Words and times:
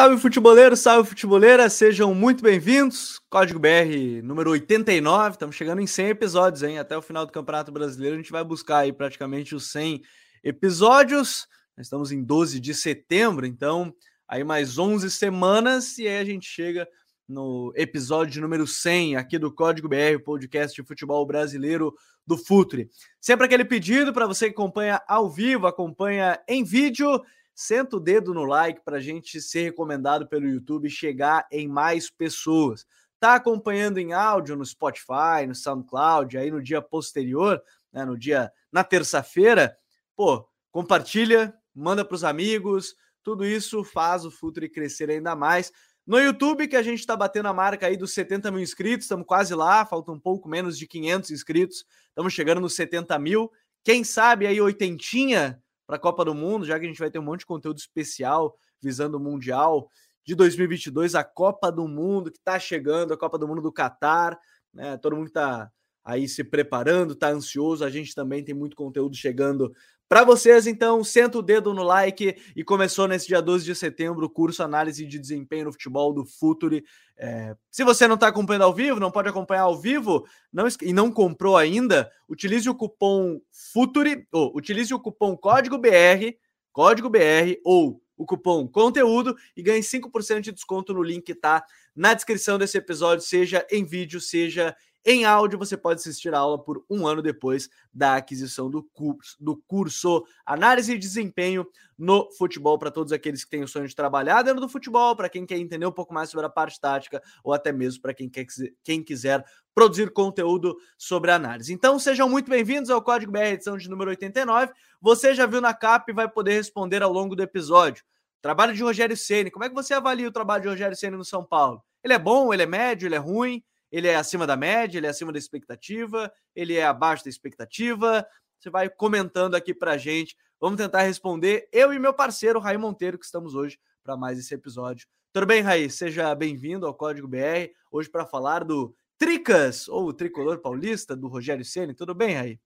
Salve 0.00 0.16
futeboleiro, 0.16 0.74
salve 0.78 1.10
futeboleira, 1.10 1.68
sejam 1.68 2.14
muito 2.14 2.42
bem-vindos. 2.42 3.20
Código 3.28 3.58
BR 3.58 4.22
número 4.24 4.48
89, 4.48 5.32
estamos 5.32 5.54
chegando 5.54 5.82
em 5.82 5.86
100 5.86 6.08
episódios, 6.08 6.62
hein? 6.62 6.78
Até 6.78 6.96
o 6.96 7.02
final 7.02 7.26
do 7.26 7.32
Campeonato 7.32 7.70
Brasileiro 7.70 8.14
a 8.14 8.18
gente 8.18 8.32
vai 8.32 8.42
buscar 8.42 8.78
aí 8.78 8.94
praticamente 8.94 9.54
os 9.54 9.70
100 9.70 10.00
episódios. 10.42 11.46
Nós 11.76 11.84
estamos 11.84 12.12
em 12.12 12.24
12 12.24 12.60
de 12.60 12.72
setembro, 12.72 13.44
então 13.44 13.94
aí 14.26 14.42
mais 14.42 14.78
11 14.78 15.10
semanas 15.10 15.98
e 15.98 16.08
aí 16.08 16.16
a 16.16 16.24
gente 16.24 16.48
chega 16.48 16.88
no 17.28 17.70
episódio 17.76 18.40
número 18.40 18.66
100 18.66 19.16
aqui 19.16 19.38
do 19.38 19.52
Código 19.52 19.86
BR, 19.86 20.18
podcast 20.24 20.80
de 20.80 20.88
futebol 20.88 21.26
brasileiro 21.26 21.94
do 22.26 22.38
Futre. 22.38 22.88
Sempre 23.20 23.44
aquele 23.44 23.66
pedido 23.66 24.14
para 24.14 24.26
você 24.26 24.46
que 24.46 24.54
acompanha 24.54 25.02
ao 25.06 25.28
vivo, 25.28 25.66
acompanha 25.66 26.40
em 26.48 26.64
vídeo 26.64 27.20
senta 27.54 27.96
o 27.96 28.00
dedo 28.00 28.32
no 28.32 28.44
like 28.44 28.82
para 28.84 28.96
a 28.96 29.00
gente 29.00 29.40
ser 29.40 29.62
recomendado 29.62 30.26
pelo 30.26 30.48
YouTube 30.48 30.86
e 30.86 30.90
chegar 30.90 31.46
em 31.50 31.68
mais 31.68 32.10
pessoas. 32.10 32.86
Tá 33.18 33.34
acompanhando 33.34 33.98
em 33.98 34.12
áudio 34.12 34.56
no 34.56 34.64
Spotify, 34.64 35.46
no 35.46 35.54
SoundCloud, 35.54 36.38
aí 36.38 36.50
no 36.50 36.62
dia 36.62 36.80
posterior, 36.80 37.62
né, 37.92 38.04
no 38.04 38.16
dia 38.16 38.50
na 38.72 38.82
terça-feira, 38.82 39.76
pô, 40.16 40.48
compartilha, 40.70 41.54
manda 41.74 42.04
para 42.04 42.14
os 42.14 42.24
amigos, 42.24 42.94
tudo 43.22 43.44
isso 43.44 43.84
faz 43.84 44.24
o 44.24 44.30
Futre 44.30 44.68
crescer 44.68 45.10
ainda 45.10 45.34
mais. 45.36 45.72
No 46.06 46.18
YouTube, 46.18 46.66
que 46.66 46.76
a 46.76 46.82
gente 46.82 47.00
está 47.00 47.14
batendo 47.14 47.48
a 47.48 47.52
marca 47.52 47.86
aí 47.86 47.96
dos 47.96 48.12
70 48.14 48.50
mil 48.50 48.60
inscritos, 48.60 49.04
estamos 49.04 49.26
quase 49.26 49.54
lá, 49.54 49.84
falta 49.84 50.10
um 50.10 50.18
pouco 50.18 50.48
menos 50.48 50.78
de 50.78 50.86
500 50.86 51.30
inscritos, 51.30 51.84
estamos 52.08 52.32
chegando 52.32 52.60
nos 52.60 52.74
70 52.74 53.18
mil. 53.18 53.52
Quem 53.84 54.02
sabe 54.02 54.46
aí 54.46 54.60
oitentinha 54.60 55.62
para 55.90 55.96
a 55.96 56.00
Copa 56.00 56.24
do 56.24 56.32
Mundo, 56.32 56.64
já 56.64 56.78
que 56.78 56.84
a 56.84 56.88
gente 56.88 57.00
vai 57.00 57.10
ter 57.10 57.18
um 57.18 57.24
monte 57.24 57.40
de 57.40 57.46
conteúdo 57.46 57.78
especial 57.78 58.56
visando 58.80 59.16
o 59.16 59.20
Mundial 59.20 59.90
de 60.24 60.36
2022, 60.36 61.16
a 61.16 61.24
Copa 61.24 61.68
do 61.72 61.88
Mundo 61.88 62.30
que 62.30 62.38
está 62.38 62.60
chegando, 62.60 63.12
a 63.12 63.18
Copa 63.18 63.36
do 63.36 63.48
Mundo 63.48 63.60
do 63.60 63.72
Catar, 63.72 64.38
né? 64.72 64.96
Todo 64.98 65.16
mundo 65.16 65.26
está 65.26 65.68
aí 66.04 66.28
se 66.28 66.44
preparando, 66.44 67.14
está 67.14 67.30
ansioso. 67.30 67.84
A 67.84 67.90
gente 67.90 68.14
também 68.14 68.44
tem 68.44 68.54
muito 68.54 68.76
conteúdo 68.76 69.16
chegando 69.16 69.74
para 70.10 70.24
vocês, 70.24 70.66
então, 70.66 71.04
senta 71.04 71.38
o 71.38 71.42
dedo 71.42 71.72
no 71.72 71.84
like 71.84 72.36
e 72.56 72.64
começou 72.64 73.06
nesse 73.06 73.28
dia 73.28 73.40
12 73.40 73.64
de 73.64 73.76
setembro 73.76 74.26
o 74.26 74.28
curso 74.28 74.60
Análise 74.60 75.06
de 75.06 75.20
Desempenho 75.20 75.66
no 75.66 75.72
Futebol 75.72 76.12
do 76.12 76.24
Futuri. 76.24 76.84
É, 77.16 77.54
se 77.70 77.84
você 77.84 78.08
não 78.08 78.16
está 78.16 78.26
acompanhando 78.26 78.62
ao 78.62 78.74
vivo, 78.74 78.98
não 78.98 79.12
pode 79.12 79.28
acompanhar 79.28 79.62
ao 79.62 79.80
vivo 79.80 80.26
não, 80.52 80.66
e 80.82 80.92
não 80.92 81.12
comprou 81.12 81.56
ainda, 81.56 82.10
utilize 82.28 82.68
o 82.68 82.74
cupom 82.74 83.40
Futuri, 83.52 84.26
ou 84.32 84.52
utilize 84.56 84.92
o 84.92 84.98
cupom 84.98 85.36
Código 85.36 85.78
BR, 85.78 86.34
Código 86.72 87.08
BR, 87.08 87.60
ou 87.64 88.02
o 88.16 88.26
cupom 88.26 88.66
Conteúdo 88.66 89.36
e 89.56 89.62
ganhe 89.62 89.80
5% 89.80 90.40
de 90.40 90.50
desconto 90.50 90.92
no 90.92 91.04
link 91.04 91.22
que 91.22 91.32
está 91.32 91.64
na 91.94 92.14
descrição 92.14 92.58
desse 92.58 92.76
episódio, 92.76 93.24
seja 93.24 93.64
em 93.70 93.84
vídeo, 93.84 94.20
seja 94.20 94.74
em 95.04 95.24
áudio, 95.24 95.58
você 95.58 95.76
pode 95.76 96.00
assistir 96.00 96.34
a 96.34 96.38
aula 96.38 96.62
por 96.62 96.84
um 96.90 97.06
ano 97.06 97.22
depois 97.22 97.70
da 97.92 98.16
aquisição 98.16 98.68
do 98.70 98.82
curso, 98.82 99.34
do 99.40 99.56
curso 99.56 100.24
Análise 100.44 100.92
e 100.92 100.98
Desempenho 100.98 101.66
no 101.96 102.30
Futebol, 102.32 102.78
para 102.78 102.90
todos 102.90 103.10
aqueles 103.10 103.42
que 103.42 103.50
têm 103.50 103.62
o 103.62 103.68
sonho 103.68 103.88
de 103.88 103.94
trabalhar 103.96 104.42
dentro 104.42 104.60
do 104.60 104.68
futebol, 104.68 105.16
para 105.16 105.28
quem 105.28 105.46
quer 105.46 105.56
entender 105.56 105.86
um 105.86 105.92
pouco 105.92 106.12
mais 106.12 106.28
sobre 106.28 106.46
a 106.46 106.50
parte 106.50 106.78
tática, 106.78 107.22
ou 107.42 107.52
até 107.52 107.72
mesmo 107.72 108.02
para 108.02 108.12
quem, 108.12 108.28
quer, 108.28 108.44
quem 108.84 109.02
quiser 109.02 109.44
produzir 109.74 110.10
conteúdo 110.12 110.76
sobre 110.98 111.30
análise. 111.30 111.72
Então, 111.72 111.98
sejam 111.98 112.28
muito 112.28 112.50
bem-vindos 112.50 112.90
ao 112.90 113.02
Código 113.02 113.32
BR, 113.32 113.52
edição 113.52 113.78
de 113.78 113.88
número 113.88 114.10
89. 114.10 114.72
Você 115.00 115.34
já 115.34 115.46
viu 115.46 115.60
na 115.60 115.72
capa 115.72 116.10
e 116.10 116.14
vai 116.14 116.28
poder 116.28 116.52
responder 116.52 117.02
ao 117.02 117.12
longo 117.12 117.34
do 117.34 117.42
episódio. 117.42 118.04
Trabalho 118.42 118.74
de 118.74 118.82
Rogério 118.82 119.16
Ceni. 119.16 119.50
Como 119.50 119.64
é 119.64 119.68
que 119.68 119.74
você 119.74 119.94
avalia 119.94 120.28
o 120.28 120.32
trabalho 120.32 120.62
de 120.62 120.68
Rogério 120.68 120.96
Ceni 120.96 121.16
no 121.16 121.24
São 121.24 121.44
Paulo? 121.44 121.82
Ele 122.02 122.14
é 122.14 122.18
bom, 122.18 122.52
ele 122.52 122.62
é 122.62 122.66
médio, 122.66 123.06
ele 123.06 123.14
é 123.14 123.18
ruim? 123.18 123.62
Ele 123.90 124.08
é 124.08 124.16
acima 124.16 124.46
da 124.46 124.56
média, 124.56 124.98
ele 124.98 125.06
é 125.06 125.10
acima 125.10 125.32
da 125.32 125.38
expectativa, 125.38 126.32
ele 126.54 126.76
é 126.76 126.84
abaixo 126.84 127.24
da 127.24 127.30
expectativa. 127.30 128.26
Você 128.58 128.70
vai 128.70 128.88
comentando 128.88 129.54
aqui 129.54 129.74
para 129.74 129.98
gente. 129.98 130.36
Vamos 130.60 130.76
tentar 130.78 131.02
responder. 131.02 131.68
Eu 131.72 131.92
e 131.92 131.98
meu 131.98 132.12
parceiro, 132.12 132.60
Raí 132.60 132.76
Monteiro, 132.76 133.18
que 133.18 133.24
estamos 133.24 133.54
hoje 133.54 133.78
para 134.02 134.16
mais 134.16 134.38
esse 134.38 134.54
episódio. 134.54 135.08
Tudo 135.32 135.46
bem, 135.46 135.62
Raí? 135.62 135.88
Seja 135.88 136.34
bem-vindo 136.34 136.86
ao 136.86 136.94
Código 136.94 137.28
BR, 137.28 137.72
hoje 137.90 138.10
para 138.10 138.26
falar 138.26 138.64
do 138.64 138.94
Tricas, 139.16 139.88
ou 139.88 140.12
tricolor 140.12 140.58
paulista, 140.60 141.14
do 141.14 141.28
Rogério 141.28 141.64
Ceni. 141.64 141.94
Tudo 141.94 142.14
bem, 142.14 142.34
Raí? 142.34 142.60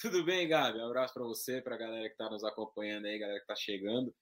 Tudo 0.00 0.24
bem, 0.24 0.46
Gabi? 0.46 0.78
Um 0.78 0.86
abraço 0.86 1.14
para 1.14 1.24
você, 1.24 1.60
para 1.60 1.74
a 1.74 1.78
galera 1.78 2.06
que 2.08 2.14
está 2.14 2.30
nos 2.30 2.44
acompanhando 2.44 3.06
aí, 3.06 3.18
galera 3.18 3.38
que 3.38 3.44
está 3.44 3.56
chegando. 3.56 4.14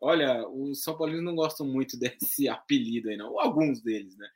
Olha, 0.00 0.46
os 0.48 0.82
São 0.82 0.96
Paulinos 0.96 1.24
não 1.24 1.34
gostam 1.34 1.66
muito 1.66 1.96
desse 2.00 2.48
apelido 2.48 3.08
aí, 3.08 3.16
não. 3.16 3.30
Ou 3.30 3.40
alguns 3.40 3.80
deles, 3.80 4.16
né? 4.16 4.28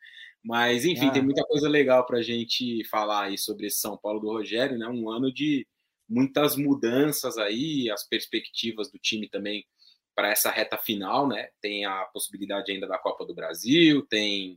Mas, 0.46 0.84
enfim, 0.84 1.08
ah. 1.08 1.10
tem 1.10 1.22
muita 1.22 1.42
coisa 1.42 1.68
legal 1.68 2.06
para 2.06 2.18
a 2.18 2.22
gente 2.22 2.84
falar 2.84 3.24
aí 3.24 3.36
sobre 3.36 3.66
esse 3.66 3.80
São 3.80 3.96
Paulo 3.96 4.20
do 4.20 4.28
Rogério, 4.28 4.78
né? 4.78 4.86
Um 4.86 5.10
ano 5.10 5.32
de 5.32 5.66
muitas 6.08 6.54
mudanças 6.54 7.36
aí, 7.36 7.90
as 7.90 8.08
perspectivas 8.08 8.88
do 8.88 8.96
time 8.96 9.28
também 9.28 9.66
para 10.14 10.30
essa 10.30 10.48
reta 10.48 10.78
final, 10.78 11.26
né? 11.26 11.48
Tem 11.60 11.84
a 11.84 12.04
possibilidade 12.12 12.70
ainda 12.70 12.86
da 12.86 12.96
Copa 12.96 13.26
do 13.26 13.34
Brasil, 13.34 14.06
tem 14.06 14.56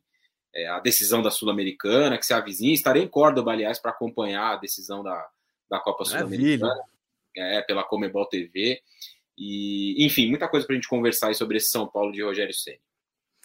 é, 0.54 0.68
a 0.68 0.80
decisão 0.80 1.24
da 1.24 1.32
Sul-Americana, 1.32 2.20
que 2.20 2.26
se 2.26 2.36
avizinha. 2.36 2.72
Estarei 2.72 3.02
em 3.02 3.08
Córdoba, 3.08 3.52
aliás, 3.52 3.80
para 3.80 3.90
acompanhar 3.90 4.54
a 4.54 4.58
decisão 4.58 5.02
da, 5.02 5.28
da 5.68 5.80
Copa 5.80 6.06
Sul-Americana 6.06 6.84
é, 7.36 7.62
pela 7.64 7.84
Comebol 7.84 8.28
TV. 8.28 8.80
E, 9.36 10.06
enfim, 10.06 10.30
muita 10.30 10.48
coisa 10.48 10.68
para 10.68 10.76
a 10.76 10.78
gente 10.78 10.88
conversar 10.88 11.34
sobre 11.34 11.58
esse 11.58 11.70
São 11.70 11.88
Paulo 11.88 12.12
de 12.12 12.22
Rogério 12.22 12.54
Senna. 12.54 12.78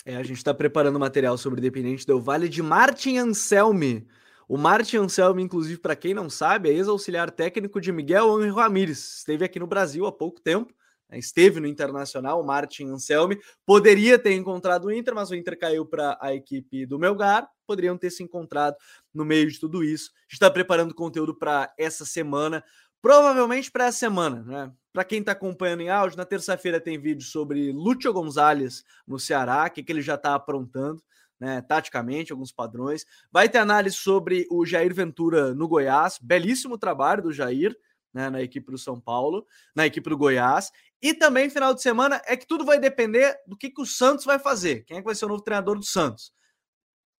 É, 0.07 0.17
a 0.17 0.23
gente 0.23 0.37
está 0.37 0.53
preparando 0.53 0.99
material 0.99 1.39
sobre 1.39 1.59
o 1.59 1.63
Independente 1.63 2.07
Del 2.07 2.21
Vale 2.21 2.47
de 2.47 2.63
Martin 2.63 3.17
Anselmi. 3.17 4.07
O 4.47 4.59
Martin 4.59 4.99
Anselmi, 4.99 5.43
inclusive, 5.43 5.81
para 5.81 5.97
quem 5.97 6.13
não 6.13 6.29
sabe, 6.29 6.69
é 6.69 6.75
ex-auxiliar 6.75 7.31
técnico 7.31 7.81
de 7.81 7.91
Miguel 7.91 8.31
Angel 8.31 8.55
Ramírez. 8.55 8.99
Esteve 9.19 9.47
aqui 9.47 9.59
no 9.59 9.67
Brasil 9.67 10.05
há 10.05 10.13
pouco 10.13 10.43
tempo, 10.43 10.75
né? 11.09 11.19
esteve 11.19 11.59
no 11.59 11.67
Internacional, 11.67 12.39
o 12.39 12.47
Martin 12.47 12.89
Anselmi. 12.89 13.41
Poderia 13.65 14.19
ter 14.19 14.35
encontrado 14.35 14.85
o 14.85 14.93
Inter, 14.93 15.15
mas 15.15 15.31
o 15.31 15.35
Inter 15.35 15.59
caiu 15.59 15.87
para 15.87 16.19
a 16.21 16.35
equipe 16.35 16.85
do 16.85 16.99
Melgar. 16.99 17.49
Poderiam 17.67 17.97
ter 17.97 18.11
se 18.11 18.23
encontrado 18.23 18.77
no 19.15 19.25
meio 19.25 19.51
de 19.51 19.59
tudo 19.59 19.83
isso. 19.83 20.11
A 20.15 20.21
gente 20.25 20.33
está 20.35 20.51
preparando 20.51 20.95
conteúdo 20.95 21.35
para 21.35 21.73
essa 21.79 22.05
semana, 22.05 22.63
provavelmente 23.01 23.71
para 23.71 23.87
essa 23.87 24.01
semana, 24.01 24.43
né? 24.43 24.73
Para 24.95 25.05
quem 25.05 25.19
está 25.19 25.33
acompanhando 25.33 25.81
em 25.81 25.91
áudio, 25.91 26.17
na 26.17 26.25
terça-feira 26.25 26.81
tem 26.81 26.97
vídeo 26.97 27.27
sobre 27.27 27.73
Lúcio 27.73 28.13
Gonzalez 28.13 28.85
no 29.05 29.19
Ceará, 29.19 29.69
que, 29.69 29.83
que 29.83 29.91
ele 29.91 30.01
já 30.01 30.15
está 30.15 30.37
aprontando, 30.37 31.03
né, 31.39 31.61
taticamente, 31.63 32.31
alguns 32.31 32.53
padrões. 32.53 33.05
Vai 33.33 33.49
ter 33.49 33.59
análise 33.59 33.97
sobre 33.97 34.47
o 34.49 34.65
Jair 34.65 34.95
Ventura 34.95 35.53
no 35.53 35.67
Goiás, 35.67 36.17
belíssimo 36.23 36.79
trabalho 36.79 37.25
do 37.25 37.33
Jair, 37.33 37.77
né, 38.13 38.31
na 38.31 38.41
equipe 38.41 38.71
do 38.71 38.79
São 38.79 39.01
Paulo, 39.01 39.45
na 39.75 39.85
equipe 39.85 40.09
do 40.09 40.17
Goiás. 40.17 40.71
E 41.03 41.13
também, 41.13 41.51
final 41.51 41.75
de 41.75 41.83
semana, 41.83 42.23
é 42.25 42.37
que 42.37 42.47
tudo 42.47 42.65
vai 42.65 42.79
depender 42.79 43.37
do 43.49 43.57
que, 43.57 43.71
que 43.71 43.83
o 43.83 43.87
Santos 43.87 44.25
vai 44.25 44.39
fazer. 44.39 44.85
Quem 44.85 44.99
é 44.99 45.01
que 45.01 45.07
vai 45.07 45.17
ser 45.17 45.25
o 45.25 45.29
novo 45.29 45.43
treinador 45.43 45.77
do 45.77 45.85
Santos? 45.85 46.33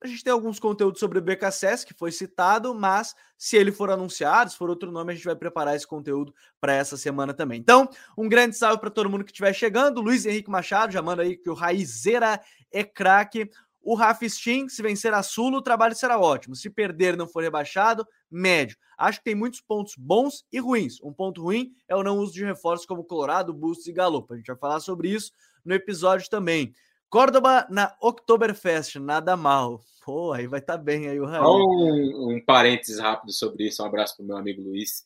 A 0.01 0.07
gente 0.07 0.23
tem 0.23 0.31
alguns 0.31 0.59
conteúdos 0.59 0.99
sobre 0.99 1.17
o 1.17 1.21
BKSS, 1.21 1.85
que 1.85 1.93
foi 1.93 2.11
citado, 2.11 2.75
mas 2.75 3.15
se 3.37 3.55
ele 3.55 3.71
for 3.71 3.89
anunciado, 3.89 4.51
se 4.51 4.57
for 4.57 4.69
outro 4.69 4.91
nome, 4.91 5.11
a 5.11 5.15
gente 5.15 5.25
vai 5.25 5.35
preparar 5.35 5.75
esse 5.75 5.87
conteúdo 5.87 6.33
para 6.59 6.73
essa 6.73 6.97
semana 6.97 7.33
também. 7.33 7.59
Então, 7.59 7.89
um 8.17 8.27
grande 8.27 8.55
salve 8.55 8.79
para 8.79 8.91
todo 8.91 9.09
mundo 9.09 9.23
que 9.23 9.31
estiver 9.31 9.53
chegando. 9.53 10.01
Luiz 10.01 10.25
Henrique 10.25 10.49
Machado 10.49 10.91
já 10.91 11.01
manda 11.01 11.23
aí 11.23 11.37
que 11.37 11.49
o 11.49 11.53
Raizeira 11.53 12.39
é 12.71 12.83
craque. 12.83 13.49
O 13.81 13.95
Rafa 13.95 14.27
Sting, 14.27 14.67
se 14.67 14.81
vencer 14.81 15.13
a 15.13 15.21
Sula, 15.21 15.57
o 15.57 15.61
trabalho 15.61 15.95
será 15.95 16.19
ótimo. 16.19 16.55
Se 16.55 16.69
perder 16.69 17.15
não 17.15 17.27
for 17.27 17.43
rebaixado, 17.43 18.05
médio. 18.29 18.77
Acho 18.97 19.19
que 19.19 19.25
tem 19.25 19.35
muitos 19.35 19.61
pontos 19.61 19.93
bons 19.95 20.43
e 20.51 20.59
ruins. 20.59 20.99
Um 21.03 21.13
ponto 21.13 21.41
ruim 21.41 21.71
é 21.87 21.95
o 21.95 22.03
não 22.03 22.17
uso 22.17 22.33
de 22.33 22.43
reforços 22.43 22.85
como 22.85 23.03
Colorado, 23.03 23.53
Bustos 23.53 23.87
e 23.87 23.93
Galopa. 23.93 24.33
A 24.33 24.37
gente 24.37 24.47
vai 24.47 24.57
falar 24.57 24.79
sobre 24.79 25.09
isso 25.09 25.31
no 25.63 25.73
episódio 25.73 26.29
também. 26.29 26.73
Córdoba 27.09 27.67
na 27.69 27.95
Oktoberfest, 28.01 28.95
nada 28.95 29.37
mal. 29.37 29.81
Pô, 30.03 30.33
aí 30.33 30.45
vai 30.45 30.59
estar 30.59 30.77
tá 30.77 30.83
bem 30.83 31.09
aí 31.09 31.19
o 31.19 31.25
Raí. 31.25 31.41
Um, 31.41 32.35
um 32.35 32.45
parênteses 32.45 32.99
rápido 32.99 33.31
sobre 33.33 33.67
isso, 33.67 33.81
um 33.81 33.85
abraço 33.85 34.15
para 34.15 34.23
o 34.23 34.27
meu 34.27 34.37
amigo 34.37 34.61
Luiz. 34.61 35.05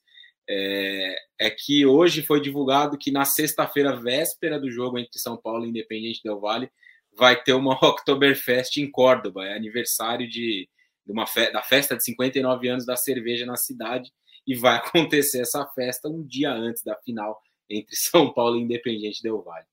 É, 0.51 1.15
é, 1.39 1.49
que 1.51 1.85
hoje 1.85 2.23
foi 2.23 2.41
divulgado 2.41 2.97
que 2.97 3.11
na 3.11 3.23
sexta-feira, 3.23 3.95
véspera 3.95 4.59
do 4.59 4.71
jogo 4.71 4.97
entre 4.97 5.19
São 5.19 5.37
Paulo 5.37 5.63
e 5.63 5.69
Independente 5.69 6.23
Del 6.23 6.39
Vale, 6.39 6.71
vai 7.15 7.41
ter 7.41 7.53
uma 7.53 7.73
Oktoberfest 7.85 8.77
em 8.77 8.89
Córdoba. 8.89 9.45
É 9.45 9.55
aniversário 9.55 10.27
de, 10.27 10.67
de 11.05 11.11
uma 11.11 11.27
fe 11.27 11.51
da 11.51 11.61
festa 11.61 11.95
de 11.95 12.03
59 12.03 12.67
anos 12.67 12.85
da 12.85 12.95
cerveja 12.95 13.45
na 13.45 13.55
cidade 13.55 14.11
e 14.45 14.55
vai 14.55 14.77
acontecer 14.83 15.41
essa 15.41 15.65
festa 15.67 16.09
um 16.09 16.25
dia 16.25 16.51
antes 16.51 16.83
da 16.83 16.95
final 16.95 17.39
entre 17.69 17.95
São 17.97 18.33
Paulo 18.33 18.57
e 18.57 18.63
Independente 18.63 19.21
Del 19.21 19.41
Vale. 19.41 19.65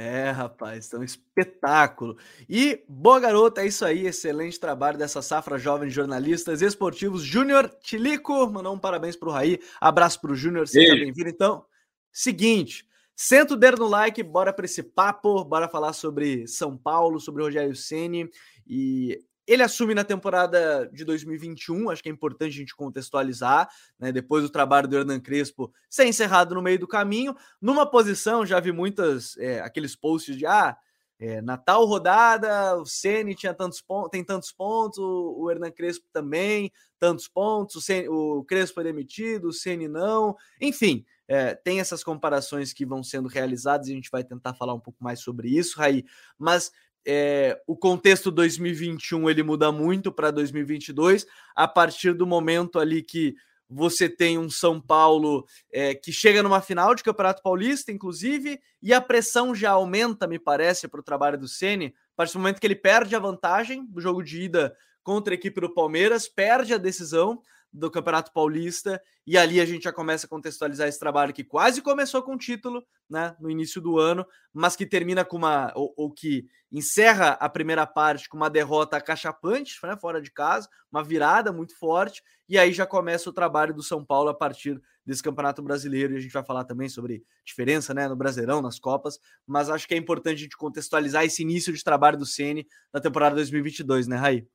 É, 0.00 0.30
rapaz, 0.30 0.86
então 0.86 1.02
espetáculo. 1.02 2.16
E 2.48 2.84
boa 2.88 3.18
garota, 3.18 3.62
é 3.62 3.66
isso 3.66 3.84
aí, 3.84 4.06
excelente 4.06 4.60
trabalho 4.60 4.96
dessa 4.96 5.20
safra 5.20 5.58
jovem 5.58 5.88
de 5.88 5.94
jornalistas 5.96 6.62
esportivos. 6.62 7.24
Júnior 7.24 7.68
Tilico, 7.82 8.48
mandou 8.48 8.72
um 8.72 8.78
parabéns 8.78 9.16
para 9.16 9.28
o 9.28 9.32
Raí, 9.32 9.58
abraço 9.80 10.20
para 10.20 10.30
o 10.30 10.36
Júnior, 10.36 10.68
seja 10.68 10.94
bem-vindo. 10.94 11.28
Então, 11.28 11.64
seguinte, 12.12 12.86
Senta 13.20 13.54
o 13.54 13.56
dedo 13.56 13.78
no 13.78 13.88
like, 13.88 14.22
bora 14.22 14.52
para 14.52 14.64
esse 14.64 14.80
papo, 14.80 15.44
bora 15.44 15.68
falar 15.68 15.92
sobre 15.92 16.46
São 16.46 16.76
Paulo, 16.76 17.18
sobre 17.18 17.42
Rogério 17.42 17.74
Ceni 17.74 18.30
e 18.64 19.18
ele 19.48 19.62
assume 19.62 19.94
na 19.94 20.04
temporada 20.04 20.88
de 20.92 21.04
2021, 21.04 21.88
acho 21.88 22.02
que 22.02 22.08
é 22.10 22.12
importante 22.12 22.50
a 22.50 22.58
gente 22.58 22.76
contextualizar, 22.76 23.68
né? 23.98 24.12
Depois 24.12 24.42
do 24.42 24.50
trabalho 24.50 24.86
do 24.86 24.96
Hernan 24.96 25.18
Crespo 25.18 25.72
ser 25.88 26.04
encerrado 26.04 26.54
no 26.54 26.60
meio 26.60 26.78
do 26.78 26.86
caminho, 26.86 27.34
numa 27.60 27.90
posição, 27.90 28.44
já 28.44 28.60
vi 28.60 28.72
muitas 28.72 29.38
é, 29.38 29.60
aqueles 29.60 29.96
posts 29.96 30.36
de 30.36 30.44
ah, 30.44 30.76
é, 31.18 31.40
na 31.40 31.56
tal 31.56 31.84
rodada, 31.86 32.76
o 32.76 32.86
Ceni 32.86 33.34
tinha 33.34 33.54
tantos 33.54 33.80
pontos, 33.80 34.10
tem 34.10 34.22
tantos 34.22 34.52
pontos, 34.52 34.98
o, 34.98 35.50
Hernan 35.50 35.70
Crespo 35.72 36.06
também, 36.12 36.70
tantos 37.00 37.26
pontos, 37.26 37.76
o, 37.76 37.80
Ceni, 37.80 38.08
o 38.08 38.44
Crespo 38.44 38.74
foi 38.74 38.84
demitido, 38.84 39.48
o 39.48 39.52
Ceni 39.52 39.88
não, 39.88 40.36
enfim, 40.60 41.04
é, 41.26 41.54
tem 41.54 41.80
essas 41.80 42.04
comparações 42.04 42.72
que 42.72 42.86
vão 42.86 43.02
sendo 43.02 43.28
realizadas 43.28 43.88
e 43.88 43.92
a 43.92 43.94
gente 43.94 44.10
vai 44.10 44.22
tentar 44.22 44.54
falar 44.54 44.74
um 44.74 44.80
pouco 44.80 45.02
mais 45.02 45.20
sobre 45.20 45.48
isso, 45.48 45.78
Raí. 45.78 46.04
Mas 46.38 46.72
é, 47.10 47.58
o 47.66 47.74
contexto 47.74 48.30
2021 48.30 49.30
ele 49.30 49.42
muda 49.42 49.72
muito 49.72 50.12
para 50.12 50.30
2022 50.30 51.26
a 51.56 51.66
partir 51.66 52.12
do 52.12 52.26
momento 52.26 52.78
ali 52.78 53.02
que 53.02 53.34
você 53.66 54.10
tem 54.10 54.36
um 54.36 54.50
São 54.50 54.78
Paulo 54.78 55.46
é, 55.72 55.94
que 55.94 56.12
chega 56.12 56.42
numa 56.42 56.60
final 56.60 56.94
de 56.94 57.02
Campeonato 57.02 57.42
Paulista, 57.42 57.90
inclusive, 57.90 58.60
e 58.82 58.92
a 58.92 59.00
pressão 59.00 59.54
já 59.54 59.70
aumenta, 59.70 60.26
me 60.26 60.38
parece, 60.38 60.86
para 60.86 61.00
o 61.00 61.02
trabalho 61.02 61.38
do 61.38 61.48
Ceni, 61.48 61.86
a 61.86 62.16
partir 62.16 62.34
do 62.34 62.40
momento 62.40 62.60
que 62.60 62.66
ele 62.66 62.76
perde 62.76 63.16
a 63.16 63.18
vantagem 63.18 63.86
do 63.86 64.02
jogo 64.02 64.22
de 64.22 64.42
ida 64.42 64.76
contra 65.02 65.32
a 65.32 65.36
equipe 65.36 65.62
do 65.62 65.72
Palmeiras, 65.72 66.28
perde 66.28 66.74
a 66.74 66.78
decisão, 66.78 67.40
do 67.72 67.90
Campeonato 67.90 68.32
Paulista, 68.32 69.00
e 69.26 69.36
ali 69.36 69.60
a 69.60 69.64
gente 69.64 69.84
já 69.84 69.92
começa 69.92 70.26
a 70.26 70.28
contextualizar 70.28 70.88
esse 70.88 70.98
trabalho 70.98 71.34
que 71.34 71.44
quase 71.44 71.82
começou 71.82 72.22
com 72.22 72.36
título, 72.36 72.84
né, 73.08 73.36
no 73.38 73.50
início 73.50 73.80
do 73.80 73.98
ano, 73.98 74.26
mas 74.52 74.74
que 74.74 74.86
termina 74.86 75.24
com 75.24 75.36
uma, 75.36 75.72
ou, 75.74 75.92
ou 75.96 76.10
que 76.10 76.46
encerra 76.72 77.30
a 77.32 77.48
primeira 77.48 77.86
parte 77.86 78.28
com 78.28 78.36
uma 78.36 78.50
derrota 78.50 78.96
acachapante, 78.96 79.78
né, 79.82 79.96
fora 80.00 80.20
de 80.20 80.30
casa, 80.30 80.68
uma 80.90 81.04
virada 81.04 81.52
muito 81.52 81.78
forte, 81.78 82.22
e 82.48 82.58
aí 82.58 82.72
já 82.72 82.86
começa 82.86 83.28
o 83.28 83.32
trabalho 83.32 83.74
do 83.74 83.82
São 83.82 84.04
Paulo 84.04 84.30
a 84.30 84.34
partir 84.34 84.80
desse 85.04 85.22
Campeonato 85.22 85.62
Brasileiro, 85.62 86.14
e 86.14 86.16
a 86.16 86.20
gente 86.20 86.32
vai 86.32 86.44
falar 86.44 86.64
também 86.64 86.88
sobre 86.88 87.22
diferença, 87.44 87.92
né, 87.92 88.08
no 88.08 88.16
Brasileirão, 88.16 88.62
nas 88.62 88.78
Copas, 88.78 89.18
mas 89.46 89.70
acho 89.70 89.86
que 89.86 89.94
é 89.94 89.96
importante 89.96 90.36
a 90.36 90.42
gente 90.42 90.56
contextualizar 90.56 91.24
esse 91.24 91.42
início 91.42 91.72
de 91.72 91.82
trabalho 91.84 92.18
do 92.18 92.26
Ceni 92.26 92.66
na 92.92 93.00
temporada 93.00 93.34
2022, 93.34 94.06
né, 94.06 94.16
Raí? 94.16 94.46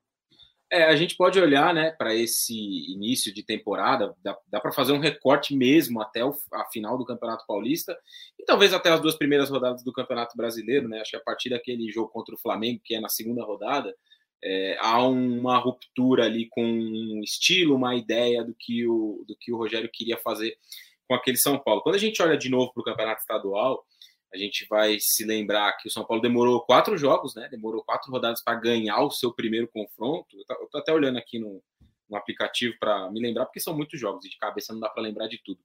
É, 0.74 0.86
a 0.86 0.96
gente 0.96 1.16
pode 1.16 1.38
olhar 1.38 1.72
né, 1.72 1.92
para 1.92 2.12
esse 2.12 2.52
início 2.92 3.32
de 3.32 3.44
temporada, 3.44 4.12
dá, 4.20 4.36
dá 4.48 4.58
para 4.58 4.72
fazer 4.72 4.90
um 4.90 4.98
recorte 4.98 5.54
mesmo 5.54 6.02
até 6.02 6.24
o, 6.24 6.34
a 6.52 6.64
final 6.72 6.98
do 6.98 7.04
Campeonato 7.04 7.44
Paulista 7.46 7.96
e 8.36 8.44
talvez 8.44 8.74
até 8.74 8.90
as 8.90 9.00
duas 9.00 9.14
primeiras 9.14 9.50
rodadas 9.50 9.84
do 9.84 9.92
Campeonato 9.92 10.36
Brasileiro. 10.36 10.88
Né? 10.88 11.00
Acho 11.00 11.12
que 11.12 11.16
a 11.16 11.22
partir 11.22 11.50
daquele 11.50 11.88
jogo 11.92 12.08
contra 12.08 12.34
o 12.34 12.38
Flamengo, 12.38 12.80
que 12.82 12.96
é 12.96 13.00
na 13.00 13.08
segunda 13.08 13.44
rodada, 13.44 13.94
é, 14.42 14.76
há 14.80 15.00
uma 15.06 15.58
ruptura 15.58 16.24
ali 16.24 16.48
com 16.50 16.64
um 16.64 17.20
estilo, 17.22 17.76
uma 17.76 17.94
ideia 17.94 18.42
do 18.42 18.52
que, 18.58 18.84
o, 18.84 19.24
do 19.28 19.36
que 19.38 19.52
o 19.52 19.56
Rogério 19.56 19.88
queria 19.92 20.18
fazer 20.18 20.58
com 21.06 21.14
aquele 21.14 21.36
São 21.36 21.56
Paulo. 21.56 21.82
Quando 21.82 21.94
a 21.94 22.00
gente 22.00 22.20
olha 22.20 22.36
de 22.36 22.48
novo 22.48 22.72
para 22.74 22.80
o 22.80 22.84
Campeonato 22.84 23.20
Estadual, 23.20 23.84
a 24.34 24.36
gente 24.36 24.66
vai 24.68 24.98
se 24.98 25.24
lembrar 25.24 25.72
que 25.76 25.86
o 25.86 25.90
São 25.90 26.04
Paulo 26.04 26.20
demorou 26.20 26.60
quatro 26.60 26.98
jogos, 26.98 27.36
né? 27.36 27.48
Demorou 27.48 27.84
quatro 27.84 28.10
rodadas 28.10 28.42
para 28.42 28.58
ganhar 28.58 29.00
o 29.00 29.10
seu 29.10 29.32
primeiro 29.32 29.68
confronto. 29.68 30.36
Eu 30.60 30.68
tô 30.68 30.78
até 30.78 30.92
olhando 30.92 31.18
aqui 31.18 31.38
no, 31.38 31.62
no 32.10 32.16
aplicativo 32.16 32.74
para 32.80 33.08
me 33.12 33.20
lembrar, 33.20 33.46
porque 33.46 33.60
são 33.60 33.76
muitos 33.76 33.98
jogos 34.00 34.24
e 34.24 34.28
de 34.28 34.36
cabeça 34.36 34.72
não 34.72 34.80
dá 34.80 34.88
para 34.88 35.04
lembrar 35.04 35.28
de 35.28 35.40
tudo. 35.44 35.60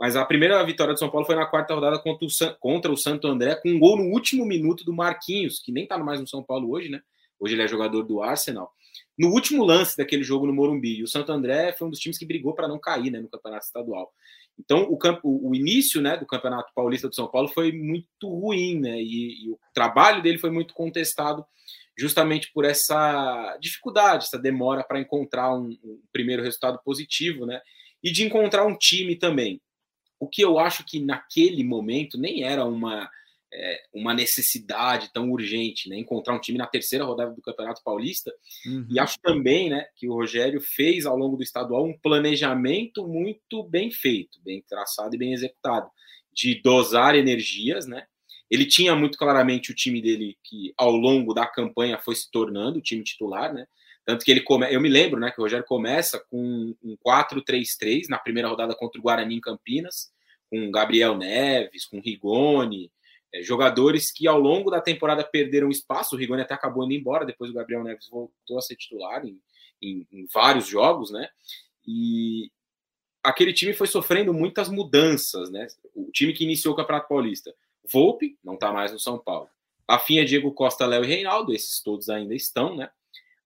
Mas 0.00 0.16
a 0.16 0.24
primeira 0.24 0.64
vitória 0.64 0.94
do 0.94 0.98
São 0.98 1.10
Paulo 1.10 1.26
foi 1.26 1.34
na 1.34 1.44
quarta 1.44 1.74
rodada 1.74 1.98
contra 1.98 2.24
o, 2.24 2.30
San, 2.30 2.56
contra 2.58 2.90
o 2.90 2.96
Santo 2.96 3.26
André, 3.26 3.56
com 3.56 3.68
um 3.68 3.78
gol 3.78 3.98
no 3.98 4.04
último 4.04 4.46
minuto 4.46 4.84
do 4.84 4.92
Marquinhos, 4.92 5.60
que 5.60 5.70
nem 5.70 5.86
tá 5.86 5.98
mais 5.98 6.18
no 6.18 6.26
São 6.26 6.42
Paulo 6.42 6.70
hoje, 6.70 6.88
né? 6.88 7.02
Hoje 7.38 7.54
ele 7.54 7.62
é 7.62 7.68
jogador 7.68 8.02
do 8.04 8.22
Arsenal. 8.22 8.72
No 9.18 9.28
último 9.28 9.64
lance 9.64 9.96
daquele 9.96 10.22
jogo 10.22 10.46
no 10.46 10.54
Morumbi, 10.54 11.02
o 11.02 11.08
Santo 11.08 11.30
André 11.30 11.72
foi 11.72 11.86
um 11.86 11.90
dos 11.90 11.98
times 11.98 12.16
que 12.16 12.24
brigou 12.24 12.54
para 12.54 12.68
não 12.68 12.78
cair 12.78 13.10
né, 13.10 13.20
no 13.20 13.28
campeonato 13.28 13.66
estadual. 13.66 14.12
Então, 14.58 14.82
o, 14.82 14.96
campo, 14.98 15.20
o 15.42 15.54
início 15.54 16.00
né, 16.00 16.16
do 16.16 16.26
Campeonato 16.26 16.72
Paulista 16.74 17.08
do 17.08 17.14
São 17.14 17.28
Paulo 17.28 17.48
foi 17.48 17.72
muito 17.72 18.28
ruim, 18.28 18.80
né? 18.80 19.00
E, 19.00 19.44
e, 19.44 19.50
o 19.50 19.58
trabalho 19.72 20.22
dele 20.22 20.38
foi 20.38 20.50
muito 20.50 20.74
contestado 20.74 21.44
justamente 21.96 22.52
por 22.52 22.64
essa 22.64 23.56
dificuldade, 23.60 24.24
essa 24.24 24.38
demora 24.38 24.84
para 24.84 25.00
encontrar 25.00 25.54
um, 25.54 25.76
um, 25.82 26.00
primeiro 26.12 26.42
resultado 26.42 26.78
positivo, 26.84 27.46
né? 27.46 27.60
E 28.02 28.10
de 28.10 28.24
encontrar 28.24 28.66
um 28.66 28.76
time 28.76 29.16
também. 29.16 29.60
O 30.18 30.28
que 30.28 30.42
eu 30.42 30.58
acho 30.58 30.84
que 30.84 31.00
naquele 31.00 31.62
momento 31.62 32.18
nem 32.18 32.42
era 32.42 32.64
uma 32.64 33.08
é, 33.52 33.80
uma 33.92 34.14
necessidade 34.14 35.10
tão 35.12 35.30
urgente, 35.30 35.88
né? 35.88 35.96
Encontrar 35.96 36.34
um 36.34 36.40
time 36.40 36.58
na 36.58 36.66
terceira 36.66 37.04
rodada 37.04 37.34
do 37.34 37.42
Campeonato 37.42 37.82
Paulista. 37.82 38.32
Uhum. 38.66 38.86
E 38.90 38.98
acho 38.98 39.18
também, 39.20 39.70
né, 39.70 39.86
que 39.96 40.08
o 40.08 40.14
Rogério 40.14 40.60
fez 40.60 41.06
ao 41.06 41.16
longo 41.16 41.36
do 41.36 41.42
estadual 41.42 41.84
um 41.84 41.98
planejamento 41.98 43.06
muito 43.06 43.62
bem 43.62 43.90
feito, 43.90 44.40
bem 44.42 44.62
traçado 44.68 45.14
e 45.14 45.18
bem 45.18 45.32
executado, 45.32 45.90
de 46.32 46.60
dosar 46.62 47.14
energias, 47.14 47.86
né? 47.86 48.06
Ele 48.50 48.64
tinha 48.64 48.94
muito 48.94 49.18
claramente 49.18 49.70
o 49.70 49.74
time 49.74 50.00
dele 50.00 50.36
que 50.42 50.72
ao 50.76 50.90
longo 50.90 51.34
da 51.34 51.46
campanha 51.46 51.98
foi 51.98 52.14
se 52.14 52.30
tornando 52.30 52.78
o 52.78 52.82
time 52.82 53.02
titular, 53.02 53.52
né? 53.52 53.66
Tanto 54.04 54.24
que 54.24 54.30
ele 54.30 54.40
come... 54.40 54.66
eu 54.72 54.80
me 54.80 54.88
lembro, 54.88 55.20
né, 55.20 55.30
que 55.30 55.38
o 55.38 55.42
Rogério 55.42 55.66
começa 55.66 56.18
com 56.30 56.74
um 56.82 56.96
4-3-3 57.06 58.04
na 58.08 58.18
primeira 58.18 58.48
rodada 58.48 58.74
contra 58.74 58.98
o 58.98 59.02
Guarani 59.02 59.36
em 59.36 59.40
Campinas, 59.40 60.10
com 60.50 60.70
Gabriel 60.70 61.14
Neves, 61.14 61.84
com 61.84 62.00
Rigoni, 62.00 62.90
é, 63.32 63.42
jogadores 63.42 64.10
que 64.10 64.26
ao 64.26 64.38
longo 64.38 64.70
da 64.70 64.80
temporada 64.80 65.22
perderam 65.24 65.68
espaço. 65.68 66.14
O 66.14 66.18
Rigoni 66.18 66.42
até 66.42 66.54
acabou 66.54 66.84
indo 66.84 66.94
embora, 66.94 67.26
depois 67.26 67.50
o 67.50 67.54
Gabriel 67.54 67.84
Neves 67.84 68.08
voltou 68.08 68.58
a 68.58 68.62
ser 68.62 68.76
titular 68.76 69.24
em, 69.24 69.38
em, 69.82 70.06
em 70.10 70.26
vários 70.32 70.66
jogos, 70.66 71.10
né? 71.10 71.28
E 71.86 72.50
aquele 73.22 73.52
time 73.52 73.72
foi 73.72 73.86
sofrendo 73.86 74.32
muitas 74.32 74.68
mudanças, 74.68 75.50
né? 75.50 75.66
O 75.94 76.10
time 76.12 76.32
que 76.32 76.44
iniciou 76.44 76.74
o 76.74 76.76
Campeonato 76.76 77.08
Paulista. 77.08 77.54
Volpe, 77.84 78.38
não 78.42 78.54
está 78.54 78.72
mais 78.72 78.92
no 78.92 78.98
São 78.98 79.18
Paulo. 79.18 79.48
Rafinha, 79.88 80.24
Diego 80.24 80.52
Costa, 80.52 80.86
Léo 80.86 81.04
e 81.04 81.06
Reinaldo, 81.06 81.52
esses 81.52 81.82
todos 81.82 82.10
ainda 82.10 82.34
estão, 82.34 82.76
né? 82.76 82.90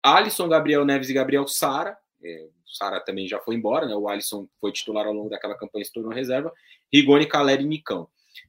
Alisson, 0.03 0.49
Gabriel 0.49 0.85
Neves 0.85 1.09
e 1.09 1.15
Gabriel 1.15 1.47
Sara. 1.47 1.97
É, 2.23 2.49
Sara 2.67 3.01
também 3.01 3.29
já 3.29 3.39
foi 3.39 3.55
embora, 3.55 3.87
né? 3.87 3.95
O 3.95 4.09
Alisson 4.09 4.49
foi 4.61 4.73
titular 4.73 5.07
ao 5.07 5.13
longo 5.13 5.31
daquela 5.31 5.57
campanha 5.57 5.83
e 5.83 5.87
se 5.87 5.93
tornou 5.93 6.11
reserva. 6.11 6.53
Rigoni, 6.93 7.27
Caleri 7.27 7.63
e 7.63 7.67
Nicão. 7.67 8.09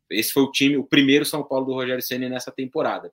Esse 0.10 0.32
foi 0.32 0.44
o 0.44 0.52
time, 0.52 0.78
o 0.78 0.84
primeiro 0.84 1.26
São 1.26 1.44
Paulo 1.44 1.66
do 1.66 1.74
Rogério 1.74 2.02
Ceni 2.02 2.30
nessa 2.30 2.52
temporada. 2.52 3.12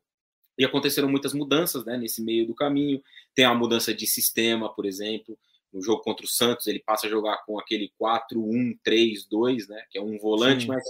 E 0.59 0.65
aconteceram 0.65 1.09
muitas 1.09 1.33
mudanças 1.33 1.85
né, 1.85 1.97
nesse 1.97 2.23
meio 2.23 2.47
do 2.47 2.55
caminho. 2.55 3.03
Tem 3.35 3.45
a 3.45 3.55
mudança 3.55 3.95
de 3.95 4.07
sistema, 4.07 4.73
por 4.75 4.85
exemplo. 4.85 5.39
No 5.73 5.83
jogo 5.83 6.03
contra 6.03 6.27
o 6.27 6.29
Santos, 6.29 6.67
ele 6.67 6.81
passa 6.81 7.07
a 7.07 7.11
jogar 7.11 7.39
com 7.47 7.59
aquele 7.59 7.93
4-1-3-2, 8.01 9.69
né? 9.69 9.85
Que 9.91 9.99
é 9.99 10.03
um 10.03 10.19
volante 10.19 10.63
Sim. 10.63 10.69
mais 10.69 10.85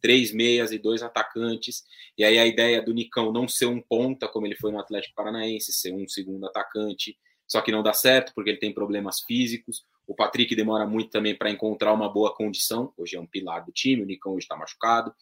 três 0.00 0.32
meias 0.32 0.72
e 0.72 0.78
dois 0.78 1.02
atacantes. 1.02 1.84
E 2.16 2.24
aí 2.24 2.38
a 2.38 2.46
ideia 2.46 2.82
do 2.82 2.94
Nicão 2.94 3.30
não 3.30 3.46
ser 3.46 3.66
um 3.66 3.80
ponta, 3.80 4.26
como 4.26 4.46
ele 4.46 4.56
foi 4.56 4.72
no 4.72 4.80
Atlético 4.80 5.14
Paranaense, 5.14 5.72
ser 5.72 5.92
um 5.92 6.08
segundo 6.08 6.46
atacante. 6.46 7.16
Só 7.50 7.60
que 7.60 7.72
não 7.72 7.82
dá 7.82 7.92
certo, 7.92 8.32
porque 8.32 8.50
ele 8.50 8.60
tem 8.60 8.72
problemas 8.72 9.22
físicos. 9.22 9.84
O 10.06 10.14
Patrick 10.14 10.54
demora 10.54 10.86
muito 10.86 11.10
também 11.10 11.34
para 11.34 11.50
encontrar 11.50 11.92
uma 11.92 12.08
boa 12.08 12.32
condição. 12.32 12.92
Hoje 12.96 13.16
é 13.16 13.20
um 13.20 13.26
pilar 13.26 13.64
do 13.64 13.72
time, 13.72 14.02
o 14.02 14.06
Nicão 14.06 14.34
hoje 14.34 14.44
está 14.44 14.56
machucado. 14.56 15.12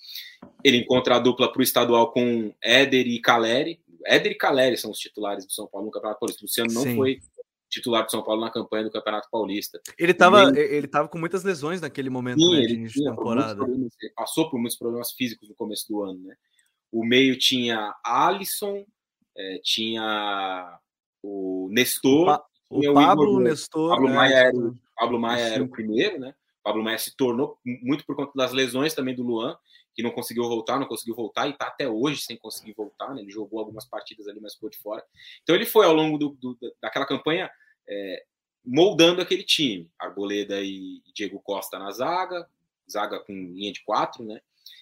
Ele 0.63 0.77
encontra 0.77 1.17
a 1.17 1.19
dupla 1.19 1.51
para 1.51 1.61
o 1.61 1.63
estadual 1.63 2.13
com 2.13 2.53
Éder 2.63 3.07
e 3.07 3.19
Caleri. 3.19 3.81
Éder 4.05 4.33
e 4.33 4.35
Caleri 4.35 4.77
são 4.77 4.91
os 4.91 4.99
titulares 4.99 5.47
do 5.47 5.53
São 5.53 5.67
Paulo 5.67 5.87
no 5.87 5.91
Campeonato 5.91 6.21
Paulista. 6.21 6.43
O 6.43 6.45
Luciano 6.45 6.73
não 6.75 6.83
Sim. 6.83 6.97
foi 6.97 7.19
titular 7.71 8.05
do 8.05 8.11
São 8.11 8.23
Paulo 8.23 8.43
na 8.43 8.51
campanha 8.51 8.85
do 8.85 8.91
Campeonato 8.91 9.29
Paulista. 9.31 9.81
Ele 9.99 10.13
estava 10.13 10.51
ele 10.55 10.87
tava 10.87 11.09
com 11.09 11.19
muitas 11.19 11.43
lesões 11.45 11.81
naquele 11.81 12.11
momento 12.11 12.41
Sim, 12.41 12.57
né, 12.57 12.67
de 12.67 12.75
início 12.75 13.03
de 13.03 13.09
temporada. 13.09 13.65
Ele 13.65 13.89
passou 14.15 14.51
por 14.51 14.61
muitos 14.61 14.77
problemas 14.77 15.13
físicos 15.13 15.49
no 15.49 15.55
começo 15.55 15.89
do 15.89 16.03
ano. 16.03 16.21
Né? 16.25 16.37
O 16.93 17.07
meio 17.07 17.39
tinha 17.39 17.95
Alisson, 18.05 18.85
é, 19.35 19.61
tinha 19.63 20.79
o 21.23 21.69
Nestor 21.71 22.41
o 22.71 22.93
Pablo 22.93 23.37
o 23.37 23.41
Nestor. 23.41 23.91
Pablo, 23.91 24.09
né? 24.09 24.15
Maia 24.15 24.35
era, 24.35 24.53
Pablo 24.95 25.19
Maia 25.19 25.43
era 25.43 25.65
o 25.65 25.69
primeiro, 25.69 26.19
né? 26.19 26.35
Pablo 26.63 26.83
Maia 26.83 26.99
se 26.99 27.17
tornou 27.17 27.59
muito 27.65 28.05
por 28.05 28.15
conta 28.15 28.33
das 28.35 28.53
lesões 28.53 28.93
também 28.93 29.15
do 29.15 29.23
Luan, 29.23 29.57
que 29.95 30.03
não 30.03 30.11
conseguiu 30.11 30.45
voltar, 30.45 30.79
não 30.79 30.87
conseguiu 30.87 31.15
voltar 31.15 31.47
e 31.47 31.53
está 31.53 31.67
até 31.67 31.89
hoje 31.89 32.21
sem 32.21 32.37
conseguir 32.37 32.75
voltar, 32.75 33.15
né? 33.15 33.23
Ele 33.23 33.31
jogou 33.31 33.59
algumas 33.59 33.87
partidas 33.87 34.29
ali, 34.29 34.39
mas 34.41 34.55
ficou 34.55 34.69
de 34.69 34.79
fora. 34.79 35.03
Então 35.43 35.57
ele 35.57 35.65
foi 35.65 35.87
ao 35.87 35.95
longo 35.95 36.19
do, 36.19 36.31
do, 36.41 36.59
daquela 36.81 37.07
campanha 37.07 37.51
é, 37.89 38.25
moldando 38.65 39.23
aquele 39.23 39.45
time. 39.45 39.91
Arboleda 39.99 40.61
e 40.63 41.03
Diego 41.15 41.41
Costa 41.41 41.79
na 41.79 41.91
zaga, 41.91 42.47
zaga 42.91 43.19
com 43.21 43.33
linha 43.33 43.73
de 43.73 43.83
quatro, 43.83 44.25
né? 44.25 44.41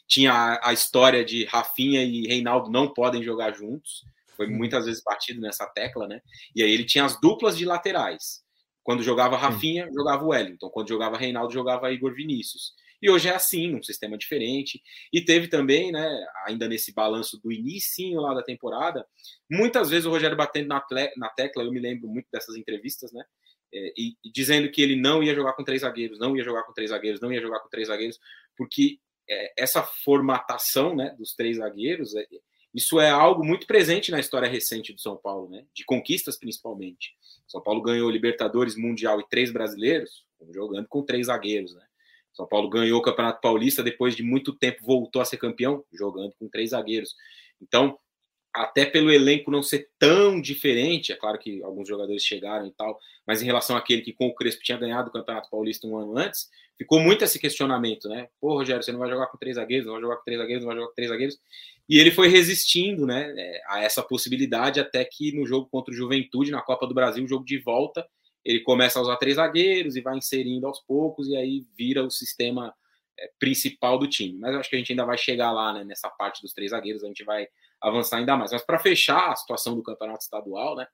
Tinha 0.08 0.32
a, 0.32 0.70
a 0.70 0.72
história 0.72 1.24
de 1.24 1.44
Rafinha 1.44 2.02
e 2.02 2.26
Reinaldo 2.26 2.68
não 2.68 2.92
podem 2.92 3.22
jogar 3.22 3.52
juntos 3.52 4.04
foi 4.36 4.46
muitas 4.46 4.86
vezes 4.86 5.02
batido 5.02 5.40
nessa 5.40 5.66
tecla, 5.66 6.06
né? 6.06 6.20
E 6.54 6.62
aí 6.62 6.70
ele 6.70 6.84
tinha 6.84 7.04
as 7.04 7.20
duplas 7.20 7.56
de 7.56 7.64
laterais. 7.64 8.44
Quando 8.82 9.02
jogava 9.02 9.36
Rafinha, 9.36 9.88
jogava 9.92 10.24
o 10.24 10.28
Wellington. 10.28 10.70
Quando 10.70 10.88
jogava 10.88 11.16
Reinaldo, 11.16 11.52
jogava 11.52 11.90
Igor 11.90 12.14
Vinícius. 12.14 12.72
E 13.02 13.10
hoje 13.10 13.28
é 13.28 13.34
assim, 13.34 13.68
num 13.68 13.82
sistema 13.82 14.16
diferente. 14.16 14.80
E 15.12 15.20
teve 15.20 15.48
também, 15.48 15.90
né, 15.90 16.08
ainda 16.46 16.68
nesse 16.68 16.94
balanço 16.94 17.40
do 17.42 17.52
início 17.52 18.20
lá 18.20 18.32
da 18.34 18.42
temporada, 18.42 19.06
muitas 19.50 19.90
vezes 19.90 20.06
o 20.06 20.10
Rogério 20.10 20.36
batendo 20.36 20.68
na, 20.68 20.84
na 21.16 21.28
tecla, 21.30 21.64
eu 21.64 21.72
me 21.72 21.80
lembro 21.80 22.08
muito 22.08 22.28
dessas 22.32 22.56
entrevistas, 22.56 23.12
né? 23.12 23.24
É, 23.74 23.92
e, 23.96 24.16
e, 24.24 24.30
dizendo 24.30 24.70
que 24.70 24.80
ele 24.80 24.94
não 24.94 25.22
ia 25.22 25.34
jogar 25.34 25.52
com 25.54 25.64
três 25.64 25.82
zagueiros, 25.82 26.18
não 26.18 26.36
ia 26.36 26.44
jogar 26.44 26.62
com 26.62 26.72
três 26.72 26.90
zagueiros, 26.90 27.20
não 27.20 27.32
ia 27.32 27.40
jogar 27.40 27.60
com 27.60 27.68
três 27.68 27.88
zagueiros, 27.88 28.18
porque 28.56 28.98
é, 29.28 29.52
essa 29.58 29.82
formatação 29.82 30.94
né, 30.94 31.14
dos 31.18 31.34
três 31.34 31.56
zagueiros, 31.56 32.14
é, 32.14 32.26
isso 32.76 33.00
é 33.00 33.08
algo 33.08 33.42
muito 33.42 33.66
presente 33.66 34.10
na 34.10 34.20
história 34.20 34.46
recente 34.46 34.92
do 34.92 35.00
São 35.00 35.16
Paulo, 35.16 35.48
né, 35.48 35.64
de 35.72 35.82
conquistas 35.84 36.36
principalmente. 36.36 37.14
São 37.48 37.62
Paulo 37.62 37.80
ganhou 37.80 38.10
Libertadores 38.10 38.76
Mundial 38.76 39.18
e 39.18 39.28
três 39.28 39.50
brasileiros, 39.50 40.26
jogando 40.52 40.86
com 40.86 41.02
três 41.02 41.28
zagueiros. 41.28 41.74
Né? 41.74 41.82
São 42.34 42.46
Paulo 42.46 42.68
ganhou 42.68 42.98
o 42.98 43.02
Campeonato 43.02 43.40
Paulista 43.40 43.82
depois 43.82 44.14
de 44.14 44.22
muito 44.22 44.52
tempo, 44.52 44.84
voltou 44.84 45.22
a 45.22 45.24
ser 45.24 45.38
campeão, 45.38 45.82
jogando 45.90 46.34
com 46.38 46.48
três 46.48 46.70
zagueiros. 46.70 47.14
Então, 47.62 47.98
até 48.54 48.84
pelo 48.84 49.10
elenco 49.10 49.50
não 49.50 49.62
ser 49.62 49.88
tão 49.98 50.40
diferente, 50.40 51.12
é 51.12 51.16
claro 51.16 51.38
que 51.38 51.62
alguns 51.62 51.88
jogadores 51.88 52.22
chegaram 52.24 52.66
e 52.66 52.72
tal, 52.72 52.98
mas 53.26 53.42
em 53.42 53.46
relação 53.46 53.76
àquele 53.76 54.02
que 54.02 54.12
com 54.12 54.26
o 54.26 54.34
Crespo 54.34 54.62
tinha 54.62 54.78
ganhado 54.78 55.08
o 55.08 55.12
Campeonato 55.12 55.50
Paulista 55.50 55.86
um 55.86 55.96
ano 55.96 56.16
antes, 56.16 56.50
ficou 56.76 57.00
muito 57.00 57.22
esse 57.22 57.38
questionamento, 57.38 58.08
né? 58.08 58.28
Pô, 58.40 58.54
Rogério, 58.54 58.82
você 58.82 58.92
não 58.92 58.98
vai 58.98 59.10
jogar 59.10 59.26
com 59.26 59.38
três 59.38 59.56
zagueiros, 59.56 59.86
não 59.86 59.94
vai 59.94 60.02
jogar 60.02 60.16
com 60.16 60.24
três 60.24 60.40
zagueiros, 60.40 60.62
não 60.62 60.68
vai 60.68 60.76
jogar 60.76 60.88
com 60.88 60.94
três 60.94 61.10
zagueiros. 61.10 61.38
E 61.88 61.98
ele 61.98 62.10
foi 62.10 62.28
resistindo, 62.28 63.06
né, 63.06 63.32
é, 63.36 63.62
a 63.68 63.82
essa 63.82 64.02
possibilidade 64.02 64.80
até 64.80 65.04
que 65.04 65.32
no 65.32 65.46
jogo 65.46 65.68
contra 65.70 65.92
o 65.92 65.96
Juventude, 65.96 66.50
na 66.50 66.62
Copa 66.62 66.86
do 66.86 66.94
Brasil, 66.94 67.26
jogo 67.28 67.44
de 67.44 67.58
volta, 67.58 68.06
ele 68.44 68.60
começa 68.60 68.98
a 68.98 69.02
usar 69.02 69.16
três 69.16 69.36
zagueiros 69.36 69.96
e 69.96 70.00
vai 70.00 70.16
inserindo 70.16 70.66
aos 70.66 70.80
poucos 70.80 71.28
e 71.28 71.36
aí 71.36 71.64
vira 71.76 72.04
o 72.04 72.10
sistema 72.10 72.74
é, 73.18 73.30
principal 73.38 73.98
do 73.98 74.08
time. 74.08 74.38
Mas 74.38 74.52
eu 74.52 74.60
acho 74.60 74.70
que 74.70 74.76
a 74.76 74.78
gente 74.78 74.92
ainda 74.92 75.04
vai 75.04 75.18
chegar 75.18 75.52
lá, 75.52 75.72
né, 75.72 75.84
nessa 75.84 76.08
parte 76.10 76.42
dos 76.42 76.52
três 76.52 76.70
zagueiros, 76.70 77.02
a 77.04 77.08
gente 77.08 77.24
vai 77.24 77.48
avançar 77.80 78.18
ainda 78.18 78.36
mais. 78.36 78.52
Mas 78.52 78.64
para 78.64 78.78
fechar 78.78 79.30
a 79.30 79.36
situação 79.36 79.74
do 79.74 79.82
campeonato 79.82 80.22
estadual, 80.22 80.76
né? 80.76 80.86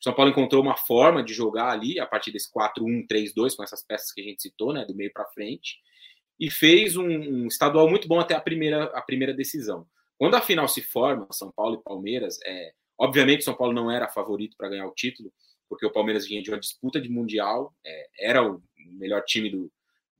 O 0.00 0.04
São 0.04 0.14
Paulo 0.14 0.30
encontrou 0.30 0.62
uma 0.62 0.76
forma 0.76 1.22
de 1.22 1.34
jogar 1.34 1.70
ali 1.70 1.98
a 1.98 2.06
partir 2.06 2.30
desse 2.30 2.48
4-1-3-2 2.52 3.56
com 3.56 3.62
essas 3.62 3.82
peças 3.82 4.12
que 4.12 4.20
a 4.20 4.24
gente 4.24 4.42
citou, 4.42 4.72
né, 4.72 4.84
do 4.84 4.94
meio 4.94 5.12
para 5.12 5.26
frente, 5.26 5.78
e 6.38 6.50
fez 6.50 6.96
um, 6.96 7.08
um, 7.08 7.46
estadual 7.48 7.88
muito 7.90 8.06
bom 8.06 8.20
até 8.20 8.34
a 8.34 8.40
primeira 8.40 8.84
a 8.84 9.02
primeira 9.02 9.34
decisão. 9.34 9.86
Quando 10.18 10.34
a 10.34 10.40
final 10.40 10.66
se 10.68 10.82
forma, 10.82 11.28
São 11.30 11.50
Paulo 11.52 11.76
e 11.76 11.82
Palmeiras, 11.82 12.38
é, 12.44 12.72
obviamente 12.98 13.44
São 13.44 13.54
Paulo 13.54 13.72
não 13.72 13.90
era 13.90 14.08
favorito 14.08 14.56
para 14.56 14.68
ganhar 14.68 14.86
o 14.86 14.94
título, 14.94 15.32
porque 15.68 15.86
o 15.86 15.92
Palmeiras 15.92 16.26
vinha 16.26 16.42
de 16.42 16.50
uma 16.50 16.58
disputa 16.58 17.00
de 17.00 17.08
mundial, 17.08 17.74
é, 17.86 18.08
era 18.18 18.42
o 18.42 18.62
melhor 18.76 19.22
time 19.22 19.48
do, 19.50 19.70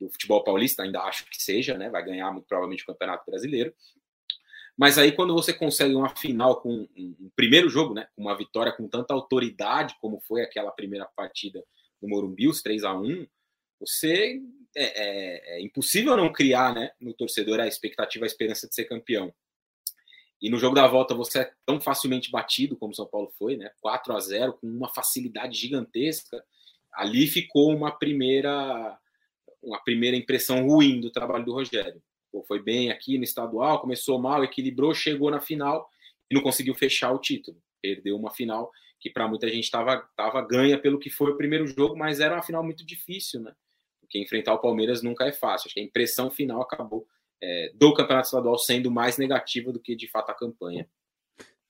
do 0.00 0.08
futebol 0.10 0.44
paulista, 0.44 0.82
ainda 0.82 1.00
acho 1.02 1.28
que 1.28 1.42
seja, 1.42 1.76
né? 1.76 1.90
Vai 1.90 2.04
ganhar 2.04 2.30
muito 2.30 2.46
provavelmente 2.46 2.84
o 2.84 2.86
Campeonato 2.86 3.28
Brasileiro. 3.28 3.74
Mas 4.76 4.96
aí, 4.96 5.10
quando 5.10 5.34
você 5.34 5.52
consegue 5.52 5.94
uma 5.94 6.14
final 6.14 6.60
com 6.60 6.70
um, 6.70 6.88
um, 6.96 7.30
primeiro 7.34 7.68
jogo, 7.68 7.94
né? 7.94 8.06
Uma 8.16 8.36
vitória 8.36 8.72
com 8.72 8.86
tanta 8.86 9.12
autoridade 9.12 9.96
como 10.00 10.20
foi 10.20 10.42
aquela 10.42 10.70
primeira 10.70 11.06
partida 11.16 11.64
no 12.00 12.08
Morumbi, 12.08 12.46
os 12.46 12.62
3 12.62 12.84
a 12.84 12.94
1 12.94 13.26
você 13.80 14.40
é, 14.76 14.84
é, 14.84 15.56
é, 15.56 15.60
impossível 15.62 16.16
não 16.16 16.32
criar 16.32 16.74
né, 16.74 16.90
no 17.00 17.14
torcedor 17.14 17.60
a 17.60 17.66
expectativa, 17.66 18.24
a 18.24 18.26
esperança 18.26 18.68
de 18.68 18.74
ser 18.74 18.84
campeão. 18.84 19.32
E 20.40 20.48
no 20.48 20.58
jogo 20.58 20.74
da 20.74 20.86
volta 20.86 21.14
você 21.14 21.40
é 21.40 21.52
tão 21.66 21.80
facilmente 21.80 22.30
batido 22.30 22.76
como 22.76 22.94
São 22.94 23.06
Paulo 23.06 23.30
foi, 23.38 23.56
né? 23.56 23.70
4 23.80 24.14
a 24.14 24.20
0 24.20 24.52
com 24.54 24.66
uma 24.66 24.88
facilidade 24.88 25.58
gigantesca. 25.58 26.42
Ali 26.92 27.26
ficou 27.26 27.74
uma 27.74 27.90
primeira 27.90 28.98
uma 29.60 29.82
primeira 29.82 30.16
impressão 30.16 30.66
ruim 30.66 31.00
do 31.00 31.10
trabalho 31.10 31.44
do 31.44 31.52
Rogério. 31.52 32.00
Pô, 32.30 32.44
foi 32.44 32.62
bem 32.62 32.90
aqui 32.90 33.18
no 33.18 33.24
estadual, 33.24 33.80
começou 33.80 34.18
mal, 34.18 34.44
equilibrou, 34.44 34.94
chegou 34.94 35.30
na 35.30 35.40
final 35.40 35.88
e 36.30 36.34
não 36.34 36.42
conseguiu 36.42 36.74
fechar 36.74 37.10
o 37.10 37.18
título. 37.18 37.60
Perdeu 37.82 38.16
uma 38.16 38.30
final 38.30 38.70
que 39.00 39.10
para 39.10 39.28
muita 39.28 39.48
gente 39.48 39.64
estava 39.64 40.08
tava 40.16 40.40
ganha 40.42 40.78
pelo 40.78 40.98
que 40.98 41.10
foi 41.10 41.32
o 41.32 41.36
primeiro 41.36 41.66
jogo, 41.66 41.96
mas 41.96 42.20
era 42.20 42.34
uma 42.34 42.42
final 42.42 42.62
muito 42.62 42.84
difícil, 42.84 43.40
né? 43.40 43.52
Porque 44.00 44.18
enfrentar 44.18 44.54
o 44.54 44.60
Palmeiras 44.60 45.02
nunca 45.02 45.26
é 45.26 45.32
fácil. 45.32 45.66
Acho 45.66 45.74
que 45.74 45.80
a 45.80 45.84
impressão 45.84 46.30
final 46.30 46.62
acabou 46.62 47.06
é, 47.42 47.72
do 47.74 47.94
campeonato 47.94 48.26
estadual 48.26 48.58
sendo 48.58 48.90
mais 48.90 49.16
negativa 49.16 49.72
do 49.72 49.80
que 49.80 49.94
de 49.96 50.08
fato 50.10 50.30
a 50.30 50.34
campanha. 50.34 50.88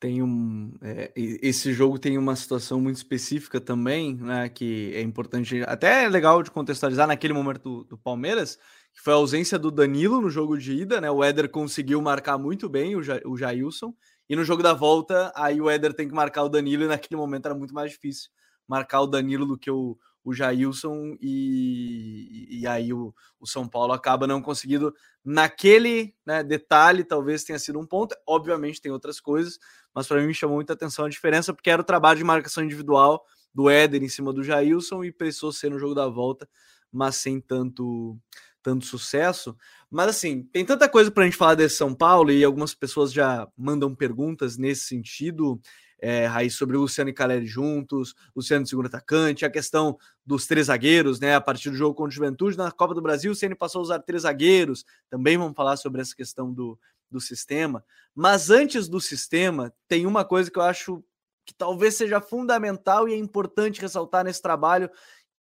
Tem 0.00 0.22
um. 0.22 0.72
É, 0.80 1.12
esse 1.16 1.72
jogo 1.72 1.98
tem 1.98 2.16
uma 2.16 2.36
situação 2.36 2.80
muito 2.80 2.96
específica 2.96 3.60
também, 3.60 4.14
né? 4.14 4.48
Que 4.48 4.92
é 4.94 5.02
importante, 5.02 5.60
até 5.66 6.04
é 6.04 6.08
legal 6.08 6.40
de 6.40 6.52
contextualizar 6.52 7.08
naquele 7.08 7.32
momento 7.32 7.62
do, 7.62 7.84
do 7.84 7.98
Palmeiras, 7.98 8.56
que 8.94 9.00
foi 9.02 9.12
a 9.12 9.16
ausência 9.16 9.58
do 9.58 9.72
Danilo 9.72 10.20
no 10.20 10.30
jogo 10.30 10.56
de 10.56 10.72
ida, 10.72 11.00
né? 11.00 11.10
O 11.10 11.24
Éder 11.24 11.50
conseguiu 11.50 12.00
marcar 12.00 12.38
muito 12.38 12.68
bem 12.68 12.94
o, 12.94 13.02
ja, 13.02 13.20
o 13.24 13.36
Jailson, 13.36 13.92
e 14.28 14.36
no 14.36 14.44
jogo 14.44 14.62
da 14.62 14.72
volta, 14.72 15.32
aí 15.34 15.60
o 15.60 15.68
Éder 15.68 15.92
tem 15.92 16.06
que 16.06 16.14
marcar 16.14 16.44
o 16.44 16.48
Danilo, 16.48 16.84
e 16.84 16.88
naquele 16.88 17.18
momento 17.18 17.46
era 17.46 17.54
muito 17.56 17.74
mais 17.74 17.90
difícil 17.90 18.30
marcar 18.68 19.00
o 19.00 19.06
Danilo 19.06 19.46
do 19.46 19.58
que 19.58 19.70
o, 19.70 19.98
o 20.28 20.34
Jailson, 20.34 21.16
e, 21.22 22.60
e 22.60 22.66
aí 22.66 22.92
o, 22.92 23.14
o 23.40 23.46
São 23.46 23.66
Paulo 23.66 23.94
acaba 23.94 24.26
não 24.26 24.42
conseguindo 24.42 24.94
naquele 25.24 26.14
né, 26.26 26.44
detalhe, 26.44 27.02
talvez 27.02 27.44
tenha 27.44 27.58
sido 27.58 27.78
um 27.78 27.86
ponto. 27.86 28.14
Obviamente 28.26 28.80
tem 28.80 28.92
outras 28.92 29.20
coisas, 29.20 29.58
mas 29.94 30.06
para 30.06 30.20
mim 30.20 30.34
chamou 30.34 30.56
muita 30.56 30.74
atenção 30.74 31.06
a 31.06 31.08
diferença, 31.08 31.54
porque 31.54 31.70
era 31.70 31.80
o 31.80 31.84
trabalho 31.84 32.18
de 32.18 32.24
marcação 32.24 32.62
individual 32.62 33.24
do 33.54 33.70
Éder 33.70 34.02
em 34.02 34.08
cima 34.08 34.30
do 34.30 34.44
Jailson 34.44 35.02
e 35.02 35.10
precisou 35.10 35.50
ser 35.50 35.70
no 35.70 35.78
jogo 35.78 35.94
da 35.94 36.06
volta, 36.06 36.46
mas 36.92 37.16
sem 37.16 37.40
tanto 37.40 38.18
tanto 38.62 38.84
sucesso. 38.84 39.56
Mas 39.90 40.08
assim, 40.08 40.42
tem 40.52 40.62
tanta 40.62 40.90
coisa 40.90 41.10
para 41.10 41.22
a 41.22 41.26
gente 41.26 41.38
falar 41.38 41.54
desse 41.54 41.76
São 41.76 41.94
Paulo 41.94 42.30
e 42.30 42.44
algumas 42.44 42.74
pessoas 42.74 43.14
já 43.14 43.48
mandam 43.56 43.94
perguntas 43.94 44.58
nesse 44.58 44.82
sentido. 44.82 45.58
É, 46.00 46.26
Raiz, 46.26 46.54
sobre 46.54 46.76
o 46.76 46.80
Luciano 46.80 47.10
e 47.10 47.12
Caleri 47.12 47.46
juntos, 47.46 48.14
Luciano 48.34 48.62
de 48.62 48.70
segundo 48.70 48.86
atacante, 48.86 49.44
a 49.44 49.50
questão 49.50 49.98
dos 50.24 50.46
três 50.46 50.66
zagueiros, 50.66 51.18
né? 51.18 51.34
A 51.34 51.40
partir 51.40 51.70
do 51.70 51.76
jogo 51.76 51.94
contra 51.94 52.10
o 52.10 52.14
Juventude, 52.14 52.56
na 52.56 52.70
Copa 52.70 52.94
do 52.94 53.02
Brasil, 53.02 53.32
o 53.32 53.34
Ceni 53.34 53.54
passou 53.54 53.80
a 53.80 53.82
usar 53.82 53.98
três 54.00 54.22
zagueiros. 54.22 54.84
Também 55.10 55.36
vamos 55.36 55.56
falar 55.56 55.76
sobre 55.76 56.00
essa 56.00 56.14
questão 56.14 56.52
do, 56.52 56.78
do 57.10 57.20
sistema. 57.20 57.84
Mas 58.14 58.50
antes 58.50 58.88
do 58.88 59.00
sistema, 59.00 59.72
tem 59.88 60.06
uma 60.06 60.24
coisa 60.24 60.50
que 60.50 60.58
eu 60.58 60.62
acho 60.62 61.02
que 61.44 61.54
talvez 61.54 61.94
seja 61.94 62.20
fundamental 62.20 63.08
e 63.08 63.14
é 63.14 63.16
importante 63.16 63.80
ressaltar 63.80 64.22
nesse 64.22 64.42
trabalho, 64.42 64.90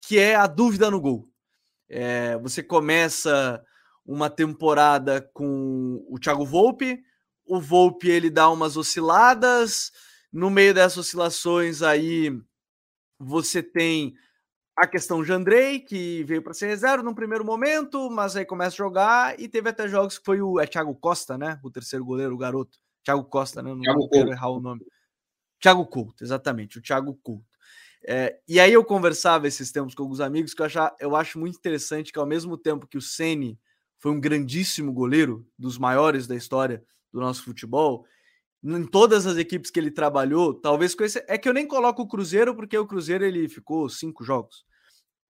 que 0.00 0.18
é 0.18 0.34
a 0.34 0.46
dúvida 0.46 0.90
no 0.90 1.00
gol. 1.00 1.28
É, 1.88 2.36
você 2.38 2.62
começa 2.62 3.62
uma 4.06 4.30
temporada 4.30 5.20
com 5.34 6.02
o 6.08 6.18
Thiago 6.18 6.46
Volpe, 6.46 7.02
o 7.44 7.60
Volpe 7.60 8.08
ele 8.08 8.30
dá 8.30 8.48
umas 8.48 8.76
osciladas, 8.76 9.92
no 10.32 10.50
meio 10.50 10.74
dessas 10.74 10.98
oscilações 10.98 11.82
aí 11.82 12.30
você 13.18 13.62
tem 13.62 14.14
a 14.76 14.86
questão 14.86 15.22
de 15.24 15.32
Andrei, 15.32 15.80
que 15.80 16.22
veio 16.24 16.40
para 16.40 16.54
ser 16.54 16.68
reserva 16.68 17.02
no 17.02 17.14
primeiro 17.14 17.44
momento, 17.44 18.08
mas 18.10 18.36
aí 18.36 18.44
começa 18.44 18.76
a 18.76 18.78
jogar 18.78 19.40
e 19.40 19.48
teve 19.48 19.68
até 19.68 19.88
jogos 19.88 20.18
que 20.18 20.24
foi 20.24 20.40
o 20.40 20.60
é 20.60 20.66
Thiago 20.66 20.94
Costa, 20.94 21.36
né? 21.36 21.58
O 21.64 21.70
terceiro 21.70 22.04
goleiro, 22.04 22.34
o 22.34 22.38
garoto. 22.38 22.78
Thiago 23.02 23.24
Costa, 23.24 23.60
né? 23.60 23.70
Não, 23.70 23.80
Thiago 23.80 24.08
quero 24.08 24.30
errar 24.30 24.50
o 24.50 24.60
nome. 24.60 24.86
Thiago 25.60 25.84
Couto, 25.86 26.22
exatamente, 26.22 26.78
o 26.78 26.82
Thiago 26.82 27.18
Couto. 27.22 27.58
É, 28.06 28.38
e 28.46 28.60
aí 28.60 28.72
eu 28.72 28.84
conversava 28.84 29.48
esses 29.48 29.72
tempos 29.72 29.94
com 29.94 30.04
alguns 30.04 30.20
amigos 30.20 30.54
que 30.54 30.62
eu, 30.62 30.66
achava, 30.66 30.94
eu 31.00 31.16
acho 31.16 31.38
muito 31.38 31.58
interessante 31.58 32.12
que 32.12 32.18
ao 32.18 32.26
mesmo 32.26 32.56
tempo 32.56 32.86
que 32.86 32.96
o 32.96 33.02
Ceni 33.02 33.58
foi 33.98 34.12
um 34.12 34.20
grandíssimo 34.20 34.92
goleiro, 34.92 35.44
dos 35.58 35.76
maiores 35.76 36.28
da 36.28 36.36
história 36.36 36.84
do 37.12 37.18
nosso 37.18 37.42
futebol, 37.42 38.06
em 38.62 38.86
todas 38.86 39.26
as 39.26 39.36
equipes 39.36 39.70
que 39.70 39.78
ele 39.78 39.90
trabalhou, 39.90 40.54
talvez 40.54 40.94
com 40.94 41.04
esse, 41.04 41.24
é 41.28 41.38
que 41.38 41.48
eu 41.48 41.54
nem 41.54 41.66
coloco 41.66 42.02
o 42.02 42.08
Cruzeiro 42.08 42.54
porque 42.54 42.76
o 42.76 42.86
Cruzeiro 42.86 43.24
ele 43.24 43.48
ficou 43.48 43.88
cinco 43.88 44.24
jogos. 44.24 44.64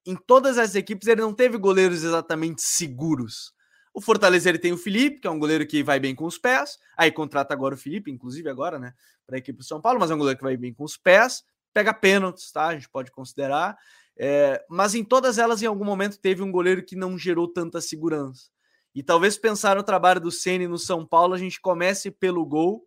Em 0.06 0.16
todas 0.16 0.56
as 0.58 0.74
equipes 0.74 1.06
ele 1.08 1.20
não 1.20 1.34
teve 1.34 1.58
goleiros 1.58 2.02
exatamente 2.02 2.62
seguros. 2.62 3.52
O 3.92 4.00
Fortaleza 4.00 4.48
ele 4.48 4.58
tem 4.58 4.72
o 4.72 4.78
Felipe, 4.78 5.20
que 5.20 5.26
é 5.26 5.30
um 5.30 5.38
goleiro 5.38 5.66
que 5.66 5.82
vai 5.82 6.00
bem 6.00 6.14
com 6.14 6.24
os 6.24 6.38
pés. 6.38 6.78
Aí 6.96 7.10
contrata 7.10 7.52
agora 7.52 7.74
o 7.74 7.78
Felipe, 7.78 8.10
inclusive 8.10 8.48
agora, 8.48 8.78
né, 8.78 8.94
para 9.26 9.36
a 9.36 9.38
equipe 9.38 9.58
do 9.58 9.64
São 9.64 9.80
Paulo, 9.80 10.00
mas 10.00 10.10
é 10.10 10.14
um 10.14 10.18
goleiro 10.18 10.38
que 10.38 10.44
vai 10.44 10.56
bem 10.56 10.72
com 10.72 10.84
os 10.84 10.96
pés 10.96 11.44
pega 11.72 11.94
pênaltis, 11.94 12.50
tá? 12.50 12.68
A 12.68 12.74
gente 12.74 12.88
pode 12.88 13.10
considerar. 13.10 13.76
É, 14.18 14.64
mas 14.68 14.94
em 14.94 15.04
todas 15.04 15.38
elas, 15.38 15.62
em 15.62 15.66
algum 15.66 15.84
momento, 15.84 16.18
teve 16.18 16.42
um 16.42 16.52
goleiro 16.52 16.84
que 16.84 16.96
não 16.96 17.16
gerou 17.16 17.48
tanta 17.48 17.80
segurança. 17.80 18.50
E 18.94 19.02
talvez 19.02 19.38
pensar 19.38 19.76
no 19.76 19.82
trabalho 19.82 20.20
do 20.20 20.30
Ceni 20.30 20.66
no 20.66 20.78
São 20.78 21.06
Paulo, 21.06 21.34
a 21.34 21.38
gente 21.38 21.60
comece 21.60 22.10
pelo 22.10 22.44
gol, 22.44 22.84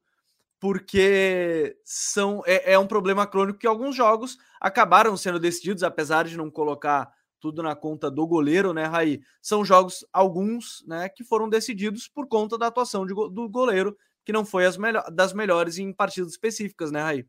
porque 0.64 1.76
são 1.84 2.42
é, 2.46 2.72
é, 2.72 2.80
um 2.80 2.88
problema 2.88 3.28
crônico 3.28 3.60
que 3.60 3.68
alguns 3.68 3.98
jogos 3.98 4.38
acabaram 4.62 5.18
sendo 5.18 5.38
decididos, 5.38 5.84
apesar 5.84 6.24
de 6.24 6.38
não 6.38 6.50
colocar 6.50 7.12
tudo 7.38 7.62
na 7.62 7.76
conta 7.76 8.10
do 8.10 8.26
goleiro, 8.26 8.72
né, 8.72 8.86
Raí? 8.86 9.20
São 9.42 9.66
jogos, 9.66 10.06
alguns, 10.14 10.82
né, 10.88 11.10
que 11.10 11.22
foram 11.22 11.50
decididos 11.50 12.08
por 12.08 12.30
conta 12.30 12.58
da 12.58 12.68
atuação 12.68 13.06
de, 13.06 13.14
do 13.14 13.50
goleiro, 13.50 13.98
que 14.24 14.32
não 14.32 14.46
foi 14.46 14.66
as 14.66 14.78
melhor, 14.78 15.04
das 15.12 15.34
melhores 15.34 15.78
em 15.78 15.92
partidas 15.92 16.32
específicas, 16.32 16.92
né, 16.92 17.02
Raí? 17.02 17.26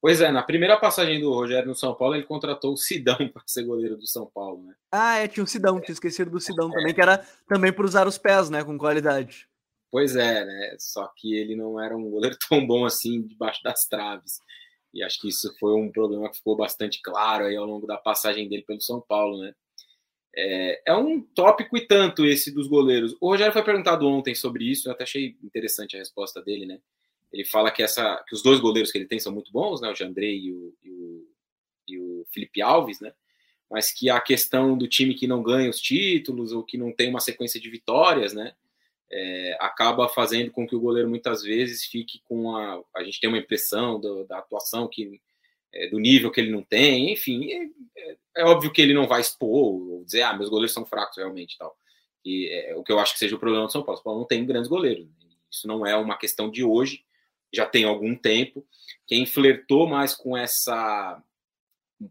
Pois 0.00 0.20
é, 0.20 0.32
na 0.32 0.42
primeira 0.42 0.76
passagem 0.76 1.20
do 1.20 1.32
Rogério 1.32 1.68
no 1.68 1.74
São 1.76 1.94
Paulo, 1.94 2.16
ele 2.16 2.24
contratou 2.24 2.72
o 2.72 2.76
Sidão 2.76 3.16
para 3.32 3.44
ser 3.46 3.62
goleiro 3.62 3.96
do 3.96 4.08
São 4.08 4.26
Paulo, 4.26 4.64
né? 4.64 4.74
Ah, 4.90 5.18
é, 5.18 5.28
tinha 5.28 5.44
o 5.44 5.46
Sidão, 5.46 5.80
tinha 5.80 5.92
esquecido 5.92 6.32
do 6.32 6.40
Sidão 6.40 6.68
é. 6.68 6.72
também, 6.72 6.92
que 6.92 7.00
era 7.00 7.24
também 7.46 7.72
para 7.72 7.86
usar 7.86 8.08
os 8.08 8.18
pés, 8.18 8.50
né, 8.50 8.64
com 8.64 8.76
qualidade. 8.76 9.48
Pois 9.90 10.16
é, 10.16 10.44
né? 10.44 10.76
Só 10.78 11.06
que 11.16 11.34
ele 11.34 11.54
não 11.54 11.80
era 11.80 11.96
um 11.96 12.10
goleiro 12.10 12.36
tão 12.48 12.66
bom 12.66 12.84
assim 12.84 13.22
debaixo 13.22 13.62
das 13.62 13.86
traves. 13.86 14.40
E 14.92 15.02
acho 15.02 15.20
que 15.20 15.28
isso 15.28 15.54
foi 15.58 15.74
um 15.74 15.90
problema 15.90 16.30
que 16.30 16.38
ficou 16.38 16.56
bastante 16.56 17.00
claro 17.02 17.44
aí 17.44 17.56
ao 17.56 17.66
longo 17.66 17.86
da 17.86 17.98
passagem 17.98 18.48
dele 18.48 18.64
pelo 18.66 18.80
São 18.80 19.00
Paulo, 19.00 19.40
né? 19.42 19.54
É, 20.34 20.82
é, 20.86 20.94
um 20.94 21.20
tópico 21.20 21.76
e 21.78 21.86
tanto 21.86 22.26
esse 22.26 22.50
dos 22.50 22.66
goleiros. 22.66 23.16
O 23.20 23.30
Rogério 23.30 23.52
foi 23.52 23.62
perguntado 23.62 24.06
ontem 24.06 24.34
sobre 24.34 24.70
isso, 24.70 24.88
eu 24.88 24.92
até 24.92 25.04
achei 25.04 25.34
interessante 25.42 25.96
a 25.96 25.98
resposta 25.98 26.42
dele, 26.42 26.66
né? 26.66 26.78
Ele 27.32 27.44
fala 27.44 27.70
que, 27.70 27.82
essa, 27.82 28.22
que 28.28 28.34
os 28.34 28.42
dois 28.42 28.60
goleiros 28.60 28.92
que 28.92 28.98
ele 28.98 29.06
tem 29.06 29.18
são 29.18 29.32
muito 29.32 29.50
bons, 29.50 29.80
né? 29.80 29.90
O 29.90 29.94
Jandrei 29.94 30.38
e 30.38 30.52
o, 30.52 30.74
e 30.82 30.90
o, 30.90 31.28
e 31.88 31.98
o 31.98 32.26
Felipe 32.32 32.60
Alves, 32.60 33.00
né? 33.00 33.12
Mas 33.70 33.92
que 33.92 34.10
a 34.10 34.20
questão 34.20 34.76
do 34.76 34.86
time 34.86 35.14
que 35.14 35.26
não 35.26 35.42
ganha 35.42 35.70
os 35.70 35.80
títulos 35.80 36.52
ou 36.52 36.62
que 36.62 36.78
não 36.78 36.92
tem 36.92 37.08
uma 37.08 37.20
sequência 37.20 37.60
de 37.60 37.70
vitórias, 37.70 38.32
né? 38.32 38.54
É, 39.10 39.56
acaba 39.60 40.08
fazendo 40.08 40.50
com 40.50 40.66
que 40.66 40.74
o 40.74 40.80
goleiro 40.80 41.08
muitas 41.08 41.42
vezes 41.42 41.84
fique 41.84 42.20
com 42.24 42.56
a. 42.56 42.82
A 42.94 43.04
gente 43.04 43.20
tem 43.20 43.28
uma 43.28 43.38
impressão 43.38 44.00
do, 44.00 44.24
da 44.24 44.38
atuação 44.38 44.88
que 44.88 45.20
é, 45.76 45.88
do 45.88 45.98
nível 45.98 46.30
que 46.30 46.40
ele 46.40 46.50
não 46.50 46.62
tem, 46.62 47.12
enfim, 47.12 47.52
é, 47.52 48.16
é, 48.36 48.44
óbvio 48.44 48.72
que 48.72 48.80
ele 48.80 48.94
não 48.94 49.06
vai 49.06 49.20
expor 49.20 49.48
ou 49.48 50.04
dizer, 50.04 50.22
ah, 50.22 50.32
meus 50.32 50.48
goleiros 50.48 50.72
são 50.72 50.86
fracos 50.86 51.16
realmente 51.16 51.56
tal. 51.58 51.76
E 52.24 52.48
é, 52.48 52.74
o 52.74 52.82
que 52.82 52.90
eu 52.90 52.98
acho 52.98 53.12
que 53.12 53.18
seja 53.18 53.36
o 53.36 53.38
problema 53.38 53.66
do 53.66 53.72
São 53.72 53.82
Paulo. 53.82 53.96
São 53.98 54.04
Paulo 54.04 54.20
não 54.20 54.26
tem 54.26 54.44
grandes 54.44 54.68
goleiros. 54.68 55.06
Né? 55.06 55.12
Isso 55.50 55.68
não 55.68 55.86
é 55.86 55.94
uma 55.96 56.16
questão 56.16 56.50
de 56.50 56.64
hoje, 56.64 57.04
já 57.52 57.66
tem 57.66 57.84
algum 57.84 58.16
tempo. 58.16 58.66
Quem 59.06 59.26
flertou 59.26 59.86
mais 59.86 60.14
com 60.14 60.36
essa 60.36 61.22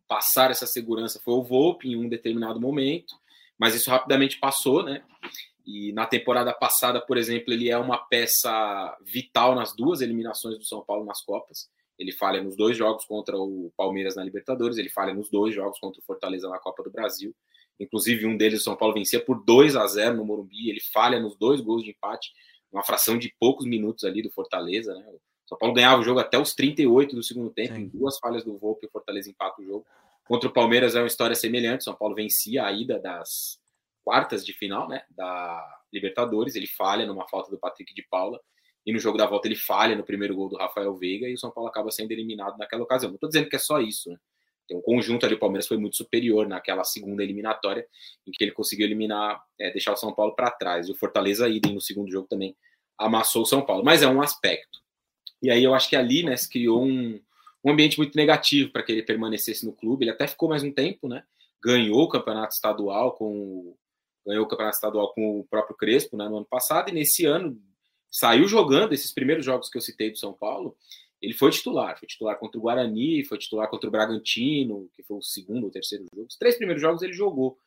passar 0.07 0.49
essa 0.49 0.65
segurança 0.65 1.21
foi 1.23 1.35
o 1.35 1.43
Volpe 1.43 1.89
em 1.89 1.95
um 1.95 2.09
determinado 2.09 2.59
momento, 2.59 3.15
mas 3.55 3.75
isso 3.75 3.89
rapidamente 3.89 4.39
passou, 4.39 4.83
né? 4.83 5.03
E 5.65 5.91
na 5.93 6.05
temporada 6.05 6.53
passada, 6.53 7.01
por 7.01 7.17
exemplo, 7.17 7.51
ele 7.51 7.69
é 7.69 7.77
uma 7.77 7.97
peça 7.97 8.97
vital 9.01 9.55
nas 9.55 9.75
duas 9.75 9.99
eliminações 10.01 10.57
do 10.57 10.63
São 10.63 10.81
Paulo 10.81 11.05
nas 11.05 11.21
Copas. 11.21 11.69
Ele 11.97 12.11
falha 12.11 12.43
nos 12.43 12.55
dois 12.55 12.77
jogos 12.77 13.05
contra 13.05 13.37
o 13.37 13.71
Palmeiras 13.75 14.15
na 14.15 14.23
Libertadores, 14.23 14.77
ele 14.77 14.89
falha 14.89 15.13
nos 15.13 15.29
dois 15.29 15.55
jogos 15.55 15.79
contra 15.79 15.99
o 15.99 16.03
Fortaleza 16.03 16.47
na 16.49 16.59
Copa 16.59 16.83
do 16.83 16.91
Brasil. 16.91 17.33
Inclusive, 17.79 18.25
um 18.25 18.37
deles, 18.37 18.61
o 18.61 18.63
São 18.63 18.75
Paulo 18.75 18.93
vencia 18.93 19.19
por 19.19 19.43
2 19.43 19.75
a 19.75 19.87
0 19.87 20.17
no 20.17 20.25
Morumbi. 20.25 20.69
Ele 20.69 20.81
falha 20.93 21.19
nos 21.19 21.35
dois 21.35 21.61
gols 21.61 21.83
de 21.83 21.91
empate, 21.91 22.31
uma 22.71 22.83
fração 22.83 23.17
de 23.17 23.33
poucos 23.39 23.65
minutos 23.65 24.03
ali 24.03 24.21
do 24.21 24.29
Fortaleza. 24.29 24.93
Né? 24.93 25.05
O 25.09 25.49
São 25.49 25.57
Paulo 25.57 25.73
ganhava 25.73 26.01
o 26.01 26.03
jogo 26.03 26.19
até 26.19 26.37
os 26.37 26.53
38 26.53 27.15
do 27.15 27.23
segundo 27.23 27.49
tempo, 27.49 27.75
Sim. 27.75 27.81
em 27.81 27.87
duas 27.87 28.17
falhas 28.19 28.43
do 28.43 28.57
Volpe, 28.57 28.85
o 28.85 28.91
Fortaleza 28.91 29.29
empata 29.29 29.61
o 29.61 29.65
jogo. 29.65 29.85
Contra 30.25 30.49
o 30.49 30.53
Palmeiras 30.53 30.95
é 30.95 30.99
uma 30.99 31.07
história 31.07 31.35
semelhante. 31.35 31.81
O 31.81 31.83
São 31.85 31.95
Paulo 31.95 32.15
vencia 32.15 32.65
a 32.65 32.71
ida 32.71 32.99
das 32.99 33.59
quartas 34.05 34.45
de 34.45 34.53
final 34.53 34.87
né, 34.87 35.03
da 35.09 35.81
Libertadores. 35.91 36.55
Ele 36.55 36.67
falha 36.67 37.05
numa 37.05 37.27
falta 37.27 37.49
do 37.49 37.57
Patrick 37.57 37.93
de 37.93 38.03
Paula 38.03 38.39
e 38.85 38.93
no 38.93 38.99
jogo 38.99 39.17
da 39.17 39.25
volta 39.25 39.47
ele 39.47 39.55
falha 39.55 39.95
no 39.95 40.03
primeiro 40.03 40.35
gol 40.35 40.47
do 40.47 40.57
Rafael 40.57 40.95
Veiga 40.95 41.27
e 41.27 41.33
o 41.33 41.37
São 41.37 41.49
Paulo 41.49 41.67
acaba 41.67 41.89
sendo 41.89 42.11
eliminado 42.11 42.57
naquela 42.57 42.83
ocasião. 42.83 43.09
Não 43.09 43.15
estou 43.15 43.29
dizendo 43.29 43.49
que 43.49 43.55
é 43.55 43.59
só 43.59 43.81
isso, 43.81 44.11
né? 44.11 44.17
Tem 44.67 44.77
um 44.77 44.81
conjunto 44.81 45.25
ali, 45.25 45.35
o 45.35 45.39
Palmeiras 45.39 45.67
foi 45.67 45.77
muito 45.77 45.95
superior 45.95 46.47
naquela 46.47 46.83
segunda 46.83 47.23
eliminatória, 47.23 47.85
em 48.25 48.31
que 48.31 48.43
ele 48.43 48.51
conseguiu 48.51 48.85
eliminar, 48.85 49.43
é, 49.59 49.71
deixar 49.71 49.93
o 49.93 49.95
São 49.95 50.13
Paulo 50.13 50.33
para 50.35 50.49
trás. 50.49 50.87
E 50.87 50.91
o 50.91 50.95
Fortaleza, 50.95 51.47
idem 51.47 51.73
no 51.73 51.81
segundo 51.81 52.11
jogo 52.11 52.27
também, 52.27 52.55
amassou 52.97 53.43
o 53.43 53.45
São 53.45 53.61
Paulo. 53.61 53.83
Mas 53.83 54.01
é 54.01 54.07
um 54.07 54.21
aspecto. 54.21 54.79
E 55.41 55.51
aí 55.51 55.63
eu 55.63 55.75
acho 55.75 55.87
que 55.87 55.95
ali, 55.95 56.23
né, 56.23 56.35
se 56.35 56.49
criou 56.49 56.83
um, 56.83 57.21
um 57.63 57.71
ambiente 57.71 57.97
muito 57.99 58.15
negativo 58.15 58.71
para 58.71 58.81
que 58.81 58.91
ele 58.91 59.03
permanecesse 59.03 59.65
no 59.65 59.73
clube. 59.73 60.05
Ele 60.05 60.11
até 60.11 60.25
ficou 60.25 60.49
mais 60.49 60.63
um 60.63 60.71
tempo, 60.71 61.07
né? 61.07 61.23
Ganhou 61.63 62.01
o 62.01 62.09
campeonato 62.09 62.55
estadual 62.55 63.13
com 63.13 63.75
ganhou 64.25 64.43
o 64.43 64.47
campeonato 64.47 64.75
estadual 64.75 65.13
com 65.13 65.39
o 65.39 65.43
próprio 65.45 65.75
Crespo 65.75 66.17
né, 66.17 66.27
no 66.27 66.37
ano 66.37 66.45
passado, 66.45 66.89
e 66.89 66.93
nesse 66.93 67.25
ano 67.25 67.59
saiu 68.09 68.47
jogando 68.47 68.93
esses 68.93 69.11
primeiros 69.11 69.45
jogos 69.45 69.69
que 69.69 69.77
eu 69.77 69.81
citei 69.81 70.09
do 70.09 70.17
São 70.17 70.33
Paulo. 70.33 70.75
Ele 71.21 71.33
foi 71.33 71.51
titular, 71.51 71.97
foi 71.97 72.07
titular 72.07 72.37
contra 72.37 72.59
o 72.59 72.61
Guarani, 72.61 73.25
foi 73.25 73.37
titular 73.37 73.69
contra 73.69 73.87
o 73.87 73.91
Bragantino, 73.91 74.89
que 74.93 75.03
foi 75.03 75.17
o 75.17 75.21
segundo 75.21 75.65
ou 75.65 75.71
terceiro 75.71 76.05
jogo. 76.13 76.27
Os 76.27 76.37
três 76.37 76.55
primeiros 76.55 76.81
jogos 76.81 77.01
ele 77.01 77.13
jogou. 77.13 77.57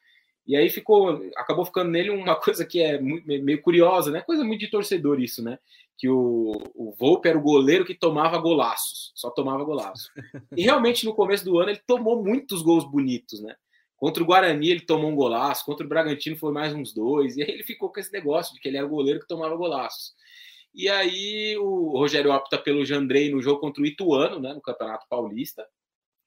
E 0.47 0.57
aí 0.57 0.71
ficou, 0.71 1.23
acabou 1.37 1.67
ficando 1.67 1.91
nele 1.91 2.09
uma 2.09 2.35
coisa 2.41 2.65
que 2.65 2.81
é 2.81 2.99
muito, 2.99 3.27
meio 3.27 3.61
curiosa, 3.61 4.11
né? 4.11 4.23
Coisa 4.23 4.43
muito 4.43 4.61
de 4.61 4.71
torcedor 4.71 5.21
isso, 5.21 5.43
né? 5.43 5.59
Que 5.99 6.09
o, 6.09 6.53
o 6.75 6.95
Volpe 6.99 7.29
era 7.29 7.37
o 7.37 7.43
goleiro 7.43 7.85
que 7.85 7.95
tomava 7.95 8.39
golaços, 8.39 9.13
só 9.15 9.31
tomava 9.31 9.65
golaços. 9.65 10.11
E 10.57 10.63
realmente 10.63 11.05
no 11.05 11.15
começo 11.15 11.45
do 11.45 11.59
ano 11.59 11.71
ele 11.71 11.83
tomou 11.87 12.23
muitos 12.23 12.63
gols 12.63 12.85
bonitos, 12.85 13.41
né? 13.43 13.55
Contra 13.99 14.23
o 14.23 14.27
Guarani 14.27 14.71
ele 14.71 14.81
tomou 14.81 15.11
um 15.11 15.15
golaço, 15.15 15.65
contra 15.65 15.85
o 15.85 15.89
Bragantino 15.89 16.37
foi 16.37 16.53
mais 16.53 16.73
uns 16.73 16.95
dois, 16.95 17.37
e 17.37 17.43
aí 17.43 17.51
ele 17.51 17.65
ficou 17.65 17.93
com 17.93 17.99
esse 17.99 18.13
negócio 18.13 18.55
de 18.55 18.61
que 18.61 18.69
ele 18.69 18.77
era 18.77 18.87
o 18.87 18.89
goleiro 18.89 19.21
que 19.21 19.27
tomava 19.27 19.57
golaços. 19.57 20.15
E 20.73 20.89
aí 20.89 21.57
o 21.59 21.99
Rogério 21.99 22.31
opta 22.31 22.57
pelo 22.57 22.85
Jandrei 22.87 23.31
no 23.31 23.43
jogo 23.43 23.61
contra 23.61 23.83
o 23.83 23.87
Ituano, 23.87 24.39
né, 24.39 24.55
no 24.55 24.61
Campeonato 24.61 25.05
Paulista. 25.11 25.67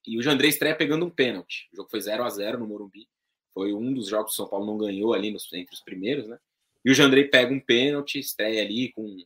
E 0.06 0.18
o 0.18 0.22
Jandrei 0.22 0.50
estreia 0.50 0.76
pegando 0.76 1.06
um 1.06 1.10
pênalti. 1.10 1.68
O 1.72 1.76
jogo 1.76 1.88
foi 1.90 2.00
0 2.00 2.22
a 2.22 2.28
0 2.28 2.58
no 2.58 2.66
Morumbi. 2.66 3.08
Foi 3.54 3.72
um 3.72 3.94
dos 3.94 4.08
jogos 4.08 4.32
que 4.32 4.34
o 4.34 4.36
São 4.36 4.48
Paulo 4.48 4.66
não 4.66 4.76
ganhou 4.76 5.14
ali 5.14 5.30
nos, 5.30 5.50
entre 5.52 5.74
os 5.74 5.80
primeiros, 5.80 6.28
né? 6.28 6.38
E 6.84 6.90
o 6.90 6.94
Jandrei 6.94 7.24
pega 7.24 7.54
um 7.54 7.60
pênalti, 7.60 8.18
estreia 8.18 8.62
ali 8.62 8.92
com, 8.92 9.16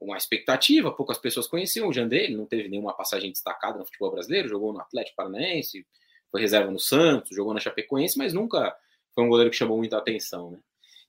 uma 0.00 0.16
expectativa. 0.16 0.92
Poucas 0.92 1.18
pessoas 1.18 1.48
conheciam 1.48 1.88
o 1.88 1.92
Jandrei, 1.92 2.26
ele 2.26 2.36
não 2.36 2.46
teve 2.46 2.68
nenhuma 2.68 2.94
passagem 2.94 3.32
destacada 3.32 3.78
no 3.78 3.84
futebol 3.84 4.12
brasileiro, 4.12 4.48
jogou 4.48 4.72
no 4.72 4.80
Atlético 4.80 5.16
Paranaense, 5.16 5.84
foi 6.30 6.40
reserva 6.40 6.70
no 6.70 6.78
Santos, 6.78 7.34
jogou 7.34 7.54
na 7.54 7.60
Chapecoense, 7.60 8.18
mas 8.18 8.32
nunca 8.32 8.76
foi 9.14 9.24
um 9.24 9.28
goleiro 9.28 9.50
que 9.50 9.56
chamou 9.56 9.76
muita 9.76 9.96
atenção, 9.98 10.50
né? 10.50 10.58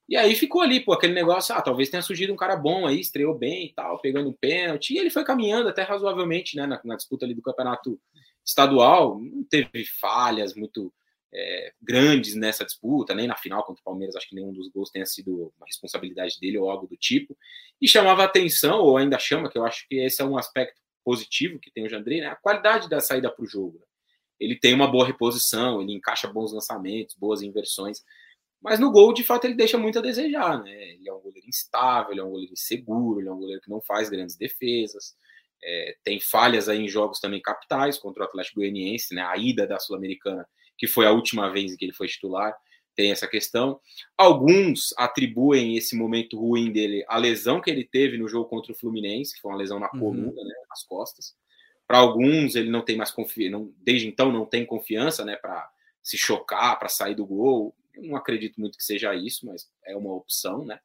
E 0.10 0.18
aí 0.18 0.34
ficou 0.34 0.64
ali, 0.64 0.80
pô, 0.80 0.92
aquele 0.92 1.14
negócio, 1.14 1.54
ah, 1.54 1.62
talvez 1.62 1.88
tenha 1.88 2.02
surgido 2.02 2.34
um 2.34 2.36
cara 2.36 2.56
bom 2.56 2.88
aí, 2.88 3.00
estreou 3.00 3.38
bem 3.38 3.68
e 3.68 3.74
tal, 3.74 4.00
pegando 4.02 4.30
um 4.30 4.34
pênalti, 4.34 4.96
e 4.96 4.98
ele 4.98 5.12
foi 5.12 5.24
caminhando 5.24 5.70
até 5.70 5.84
razoavelmente, 5.84 6.58
né, 6.58 6.66
na, 6.66 6.82
na 6.84 6.96
disputa 6.96 7.26
ali 7.26 7.36
do 7.36 7.44
campeonato 7.44 8.00
estadual, 8.44 9.20
não 9.20 9.44
teve 9.44 9.86
falhas 9.86 10.56
muito 10.56 10.92
é, 11.32 11.74
grandes 11.80 12.34
nessa 12.36 12.66
disputa, 12.66 13.14
nem 13.14 13.28
na 13.28 13.36
final 13.36 13.64
contra 13.64 13.82
o 13.82 13.84
Palmeiras, 13.84 14.16
acho 14.16 14.28
que 14.28 14.34
nenhum 14.34 14.52
dos 14.52 14.68
gols 14.70 14.90
tenha 14.90 15.06
sido 15.06 15.54
uma 15.58 15.68
responsabilidade 15.68 16.40
dele 16.40 16.58
ou 16.58 16.72
algo 16.72 16.88
do 16.88 16.98
tipo, 16.98 17.38
e 17.80 17.88
chamava 17.88 18.24
atenção, 18.24 18.80
ou 18.80 18.98
ainda 18.98 19.20
chama, 19.20 19.48
que 19.48 19.60
eu 19.60 19.64
acho 19.64 19.88
que 19.88 19.98
esse 19.98 20.24
é 20.24 20.26
um 20.26 20.40
aspecto 20.40 20.82
positivo 21.04 21.60
que 21.60 21.72
tem 21.72 21.86
o 21.86 21.90
Jandrei, 21.90 22.22
né, 22.22 22.28
a 22.28 22.36
qualidade 22.36 22.90
da 22.90 23.00
saída 23.00 23.30
para 23.30 23.44
o 23.44 23.48
jogo. 23.48 23.78
Né? 23.78 23.86
Ele 24.40 24.56
tem 24.58 24.74
uma 24.74 24.90
boa 24.90 25.06
reposição, 25.06 25.82
ele 25.82 25.94
encaixa 25.94 26.28
bons 26.28 26.54
lançamentos, 26.54 27.16
boas 27.16 27.42
inversões, 27.42 28.04
mas 28.62 28.80
no 28.80 28.92
gol, 28.92 29.14
de 29.14 29.24
fato, 29.24 29.46
ele 29.46 29.54
deixa 29.54 29.78
muito 29.78 30.00
a 30.00 30.02
desejar, 30.02 30.62
né? 30.62 30.94
Ele 30.94 31.08
é 31.08 31.14
um 31.14 31.22
goleiro 31.22 31.48
instável, 31.48 32.12
ele 32.12 32.20
é 32.20 32.24
um 32.24 32.30
goleiro 32.30 32.54
inseguro, 32.54 33.20
ele 33.20 33.30
é 33.30 33.32
um 33.32 33.40
goleiro 33.40 33.62
que 33.62 33.70
não 33.70 33.82
faz 33.82 34.10
grandes 34.10 34.36
defesas. 34.36 35.16
É, 35.64 35.96
tem 36.04 36.20
falhas 36.20 36.68
aí 36.68 36.80
em 36.80 36.88
jogos 36.88 37.20
também 37.20 37.42
capitais 37.42 37.98
contra 37.98 38.24
o 38.24 38.26
Atlético 38.26 38.60
Goianiense, 38.60 39.16
né? 39.16 39.22
A 39.22 39.38
ida 39.38 39.66
da 39.66 39.80
Sul-Americana, 39.80 40.46
que 40.78 40.88
foi 40.88 41.06
a 41.06 41.12
última 41.12 41.50
vez 41.50 41.72
em 41.72 41.78
que 41.78 41.86
ele 41.86 41.94
foi 41.94 42.08
titular, 42.08 42.54
tem 42.96 43.12
essa 43.12 43.28
questão. 43.28 43.80
Alguns 44.18 44.94
atribuem 44.98 45.78
esse 45.78 45.96
momento 45.96 46.38
ruim 46.38 46.70
dele 46.70 47.06
à 47.08 47.18
lesão 47.18 47.62
que 47.62 47.70
ele 47.70 47.86
teve 47.86 48.18
no 48.18 48.28
jogo 48.28 48.50
contra 48.50 48.74
o 48.74 48.76
Fluminense, 48.76 49.34
que 49.34 49.42
foi 49.42 49.52
uma 49.52 49.58
lesão 49.58 49.80
na 49.80 49.90
uhum. 49.94 50.00
coluna, 50.00 50.28
uhum. 50.28 50.48
né, 50.48 50.56
nas 50.70 50.84
costas. 50.84 51.34
Para 51.90 51.98
alguns, 51.98 52.54
ele 52.54 52.70
não 52.70 52.84
tem 52.84 52.96
mais 52.96 53.10
confiança, 53.10 53.68
desde 53.80 54.08
então 54.08 54.32
não 54.32 54.46
tem 54.46 54.64
confiança, 54.64 55.26
né, 55.26 55.36
para 55.36 55.68
se 56.04 56.20
chocar, 56.20 56.78
para 56.78 56.88
sair 56.88 57.16
do 57.16 57.26
gol. 57.26 57.76
Eu 57.96 58.04
não 58.04 58.16
acredito 58.16 58.62
muito 58.62 58.78
que 58.78 58.84
seja 58.84 59.16
isso, 59.16 59.48
mas 59.48 59.68
é 59.84 59.98
uma 59.98 60.14
opção, 60.14 60.64
né? 60.64 60.80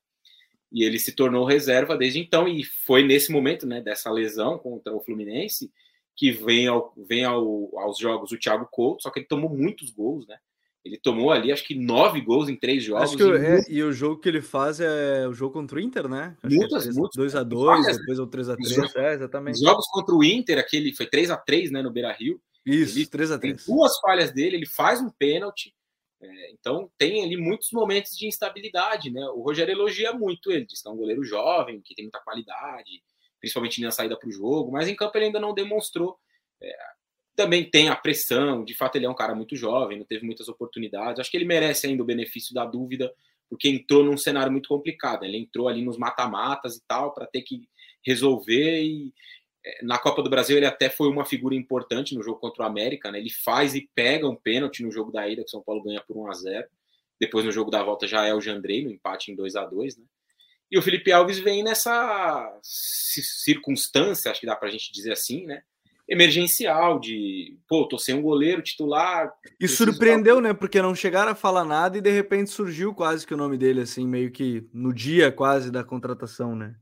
E 0.73 0.83
ele 0.83 0.99
se 0.99 1.13
tornou 1.13 1.45
reserva 1.45 1.95
desde 1.95 2.21
então, 2.21 2.49
e 2.49 2.65
foi 2.65 3.03
nesse 3.03 3.31
momento, 3.31 3.67
né, 3.67 3.83
dessa 3.83 4.11
lesão 4.11 4.57
contra 4.59 4.97
o 4.97 5.01
Fluminense, 5.01 5.71
que 6.17 6.33
vem, 6.33 6.69
ao, 6.69 6.95
vem 6.97 7.23
ao, 7.23 7.79
aos 7.79 7.99
jogos 7.99 8.33
o 8.33 8.39
Thiago 8.39 8.67
Couto, 8.71 9.03
só 9.03 9.11
que 9.11 9.19
ele 9.19 9.27
tomou 9.27 9.51
muitos 9.51 9.91
gols, 9.91 10.27
né? 10.27 10.39
Ele 10.85 10.99
tomou 10.99 11.31
ali, 11.31 11.51
acho 11.51 11.65
que 11.65 11.75
nove 11.75 12.21
gols 12.21 12.49
em 12.49 12.57
três 12.57 12.85
jogos. 12.85 13.05
Acho 13.05 13.17
que 13.17 13.23
e, 13.23 13.37
é, 13.37 13.63
e 13.71 13.83
o 13.83 13.91
jogo 13.91 14.21
que 14.21 14.29
ele 14.29 14.43
faz 14.43 14.81
é 14.81 15.27
o 15.27 15.33
jogo 15.33 15.55
contra 15.55 15.79
o 15.79 15.81
Inter, 15.81 16.07
né? 16.07 16.37
Acho 16.43 16.55
muitas, 16.55 16.87
é 16.87 16.93
muitas. 16.93 17.33
2x2, 17.35 17.97
depois 17.99 18.19
é 18.19 18.23
o 18.23 18.27
3x3. 18.27 18.97
É, 18.97 19.15
exatamente. 19.15 19.55
Os 19.55 19.61
jogos 19.63 19.87
contra 19.89 20.15
o 20.15 20.23
Inter, 20.23 20.59
aquele 20.59 20.95
foi 20.95 21.07
3x3, 21.07 21.71
né, 21.71 21.81
no 21.81 21.91
Beira 21.91 22.13
Rio. 22.13 22.39
Isso, 22.67 22.99
3x3. 23.11 23.41
Tem 23.41 23.57
duas 23.67 23.99
falhas 23.99 24.31
dele, 24.31 24.57
ele 24.57 24.67
faz 24.67 25.01
um 25.01 25.09
pênalti. 25.09 25.75
É, 26.21 26.53
então 26.53 26.91
tem 26.99 27.25
ali 27.25 27.37
muitos 27.37 27.71
momentos 27.73 28.15
de 28.17 28.27
instabilidade, 28.27 29.11
né? 29.11 29.25
O 29.35 29.41
Rogério 29.41 29.73
elogia 29.73 30.13
muito 30.13 30.53
ele, 30.53 30.67
diz 30.67 30.83
que 30.83 30.89
é 30.89 30.93
um 30.93 30.97
goleiro 30.97 31.25
jovem, 31.25 31.81
que 31.81 31.95
tem 31.95 32.05
muita 32.05 32.21
qualidade, 32.21 33.03
principalmente 33.41 33.81
na 33.81 33.91
saída 33.91 34.19
para 34.19 34.29
o 34.29 34.33
jogo, 34.33 34.71
mas 34.71 34.87
em 34.87 34.95
campo 34.95 35.17
ele 35.17 35.27
ainda 35.27 35.41
não 35.41 35.55
demonstrou. 35.55 36.19
É, 36.63 36.77
também 37.37 37.69
tem 37.69 37.89
a 37.89 37.97
pressão, 37.97 38.65
de 38.65 38.75
fato 38.75 38.97
ele 38.97 39.07
é 39.07 39.11
um 39.11 39.15
cara 39.15 39.35
muito 39.35 39.57
jovem, 39.57 39.99
não 39.99 40.07
teve 40.07 40.25
muitas 40.25 40.49
oportunidades. 40.49 41.21
Acho 41.21 41.31
que 41.31 41.37
ele 41.37 41.45
merece 41.45 41.87
ainda 41.87 42.03
o 42.03 42.07
benefício 42.07 42.55
da 42.55 42.65
dúvida, 42.65 43.13
porque 43.49 43.69
entrou 43.69 44.05
num 44.05 44.17
cenário 44.17 44.53
muito 44.53 44.69
complicado. 44.69 45.25
Ele 45.25 45.39
entrou 45.39 45.69
ali 45.69 45.83
nos 45.83 45.99
mata-matas 45.99 46.77
e 46.77 46.83
tal, 46.87 47.13
para 47.15 47.27
ter 47.27 47.43
que 47.43 47.69
resolver 48.05 48.83
e 48.83 49.13
É, 49.67 49.83
na 49.83 49.99
Copa 49.99 50.23
do 50.23 50.29
Brasil 50.29 50.57
ele 50.59 50.67
até 50.67 50.91
foi 50.91 51.09
uma 51.09 51.25
figura 51.25 51.55
importante 51.55 52.15
no 52.15 52.23
jogo 52.23 52.39
contra 52.39 52.63
o 52.63 52.67
América, 52.67 53.11
né? 53.11 53.19
Ele 53.19 53.31
faz 53.31 53.75
e 53.75 53.89
pega 53.95 54.29
um 54.29 54.37
pênalti 54.37 54.83
no 54.83 54.91
jogo 54.93 55.11
da 55.11 55.27
ida 55.27 55.43
que 55.43 55.51
São 55.51 55.63
Paulo 55.63 55.83
ganha 55.83 56.03
por 56.07 56.19
1 56.19 56.29
a 56.31 56.35
0. 56.35 56.69
Depois 57.19 57.47
no 57.47 57.51
jogo 57.53 57.71
da 57.71 57.83
volta 57.83 58.07
já 58.07 58.27
é 58.27 58.35
o 58.35 58.43
Jandrei 58.43 58.85
no 58.85 58.91
empate 58.91 59.33
em 59.33 59.35
2 59.35 59.57
a 59.57 59.65
2, 59.65 59.97
né? 59.97 60.05
E 60.71 60.79
o 60.79 60.83
Felipe 60.83 61.11
Alves 61.13 61.39
vem 61.39 61.63
nessa 61.63 62.59
circunstância, 62.63 64.31
acho 64.31 64.41
que 64.41 64.47
dá 64.47 64.57
para 64.57 64.69
a 64.69 64.73
gente 64.73 64.93
dizer 64.93 65.13
assim, 65.13 65.47
né? 65.47 65.63
Emergencial 66.09 66.99
de, 66.99 67.59
pô, 67.67 67.89
tô 67.89 67.99
sem 67.99 68.15
um 68.15 68.21
goleiro 68.21 68.61
titular. 68.61 69.33
E 69.59 69.67
surpreendeu, 69.67 70.41
né? 70.41 70.53
Porque 70.53 70.83
não 70.83 70.95
chegaram 70.95 71.33
a 71.33 71.35
falar 71.35 71.65
nada 71.65 71.97
e 71.97 72.01
de 72.03 72.11
repente 72.11 72.51
surgiu 72.51 72.95
quase 72.95 73.27
que 73.27 73.33
o 73.33 73.37
nome 73.39 73.57
dele, 73.57 73.81
assim, 73.81 74.07
meio 74.07 74.31
que 74.31 74.69
no 74.73 74.93
dia 74.93 75.33
quase 75.33 75.71
da 75.71 75.83
contratação, 75.83 76.55
né? 76.55 76.75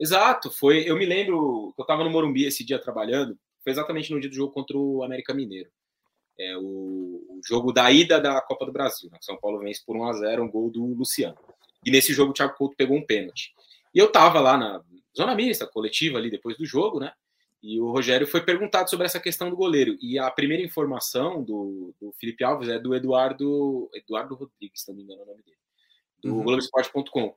Exato, 0.00 0.50
foi. 0.50 0.88
Eu 0.88 0.96
me 0.96 1.04
lembro 1.04 1.72
que 1.76 1.80
eu 1.80 1.84
estava 1.84 2.02
no 2.02 2.10
Morumbi 2.10 2.46
esse 2.46 2.64
dia 2.64 2.78
trabalhando, 2.80 3.38
foi 3.62 3.70
exatamente 3.70 4.10
no 4.12 4.18
dia 4.18 4.30
do 4.30 4.34
jogo 4.34 4.52
contra 4.52 4.76
o 4.76 5.04
América 5.04 5.34
Mineiro. 5.34 5.70
É 6.38 6.56
o, 6.56 6.62
o 6.62 7.40
jogo 7.46 7.70
da 7.70 7.92
ida 7.92 8.18
da 8.18 8.40
Copa 8.40 8.64
do 8.64 8.72
Brasil. 8.72 9.10
Né? 9.12 9.18
São 9.20 9.36
Paulo 9.38 9.58
vence 9.58 9.84
por 9.84 9.94
1 9.94 10.04
a 10.08 10.12
0 10.14 10.42
um 10.42 10.50
gol 10.50 10.70
do 10.70 10.84
Luciano. 10.94 11.36
E 11.84 11.90
nesse 11.90 12.14
jogo 12.14 12.30
o 12.30 12.34
Thiago 12.34 12.56
Couto 12.56 12.74
pegou 12.76 12.96
um 12.96 13.04
pênalti. 13.04 13.52
E 13.94 13.98
eu 13.98 14.06
estava 14.06 14.40
lá 14.40 14.56
na 14.56 14.82
zona 15.16 15.34
mista, 15.34 15.66
coletiva 15.66 16.16
ali 16.16 16.30
depois 16.30 16.56
do 16.56 16.64
jogo, 16.64 16.98
né? 16.98 17.12
E 17.62 17.80
o 17.80 17.90
Rogério 17.90 18.26
foi 18.26 18.42
perguntado 18.42 18.88
sobre 18.88 19.06
essa 19.06 19.20
questão 19.20 19.50
do 19.50 19.56
goleiro. 19.56 19.96
E 20.00 20.18
a 20.18 20.30
primeira 20.30 20.62
informação 20.62 21.42
do, 21.42 21.94
do 22.00 22.12
Felipe 22.18 22.42
Alves 22.42 22.68
é 22.68 22.78
do 22.78 22.94
Eduardo 22.94 23.90
Eduardo 23.94 24.34
Rodrigues, 24.34 24.82
se 24.82 24.88
não 24.88 24.96
me 24.96 25.02
engano 25.02 25.20
é 25.20 25.24
o 25.24 25.26
nome 25.26 25.42
dele, 25.42 25.58
do 26.22 26.34
uhum. 26.34 26.42
Globoesporte.com 26.42 27.34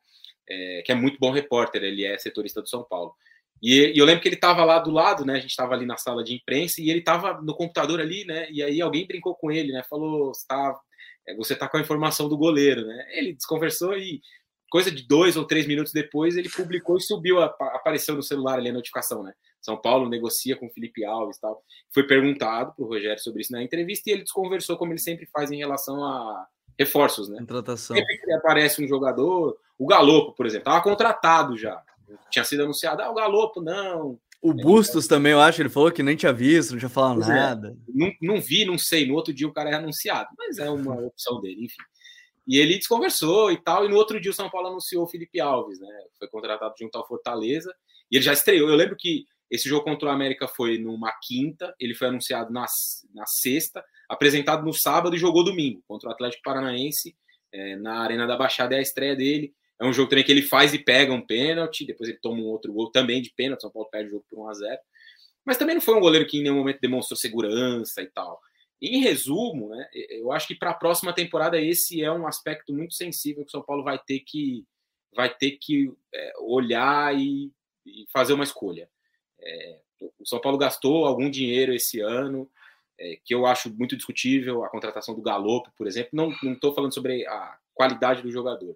é, 0.49 0.81
que 0.85 0.91
é 0.91 0.95
muito 0.95 1.17
bom 1.19 1.31
repórter, 1.31 1.83
ele 1.83 2.05
é 2.05 2.17
setorista 2.17 2.61
do 2.61 2.69
São 2.69 2.83
Paulo. 2.83 3.13
E, 3.61 3.93
e 3.95 3.97
eu 3.97 4.05
lembro 4.05 4.21
que 4.21 4.27
ele 4.27 4.35
estava 4.35 4.65
lá 4.65 4.79
do 4.79 4.91
lado, 4.91 5.25
né? 5.25 5.33
A 5.33 5.39
gente 5.39 5.51
estava 5.51 5.73
ali 5.73 5.85
na 5.85 5.97
sala 5.97 6.23
de 6.23 6.33
imprensa 6.33 6.81
e 6.81 6.89
ele 6.89 6.99
estava 6.99 7.41
no 7.41 7.55
computador 7.55 8.01
ali, 8.01 8.25
né? 8.25 8.47
E 8.51 8.61
aí 8.61 8.81
alguém 8.81 9.07
brincou 9.07 9.35
com 9.35 9.51
ele, 9.51 9.71
né? 9.71 9.83
Falou, 9.89 10.31
tá, 10.47 10.79
é, 11.27 11.35
você 11.35 11.55
tá 11.55 11.67
com 11.69 11.77
a 11.77 11.81
informação 11.81 12.27
do 12.27 12.37
goleiro, 12.37 12.85
né? 12.85 13.07
Ele 13.11 13.33
desconversou 13.33 13.97
e 13.97 14.21
coisa 14.69 14.91
de 14.91 15.07
dois 15.07 15.37
ou 15.37 15.45
três 15.45 15.67
minutos 15.67 15.93
depois 15.93 16.35
ele 16.35 16.49
publicou 16.49 16.97
e 16.97 17.01
subiu, 17.01 17.39
apareceu 17.39 18.15
no 18.15 18.23
celular 18.23 18.57
ali 18.57 18.69
a 18.69 18.73
notificação, 18.73 19.23
né? 19.23 19.33
São 19.63 19.77
Paulo 19.77 20.09
negocia 20.09 20.57
com 20.57 20.69
Felipe 20.69 21.05
Alves 21.05 21.39
tal. 21.39 21.63
Foi 21.93 22.05
perguntado 22.05 22.73
para 22.75 22.83
o 22.83 22.87
Rogério 22.87 23.21
sobre 23.21 23.41
isso 23.41 23.51
na 23.53 23.63
entrevista 23.63 24.09
e 24.09 24.13
ele 24.13 24.23
desconversou 24.23 24.77
como 24.77 24.91
ele 24.91 24.99
sempre 24.99 25.25
faz 25.27 25.51
em 25.51 25.57
relação 25.57 26.03
a 26.03 26.45
reforços, 26.77 27.29
né? 27.29 27.37
Contratação. 27.39 27.95
Sempre 27.95 28.17
que 28.17 28.31
aparece 28.33 28.83
um 28.83 28.87
jogador, 28.87 29.57
o 29.77 29.87
Galopo, 29.87 30.33
por 30.33 30.45
exemplo, 30.45 30.69
estava 30.69 30.83
contratado 30.83 31.57
já. 31.57 31.81
Tinha 32.29 32.43
sido 32.43 32.63
anunciado, 32.63 33.01
ah, 33.01 33.09
o 33.09 33.13
Galopo 33.13 33.61
não. 33.61 34.19
O 34.41 34.53
Bustos 34.53 35.05
é, 35.05 35.09
também, 35.09 35.31
eu 35.31 35.39
acho, 35.39 35.61
ele 35.61 35.69
falou 35.69 35.89
que 35.89 36.03
nem 36.03 36.17
tinha 36.17 36.33
visto, 36.33 36.71
não 36.71 36.79
tinha 36.79 36.89
falado 36.89 37.23
é. 37.23 37.27
nada. 37.27 37.69
É. 37.69 37.91
Não, 37.93 38.13
não 38.21 38.41
vi, 38.41 38.65
não 38.65 38.77
sei. 38.77 39.07
No 39.07 39.15
outro 39.15 39.33
dia 39.33 39.47
o 39.47 39.53
cara 39.53 39.69
é 39.69 39.75
anunciado, 39.75 40.29
mas 40.37 40.57
é 40.57 40.69
uma 40.69 40.95
opção 41.07 41.39
dele, 41.39 41.63
enfim. 41.63 41.81
E 42.45 42.57
ele 42.57 42.77
desconversou 42.77 43.53
e 43.53 43.57
tal, 43.57 43.85
e 43.85 43.89
no 43.89 43.95
outro 43.95 44.19
dia 44.19 44.31
o 44.31 44.33
São 44.33 44.49
Paulo 44.49 44.67
anunciou 44.67 45.05
o 45.05 45.07
Felipe 45.07 45.39
Alves, 45.39 45.79
né? 45.79 45.87
Foi 46.19 46.27
contratado 46.27 46.73
junto 46.77 46.97
ao 46.97 47.07
Fortaleza, 47.07 47.73
e 48.11 48.17
ele 48.17 48.23
já 48.23 48.33
estreou. 48.33 48.69
Eu 48.69 48.75
lembro 48.75 48.97
que 48.97 49.25
esse 49.49 49.69
jogo 49.69 49.83
contra 49.83 50.09
o 50.09 50.11
América 50.11 50.47
foi 50.47 50.77
numa 50.77 51.11
quinta, 51.21 51.73
ele 51.79 51.93
foi 51.93 52.07
anunciado 52.07 52.51
na, 52.51 52.65
na 53.13 53.25
sexta, 53.25 53.83
apresentado 54.09 54.65
no 54.65 54.73
sábado 54.73 55.15
e 55.15 55.19
jogou 55.19 55.43
domingo 55.43 55.83
contra 55.87 56.09
o 56.09 56.11
Atlético 56.11 56.43
Paranaense 56.43 57.15
é, 57.51 57.75
na 57.75 57.99
Arena 57.99 58.25
da 58.25 58.35
Baixada, 58.35 58.75
é 58.75 58.79
a 58.79 58.81
estreia 58.81 59.15
dele. 59.15 59.53
É 59.79 59.85
um 59.85 59.93
jogo 59.93 60.09
também 60.09 60.23
que 60.23 60.31
ele 60.31 60.41
faz 60.41 60.73
e 60.73 60.79
pega 60.79 61.13
um 61.13 61.25
pênalti, 61.25 61.85
depois 61.85 62.09
ele 62.09 62.19
toma 62.19 62.41
um 62.41 62.45
outro 62.45 62.71
gol 62.71 62.91
também 62.91 63.21
de 63.21 63.31
pênalti, 63.31 63.61
São 63.61 63.71
Paulo 63.71 63.89
perde 63.89 64.09
o 64.09 64.11
jogo 64.11 64.25
por 64.29 64.39
1 64.39 64.49
a 64.49 64.53
0 64.53 64.81
Mas 65.45 65.57
também 65.57 65.75
não 65.75 65.81
foi 65.81 65.95
um 65.95 65.99
goleiro 65.99 66.27
que 66.27 66.37
em 66.39 66.43
nenhum 66.43 66.57
momento 66.57 66.79
demonstrou 66.79 67.17
segurança 67.17 68.01
e 68.01 68.07
tal. 68.07 68.39
Em 68.81 69.01
resumo, 69.01 69.69
né, 69.69 69.87
eu 70.09 70.31
acho 70.31 70.47
que 70.47 70.55
para 70.55 70.71
a 70.71 70.75
próxima 70.75 71.13
temporada 71.13 71.59
esse 71.59 72.03
é 72.03 72.11
um 72.11 72.27
aspecto 72.27 72.73
muito 72.73 72.93
sensível 72.93 73.43
que 73.43 73.47
o 73.47 73.51
São 73.51 73.63
Paulo 73.63 73.83
vai 73.83 73.97
ter 73.97 74.19
que, 74.19 74.65
vai 75.15 75.33
ter 75.33 75.51
que 75.51 75.91
é, 76.13 76.33
olhar 76.39 77.17
e, 77.17 77.51
e, 77.85 78.05
fazer 78.11 78.33
uma 78.33 78.43
escolha. 78.43 78.89
É, 79.43 79.79
o 80.19 80.25
São 80.25 80.39
Paulo 80.39 80.57
gastou 80.57 81.05
algum 81.05 81.29
dinheiro 81.29 81.73
esse 81.73 81.99
ano, 81.99 82.49
é, 82.99 83.17
que 83.23 83.33
eu 83.33 83.45
acho 83.45 83.73
muito 83.73 83.95
discutível, 83.95 84.63
a 84.63 84.69
contratação 84.69 85.15
do 85.15 85.21
Galopo, 85.21 85.71
por 85.77 85.87
exemplo. 85.87 86.09
Não 86.13 86.53
estou 86.53 86.73
falando 86.73 86.93
sobre 86.93 87.25
a 87.27 87.57
qualidade 87.73 88.21
do 88.21 88.31
jogador. 88.31 88.75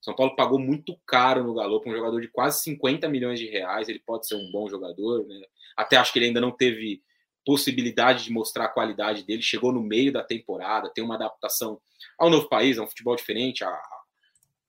São 0.00 0.14
Paulo 0.14 0.34
pagou 0.34 0.58
muito 0.58 0.98
caro 1.06 1.44
no 1.44 1.54
Galopo, 1.54 1.88
um 1.88 1.94
jogador 1.94 2.20
de 2.20 2.28
quase 2.28 2.62
50 2.62 3.08
milhões 3.08 3.38
de 3.38 3.46
reais. 3.46 3.88
Ele 3.88 3.98
pode 3.98 4.26
ser 4.26 4.34
um 4.34 4.50
bom 4.50 4.68
jogador, 4.68 5.26
né? 5.26 5.40
Até 5.76 5.96
acho 5.96 6.12
que 6.12 6.18
ele 6.18 6.26
ainda 6.26 6.40
não 6.40 6.50
teve 6.50 7.02
possibilidade 7.44 8.24
de 8.24 8.32
mostrar 8.32 8.66
a 8.66 8.68
qualidade 8.68 9.24
dele. 9.24 9.42
Chegou 9.42 9.72
no 9.72 9.82
meio 9.82 10.12
da 10.12 10.22
temporada, 10.22 10.90
tem 10.92 11.04
uma 11.04 11.16
adaptação 11.16 11.80
ao 12.18 12.30
novo 12.30 12.48
país, 12.48 12.78
a 12.78 12.82
um 12.82 12.86
futebol 12.86 13.16
diferente, 13.16 13.62
a, 13.62 13.80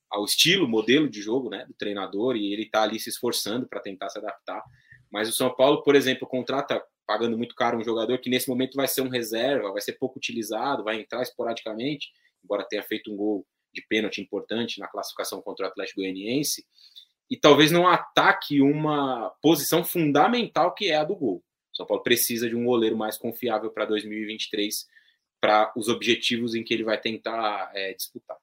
ao 0.09 0.25
estilo, 0.25 0.67
modelo 0.67 1.09
de 1.09 1.21
jogo 1.21 1.49
né, 1.49 1.65
do 1.65 1.73
treinador, 1.73 2.35
e 2.35 2.51
ele 2.53 2.63
está 2.63 2.83
ali 2.83 2.99
se 2.99 3.09
esforçando 3.09 3.67
para 3.67 3.79
tentar 3.79 4.09
se 4.09 4.19
adaptar. 4.19 4.61
Mas 5.11 5.27
o 5.27 5.33
São 5.33 5.53
Paulo, 5.53 5.83
por 5.83 5.95
exemplo, 5.95 6.27
contrata 6.27 6.81
pagando 7.05 7.37
muito 7.37 7.53
caro 7.55 7.77
um 7.77 7.83
jogador 7.83 8.17
que 8.19 8.29
nesse 8.29 8.47
momento 8.47 8.75
vai 8.75 8.87
ser 8.87 9.01
um 9.01 9.09
reserva, 9.09 9.71
vai 9.71 9.81
ser 9.81 9.93
pouco 9.93 10.17
utilizado, 10.17 10.83
vai 10.83 10.99
entrar 10.99 11.21
esporadicamente, 11.21 12.09
embora 12.43 12.63
tenha 12.67 12.81
feito 12.81 13.11
um 13.11 13.17
gol 13.17 13.45
de 13.73 13.85
pênalti 13.87 14.21
importante 14.21 14.79
na 14.79 14.87
classificação 14.87 15.41
contra 15.41 15.65
o 15.65 15.69
Atlético 15.69 15.99
Goianiense, 15.99 16.65
e 17.29 17.37
talvez 17.37 17.71
não 17.71 17.87
ataque 17.87 18.61
uma 18.61 19.29
posição 19.41 19.83
fundamental 19.83 20.73
que 20.73 20.89
é 20.89 20.97
a 20.97 21.03
do 21.03 21.15
gol. 21.15 21.43
O 21.73 21.75
São 21.75 21.85
Paulo 21.85 22.03
precisa 22.03 22.47
de 22.47 22.55
um 22.55 22.65
goleiro 22.65 22.97
mais 22.97 23.17
confiável 23.17 23.71
para 23.71 23.85
2023 23.85 24.87
para 25.39 25.71
os 25.75 25.87
objetivos 25.87 26.53
em 26.53 26.63
que 26.63 26.73
ele 26.73 26.83
vai 26.83 26.99
tentar 26.99 27.71
é, 27.73 27.93
disputar. 27.93 28.37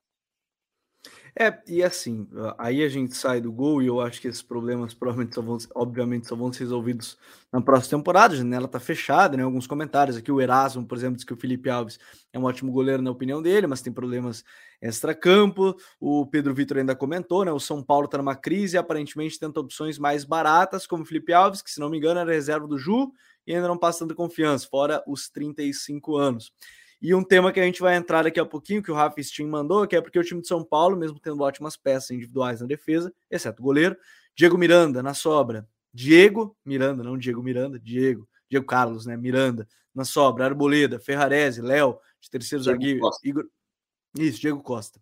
É, 1.39 1.59
e 1.67 1.83
assim, 1.83 2.27
aí 2.57 2.83
a 2.83 2.89
gente 2.89 3.17
sai 3.17 3.41
do 3.41 3.51
gol 3.51 3.83
e 3.83 3.87
eu 3.87 4.01
acho 4.01 4.21
que 4.21 4.29
esses 4.29 4.43
problemas 4.43 4.93
provavelmente 4.95 5.35
só 5.35 5.43
vão, 5.43 5.59
obviamente, 5.75 6.29
só 6.29 6.37
vão 6.37 6.53
ser 6.53 6.65
resolvidos 6.65 7.19
na 7.53 7.61
próxima 7.61 7.99
temporada. 7.99 8.35
A 8.35 8.37
janela 8.37 8.69
tá 8.69 8.79
fechada, 8.79 9.37
né? 9.37 9.43
Alguns 9.43 9.67
comentários 9.67 10.17
aqui. 10.17 10.31
O 10.31 10.41
Erasmo, 10.41 10.87
por 10.87 10.97
exemplo, 10.97 11.17
diz 11.17 11.25
que 11.25 11.33
o 11.33 11.37
Felipe 11.37 11.71
Alves 11.71 11.99
é 12.33 12.39
um 12.39 12.45
ótimo 12.45 12.71
goleiro 12.71 13.03
na 13.03 13.11
opinião 13.11 13.43
dele, 13.43 13.67
mas 13.67 13.83
tem 13.83 13.93
problemas 13.93 14.45
extra-campo. 14.81 15.77
O 16.01 16.27
Pedro 16.27 16.55
Vitor 16.55 16.79
ainda 16.79 16.95
comentou, 16.95 17.45
né? 17.45 17.53
O 17.53 17.61
São 17.61 17.83
Paulo 17.83 18.09
tá 18.09 18.19
numa 18.19 18.37
crise 18.37 18.77
e 18.77 18.79
aparentemente 18.79 19.39
tenta 19.39 19.61
opções 19.61 19.99
mais 19.99 20.25
baratas, 20.25 20.87
como 20.87 21.03
o 21.03 21.07
Felipe 21.07 21.33
Alves, 21.33 21.63
que 21.63 21.71
se 21.71 21.81
não 21.81 21.91
me 21.91 21.99
engano 21.99 22.21
era 22.21 22.33
reserva 22.33 22.67
do 22.67 22.79
Ju 22.79 23.13
e 23.47 23.55
ainda 23.55 23.67
não 23.67 23.79
passa 23.79 24.01
tanta 24.01 24.15
confiança, 24.15 24.69
fora 24.71 25.03
os 25.07 25.31
35 25.31 26.17
anos. 26.17 26.53
E 27.01 27.15
um 27.15 27.23
tema 27.23 27.53
que 27.53 27.61
a 27.61 27.65
gente 27.65 27.81
vai 27.81 27.97
entrar 27.97 28.25
daqui 28.25 28.41
a 28.41 28.45
pouquinho, 28.45 28.83
que 28.83 28.91
o 28.91 28.95
Rafa 28.95 29.23
Stein 29.23 29.47
mandou, 29.47 29.87
que 29.87 29.95
é 29.95 30.01
porque 30.01 30.19
o 30.19 30.25
time 30.25 30.41
de 30.41 30.49
São 30.49 30.65
Paulo, 30.65 30.97
mesmo 30.97 31.19
tendo 31.21 31.43
ótimas 31.43 31.77
peças 31.77 32.11
individuais 32.11 32.61
na 32.61 32.67
defesa, 32.67 33.13
exceto 33.31 33.63
o 33.63 33.65
goleiro, 33.65 33.97
Diego 34.35 34.59
Miranda 34.59 35.03
na 35.03 35.15
sobra. 35.15 35.69
Diego 35.95 36.57
Miranda, 36.65 37.03
não 37.03 37.17
Diego 37.17 37.43
Miranda, 37.43 37.79
Diego. 37.79 38.29
Diego 38.51 38.67
Carlos, 38.67 39.07
né? 39.07 39.17
Miranda 39.17 39.69
na 39.95 40.05
sobra, 40.05 40.45
Arboleda, 40.45 40.99
Ferrarese, 40.99 41.61
Léo, 41.61 41.99
de 42.21 42.31
terceiro 42.31 42.63
Diego 42.63 42.79
zagueiro, 42.79 43.01
Costa. 43.01 43.29
Igor. 43.29 43.45
Isso, 44.19 44.41
Diego 44.41 44.63
Costa. 44.63 45.01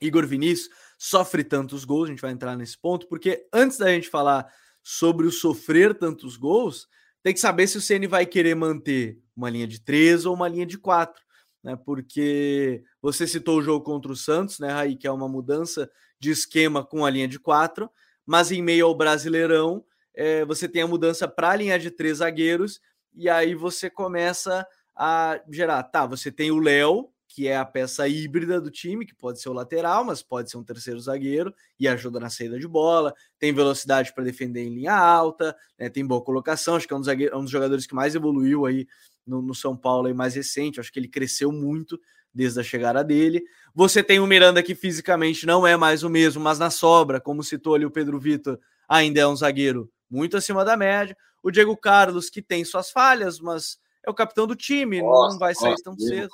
Igor 0.00 0.26
Vinícius 0.26 0.70
sofre 0.98 1.44
tantos 1.44 1.84
gols, 1.84 2.08
a 2.08 2.10
gente 2.10 2.22
vai 2.22 2.32
entrar 2.32 2.56
nesse 2.56 2.78
ponto, 2.78 3.06
porque 3.06 3.46
antes 3.52 3.76
da 3.76 3.88
gente 3.88 4.08
falar 4.08 4.50
sobre 4.82 5.26
o 5.26 5.30
sofrer 5.30 5.94
tantos 5.94 6.36
gols, 6.36 6.88
tem 7.22 7.34
que 7.34 7.40
saber 7.40 7.66
se 7.66 7.76
o 7.76 7.82
CN 7.82 8.06
vai 8.06 8.24
querer 8.24 8.54
manter 8.54 9.20
uma 9.40 9.50
linha 9.50 9.66
de 9.66 9.80
três 9.80 10.26
ou 10.26 10.34
uma 10.34 10.48
linha 10.48 10.66
de 10.66 10.78
quatro, 10.78 11.22
né? 11.62 11.76
Porque 11.76 12.82
você 13.00 13.26
citou 13.26 13.58
o 13.58 13.62
jogo 13.62 13.84
contra 13.84 14.12
o 14.12 14.16
Santos, 14.16 14.58
né, 14.58 14.70
Raí, 14.70 14.96
que 14.96 15.06
é 15.06 15.10
uma 15.10 15.28
mudança 15.28 15.90
de 16.18 16.30
esquema 16.30 16.84
com 16.84 17.04
a 17.04 17.10
linha 17.10 17.26
de 17.26 17.38
quatro, 17.38 17.90
mas 18.26 18.52
em 18.52 18.62
meio 18.62 18.86
ao 18.86 18.94
Brasileirão, 18.94 19.84
é, 20.14 20.44
você 20.44 20.68
tem 20.68 20.82
a 20.82 20.86
mudança 20.86 21.26
para 21.26 21.50
a 21.50 21.56
linha 21.56 21.78
de 21.78 21.90
três 21.90 22.18
zagueiros, 22.18 22.80
e 23.14 23.28
aí 23.28 23.54
você 23.54 23.88
começa 23.88 24.66
a 24.94 25.40
gerar. 25.50 25.82
Tá, 25.84 26.06
você 26.06 26.30
tem 26.30 26.50
o 26.50 26.58
Léo, 26.58 27.10
que 27.26 27.46
é 27.46 27.56
a 27.56 27.64
peça 27.64 28.08
híbrida 28.08 28.60
do 28.60 28.70
time, 28.70 29.06
que 29.06 29.14
pode 29.14 29.40
ser 29.40 29.48
o 29.48 29.52
lateral, 29.52 30.04
mas 30.04 30.20
pode 30.20 30.50
ser 30.50 30.56
um 30.56 30.64
terceiro 30.64 30.98
zagueiro 30.98 31.54
e 31.78 31.86
ajuda 31.86 32.18
na 32.18 32.28
saída 32.28 32.58
de 32.58 32.66
bola, 32.66 33.14
tem 33.38 33.52
velocidade 33.52 34.12
para 34.12 34.24
defender 34.24 34.62
em 34.62 34.74
linha 34.74 34.94
alta, 34.94 35.56
né, 35.78 35.88
tem 35.88 36.04
boa 36.04 36.22
colocação, 36.22 36.74
acho 36.74 36.88
que 36.88 36.92
é 36.92 36.96
um 36.96 37.00
dos, 37.00 37.08
é 37.08 37.36
um 37.36 37.42
dos 37.42 37.50
jogadores 37.50 37.86
que 37.86 37.94
mais 37.94 38.16
evoluiu 38.16 38.66
aí 38.66 38.86
no, 39.30 39.40
no, 39.40 39.54
São 39.54 39.76
Paulo 39.76 40.08
aí 40.08 40.14
mais 40.14 40.34
recente, 40.34 40.80
acho 40.80 40.92
que 40.92 40.98
ele 40.98 41.08
cresceu 41.08 41.52
muito 41.52 41.98
desde 42.34 42.60
a 42.60 42.62
chegada 42.62 43.02
dele. 43.04 43.42
Você 43.74 44.02
tem 44.02 44.18
o 44.18 44.26
Miranda 44.26 44.62
que 44.62 44.74
fisicamente 44.74 45.46
não 45.46 45.66
é 45.66 45.76
mais 45.76 46.02
o 46.02 46.10
mesmo, 46.10 46.42
mas 46.42 46.58
na 46.58 46.70
sobra, 46.70 47.20
como 47.20 47.44
citou 47.44 47.74
ali 47.74 47.86
o 47.86 47.90
Pedro 47.90 48.18
Vitor, 48.18 48.58
ainda 48.88 49.20
é 49.20 49.26
um 49.26 49.36
zagueiro 49.36 49.90
muito 50.10 50.36
acima 50.36 50.64
da 50.64 50.76
média. 50.76 51.16
O 51.42 51.50
Diego 51.50 51.76
Carlos, 51.76 52.28
que 52.28 52.42
tem 52.42 52.64
suas 52.64 52.90
falhas, 52.90 53.38
mas 53.38 53.78
é 54.04 54.10
o 54.10 54.14
capitão 54.14 54.46
do 54.46 54.56
time, 54.56 55.00
não 55.00 55.38
vai 55.38 55.54
sair 55.54 55.76
tão 55.82 55.96
cedo. 55.98 56.30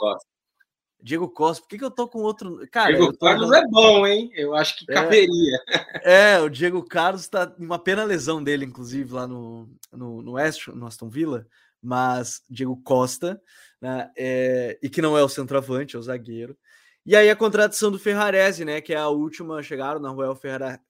Diego 1.03 1.29
Costa, 1.29 1.63
por 1.63 1.69
que, 1.69 1.79
que 1.79 1.85
eu 1.85 1.91
tô 1.91 2.09
com 2.09 2.21
outro. 2.21 2.67
Cara, 2.73 2.93
Diego 2.93 3.17
Carlos 3.17 3.53
é 3.53 3.63
bom, 3.69 4.07
hein? 4.07 4.31
Eu 4.35 4.55
acho 4.55 4.79
que 4.79 4.91
é, 4.91 4.95
caberia. 4.95 5.59
É, 6.03 6.41
o 6.41 6.49
Diego 6.49 6.83
Carlos 6.83 7.29
tá 7.29 7.53
uma 7.59 7.79
pena 7.79 8.03
lesão 8.03 8.43
dele, 8.43 8.65
inclusive, 8.65 9.13
lá 9.13 9.27
no, 9.27 9.69
no, 9.93 10.23
no 10.23 10.33
West, 10.33 10.67
no 10.69 10.87
Aston 10.87 11.09
Villa, 11.09 11.47
mas 11.83 12.43
Diego 12.49 12.77
Costa, 12.83 13.41
né? 13.81 14.11
É, 14.17 14.79
e 14.83 14.89
que 14.89 15.03
não 15.03 15.17
é 15.17 15.23
o 15.23 15.29
centroavante, 15.29 15.97
é 15.97 15.99
o 15.99 16.03
zagueiro. 16.03 16.57
E 17.05 17.15
aí 17.15 17.31
a 17.31 17.37
contratação 17.37 17.91
do 17.91 17.99
Ferrarese, 17.99 18.65
né? 18.65 18.81
Que 18.81 18.93
é 18.93 18.97
a 18.97 19.09
última, 19.09 19.63
chegaram 19.63 20.01
na 20.01 20.11
Royal 20.11 20.39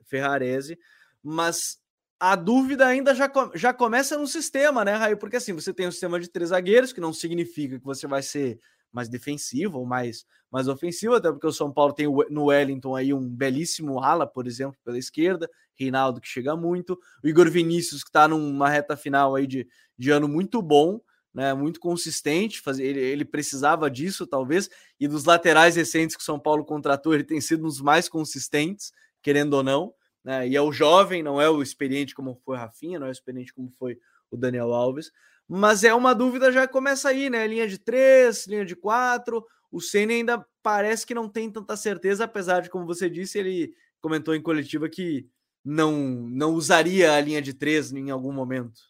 Ferrarese, 0.05 0.79
mas 1.22 1.79
a 2.18 2.35
dúvida 2.35 2.87
ainda 2.87 3.14
já, 3.14 3.31
já 3.55 3.75
começa 3.75 4.16
no 4.16 4.27
sistema, 4.27 4.85
né, 4.85 4.94
Raio? 4.94 5.18
Porque 5.18 5.37
assim, 5.37 5.53
você 5.53 5.72
tem 5.72 5.87
um 5.87 5.90
sistema 5.90 6.18
de 6.18 6.29
três 6.29 6.51
zagueiros, 6.51 6.92
que 6.92 7.01
não 7.01 7.12
significa 7.12 7.79
que 7.79 7.85
você 7.85 8.07
vai 8.07 8.22
ser 8.22 8.59
mais 8.90 9.09
defensivo 9.09 9.79
ou 9.79 9.85
mais, 9.85 10.25
mais 10.51 10.68
ofensivo, 10.68 11.14
até 11.14 11.31
porque 11.31 11.46
o 11.46 11.53
São 11.53 11.70
Paulo 11.70 11.92
tem 11.92 12.07
no 12.31 12.46
Wellington 12.46 12.96
aí 12.96 13.12
um 13.12 13.29
belíssimo 13.29 14.03
ala, 14.03 14.27
por 14.27 14.46
exemplo, 14.46 14.79
pela 14.83 14.99
esquerda, 14.99 15.51
Reinaldo 15.79 16.21
que 16.21 16.29
chega 16.29 16.57
muito, 16.57 16.99
o 17.23 17.29
Igor 17.29 17.51
Vinícius 17.51 18.03
que 18.03 18.09
está 18.09 18.27
numa 18.27 18.69
reta 18.69 18.97
final 18.97 19.35
aí 19.35 19.47
de, 19.47 19.67
de 19.99 20.11
ano 20.11 20.29
muito 20.29 20.61
bom, 20.62 21.01
né, 21.33 21.53
muito 21.53 21.79
consistente, 21.79 22.61
fazer, 22.61 22.85
ele, 22.85 23.01
ele 23.01 23.25
precisava 23.25 23.91
disso 23.91 24.27
talvez, 24.27 24.71
e 24.99 25.07
dos 25.07 25.25
laterais 25.25 25.77
recentes 25.77 26.17
que 26.17 26.23
o 26.23 26.25
São 26.25 26.39
Paulo 26.39 26.65
contratou, 26.65 27.12
ele 27.12 27.25
tem 27.25 27.41
sido 27.41 27.61
um 27.61 27.69
dos 27.69 27.81
mais 27.81 28.09
consistentes, 28.09 28.93
querendo 29.21 29.55
ou 29.55 29.62
não, 29.62 29.93
né, 30.25 30.49
e 30.49 30.57
é 30.57 30.61
o 30.62 30.73
jovem, 30.73 31.23
não 31.23 31.41
é 31.41 31.49
o 31.49 31.62
experiente 31.62 32.15
como 32.15 32.41
foi 32.45 32.57
Rafinha, 32.57 32.99
não 32.99 33.07
é 33.07 33.11
o 33.11 33.12
experiente 33.12 33.53
como 33.53 33.71
foi 33.71 33.99
o 34.31 34.37
Daniel 34.37 34.73
Alves, 34.73 35.12
mas 35.49 35.85
é 35.85 35.95
uma 35.95 36.15
dúvida 36.15 36.51
já 36.51 36.67
começa 36.67 37.09
aí, 37.09 37.31
né? 37.31 37.47
Linha 37.47 37.69
de 37.69 37.79
três, 37.79 38.47
linha 38.47 38.65
de 38.65 38.75
quatro. 38.75 39.47
O 39.71 39.81
Senna 39.81 40.12
ainda 40.12 40.45
parece 40.62 41.07
que 41.07 41.15
não 41.15 41.29
tem 41.29 41.51
tanta 41.51 41.77
certeza, 41.77 42.25
apesar 42.25 42.61
de, 42.61 42.71
como 42.71 42.87
você 42.87 43.09
disse, 43.09 43.39
ele 43.39 43.73
comentou 44.01 44.35
em 44.35 44.43
coletiva 44.43 44.89
que 44.89 45.29
não, 45.66 45.92
não 45.96 46.55
usaria 46.55 47.12
a 47.12 47.20
linha 47.20 47.42
de 47.42 47.52
três 47.52 47.92
em 47.92 48.11
algum 48.11 48.33
momento. 48.33 48.81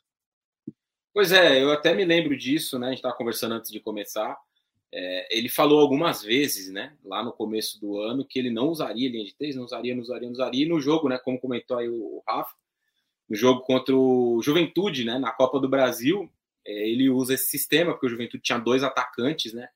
Pois 1.14 1.32
é, 1.32 1.62
eu 1.62 1.72
até 1.72 1.94
me 1.94 2.04
lembro 2.04 2.36
disso, 2.36 2.78
né? 2.78 2.88
A 2.88 2.90
gente 2.90 2.98
estava 2.98 3.16
conversando 3.16 3.54
antes 3.54 3.70
de 3.70 3.80
começar. 3.80 4.36
É, 4.92 5.38
ele 5.38 5.48
falou 5.48 5.80
algumas 5.80 6.22
vezes, 6.22 6.70
né, 6.70 6.96
lá 7.04 7.22
no 7.22 7.32
começo 7.32 7.80
do 7.80 7.98
ano, 7.98 8.24
que 8.24 8.38
ele 8.38 8.50
não 8.50 8.68
usaria 8.68 9.10
linha 9.10 9.24
de 9.24 9.34
três, 9.34 9.56
não 9.56 9.64
usaria, 9.64 9.94
não 9.94 10.02
usaria, 10.02 10.26
não 10.26 10.32
usaria. 10.32 10.64
E 10.64 10.68
no 10.68 10.80
jogo, 10.80 11.08
né, 11.08 11.18
como 11.18 11.40
comentou 11.40 11.78
aí 11.78 11.88
o, 11.88 12.22
Rafa, 12.28 12.54
no 13.28 13.34
jogo 13.34 13.62
contra 13.62 13.96
o 13.96 14.40
Juventude, 14.42 15.04
né, 15.04 15.18
na 15.18 15.32
Copa 15.32 15.58
do 15.58 15.68
Brasil, 15.68 16.30
é, 16.66 16.88
ele 16.88 17.08
usa 17.08 17.34
esse 17.34 17.46
sistema, 17.46 17.92
porque 17.92 18.06
o 18.06 18.10
Juventude 18.10 18.42
tinha 18.42 18.58
dois 18.58 18.82
atacantes, 18.82 19.52
né? 19.52 19.68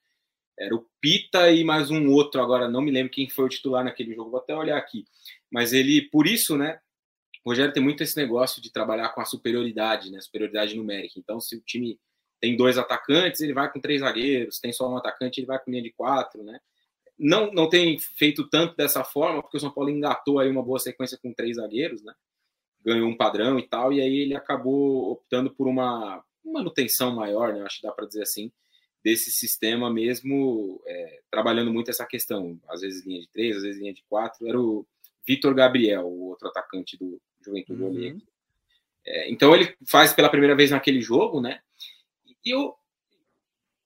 Era 0.58 0.74
o 0.74 0.86
Pita 1.00 1.50
e 1.50 1.64
mais 1.64 1.90
um 1.90 2.10
outro, 2.10 2.40
agora 2.40 2.68
não 2.68 2.82
me 2.82 2.90
lembro 2.90 3.10
quem 3.10 3.28
foi 3.28 3.46
o 3.46 3.48
titular 3.48 3.82
naquele 3.82 4.14
jogo, 4.14 4.30
vou 4.30 4.40
até 4.40 4.54
olhar 4.54 4.76
aqui. 4.76 5.04
Mas 5.50 5.72
ele, 5.72 6.02
por 6.10 6.26
isso, 6.26 6.56
né? 6.56 6.78
O 7.44 7.50
Rogério 7.50 7.72
tem 7.72 7.82
muito 7.82 8.02
esse 8.02 8.16
negócio 8.16 8.60
de 8.60 8.70
trabalhar 8.70 9.10
com 9.10 9.20
a 9.20 9.24
superioridade, 9.24 10.10
né? 10.10 10.20
Superioridade 10.20 10.76
numérica. 10.76 11.18
Então, 11.18 11.40
se 11.40 11.56
o 11.56 11.60
time 11.60 11.98
tem 12.40 12.56
dois 12.56 12.78
atacantes, 12.78 13.40
ele 13.40 13.52
vai 13.52 13.70
com 13.70 13.80
três 13.80 14.00
zagueiros, 14.00 14.58
tem 14.58 14.72
só 14.72 14.90
um 14.90 14.96
atacante, 14.96 15.40
ele 15.40 15.46
vai 15.46 15.58
com 15.58 15.70
linha 15.70 15.82
de 15.82 15.92
quatro, 15.92 16.42
né? 16.42 16.58
Não, 17.18 17.52
não 17.52 17.68
tem 17.68 17.98
feito 17.98 18.48
tanto 18.48 18.74
dessa 18.76 19.04
forma, 19.04 19.42
porque 19.42 19.58
o 19.58 19.60
São 19.60 19.70
Paulo 19.70 19.90
engatou 19.90 20.38
aí 20.38 20.50
uma 20.50 20.62
boa 20.62 20.78
sequência 20.78 21.18
com 21.22 21.34
três 21.34 21.56
zagueiros, 21.56 22.02
né? 22.02 22.14
Ganhou 22.82 23.08
um 23.08 23.16
padrão 23.16 23.58
e 23.58 23.68
tal, 23.68 23.92
e 23.92 24.00
aí 24.00 24.20
ele 24.20 24.34
acabou 24.34 25.10
optando 25.12 25.50
por 25.50 25.68
uma 25.68 26.24
manutenção 26.44 27.14
maior, 27.14 27.52
né, 27.52 27.62
acho 27.62 27.80
que 27.80 27.86
dá 27.86 27.92
para 27.92 28.06
dizer 28.06 28.22
assim, 28.22 28.50
desse 29.04 29.30
sistema 29.30 29.92
mesmo, 29.92 30.82
é, 30.86 31.20
trabalhando 31.30 31.72
muito 31.72 31.90
essa 31.90 32.06
questão, 32.06 32.60
às 32.68 32.80
vezes 32.80 33.04
linha 33.04 33.20
de 33.20 33.28
três, 33.28 33.56
às 33.56 33.62
vezes 33.62 33.80
linha 33.80 33.94
de 33.94 34.02
quatro, 34.08 34.46
era 34.46 34.58
o 34.58 34.86
Vitor 35.26 35.54
Gabriel, 35.54 36.06
o 36.06 36.28
outro 36.28 36.48
atacante 36.48 36.96
do 36.96 37.20
Juventude 37.44 37.82
uhum. 37.82 38.20
é, 39.06 39.30
então 39.30 39.54
ele 39.54 39.74
faz 39.86 40.12
pela 40.12 40.28
primeira 40.28 40.54
vez 40.54 40.70
naquele 40.70 41.00
jogo, 41.00 41.40
né, 41.40 41.60
e 42.44 42.50
eu, 42.50 42.74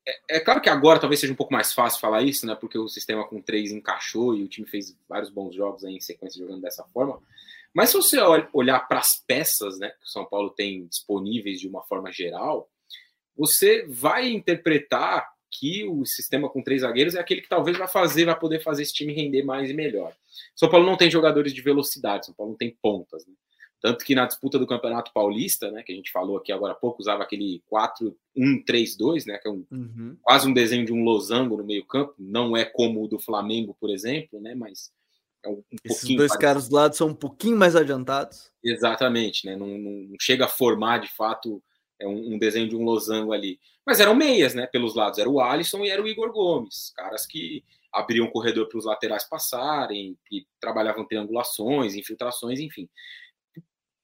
é, 0.07 0.37
é, 0.37 0.40
claro 0.40 0.61
que 0.61 0.69
agora 0.69 1.01
talvez 1.01 1.21
seja 1.21 1.33
um 1.33 1.37
pouco 1.37 1.53
mais 1.53 1.73
fácil 1.73 2.01
falar 2.01 2.23
isso, 2.23 2.47
né, 2.47 2.55
porque 2.55 2.79
o 2.79 2.88
sistema 2.88 3.27
com 3.27 3.40
três 3.40 3.73
encaixou 3.73 4.37
e 4.37 4.43
o 4.43 4.49
time 4.49 4.67
fez 4.67 4.97
vários 5.09 5.31
bons 5.31 5.55
jogos 5.55 5.85
aí 5.85 5.95
em 5.95 6.01
sequência 6.01 6.40
jogando 6.40 6.62
dessa 6.62 6.85
forma, 6.85 7.21
mas 7.75 7.90
se 7.90 7.97
você 7.97 8.19
olhar 8.53 8.81
para 8.87 9.01
as 9.01 9.17
peças 9.27 9.79
né, 9.81 9.90
que 9.90 10.05
o 10.05 10.09
São 10.09 10.25
Paulo 10.25 10.51
tem 10.51 10.87
disponíveis 10.87 11.59
de 11.59 11.67
uma 11.67 11.83
forma 11.83 12.12
geral, 12.12 12.71
você 13.37 13.85
vai 13.88 14.29
interpretar 14.29 15.29
que 15.51 15.85
o 15.85 16.05
sistema 16.05 16.49
com 16.49 16.62
três 16.62 16.83
zagueiros 16.83 17.17
é 17.17 17.21
aquele 17.21 17.40
que 17.40 17.49
talvez 17.49 17.77
vai 17.77 17.88
fazer, 17.88 18.25
vai 18.25 18.38
poder 18.38 18.61
fazer 18.61 18.83
esse 18.83 18.93
time 18.93 19.12
render 19.12 19.43
mais 19.43 19.71
e 19.71 19.75
melhor. 19.75 20.12
São 20.55 20.69
Paulo 20.69 20.87
não 20.87 20.97
tem 20.97 21.11
jogadores 21.11 21.53
de 21.53 21.61
velocidade, 21.61 22.27
São 22.27 22.35
Paulo 22.35 22.53
não 22.53 22.59
tem 22.59 22.71
pontas. 22.71 23.27
Né? 23.27 23.35
Tanto 23.85 24.03
que 24.03 24.14
na 24.14 24.25
disputa 24.25 24.59
do 24.59 24.66
Campeonato 24.66 25.12
Paulista, 25.12 25.70
né, 25.70 25.83
que 25.83 25.92
a 25.92 25.94
gente 25.94 26.11
falou 26.11 26.38
aqui 26.38 26.51
agora 26.51 26.73
há 26.73 26.75
pouco, 26.75 27.03
usava 27.03 27.23
aquele 27.23 27.62
4-1-3-2, 27.70 29.27
né, 29.27 29.37
que 29.37 29.47
é 29.47 29.51
um, 29.51 29.66
uhum. 29.70 30.16
quase 30.23 30.49
um 30.49 30.55
desenho 30.55 30.87
de 30.87 30.92
um 30.94 31.05
losango 31.05 31.59
no 31.59 31.64
meio-campo. 31.64 32.14
Não 32.18 32.57
é 32.57 32.64
como 32.64 33.05
o 33.05 33.07
do 33.07 33.18
Flamengo, 33.18 33.77
por 33.79 33.90
exemplo, 33.90 34.40
né, 34.40 34.55
mas 34.55 34.90
é 35.44 35.51
um, 35.51 35.57
um 35.57 35.77
Esses 35.85 36.16
dois 36.16 36.31
parecido. 36.31 36.38
caras 36.38 36.66
do 36.66 36.77
lado 36.77 36.97
são 36.97 37.09
um 37.09 37.14
pouquinho 37.14 37.59
mais 37.59 37.77
adiantados. 37.77 38.51
Exatamente, 38.64 39.44
né? 39.44 39.55
Não, 39.55 39.66
não 39.66 40.16
chega 40.18 40.47
a 40.47 40.49
formar 40.49 40.97
de 41.01 41.14
fato 41.14 41.62
é 42.01 42.09
um, 42.09 42.35
um, 42.35 42.38
desenho 42.38 42.66
de 42.66 42.75
um 42.75 42.85
losango 42.85 43.35
ali. 43.35 43.61
Mas 43.87 44.01
eram 44.01 44.14
meias, 44.14 44.55
né? 44.55 44.66
Pelos 44.66 44.94
lados. 44.94 45.18
Era 45.18 45.29
o 45.29 45.42
Alisson 45.42 45.85
e 45.85 45.90
era 45.90 46.03
o 46.03 46.09
Igor 46.09 46.33
Gomes. 46.33 46.90
Caras 46.97 47.27
que 47.27 47.62
abriam 47.92 48.31
corredor 48.31 48.66
para 48.66 48.79
os 48.79 48.87
laterais 48.87 49.25
passarem, 49.25 50.18
que 50.27 50.47
trabalhavam 50.59 51.05
triangulações, 51.05 51.94
infiltrações, 51.94 52.59
enfim. 52.59 52.88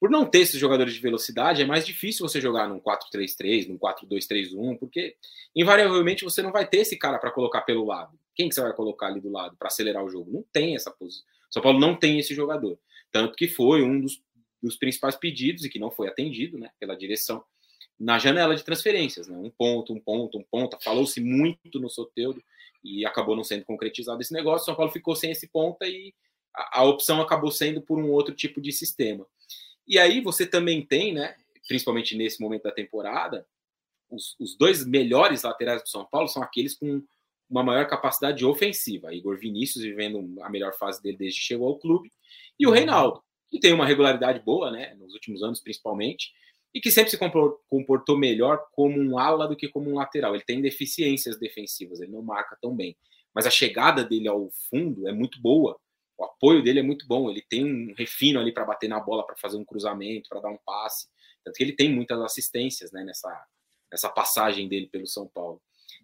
Por 0.01 0.09
não 0.09 0.25
ter 0.25 0.39
esses 0.39 0.59
jogadores 0.59 0.95
de 0.95 1.01
velocidade, 1.01 1.61
é 1.61 1.67
mais 1.67 1.85
difícil 1.85 2.27
você 2.27 2.41
jogar 2.41 2.67
num 2.67 2.81
4-3-3, 2.81 3.69
num 3.69 3.79
4-2-3-1, 3.79 4.79
porque 4.79 5.15
invariavelmente 5.55 6.25
você 6.25 6.41
não 6.41 6.51
vai 6.51 6.67
ter 6.67 6.79
esse 6.79 6.97
cara 6.97 7.19
para 7.19 7.31
colocar 7.31 7.61
pelo 7.61 7.85
lado. 7.85 8.19
Quem 8.35 8.49
que 8.49 8.55
você 8.55 8.63
vai 8.63 8.73
colocar 8.73 9.09
ali 9.09 9.21
do 9.21 9.31
lado 9.31 9.55
para 9.59 9.69
acelerar 9.69 10.03
o 10.03 10.09
jogo? 10.09 10.33
Não 10.33 10.43
tem 10.51 10.75
essa 10.75 10.91
posição. 10.91 11.27
São 11.51 11.63
Paulo 11.63 11.79
não 11.79 11.95
tem 11.95 12.19
esse 12.19 12.35
jogador. 12.35 12.79
Tanto 13.13 13.37
que 13.37 13.47
foi 13.47 13.83
um 13.83 14.01
dos, 14.01 14.23
dos 14.63 14.77
principais 14.77 15.17
pedidos 15.17 15.67
e 15.67 15.69
que 15.69 15.79
não 15.79 15.91
foi 15.91 16.09
atendido 16.09 16.57
né, 16.59 16.71
pela 16.79 16.97
direção 16.97 17.45
na 17.99 18.19
janela 18.19 18.57
de 18.57 18.65
transferências. 18.65 19.29
Né? 19.29 19.37
Um 19.37 19.51
ponto, 19.51 19.93
um 19.93 20.01
ponto, 20.01 20.39
um 20.39 20.43
ponto. 20.43 20.79
Falou-se 20.83 21.21
muito 21.21 21.79
no 21.79 21.91
Soteudo 21.91 22.43
e 22.83 23.05
acabou 23.05 23.37
não 23.37 23.45
sendo 23.45 23.67
concretizado 23.67 24.23
esse 24.23 24.33
negócio. 24.33 24.65
São 24.65 24.75
Paulo 24.75 24.91
ficou 24.91 25.15
sem 25.15 25.33
esse 25.33 25.47
ponta 25.49 25.87
e 25.87 26.15
a, 26.57 26.81
a 26.81 26.85
opção 26.85 27.21
acabou 27.21 27.51
sendo 27.51 27.83
por 27.83 27.99
um 27.99 28.11
outro 28.11 28.35
tipo 28.35 28.63
de 28.63 28.73
sistema. 28.73 29.27
E 29.91 29.99
aí 29.99 30.21
você 30.21 30.47
também 30.47 30.87
tem, 30.87 31.13
né, 31.13 31.35
principalmente 31.67 32.17
nesse 32.17 32.41
momento 32.41 32.63
da 32.63 32.71
temporada, 32.71 33.45
os, 34.09 34.37
os 34.39 34.57
dois 34.57 34.87
melhores 34.87 35.43
laterais 35.43 35.83
do 35.83 35.89
São 35.89 36.07
Paulo 36.07 36.29
são 36.29 36.45
aqueles 36.45 36.77
com 36.77 37.03
uma 37.49 37.65
maior 37.65 37.89
capacidade 37.89 38.45
ofensiva. 38.45 39.13
Igor 39.13 39.37
Vinícius 39.37 39.83
vivendo 39.83 40.41
a 40.43 40.49
melhor 40.49 40.73
fase 40.75 41.03
dele 41.03 41.17
desde 41.17 41.41
que 41.41 41.47
chegou 41.47 41.67
ao 41.67 41.77
clube. 41.77 42.13
E 42.57 42.65
o 42.67 42.69
uhum. 42.69 42.75
Reinaldo, 42.77 43.21
que 43.51 43.59
tem 43.59 43.73
uma 43.73 43.85
regularidade 43.85 44.39
boa, 44.39 44.71
né, 44.71 44.95
nos 44.95 45.13
últimos 45.13 45.43
anos 45.43 45.59
principalmente, 45.59 46.31
e 46.73 46.81
que 46.81 46.93
sempre 46.93 47.11
se 47.11 47.19
comportou 47.69 48.17
melhor 48.17 48.65
como 48.71 48.97
um 48.97 49.19
ala 49.19 49.49
do 49.49 49.57
que 49.57 49.69
como 49.69 49.91
um 49.91 49.97
lateral. 49.97 50.37
Ele 50.37 50.45
tem 50.45 50.63
deficiências 50.63 51.37
defensivas, 51.37 52.01
ele 52.01 52.13
não 52.13 52.23
marca 52.23 52.57
tão 52.63 52.77
bem. 52.77 52.97
Mas 53.35 53.45
a 53.45 53.51
chegada 53.51 54.05
dele 54.05 54.29
ao 54.29 54.51
fundo 54.71 55.09
é 55.09 55.13
muito 55.13 55.43
boa. 55.43 55.77
O 56.21 56.25
apoio 56.27 56.63
dele 56.63 56.81
é 56.81 56.83
muito 56.83 57.07
bom. 57.07 57.31
Ele 57.31 57.41
tem 57.41 57.65
um 57.65 57.95
refino 57.95 58.39
ali 58.39 58.53
para 58.53 58.67
bater 58.67 58.91
na 58.91 59.01
bola, 59.01 59.27
para 59.27 59.39
fazer 59.39 59.57
um 59.57 59.65
cruzamento, 59.65 60.29
para 60.29 60.41
dar 60.41 60.51
um 60.51 60.59
passe. 60.59 61.09
Tanto 61.43 61.57
que 61.57 61.65
ele 61.65 61.73
tem 61.73 61.91
muitas 61.91 62.21
assistências 62.21 62.93
né, 62.93 63.03
nessa, 63.03 63.47
nessa 63.91 64.11
passagem 64.11 64.69
dele 64.69 64.87
pelo 64.87 65.07
São 65.07 65.27
Paulo. 65.27 65.63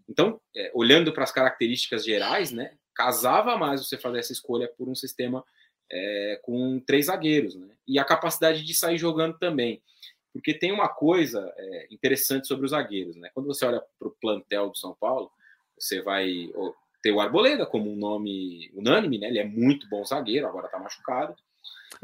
Então, 0.09 0.41
é, 0.57 0.73
olhando 0.75 1.13
para 1.13 1.23
as 1.23 1.31
características 1.31 2.03
gerais, 2.03 2.51
né, 2.51 2.79
casava 2.95 3.59
mais 3.59 3.87
você 3.87 3.99
fazer 3.99 4.21
essa 4.21 4.33
escolha 4.33 4.67
por 4.79 4.89
um 4.89 4.95
sistema 4.95 5.45
é, 5.93 6.41
com 6.43 6.81
três 6.81 7.07
zagueiros, 7.07 7.55
né, 7.55 7.77
e 7.87 7.99
a 7.99 8.05
capacidade 8.05 8.65
de 8.65 8.75
sair 8.75 8.97
jogando 8.97 9.37
também. 9.39 9.83
Porque 10.33 10.55
tem 10.55 10.73
uma 10.73 10.89
coisa 10.89 11.53
é, 11.59 11.89
interessante 11.91 12.47
sobre 12.47 12.65
os 12.65 12.71
zagueiros. 12.71 13.17
Né? 13.17 13.29
Quando 13.35 13.47
você 13.47 13.67
olha 13.67 13.83
para 13.99 14.09
o 14.09 14.17
plantel 14.19 14.71
do 14.71 14.79
São 14.79 14.97
Paulo, 14.99 15.31
você 15.79 16.01
vai 16.01 16.51
ter 17.07 17.13
o 17.13 17.21
Arboleda 17.21 17.65
como 17.65 17.93
um 17.93 17.97
nome 17.97 18.69
unânime, 18.75 19.19
né? 19.19 19.29
ele 19.29 19.39
é 19.39 19.45
muito 19.45 19.89
bom 19.89 20.05
zagueiro, 20.05 20.47
agora 20.47 20.67
está 20.67 20.79
machucado. 20.79 21.37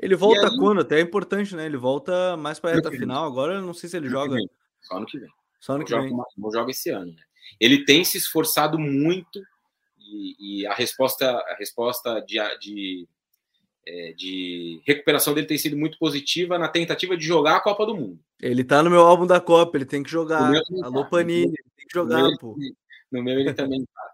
Ele 0.00 0.14
volta 0.14 0.48
aí, 0.48 0.56
quando? 0.56 0.80
Até 0.80 0.98
é 0.98 1.02
importante, 1.02 1.56
né? 1.56 1.66
Ele 1.66 1.76
volta 1.76 2.36
mais 2.36 2.60
para 2.60 2.70
a 2.70 2.74
reta 2.74 2.90
final. 2.90 3.26
Agora 3.26 3.54
eu 3.54 3.62
não 3.62 3.74
sei 3.74 3.88
se 3.88 3.96
ele 3.96 4.08
joga. 4.08 4.36
Só 4.80 4.96
ano 4.96 5.06
que 5.06 5.18
vem. 5.18 5.28
Só 5.60 5.74
ano 5.74 5.84
que 5.84 5.94
vem. 5.94 6.16
Não 6.38 6.52
joga 6.52 6.70
esse 6.70 6.88
ano, 6.90 7.12
né? 7.12 7.22
ele 7.60 7.84
tem 7.84 8.04
se 8.04 8.16
esforçado 8.16 8.78
muito 8.78 9.42
e, 9.98 10.60
e 10.60 10.66
a 10.66 10.72
resposta, 10.72 11.28
a 11.28 11.56
resposta 11.58 12.20
de, 12.20 12.38
de, 12.60 13.08
é, 13.86 14.12
de, 14.12 14.80
recuperação 14.86 15.34
dele 15.34 15.46
tem 15.46 15.58
sido 15.58 15.76
muito 15.76 15.98
positiva 15.98 16.58
na 16.58 16.68
tentativa 16.68 17.16
de 17.16 17.24
jogar 17.24 17.56
a 17.56 17.60
Copa 17.60 17.84
do 17.84 17.96
Mundo. 17.96 18.20
Ele 18.40 18.62
tá 18.62 18.82
no 18.82 18.90
meu 18.90 19.00
álbum 19.00 19.26
da 19.26 19.40
Copa, 19.40 19.76
ele 19.76 19.84
tem 19.84 20.02
que 20.02 20.10
jogar. 20.10 20.52
Alô, 20.82 21.02
tá. 21.02 21.10
Panini, 21.10 21.48
ele 21.48 21.70
tem 21.76 21.86
que 21.86 21.94
jogar, 21.94 22.22
no 22.22 22.38
pô. 22.38 22.56
no 23.10 23.22
meu 23.22 23.40
ele 23.40 23.52
também 23.52 23.84
tá. 23.84 24.11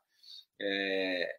É, 0.61 1.37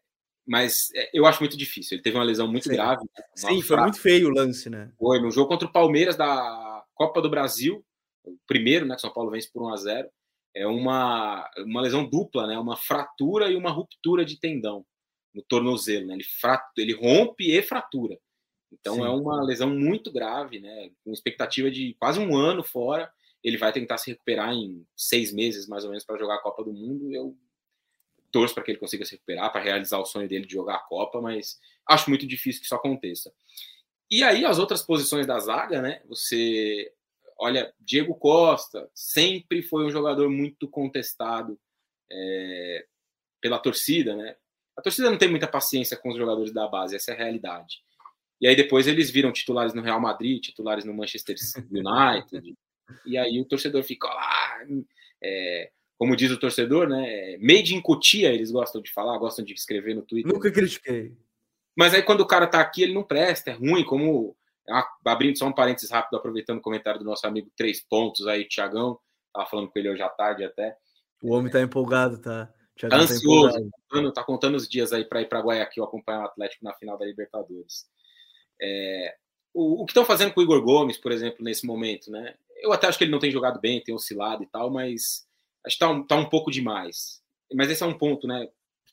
mas 0.49 0.89
é, 0.95 1.10
eu 1.13 1.25
acho 1.25 1.41
muito 1.41 1.55
difícil. 1.55 1.95
Ele 1.95 2.01
teve 2.01 2.17
uma 2.17 2.23
lesão 2.23 2.47
muito 2.47 2.63
Sim. 2.63 2.73
grave. 2.73 3.03
Né? 3.03 3.23
Sim, 3.36 3.62
foi 3.62 3.77
muito 3.77 4.01
feio 4.01 4.27
o 4.27 4.34
lance, 4.34 4.69
né? 4.69 4.91
Foi 4.97 5.21
no 5.21 5.29
jogo 5.29 5.47
contra 5.47 5.67
o 5.67 5.71
Palmeiras 5.71 6.15
da 6.15 6.84
Copa 6.95 7.21
do 7.21 7.29
Brasil, 7.29 7.86
o 8.23 8.36
primeiro, 8.47 8.86
né? 8.86 8.95
Que 8.95 9.01
São 9.01 9.13
Paulo 9.13 9.29
vence 9.29 9.49
por 9.51 9.63
1 9.63 9.73
a 9.73 9.77
0 9.77 10.10
É 10.55 10.65
uma, 10.65 11.47
uma 11.58 11.82
lesão 11.82 12.03
dupla, 12.03 12.47
né? 12.47 12.58
Uma 12.58 12.75
fratura 12.75 13.51
e 13.51 13.55
uma 13.55 13.69
ruptura 13.69 14.25
de 14.25 14.39
tendão 14.39 14.84
no 15.34 15.43
tornozelo, 15.43 16.08
né? 16.08 16.15
Ele, 16.15 16.23
frat, 16.23 16.63
ele 16.77 16.93
rompe 16.93 17.51
e 17.51 17.62
fratura. 17.62 18.17
Então 18.71 18.95
Sim. 18.95 19.03
é 19.03 19.10
uma 19.10 19.43
lesão 19.43 19.69
muito 19.69 20.12
grave, 20.12 20.60
né? 20.60 20.89
Com 21.03 21.12
expectativa 21.12 21.69
de 21.69 21.95
quase 21.99 22.19
um 22.19 22.36
ano 22.36 22.63
fora. 22.63 23.12
Ele 23.43 23.58
vai 23.58 23.71
tentar 23.71 23.97
se 23.97 24.12
recuperar 24.12 24.51
em 24.53 24.86
seis 24.97 25.32
meses, 25.32 25.67
mais 25.67 25.84
ou 25.84 25.91
menos, 25.91 26.03
para 26.03 26.17
jogar 26.17 26.36
a 26.36 26.41
Copa 26.41 26.63
do 26.63 26.73
Mundo. 26.73 27.13
Eu 27.13 27.36
torço 28.32 28.54
para 28.54 28.63
que 28.63 28.72
ele 28.72 28.80
consiga 28.80 29.06
se 29.06 29.13
recuperar, 29.13 29.52
para 29.52 29.62
realizar 29.62 30.00
o 30.00 30.06
sonho 30.06 30.28
dele 30.28 30.46
de 30.46 30.54
jogar 30.54 30.76
a 30.76 30.80
Copa, 30.80 31.22
mas 31.22 31.60
acho 31.88 32.10
muito 32.10 32.28
difícil 32.28 32.62
que 32.62 32.65
isso 32.65 32.76
aconteça. 32.76 33.32
E 34.10 34.24
aí, 34.24 34.46
as 34.46 34.58
outras 34.58 34.82
posições 34.82 35.28
da 35.28 35.39
zaga, 35.39 35.82
né? 35.82 36.02
Você 36.08 36.92
olha, 37.39 37.74
Diego 37.80 38.13
Costa 38.15 38.92
sempre 38.94 39.62
foi 39.62 39.86
um 39.86 39.89
jogador 39.89 40.30
muito 40.30 40.68
contestado 40.68 41.58
é, 42.12 42.86
pela 43.39 43.58
torcida, 43.58 44.15
né? 44.15 44.36
A 44.76 44.82
torcida 44.82 45.10
não 45.10 45.18
tem 45.18 45.30
muita 45.30 45.48
paciência 45.48 45.96
com 45.96 46.10
os 46.10 46.18
jogadores 46.18 46.54
da 46.54 46.68
base, 46.68 46.96
essa 46.96 47.12
é 47.12 47.13
a 47.13 47.18
realidade. 47.18 47.82
E 48.42 48.48
aí 48.48 48.56
depois 48.56 48.88
eles 48.88 49.10
viram 49.10 49.32
titulares 49.32 49.74
no 49.74 49.82
Real 49.82 50.00
Madrid, 50.00 50.42
titulares 50.42 50.84
no 50.84 50.94
Manchester 50.94 51.36
United. 51.72 52.56
e 53.06 53.18
aí 53.18 53.39
o 53.39 53.46
torcedor 53.46 53.84
fica 53.84 54.08
lá, 54.08 54.60
é, 55.24 55.72
como 55.99 56.15
diz 56.15 56.31
o 56.31 56.39
torcedor, 56.39 56.88
né? 56.88 57.38
Made 57.39 57.75
in 57.75 57.81
Cotia, 57.81 58.33
eles 58.33 58.51
gostam 58.51 58.81
de 58.81 58.89
falar, 58.89 59.17
gostam 59.17 59.43
de 59.43 59.53
escrever 59.53 59.93
no 59.93 60.01
Twitter. 60.01 60.31
Nunca 60.31 60.49
critiquei. 60.49 61.13
Mas 61.77 61.93
aí 61.93 62.01
quando 62.01 62.21
o 62.21 62.25
cara 62.25 62.47
tá 62.47 62.62
aqui, 62.62 62.83
ele 62.83 62.93
não 62.93 63.03
presta, 63.03 63.51
é 63.51 63.53
ruim, 63.53 63.83
como 63.83 64.33
abrindo 65.05 65.38
só 65.38 65.45
um 65.45 65.51
parênteses 65.51 65.91
rápido, 65.91 66.15
aproveitando 66.15 66.59
o 66.59 66.62
comentário 66.62 66.99
do 66.99 67.05
nosso 67.05 67.27
amigo 67.27 67.51
Três 67.53 67.81
Pontos 67.81 68.27
aí, 68.27 68.47
Tiagão, 68.47 68.97
tava 69.33 69.49
falando 69.49 69.69
com 69.69 69.77
ele 69.77 69.89
hoje 69.89 70.01
à 70.01 70.07
tarde 70.07 70.45
até. 70.45 70.77
O 71.21 71.33
homem 71.33 71.51
tá 71.51 71.59
empolgado, 71.59 72.17
tá? 72.17 72.49
Thiagão 72.77 72.97
tá 72.97 73.03
ansioso, 73.03 73.53
tá 73.53 73.77
contando, 73.89 74.13
tá 74.13 74.23
contando 74.23 74.55
os 74.55 74.69
dias 74.69 74.93
aí 74.93 75.03
para 75.03 75.21
ir 75.21 75.27
para 75.27 75.41
Guayaquil 75.41 75.83
acompanhar 75.83 76.21
o 76.21 76.25
Atlético 76.27 76.63
na 76.63 76.73
final 76.75 76.97
da 76.97 77.05
Libertadores. 77.05 77.85
É, 78.62 79.15
o, 79.53 79.83
o, 79.83 79.85
que 79.85 79.91
estão 79.91 80.05
fazendo 80.05 80.33
com 80.33 80.39
o 80.39 80.43
Igor 80.43 80.62
Gomes, 80.62 80.97
por 80.97 81.12
exemplo, 81.12 81.43
nesse 81.43 81.65
momento, 81.65 82.09
né? 82.09 82.35
Eu 82.62 82.71
até 82.71 82.88
acho 82.88 82.97
que 82.97 83.03
ele 83.03 83.12
não 83.12 83.19
tem 83.19 83.31
jogado 83.31 83.59
bem, 83.59 83.83
tem 83.83 83.93
oscilado 83.93 84.43
e 84.43 84.47
tal, 84.47 84.69
mas 84.69 85.27
acho 85.65 85.76
que 85.76 85.80
tá 85.80 85.89
um, 85.89 86.06
tá 86.06 86.15
um 86.15 86.30
pouco 86.30 86.52
demais. 86.52 87.22
Mas 87.54 87.69
esse 87.69 87.84
é 87.84 87.86
um 87.86 87.98
ponto, 87.98 88.28
né? 88.28 88.48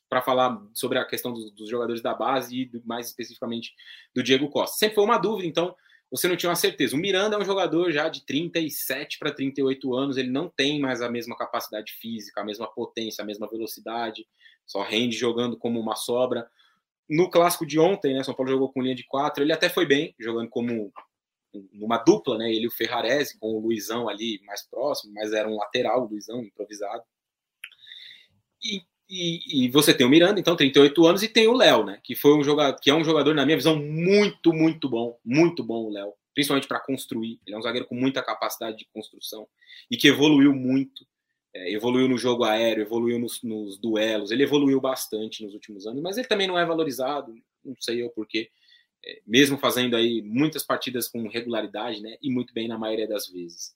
Para 0.09 0.21
falar 0.21 0.61
sobre 0.73 0.97
a 0.97 1.05
questão 1.05 1.33
dos, 1.33 1.51
dos, 1.51 1.69
jogadores 1.69 2.01
da 2.01 2.13
base 2.13 2.61
e 2.61 2.65
do, 2.65 2.81
mais 2.85 3.07
especificamente 3.07 3.73
do 4.15 4.23
Diego 4.23 4.49
Costa. 4.49 4.77
Sempre 4.77 4.95
foi 4.95 5.03
uma 5.03 5.17
dúvida, 5.17 5.47
então 5.47 5.75
você 6.09 6.27
não 6.27 6.37
tinha 6.37 6.49
uma 6.49 6.55
certeza. 6.55 6.95
O 6.95 6.99
Miranda 6.99 7.35
é 7.35 7.39
um 7.39 7.45
jogador 7.45 7.91
já 7.91 8.07
de 8.07 8.25
37 8.25 9.19
para 9.19 9.33
38 9.33 9.93
anos, 9.93 10.17
ele 10.17 10.29
não 10.29 10.49
tem 10.49 10.79
mais 10.79 11.01
a 11.01 11.09
mesma 11.09 11.35
capacidade 11.35 11.93
física, 11.93 12.39
a 12.41 12.45
mesma 12.45 12.67
potência, 12.67 13.21
a 13.21 13.25
mesma 13.25 13.49
velocidade, 13.49 14.25
só 14.65 14.81
rende 14.81 15.17
jogando 15.17 15.57
como 15.57 15.79
uma 15.79 15.95
sobra 15.95 16.49
no 17.09 17.29
clássico 17.29 17.65
de 17.65 17.79
ontem, 17.79 18.13
né, 18.13 18.23
São 18.23 18.33
Paulo 18.33 18.51
jogou 18.51 18.71
com 18.71 18.81
linha 18.81 18.95
de 18.95 19.05
quatro, 19.05 19.43
ele 19.43 19.53
até 19.53 19.69
foi 19.69 19.85
bem, 19.85 20.13
jogando 20.19 20.49
como 20.49 20.91
uma 21.73 21.97
dupla, 21.97 22.37
né, 22.37 22.51
ele 22.51 22.65
e 22.65 22.67
o 22.67 22.71
Ferrarese, 22.71 23.37
com 23.39 23.53
o 23.53 23.59
Luizão 23.59 24.09
ali 24.09 24.39
mais 24.45 24.67
próximo, 24.67 25.13
mas 25.13 25.33
era 25.33 25.47
um 25.47 25.57
lateral, 25.57 26.03
o 26.03 26.07
Luizão, 26.07 26.41
improvisado. 26.43 27.03
E, 28.63 28.81
e, 29.09 29.65
e, 29.65 29.69
você 29.69 29.93
tem 29.93 30.05
o 30.05 30.09
Miranda, 30.09 30.39
então, 30.39 30.55
38 30.55 31.05
anos, 31.05 31.23
e 31.23 31.29
tem 31.29 31.47
o 31.47 31.53
Léo, 31.55 31.85
né, 31.85 31.99
que, 32.03 32.15
foi 32.15 32.33
um 32.35 32.43
jogador, 32.43 32.79
que 32.79 32.89
é 32.89 32.93
um 32.93 33.03
jogador, 33.03 33.33
na 33.33 33.45
minha 33.45 33.57
visão, 33.57 33.75
muito, 33.75 34.51
muito 34.53 34.89
bom, 34.89 35.17
muito 35.23 35.63
bom 35.63 35.85
o 35.85 35.91
Léo, 35.91 36.13
principalmente 36.33 36.67
para 36.67 36.79
construir, 36.79 37.39
ele 37.45 37.55
é 37.55 37.59
um 37.59 37.61
zagueiro 37.61 37.87
com 37.87 37.95
muita 37.95 38.21
capacidade 38.21 38.77
de 38.77 38.87
construção, 38.93 39.47
e 39.89 39.97
que 39.97 40.07
evoluiu 40.07 40.53
muito, 40.53 41.05
é, 41.53 41.71
evoluiu 41.71 42.07
no 42.07 42.17
jogo 42.17 42.43
aéreo, 42.43 42.83
evoluiu 42.83 43.17
nos, 43.17 43.41
nos, 43.41 43.77
duelos, 43.77 44.31
ele 44.31 44.43
evoluiu 44.43 44.79
bastante 44.79 45.43
nos 45.43 45.53
últimos 45.53 45.87
anos, 45.87 46.01
mas 46.01 46.17
ele 46.17 46.27
também 46.27 46.47
não 46.47 46.59
é 46.59 46.65
valorizado, 46.65 47.33
não 47.63 47.75
sei 47.79 48.01
eu 48.03 48.09
porquê, 48.09 48.49
mesmo 49.25 49.57
fazendo 49.57 49.95
aí 49.95 50.21
muitas 50.21 50.63
partidas 50.63 51.07
com 51.07 51.27
regularidade, 51.27 52.01
né, 52.01 52.17
e 52.21 52.29
muito 52.29 52.53
bem 52.53 52.67
na 52.67 52.77
maioria 52.77 53.07
das 53.07 53.27
vezes. 53.27 53.75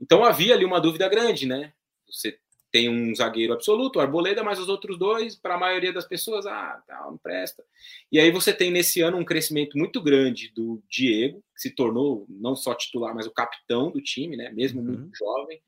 Então 0.00 0.24
havia 0.24 0.54
ali 0.54 0.64
uma 0.64 0.80
dúvida 0.80 1.08
grande, 1.08 1.46
né? 1.46 1.72
Você 2.08 2.38
tem 2.70 2.88
um 2.88 3.14
zagueiro 3.14 3.54
absoluto, 3.54 3.98
Arboleda, 3.98 4.44
mas 4.44 4.58
os 4.58 4.68
outros 4.68 4.98
dois, 4.98 5.34
para 5.34 5.54
a 5.54 5.58
maioria 5.58 5.92
das 5.92 6.06
pessoas, 6.06 6.46
ah, 6.46 6.82
tá, 6.86 7.06
não 7.06 7.16
presta. 7.16 7.64
E 8.12 8.20
aí 8.20 8.30
você 8.30 8.52
tem 8.52 8.70
nesse 8.70 9.00
ano 9.00 9.16
um 9.16 9.24
crescimento 9.24 9.76
muito 9.76 10.00
grande 10.02 10.52
do 10.54 10.82
Diego, 10.88 11.42
que 11.54 11.62
se 11.62 11.70
tornou 11.70 12.26
não 12.28 12.54
só 12.54 12.74
titular, 12.74 13.14
mas 13.14 13.26
o 13.26 13.32
capitão 13.32 13.90
do 13.90 14.00
time, 14.00 14.36
né? 14.36 14.50
Mesmo 14.50 14.80
uhum. 14.80 14.86
muito 14.86 15.16
jovem 15.16 15.60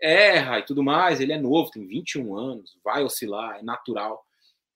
erra 0.00 0.58
e 0.58 0.62
tudo 0.62 0.82
mais, 0.82 1.20
ele 1.20 1.32
é 1.32 1.38
novo, 1.38 1.70
tem 1.70 1.86
21 1.86 2.36
anos, 2.36 2.76
vai 2.84 3.02
oscilar, 3.02 3.58
é 3.58 3.62
natural. 3.62 4.24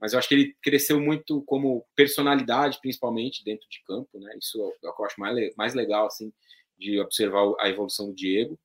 Mas 0.01 0.13
eu 0.13 0.19
acho 0.19 0.29
que 0.29 0.35
ele 0.35 0.57
cresceu 0.63 1.01
muito 1.01 1.43
como 1.43 1.85
personalidade, 1.97 2.79
principalmente 2.81 3.45
dentro 3.45 3.69
de 3.69 3.83
campo, 3.85 4.19
né? 4.21 4.33
Isso 4.39 4.61
é 4.61 4.89
o 4.89 4.95
que 4.95 5.03
eu 5.03 5.05
acho 5.05 5.21
mais, 5.21 5.57
mais 5.57 5.75
legal, 5.75 6.07
assim, 6.07 6.33
de 6.79 7.01
observar 7.01 7.53
a 7.59 7.69
evolução 7.69 8.07
do 8.07 8.15
Diego. 8.15 8.59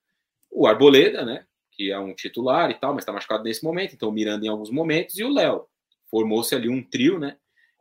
O 0.51 0.67
Arboleda, 0.67 1.25
né? 1.25 1.45
Que 1.71 1.91
é 1.91 1.97
um 1.97 2.13
titular 2.13 2.69
e 2.69 2.75
tal, 2.75 2.93
mas 2.93 3.01
está 3.01 3.11
machucado 3.11 3.43
nesse 3.43 3.63
momento, 3.63 3.95
então 3.95 4.09
o 4.09 4.11
Miranda 4.11 4.45
em 4.45 4.49
alguns 4.49 4.69
momentos, 4.69 5.17
e 5.17 5.23
o 5.23 5.33
Léo. 5.33 5.65
Formou-se 6.09 6.53
ali 6.53 6.69
um 6.69 6.83
trio, 6.83 7.17
né? 7.17 7.37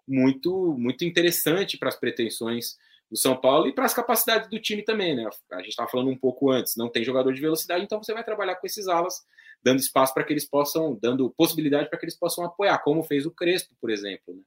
Muito, 0.08 0.74
muito 0.78 1.04
interessante 1.04 1.76
para 1.76 1.90
as 1.90 1.96
pretensões 1.96 2.78
do 3.10 3.16
São 3.18 3.36
Paulo 3.36 3.68
e 3.68 3.74
para 3.74 3.84
as 3.84 3.92
capacidades 3.92 4.48
do 4.48 4.58
time 4.58 4.82
também, 4.82 5.14
né? 5.14 5.28
A 5.52 5.58
gente 5.58 5.68
estava 5.68 5.90
falando 5.90 6.10
um 6.10 6.16
pouco 6.16 6.50
antes, 6.50 6.76
não 6.76 6.88
tem 6.88 7.04
jogador 7.04 7.34
de 7.34 7.40
velocidade, 7.42 7.84
então 7.84 8.02
você 8.02 8.14
vai 8.14 8.24
trabalhar 8.24 8.54
com 8.54 8.66
esses 8.66 8.88
alas, 8.88 9.22
dando 9.62 9.80
espaço 9.80 10.12
para 10.12 10.24
que 10.24 10.32
eles 10.32 10.44
possam, 10.44 10.98
dando 11.00 11.30
possibilidade 11.30 11.88
para 11.88 11.98
que 11.98 12.04
eles 12.04 12.16
possam 12.16 12.44
apoiar, 12.44 12.78
como 12.78 13.02
fez 13.02 13.24
o 13.26 13.30
Crespo, 13.30 13.74
por 13.80 13.90
exemplo. 13.90 14.34
Né? 14.34 14.42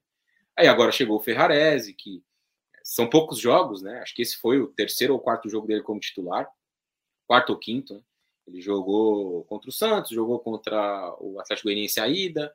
Aí 0.56 0.68
agora 0.68 0.92
chegou 0.92 1.16
o 1.16 1.22
Ferrarese, 1.22 1.94
que 1.94 2.22
são 2.82 3.08
poucos 3.08 3.38
jogos, 3.38 3.82
né? 3.82 3.98
Acho 4.00 4.14
que 4.14 4.22
esse 4.22 4.36
foi 4.36 4.60
o 4.60 4.68
terceiro 4.68 5.12
ou 5.14 5.20
quarto 5.20 5.48
jogo 5.48 5.66
dele 5.66 5.82
como 5.82 5.98
titular, 5.98 6.48
quarto 7.26 7.50
ou 7.50 7.58
quinto. 7.58 7.94
Né? 7.94 8.00
Ele 8.46 8.60
jogou 8.60 9.44
contra 9.44 9.68
o 9.68 9.72
Santos, 9.72 10.12
jogou 10.12 10.38
contra 10.38 11.16
o 11.18 11.40
Atlético 11.40 11.66
Goianiense 11.66 11.98
a 11.98 12.06
ida, 12.06 12.54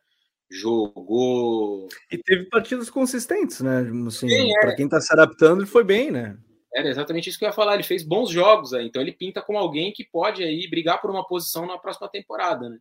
jogou. 0.49 1.89
E 2.09 2.17
teve 2.17 2.45
partidas 2.45 2.89
consistentes, 2.89 3.59
né? 3.61 3.81
Assim, 4.07 4.27
para 4.61 4.75
quem 4.75 4.85
está 4.85 5.01
se 5.01 5.11
adaptando, 5.11 5.61
ele 5.61 5.69
foi 5.69 5.83
bem, 5.83 6.11
né? 6.11 6.37
Era 6.73 6.89
exatamente 6.89 7.29
isso 7.29 7.37
que 7.37 7.45
eu 7.45 7.49
ia 7.49 7.53
falar. 7.53 7.75
Ele 7.75 7.83
fez 7.83 8.03
bons 8.03 8.29
jogos, 8.29 8.73
aí, 8.73 8.85
então 8.85 9.01
ele 9.01 9.11
pinta 9.11 9.41
como 9.41 9.57
alguém 9.57 9.91
que 9.91 10.05
pode 10.05 10.43
aí 10.43 10.67
brigar 10.69 11.01
por 11.01 11.11
uma 11.11 11.25
posição 11.25 11.65
na 11.65 11.77
próxima 11.77 12.09
temporada, 12.09 12.69
né? 12.69 12.79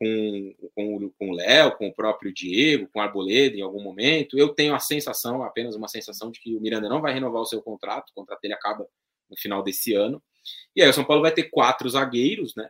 Com, 0.00 0.54
com, 0.74 1.10
com 1.18 1.30
o 1.30 1.34
Léo, 1.34 1.76
com 1.76 1.88
o 1.88 1.94
próprio 1.94 2.32
Diego, 2.32 2.88
com 2.92 2.98
o 2.98 3.02
Arboleda 3.02 3.56
em 3.56 3.62
algum 3.62 3.82
momento. 3.82 4.38
Eu 4.38 4.50
tenho 4.50 4.74
a 4.74 4.80
sensação, 4.80 5.42
apenas 5.42 5.74
uma 5.76 5.88
sensação, 5.88 6.30
de 6.30 6.40
que 6.40 6.54
o 6.56 6.60
Miranda 6.60 6.88
não 6.88 7.00
vai 7.00 7.12
renovar 7.14 7.42
o 7.42 7.46
seu 7.46 7.62
contrato, 7.62 8.10
o 8.10 8.14
contrato 8.14 8.40
dele 8.40 8.54
acaba 8.54 8.86
no 9.30 9.36
final 9.36 9.62
desse 9.62 9.94
ano. 9.94 10.22
E 10.76 10.82
aí 10.82 10.88
o 10.88 10.92
São 10.92 11.04
Paulo 11.04 11.22
vai 11.22 11.32
ter 11.32 11.44
quatro 11.44 11.88
zagueiros, 11.88 12.54
né? 12.54 12.68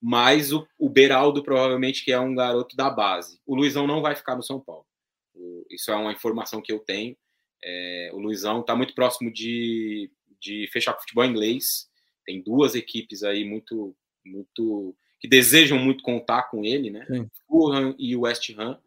mais 0.00 0.52
o, 0.52 0.66
o 0.78 0.88
Beraldo, 0.88 1.42
provavelmente, 1.42 2.04
que 2.04 2.12
é 2.12 2.20
um 2.20 2.34
garoto 2.34 2.76
da 2.76 2.88
base. 2.88 3.40
O 3.44 3.54
Luizão 3.54 3.86
não 3.86 4.00
vai 4.00 4.14
ficar 4.14 4.36
no 4.36 4.42
São 4.42 4.60
Paulo. 4.60 4.86
O, 5.34 5.66
isso 5.70 5.90
é 5.90 5.96
uma 5.96 6.12
informação 6.12 6.62
que 6.62 6.72
eu 6.72 6.78
tenho. 6.78 7.16
É, 7.64 8.10
o 8.12 8.18
Luizão 8.18 8.60
está 8.60 8.74
muito 8.76 8.94
próximo 8.94 9.32
de, 9.32 10.10
de 10.40 10.68
fechar 10.72 10.92
com 10.92 10.98
o 10.98 11.02
futebol 11.02 11.24
inglês. 11.24 11.88
Tem 12.24 12.42
duas 12.42 12.74
equipes 12.74 13.22
aí 13.22 13.44
muito, 13.44 13.96
muito 14.24 14.94
que 15.20 15.28
desejam 15.28 15.78
muito 15.78 16.02
contar 16.02 16.44
com 16.50 16.64
ele, 16.64 16.90
né? 16.90 17.06
O 17.10 17.30
Fulham 17.46 17.94
e 17.98 18.14
o 18.14 18.20
West 18.20 18.50
Ham. 18.56 18.78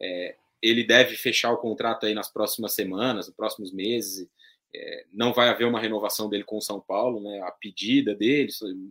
É, 0.00 0.36
ele 0.62 0.84
deve 0.84 1.16
fechar 1.16 1.52
o 1.52 1.58
contrato 1.58 2.06
aí 2.06 2.14
nas 2.14 2.30
próximas 2.32 2.74
semanas, 2.74 3.26
nos 3.26 3.36
próximos 3.36 3.72
meses. 3.72 4.28
É, 4.74 5.06
não 5.12 5.32
vai 5.32 5.48
haver 5.48 5.66
uma 5.66 5.80
renovação 5.80 6.28
dele 6.28 6.44
com 6.44 6.56
o 6.56 6.62
São 6.62 6.80
Paulo, 6.80 7.20
né? 7.22 7.40
A 7.42 7.50
pedida 7.50 8.14
dele, 8.14 8.48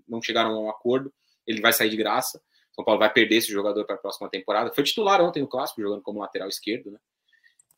não 0.07 0.21
chegaram 0.21 0.51
a 0.51 0.59
um 0.59 0.69
acordo 0.69 1.13
ele 1.49 1.61
vai 1.61 1.73
sair 1.73 1.89
de 1.89 1.97
graça. 1.97 2.39
São 2.71 2.85
Paulo 2.85 2.99
vai 2.99 3.11
perder 3.11 3.37
esse 3.37 3.51
jogador 3.51 3.83
para 3.83 3.95
a 3.95 3.97
próxima 3.97 4.29
temporada. 4.29 4.71
Foi 4.71 4.83
titular 4.83 5.19
ontem 5.19 5.41
no 5.41 5.47
clássico, 5.47 5.81
jogando 5.81 6.03
como 6.03 6.19
lateral 6.19 6.47
esquerdo, 6.47 6.91
né? 6.91 6.99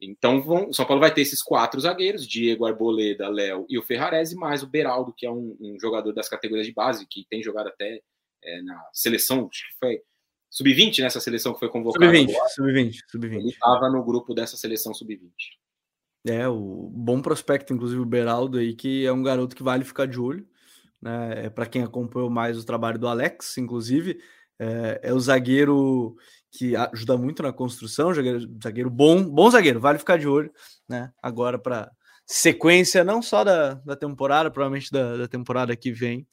Então, 0.02 0.41
vão, 0.41 0.74
São 0.74 0.86
Paulo 0.86 0.99
vai 0.99 1.14
ter 1.14 1.22
esses 1.22 1.41
quatro 1.41 1.80
zagueiros: 1.80 2.28
Diego, 2.28 2.66
Arboleda, 2.66 3.30
Léo 3.30 3.66
e 3.70 3.78
o 3.78 3.84
Ferrarese, 3.84 4.36
mais 4.36 4.64
o 4.64 4.68
Beraldo, 4.68 5.14
que 5.16 5.26
é 5.26 5.32
um, 5.32 5.56
um, 5.60 5.78
jogador 5.80 6.12
das 6.14 6.28
categorias 6.28 6.66
de 6.66 6.74
base, 6.74 7.06
que 7.08 7.26
tem 7.30 7.43
jogado 7.43 7.68
até 7.68 8.02
é, 8.43 8.62
na 8.64 8.84
seleção, 8.91 9.47
acho 9.52 9.68
que 9.70 9.80
foi 9.80 10.02
sub-20 10.49 10.99
nessa 10.99 11.20
seleção 11.20 11.54
que 11.54 11.60
foi 11.60 11.70
convocada. 11.70 12.06
Sub-20, 12.06 12.34
sub-20, 12.56 12.99
sub-20. 13.10 13.34
Ele 13.38 13.49
estava 13.49 13.89
no 13.89 14.04
grupo 14.04 14.34
dessa 14.34 14.58
seleção 14.58 14.93
sub-20. 14.93 15.32
É, 16.28 16.47
o 16.47 16.91
bom 16.93 17.22
prospecto, 17.22 17.74
inclusive 17.74 18.02
o 18.02 18.06
Beraldo 18.06 18.58
aí, 18.58 18.76
que 18.76 19.06
é 19.06 19.12
um 19.12 19.24
garoto 19.24 19.56
que 19.56 19.64
vale 19.64 19.84
ficar 19.84 20.06
de 20.06 20.20
olho 20.20 20.47
né? 21.02 21.45
É, 21.45 21.49
Para 21.49 21.66
quem 21.66 21.84
acompanhou 21.84 22.30
mais 22.30 22.58
o 22.58 22.66
trabalho 22.66 22.99
do 22.99 23.08
Alex, 23.08 23.58
inclusive, 23.58 24.22
é, 24.60 24.99
é, 25.04 25.14
o 25.14 25.20
zagueiro 25.20 26.16
que 26.52 26.76
ajuda 26.76 27.18
muito 27.18 27.41
na 27.41 27.54
construção, 27.54 28.14
zagueiro, 28.14 28.39
zagueiro 28.62 28.89
bom, 28.89 29.24
bom 29.24 29.49
zagueiro, 29.49 29.80
vale 29.80 29.97
ficar 29.97 30.18
de 30.18 30.28
olho, 30.28 30.52
né? 30.88 31.12
Agora 31.24 31.58
para 31.58 31.89
sequência, 32.26 33.04
não 33.04 33.22
só 33.22 33.43
da, 33.43 33.76
da 33.76 33.95
temporada, 33.95 34.52
provavelmente 34.52 34.91
da, 34.91 35.18
da 35.18 35.28
temporada 35.28 35.76
que 35.76 35.91
vem. 35.91 36.28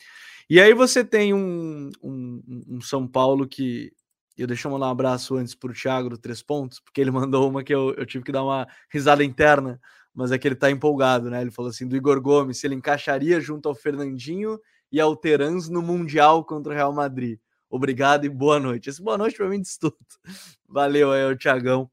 E 0.51 0.61
aí 0.61 0.75
você 0.75 1.05
tem 1.05 1.33
um, 1.33 1.91
um, 2.03 2.64
um 2.69 2.81
São 2.81 3.07
Paulo 3.07 3.47
que 3.47 3.93
eu 4.37 4.47
deixo 4.47 4.66
eu 4.66 4.73
mandar 4.73 4.87
um 4.87 4.91
abraço 4.91 5.37
antes 5.37 5.55
para 5.55 5.71
o 5.71 5.75
Thiago 5.75 6.09
do 6.09 6.19
Três 6.19 6.43
Pontos, 6.43 6.81
porque 6.81 7.01
ele 7.01 7.11
mandou 7.12 7.49
uma 7.49 7.62
que 7.62 7.75
eu, 7.75 7.95
eu 7.95 8.05
tive 8.05 8.25
que 8.25 8.33
dar 8.33 8.43
uma 8.43 8.66
risada 8.91 9.23
interna, 9.23 9.81
mas 10.14 10.33
é 10.33 10.39
que 10.39 10.49
ele 10.49 10.55
está 10.55 10.71
empolgado, 10.71 11.31
né? 11.31 11.41
Ele 11.41 11.51
falou 11.51 11.71
assim: 11.71 11.87
do 11.87 11.97
Igor 11.97 12.21
Gomes, 12.21 12.59
se 12.59 12.66
ele 12.66 12.75
encaixaria 12.75 13.41
junto 13.41 13.69
ao 13.69 13.75
Fernandinho 13.75 14.59
e 14.91 15.01
ao 15.01 15.14
Terans 15.14 15.69
no 15.69 15.83
Mundial 15.83 16.45
contra 16.45 16.73
o 16.73 16.75
Real 16.75 16.93
Madrid. 16.93 17.39
Obrigado 17.71 18.25
e 18.25 18.29
boa 18.29 18.59
noite. 18.59 18.89
Esse 18.89 19.03
boa 19.03 19.19
noite 19.19 19.37
para 19.37 19.49
mim 19.49 19.61
diz 19.61 19.77
tudo. 19.77 19.97
Valeu 20.66 21.12
aí, 21.12 21.25
o 21.25 21.37
Tiagão, 21.37 21.91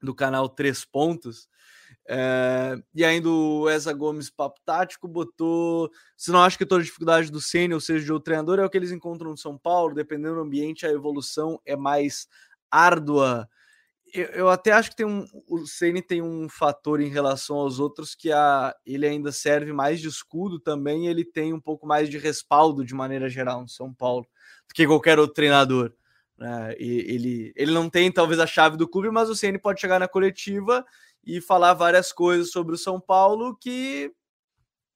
do 0.00 0.14
canal 0.14 0.48
Três 0.48 0.84
Pontos. 0.84 1.48
É, 2.08 2.76
e 2.94 3.04
ainda 3.04 3.28
o 3.28 3.68
Eza 3.68 3.92
Gomes, 3.92 4.30
papo 4.30 4.60
tático, 4.64 5.08
botou. 5.08 5.90
Se 6.16 6.30
não 6.30 6.42
acha 6.42 6.56
que 6.56 6.66
toda 6.66 6.82
dificuldade 6.82 7.30
do 7.30 7.40
Senna, 7.40 7.74
ou 7.74 7.80
seja, 7.80 8.04
de 8.04 8.12
outro 8.12 8.24
treinador, 8.24 8.58
é 8.58 8.64
o 8.64 8.70
que 8.70 8.76
eles 8.76 8.92
encontram 8.92 9.30
no 9.30 9.36
São 9.36 9.58
Paulo, 9.58 9.94
dependendo 9.94 10.36
do 10.36 10.40
ambiente, 10.42 10.86
a 10.86 10.90
evolução 10.90 11.60
é 11.64 11.76
mais 11.76 12.28
árdua. 12.70 13.48
Eu, 14.12 14.26
eu 14.26 14.48
até 14.48 14.72
acho 14.72 14.90
que 14.90 14.96
tem 14.96 15.06
um, 15.06 15.26
o 15.48 15.66
Ceni 15.66 16.02
tem 16.02 16.22
um 16.22 16.48
fator 16.48 17.00
em 17.00 17.08
relação 17.08 17.56
aos 17.56 17.78
outros 17.78 18.14
que 18.14 18.32
a, 18.32 18.74
ele 18.84 19.06
ainda 19.06 19.32
serve 19.32 19.72
mais 19.72 20.00
de 20.00 20.08
escudo 20.08 20.58
também, 20.58 21.06
ele 21.06 21.24
tem 21.24 21.52
um 21.52 21.60
pouco 21.60 21.86
mais 21.86 22.08
de 22.08 22.18
respaldo 22.18 22.84
de 22.84 22.94
maneira 22.94 23.28
geral 23.28 23.62
no 23.62 23.68
São 23.68 23.92
Paulo 23.92 24.26
do 24.68 24.74
que 24.74 24.86
qualquer 24.86 25.18
outro 25.18 25.34
treinador. 25.34 25.92
Né? 26.38 26.74
ele, 26.78 27.52
ele 27.54 27.70
não 27.70 27.90
tem 27.90 28.10
talvez 28.10 28.40
a 28.40 28.46
chave 28.46 28.76
do 28.78 28.88
clube, 28.88 29.10
mas 29.10 29.28
o 29.28 29.36
Ceni 29.36 29.58
pode 29.58 29.80
chegar 29.80 29.98
na 29.98 30.08
coletiva 30.08 30.84
e 31.22 31.40
falar 31.40 31.74
várias 31.74 32.12
coisas 32.12 32.50
sobre 32.50 32.74
o 32.74 32.78
São 32.78 32.98
Paulo 32.98 33.54
que 33.56 34.10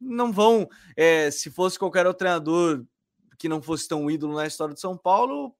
não 0.00 0.32
vão. 0.32 0.66
É, 0.96 1.30
se 1.30 1.50
fosse 1.50 1.78
qualquer 1.78 2.06
outro 2.06 2.20
treinador 2.20 2.84
que 3.38 3.48
não 3.48 3.60
fosse 3.60 3.86
tão 3.86 4.10
ídolo 4.10 4.34
na 4.34 4.46
história 4.46 4.74
de 4.74 4.80
São 4.80 4.96
Paulo, 4.96 5.54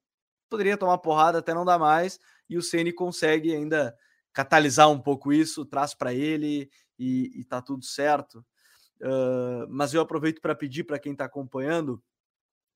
poderia 0.49 0.77
tomar 0.77 0.99
porrada 0.99 1.39
até 1.39 1.53
não 1.53 1.65
dar 1.65 1.79
mais, 1.79 2.19
e 2.49 2.57
o 2.57 2.63
Ceni 2.63 2.93
consegue 2.93 3.55
ainda 3.55 3.95
catalisar 4.33 4.91
um 4.91 5.01
pouco 5.01 5.33
isso, 5.33 5.65
traz 5.65 5.95
para 5.95 6.13
ele 6.13 6.71
e, 6.99 7.41
e 7.41 7.45
tá 7.45 7.63
tudo 7.63 7.85
certo. 7.85 8.45
Uh, 9.01 9.67
mas 9.69 9.93
eu 9.93 10.01
aproveito 10.01 10.41
para 10.41 10.55
pedir 10.55 10.85
para 10.85 10.99
quem 10.99 11.13
está 11.13 11.25
acompanhando 11.25 12.03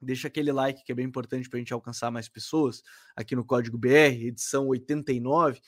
Deixa 0.00 0.28
aquele 0.28 0.52
like 0.52 0.84
que 0.84 0.92
é 0.92 0.94
bem 0.94 1.06
importante 1.06 1.48
para 1.48 1.56
a 1.56 1.60
gente 1.60 1.72
alcançar 1.72 2.10
mais 2.10 2.28
pessoas 2.28 2.82
aqui 3.16 3.34
no 3.34 3.44
Código 3.44 3.76
BR, 3.76 4.26
edição 4.26 4.68
89. 4.68 5.60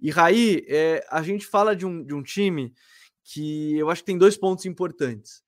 E 0.00 0.10
Raí, 0.10 0.64
é, 0.68 1.06
a 1.10 1.22
gente 1.22 1.46
fala 1.46 1.76
de 1.76 1.84
um, 1.84 2.02
de 2.02 2.14
um 2.14 2.22
time 2.22 2.72
que 3.22 3.76
eu 3.76 3.90
acho 3.90 4.02
que 4.02 4.06
tem 4.06 4.18
dois 4.18 4.36
pontos 4.36 4.64
importantes. 4.64 5.42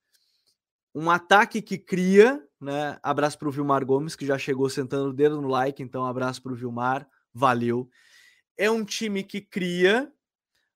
Um 0.94 1.10
ataque 1.10 1.62
que 1.62 1.78
cria, 1.78 2.42
né? 2.60 2.98
Abraço 3.02 3.38
para 3.38 3.48
o 3.48 3.50
Vilmar 3.50 3.84
Gomes, 3.84 4.14
que 4.14 4.26
já 4.26 4.38
chegou 4.38 4.68
sentando 4.68 5.10
o 5.10 5.14
dedo 5.14 5.40
no 5.40 5.48
like, 5.48 5.82
então 5.82 6.04
abraço 6.04 6.42
para 6.42 6.52
o 6.52 6.56
Vilmar, 6.56 7.08
valeu. 7.36 7.88
É 8.56 8.70
um 8.70 8.84
time 8.84 9.22
que 9.22 9.40
cria, 9.40 10.10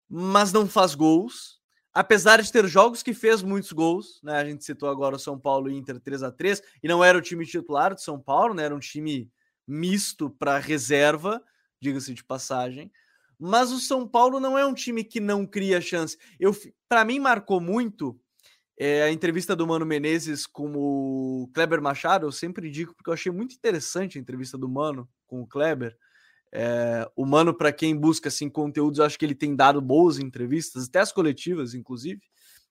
mas 0.08 0.52
não 0.52 0.68
faz 0.68 0.94
gols 0.94 1.60
apesar 1.92 2.40
de 2.40 2.50
ter 2.50 2.66
jogos 2.66 3.02
que 3.02 3.12
fez 3.12 3.42
muitos 3.42 3.72
gols, 3.72 4.20
né? 4.22 4.34
A 4.34 4.44
gente 4.44 4.64
citou 4.64 4.88
agora 4.88 5.16
o 5.16 5.18
São 5.18 5.38
Paulo 5.38 5.70
e 5.70 5.76
Inter 5.76 5.98
3 6.00 6.22
a 6.22 6.30
3 6.30 6.62
e 6.82 6.88
não 6.88 7.02
era 7.02 7.18
o 7.18 7.22
time 7.22 7.44
titular 7.44 7.94
do 7.94 8.00
São 8.00 8.18
Paulo, 8.18 8.54
né? 8.54 8.64
Era 8.64 8.74
um 8.74 8.80
time 8.80 9.30
misto 9.66 10.30
para 10.30 10.58
reserva, 10.58 11.42
diga-se 11.80 12.14
de 12.14 12.24
passagem. 12.24 12.90
Mas 13.38 13.72
o 13.72 13.78
São 13.78 14.06
Paulo 14.06 14.38
não 14.38 14.56
é 14.56 14.64
um 14.64 14.74
time 14.74 15.02
que 15.02 15.18
não 15.18 15.46
cria 15.46 15.80
chance. 15.80 16.16
Eu, 16.38 16.54
para 16.88 17.04
mim, 17.04 17.18
marcou 17.18 17.60
muito 17.60 18.20
é, 18.78 19.02
a 19.02 19.10
entrevista 19.10 19.56
do 19.56 19.66
Mano 19.66 19.86
Menezes 19.86 20.46
com 20.46 20.72
o 20.76 21.50
Kleber 21.54 21.80
Machado. 21.80 22.26
Eu 22.26 22.32
sempre 22.32 22.70
digo 22.70 22.94
porque 22.94 23.08
eu 23.08 23.14
achei 23.14 23.32
muito 23.32 23.54
interessante 23.54 24.18
a 24.18 24.20
entrevista 24.20 24.58
do 24.58 24.68
Mano 24.68 25.08
com 25.26 25.40
o 25.40 25.46
Kleber. 25.46 25.96
É, 26.52 27.08
o 27.14 27.24
Mano, 27.24 27.54
para 27.54 27.72
quem 27.72 27.96
busca 27.96 28.28
assim, 28.28 28.48
conteúdos, 28.48 28.98
eu 28.98 29.04
acho 29.04 29.18
que 29.18 29.24
ele 29.24 29.34
tem 29.34 29.54
dado 29.54 29.80
boas 29.80 30.18
entrevistas, 30.18 30.88
até 30.88 31.00
as 31.00 31.12
coletivas, 31.12 31.74
inclusive, 31.74 32.20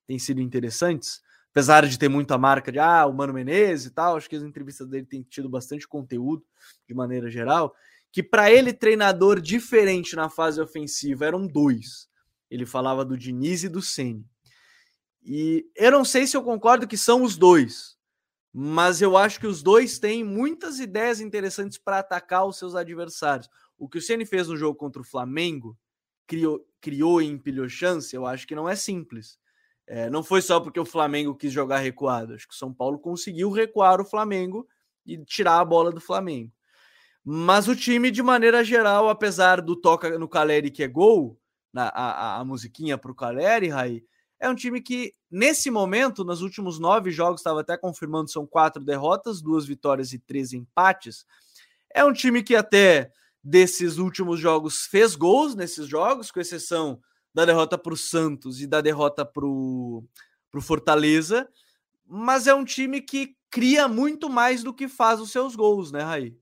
têm 0.05 0.19
sido 0.19 0.41
interessantes. 0.41 1.21
Apesar 1.51 1.87
de 1.87 1.97
ter 1.97 2.09
muita 2.09 2.37
marca 2.37 2.71
de 2.71 2.79
ah, 2.79 3.05
o 3.05 3.13
Mano 3.13 3.33
Menezes 3.33 3.87
e 3.87 3.91
tal, 3.91 4.15
acho 4.15 4.29
que 4.29 4.35
as 4.35 4.43
entrevistas 4.43 4.87
dele 4.87 5.05
têm 5.05 5.23
tido 5.23 5.49
bastante 5.49 5.87
conteúdo 5.87 6.43
de 6.87 6.93
maneira 6.93 7.29
geral. 7.29 7.73
Que 8.11 8.21
para 8.21 8.51
ele, 8.51 8.71
treinador 8.71 9.41
diferente 9.41 10.15
na 10.15 10.29
fase 10.29 10.61
ofensiva 10.61 11.25
eram 11.25 11.47
dois. 11.47 12.07
Ele 12.49 12.65
falava 12.65 13.03
do 13.03 13.17
Diniz 13.17 13.63
e 13.63 13.69
do 13.69 13.81
Ceni. 13.81 14.25
E 15.23 15.65
eu 15.75 15.91
não 15.91 16.05
sei 16.05 16.25
se 16.25 16.37
eu 16.37 16.43
concordo 16.43 16.87
que 16.87 16.97
são 16.97 17.23
os 17.23 17.35
dois, 17.35 17.97
mas 18.53 19.01
eu 19.01 19.17
acho 19.17 19.39
que 19.39 19.47
os 19.47 19.61
dois 19.61 19.99
têm 19.99 20.23
muitas 20.23 20.79
ideias 20.79 21.19
interessantes 21.19 21.77
para 21.77 21.99
atacar 21.99 22.47
os 22.47 22.57
seus 22.57 22.75
adversários. 22.75 23.49
O 23.79 23.87
que 23.87 23.97
o 23.97 24.01
Ceni 24.01 24.25
fez 24.25 24.47
no 24.47 24.57
jogo 24.57 24.77
contra 24.77 25.01
o 25.01 25.05
Flamengo, 25.05 25.75
criou, 26.27 26.63
criou 26.81 27.21
e 27.21 27.25
empilhou 27.25 27.67
chance, 27.67 28.15
eu 28.15 28.25
acho 28.25 28.45
que 28.45 28.53
não 28.53 28.69
é 28.69 28.75
simples. 28.75 29.39
É, 29.87 30.07
não 30.09 30.21
foi 30.21 30.41
só 30.41 30.59
porque 30.59 30.79
o 30.79 30.85
Flamengo 30.85 31.33
quis 31.33 31.51
jogar 31.51 31.79
recuado. 31.79 32.35
Acho 32.35 32.47
que 32.47 32.53
o 32.53 32.57
São 32.57 32.71
Paulo 32.71 32.99
conseguiu 32.99 33.49
recuar 33.49 33.99
o 33.99 34.05
Flamengo 34.05 34.67
e 35.03 35.17
tirar 35.25 35.59
a 35.59 35.65
bola 35.65 35.91
do 35.91 35.99
Flamengo. 35.99 36.51
Mas 37.23 37.67
o 37.67 37.75
time, 37.75 38.11
de 38.11 38.21
maneira 38.21 38.63
geral, 38.63 39.09
apesar 39.09 39.61
do 39.61 39.75
toca 39.75 40.19
no 40.19 40.27
Caleri 40.27 40.69
que 40.69 40.83
é 40.83 40.87
gol, 40.87 41.39
na, 41.73 41.87
a, 41.87 42.39
a, 42.39 42.45
musiquinha 42.45 42.97
para 42.97 43.11
o 43.11 43.15
Caleri, 43.15 43.69
Raí, 43.69 44.03
é 44.39 44.49
um 44.49 44.55
time 44.55 44.81
que, 44.81 45.13
nesse 45.29 45.69
momento, 45.69 46.23
nos 46.23 46.41
últimos 46.41 46.79
nove 46.79 47.11
jogos, 47.11 47.41
estava 47.41 47.61
até 47.61 47.77
confirmando, 47.77 48.29
são 48.29 48.45
quatro 48.47 48.83
derrotas, 48.83 49.41
duas 49.41 49.65
vitórias 49.65 50.13
e 50.13 50.19
três 50.19 50.53
empates. 50.53 51.25
É 51.93 52.03
um 52.05 52.13
time 52.13 52.41
que 52.41 52.55
até 52.55 53.11
desses 53.43 53.97
últimos 53.97 54.39
jogos 54.39 54.85
fez 54.85 55.15
gols 55.15 55.55
nesses 55.55 55.87
jogos, 55.87 56.31
com 56.31 56.39
exceção 56.39 56.99
da 57.33 57.45
derrota 57.45 57.77
para 57.77 57.93
o 57.93 57.97
Santos 57.97 58.61
e 58.61 58.67
da 58.67 58.81
derrota 58.81 59.25
para 59.25 59.45
o 59.45 60.03
Fortaleza, 60.61 61.49
mas 62.05 62.47
é 62.47 62.53
um 62.53 62.65
time 62.65 63.01
que 63.01 63.35
cria 63.49 63.87
muito 63.87 64.29
mais 64.29 64.63
do 64.63 64.73
que 64.73 64.87
faz 64.87 65.19
os 65.19 65.31
seus 65.31 65.55
gols, 65.55 65.91
né, 65.91 66.01
Raí? 66.01 66.37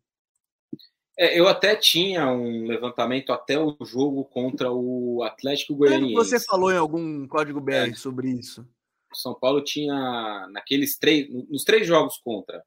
É, 1.19 1.37
eu 1.37 1.47
até 1.47 1.75
tinha 1.75 2.27
um 2.27 2.67
levantamento 2.67 3.33
até 3.33 3.59
o 3.59 3.75
jogo 3.83 4.23
contra 4.25 4.71
o 4.71 5.23
Atlético 5.23 5.75
Goianiense. 5.75 6.13
Você 6.13 6.39
falou 6.39 6.71
em 6.71 6.77
algum 6.77 7.27
código 7.27 7.59
BR 7.59 7.91
é. 7.91 7.95
sobre 7.95 8.29
isso? 8.29 8.67
São 9.13 9.33
Paulo 9.33 9.63
tinha 9.63 10.47
naqueles 10.51 10.97
três, 10.97 11.27
nos 11.49 11.63
três 11.63 11.87
jogos 11.87 12.17
contra 12.17 12.63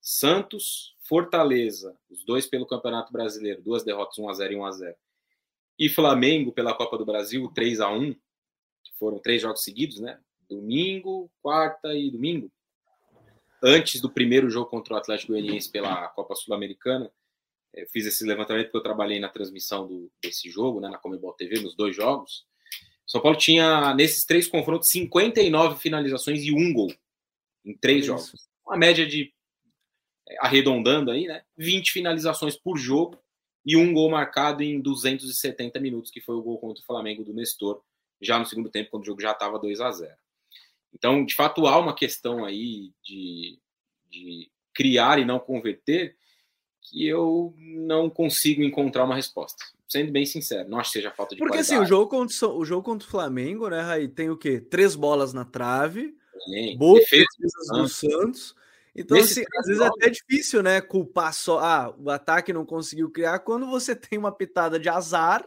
Santos, 0.00 0.94
Fortaleza, 1.08 1.96
os 2.10 2.24
dois 2.24 2.46
pelo 2.46 2.66
Campeonato 2.66 3.12
Brasileiro, 3.12 3.62
duas 3.62 3.84
derrotas, 3.84 4.18
1 4.18 4.28
a 4.28 4.34
0 4.34 4.52
e 4.52 4.56
1 4.56 4.64
a 4.64 4.72
0. 4.72 4.96
E 5.78 5.88
Flamengo 5.88 6.52
pela 6.52 6.74
Copa 6.74 6.98
do 6.98 7.04
Brasil, 7.04 7.50
3 7.54 7.80
a 7.80 7.90
1, 7.90 8.12
que 8.12 8.92
foram 8.98 9.18
três 9.18 9.42
jogos 9.42 9.62
seguidos, 9.62 10.00
né? 10.00 10.18
Domingo, 10.48 11.30
quarta 11.42 11.94
e 11.94 12.10
domingo. 12.10 12.50
Antes 13.62 14.00
do 14.00 14.10
primeiro 14.10 14.50
jogo 14.50 14.70
contra 14.70 14.94
o 14.94 14.96
Atlético 14.96 15.32
Goianiense 15.32 15.70
pela 15.70 16.08
Copa 16.08 16.34
Sul-Americana, 16.34 17.10
eu 17.74 17.86
fiz 17.88 18.06
esse 18.06 18.24
levantamento 18.24 18.66
porque 18.66 18.78
eu 18.78 18.82
trabalhei 18.82 19.20
na 19.20 19.28
transmissão 19.28 19.86
do, 19.86 20.10
desse 20.22 20.48
jogo, 20.48 20.80
né, 20.80 20.88
na 20.88 20.98
Comebol 20.98 21.32
TV, 21.34 21.60
nos 21.60 21.74
dois 21.74 21.94
jogos. 21.94 22.46
São 23.06 23.20
Paulo 23.20 23.36
tinha, 23.36 23.94
nesses 23.94 24.24
três 24.24 24.48
confrontos, 24.48 24.88
59 24.90 25.78
finalizações 25.78 26.42
e 26.42 26.52
um 26.52 26.72
gol 26.72 26.92
em 27.64 27.76
três 27.76 28.02
é 28.04 28.06
jogos. 28.06 28.48
Uma 28.66 28.76
média 28.76 29.06
de 29.06 29.32
arredondando 30.40 31.10
aí, 31.10 31.26
né? 31.26 31.42
20 31.56 31.92
finalizações 31.92 32.56
por 32.56 32.76
jogo 32.76 33.18
e 33.64 33.76
um 33.76 33.92
gol 33.92 34.10
marcado 34.10 34.62
em 34.62 34.80
270 34.80 35.80
minutos, 35.80 36.10
que 36.10 36.20
foi 36.20 36.34
o 36.34 36.42
gol 36.42 36.58
contra 36.58 36.82
o 36.82 36.86
Flamengo 36.86 37.24
do 37.24 37.34
Nestor, 37.34 37.80
já 38.20 38.38
no 38.38 38.46
segundo 38.46 38.70
tempo, 38.70 38.90
quando 38.90 39.02
o 39.02 39.06
jogo 39.06 39.20
já 39.20 39.32
estava 39.32 39.58
2 39.58 39.80
a 39.80 39.90
0 39.90 40.12
Então, 40.94 41.24
de 41.24 41.34
fato, 41.34 41.66
há 41.66 41.78
uma 41.78 41.94
questão 41.94 42.44
aí 42.44 42.92
de, 43.02 43.58
de 44.10 44.50
criar 44.72 45.18
e 45.18 45.24
não 45.24 45.38
converter 45.38 46.16
que 46.80 47.06
eu 47.06 47.52
não 47.58 48.08
consigo 48.08 48.62
encontrar 48.62 49.04
uma 49.04 49.16
resposta. 49.16 49.64
Sendo 49.88 50.12
bem 50.12 50.24
sincero, 50.24 50.68
não 50.68 50.78
acho 50.78 50.90
que 50.92 50.98
seja 50.98 51.10
falta 51.10 51.34
de 51.34 51.38
Porque 51.38 51.56
qualidade. 51.58 51.74
assim, 51.74 51.84
o 51.84 51.88
jogo 51.88 52.10
contra 52.10 52.48
o 52.48 52.64
jogo 52.64 52.82
contra 52.82 53.06
o 53.06 53.10
Flamengo, 53.10 53.68
né, 53.68 53.80
Raí, 53.80 54.08
tem 54.08 54.30
o 54.30 54.36
quê? 54.36 54.60
Três 54.60 54.96
bolas 54.96 55.32
na 55.32 55.44
trave, 55.44 56.16
boas 56.76 57.00
defesas 57.00 57.68
do 57.72 57.88
Santos 57.88 58.54
então, 58.96 59.18
assim, 59.18 59.44
às 59.58 59.66
vezes 59.66 59.82
é 59.82 59.86
até 59.86 60.10
difícil, 60.10 60.62
né, 60.62 60.80
culpar 60.80 61.32
só, 61.34 61.58
ah, 61.58 61.94
o 61.98 62.10
ataque 62.10 62.52
não 62.52 62.64
conseguiu 62.64 63.10
criar 63.10 63.38
quando 63.40 63.66
você 63.66 63.94
tem 63.94 64.18
uma 64.18 64.32
pitada 64.32 64.78
de 64.78 64.88
azar 64.88 65.46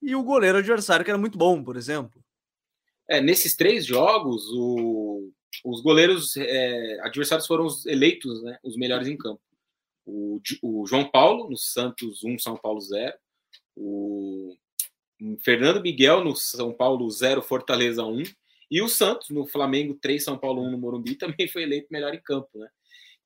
e 0.00 0.14
o 0.14 0.22
goleiro 0.22 0.58
adversário 0.58 1.04
que 1.04 1.10
era 1.10 1.18
muito 1.18 1.38
bom, 1.38 1.62
por 1.62 1.76
exemplo. 1.76 2.22
É, 3.08 3.20
nesses 3.20 3.56
três 3.56 3.86
jogos, 3.86 4.44
o, 4.52 5.30
os 5.64 5.80
goleiros 5.80 6.36
é, 6.36 6.98
adversários 7.02 7.46
foram 7.46 7.64
os 7.66 7.86
eleitos, 7.86 8.42
né, 8.42 8.58
os 8.62 8.76
melhores 8.76 9.08
em 9.08 9.16
campo. 9.16 9.40
O, 10.04 10.40
o, 10.62 10.86
João 10.86 11.08
Paulo, 11.08 11.48
no 11.48 11.56
Santos 11.56 12.24
1, 12.24 12.38
São 12.38 12.56
Paulo 12.56 12.80
0. 12.80 13.14
O 13.76 14.56
Fernando 15.44 15.80
Miguel 15.80 16.24
no 16.24 16.34
São 16.34 16.72
Paulo 16.72 17.08
0, 17.08 17.40
Fortaleza 17.40 18.04
1. 18.04 18.22
E 18.70 18.82
o 18.82 18.88
Santos 18.88 19.28
no 19.30 19.46
Flamengo 19.46 19.94
3, 20.00 20.24
São 20.24 20.36
Paulo 20.36 20.62
1 20.62 20.70
no 20.70 20.78
Morumbi 20.78 21.14
também 21.16 21.46
foi 21.46 21.62
eleito 21.62 21.88
melhor 21.90 22.14
em 22.14 22.22
campo, 22.22 22.58
né? 22.58 22.68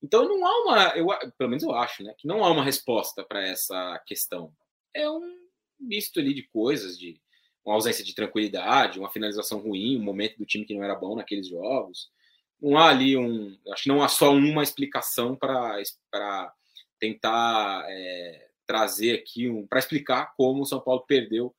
Então 0.01 0.27
não 0.27 0.45
há 0.45 0.63
uma, 0.63 0.97
eu, 0.97 1.07
pelo 1.37 1.49
menos 1.49 1.63
eu 1.63 1.73
acho, 1.73 2.03
né, 2.03 2.13
que 2.17 2.27
não 2.27 2.43
há 2.43 2.51
uma 2.51 2.63
resposta 2.63 3.23
para 3.23 3.45
essa 3.45 4.01
questão. 4.05 4.53
É 4.93 5.09
um 5.09 5.37
misto 5.79 6.19
ali 6.19 6.33
de 6.33 6.43
coisas, 6.43 6.97
de 6.97 7.19
uma 7.65 7.75
ausência 7.75 8.03
de 8.03 8.15
tranquilidade, 8.15 8.99
uma 8.99 9.09
finalização 9.09 9.59
ruim, 9.59 9.97
um 9.97 10.03
momento 10.03 10.37
do 10.37 10.45
time 10.45 10.65
que 10.65 10.73
não 10.73 10.83
era 10.83 10.95
bom 10.95 11.15
naqueles 11.15 11.47
jogos. 11.47 12.09
Não 12.61 12.77
há 12.77 12.89
ali 12.89 13.17
um, 13.17 13.57
acho 13.71 13.83
que 13.83 13.89
não 13.89 14.01
há 14.01 14.07
só 14.07 14.31
uma 14.31 14.63
explicação 14.63 15.35
para 15.35 16.53
tentar 16.99 17.85
é, 17.89 18.47
trazer 18.65 19.13
aqui 19.19 19.49
um, 19.49 19.67
para 19.67 19.79
explicar 19.79 20.33
como 20.35 20.61
o 20.63 20.65
São 20.65 20.79
Paulo 20.79 21.05
perdeu 21.07 21.55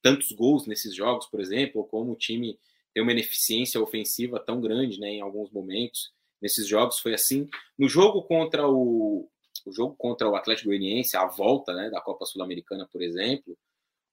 tantos 0.00 0.32
gols 0.32 0.66
nesses 0.66 0.94
jogos, 0.94 1.26
por 1.26 1.40
exemplo, 1.40 1.80
ou 1.80 1.86
como 1.86 2.12
o 2.12 2.16
time 2.16 2.58
tem 2.94 3.02
uma 3.02 3.12
ineficiência 3.12 3.80
ofensiva 3.80 4.40
tão 4.40 4.60
grande, 4.60 4.98
né, 4.98 5.08
em 5.08 5.20
alguns 5.20 5.50
momentos 5.50 6.12
nesses 6.42 6.66
jogos 6.66 6.98
foi 6.98 7.14
assim. 7.14 7.48
No 7.78 7.88
jogo 7.88 8.22
contra 8.24 8.68
o, 8.68 9.30
o 9.64 9.72
jogo 9.72 9.94
contra 9.96 10.28
o 10.28 10.34
Atlético 10.34 10.68
Goianiense, 10.68 11.16
a 11.16 11.24
volta, 11.26 11.72
né, 11.72 11.88
da 11.88 12.00
Copa 12.00 12.26
Sul-Americana, 12.26 12.88
por 12.90 13.00
exemplo, 13.00 13.56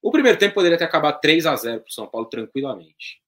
o 0.01 0.11
primeiro 0.11 0.37
tempo 0.37 0.53
poderia 0.53 0.77
ter 0.77 0.85
acabado 0.85 1.19
3 1.19 1.45
a 1.45 1.55
0 1.55 1.81
para 1.81 1.89
o 1.89 1.93
São 1.93 2.07
Paulo 2.07 2.27
tranquilamente. 2.27 3.21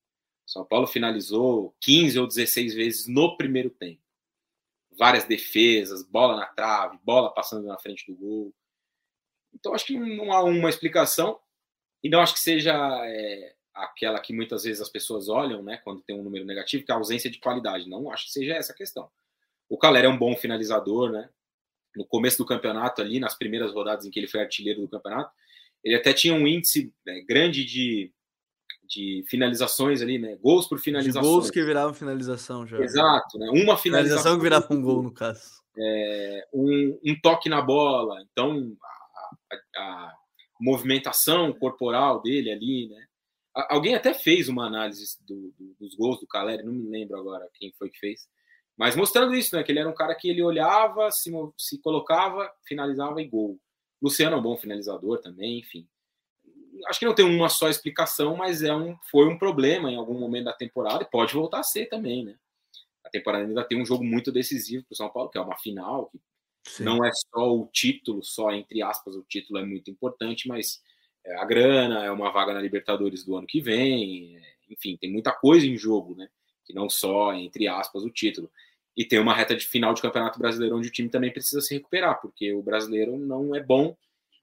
São 0.46 0.64
Paulo 0.66 0.86
finalizou 0.86 1.76
15 1.82 2.20
ou 2.20 2.28
16 2.28 2.74
vezes 2.74 3.08
no 3.08 3.36
primeiro 3.36 3.70
tempo. 3.70 4.02
Várias 4.98 5.24
defesas, 5.24 6.04
bola 6.04 6.36
na 6.36 6.46
trave, 6.46 7.00
bola 7.04 7.34
passando 7.34 7.66
na 7.66 7.78
frente 7.80 8.06
do 8.12 8.18
gol. 8.18 8.54
Então 9.54 9.74
acho 9.74 9.86
que 9.86 9.98
não 9.98 10.32
há 10.32 10.44
uma 10.44 10.70
explicação 10.70 11.40
e 12.04 12.10
não 12.10 12.22
acho 12.22 12.34
que 12.34 12.40
seja 12.40 12.74
é, 13.06 13.56
aquela 13.74 14.20
que 14.20 14.34
muitas 14.34 14.64
vezes 14.64 14.82
as 14.82 14.90
pessoas 14.90 15.30
olham, 15.30 15.64
né, 15.64 15.78
quando 15.84 16.02
tem 16.02 16.20
um 16.20 16.24
número 16.24 16.46
negativo, 16.46 16.84
que 16.84 16.92
é 16.92 16.96
a 16.96 16.98
ausência 16.98 17.30
de 17.30 17.40
qualidade. 17.40 17.90
Não 17.90 18.12
acho 18.12 18.26
que 18.26 18.32
seja 18.32 18.54
essa 18.54 18.74
a 18.74 18.76
questão. 18.76 19.10
O 19.70 19.78
Calera 19.78 20.08
é 20.08 20.10
um 20.10 20.18
bom 20.18 20.36
finalizador, 20.36 21.12
né? 21.12 21.30
No 21.96 22.06
começo 22.06 22.38
do 22.38 22.46
campeonato 22.46 23.02
ali, 23.02 23.20
nas 23.20 23.38
primeiras 23.38 23.74
rodadas 23.74 24.06
em 24.06 24.12
que 24.12 24.20
ele 24.20 24.28
foi 24.28 24.42
artilheiro 24.42 24.82
do 24.82 24.90
campeonato, 24.90 25.32
ele 25.84 25.96
até 25.96 26.14
tinha 26.14 26.34
um 26.34 26.48
índice 26.48 26.94
né, 27.06 27.22
grande 27.22 27.66
de, 27.66 28.12
de 28.84 29.24
finalizações 29.28 30.02
ali, 30.02 30.20
né? 30.20 30.36
Gols 30.36 30.68
por 30.68 30.80
finalização. 30.80 31.22
gols 31.22 31.50
que 31.50 31.64
viravam 31.64 31.94
finalização 31.94 32.68
já. 32.68 32.80
Exato, 32.80 33.38
né? 33.38 33.50
Uma 33.50 33.78
finalização, 33.78 33.82
finalização 33.82 34.38
que 34.38 34.44
virava 34.44 34.74
um 34.74 34.82
gol, 34.82 35.04
no 35.04 35.14
caso. 35.14 35.62
É, 35.78 36.48
um, 36.54 37.00
um, 37.06 37.20
toque 37.22 37.48
na 37.48 37.62
bola, 37.62 38.22
então 38.30 38.76
a, 38.84 39.56
a, 39.56 39.82
a 39.82 40.14
movimentação 40.60 41.54
corporal 41.54 42.22
dele 42.22 42.52
ali, 42.52 42.90
né? 42.90 43.08
Alguém 43.54 43.96
até 43.96 44.14
fez 44.14 44.48
uma 44.48 44.66
análise 44.66 45.18
do, 45.26 45.54
do, 45.58 45.76
dos 45.80 45.96
gols 45.96 46.20
do 46.20 46.28
Caleri, 46.28 46.64
não 46.64 46.72
me 46.72 46.90
lembro 46.90 47.18
agora 47.18 47.50
quem 47.54 47.74
foi 47.78 47.90
que 47.90 48.00
fez, 48.00 48.28
mas 48.78 48.96
mostrando 48.96 49.36
isso, 49.36 49.56
né? 49.56 49.64
Que 49.64 49.72
ele 49.72 49.80
era 49.80 49.90
um 49.90 49.94
cara 49.94 50.16
que 50.16 50.30
ele 50.30 50.42
olhava, 50.42 51.12
se, 51.12 51.32
se 51.58 51.80
colocava, 51.82 52.52
finalizava 52.66 53.22
e 53.22 53.28
gol. 53.28 53.60
Luciano 54.02 54.36
é 54.36 54.40
um 54.40 54.42
bom 54.42 54.58
finalizador 54.58 55.20
também, 55.20 55.60
enfim. 55.60 55.88
Acho 56.88 57.00
que 57.00 57.06
não 57.06 57.14
tem 57.14 57.26
uma 57.26 57.50
só 57.50 57.70
explicação, 57.70 58.36
mas 58.36 58.64
é 58.64 58.74
um, 58.74 58.98
foi 59.12 59.28
um 59.28 59.38
problema 59.38 59.92
em 59.92 59.98
algum 59.98 60.18
momento 60.18 60.46
da 60.46 60.54
temporada 60.54 61.04
e 61.04 61.10
pode 61.10 61.34
voltar 61.34 61.60
a 61.60 61.64
ser 61.64 61.88
também, 61.88 62.26
né? 62.26 62.38
A 63.04 63.10
temporada 63.10 63.46
ainda 63.46 63.64
tem 63.64 63.80
um 63.80 63.86
jogo 63.86 64.04
muito 64.04 64.32
decisivo 64.32 64.86
para 64.86 64.94
o 64.94 64.98
São 64.98 65.10
Paulo, 65.10 65.30
que 65.30 65.38
é 65.38 65.42
uma 65.42 65.58
final, 65.58 66.10
que 66.10 66.20
Sim. 66.72 66.84
não 66.84 67.04
é 67.04 67.12
só 67.14 67.56
o 67.56 67.68
título, 67.68 68.24
só 68.24 68.52
entre 68.52 68.82
aspas, 68.82 69.16
o 69.16 69.24
título 69.24 69.60
é 69.60 69.66
muito 69.66 69.92
importante, 69.92 70.48
mas 70.48 70.82
a 71.38 71.46
grana, 71.46 72.06
é 72.06 72.12
uma 72.12 72.32
vaga 72.32 72.54
na 72.54 72.62
Libertadores 72.62 73.24
do 73.24 73.36
ano 73.36 73.48
que 73.48 73.62
vem, 73.62 74.38
é, 74.38 74.42
enfim, 74.70 74.98
tem 74.98 75.12
muita 75.12 75.32
coisa 75.32 75.66
em 75.66 75.78
jogo, 75.78 76.16
né? 76.16 76.30
Que 76.66 76.74
não 76.74 76.90
só, 76.90 77.34
entre 77.34 77.68
aspas, 77.68 78.04
o 78.04 78.10
título. 78.10 78.52
E 78.96 79.06
tem 79.06 79.20
uma 79.20 79.34
reta 79.34 79.56
de 79.56 79.66
final 79.66 79.94
de 79.94 80.02
Campeonato 80.02 80.40
Brasileiro 80.40 80.76
onde 80.76 80.88
o 80.88 80.92
time 80.92 81.10
também 81.10 81.32
precisa 81.32 81.62
se 81.62 81.74
recuperar, 81.74 82.20
porque 82.22 82.54
o 82.54 82.62
brasileiro 82.62 83.18
não 83.18 83.56
é 83.56 83.62
bom, 83.62 83.96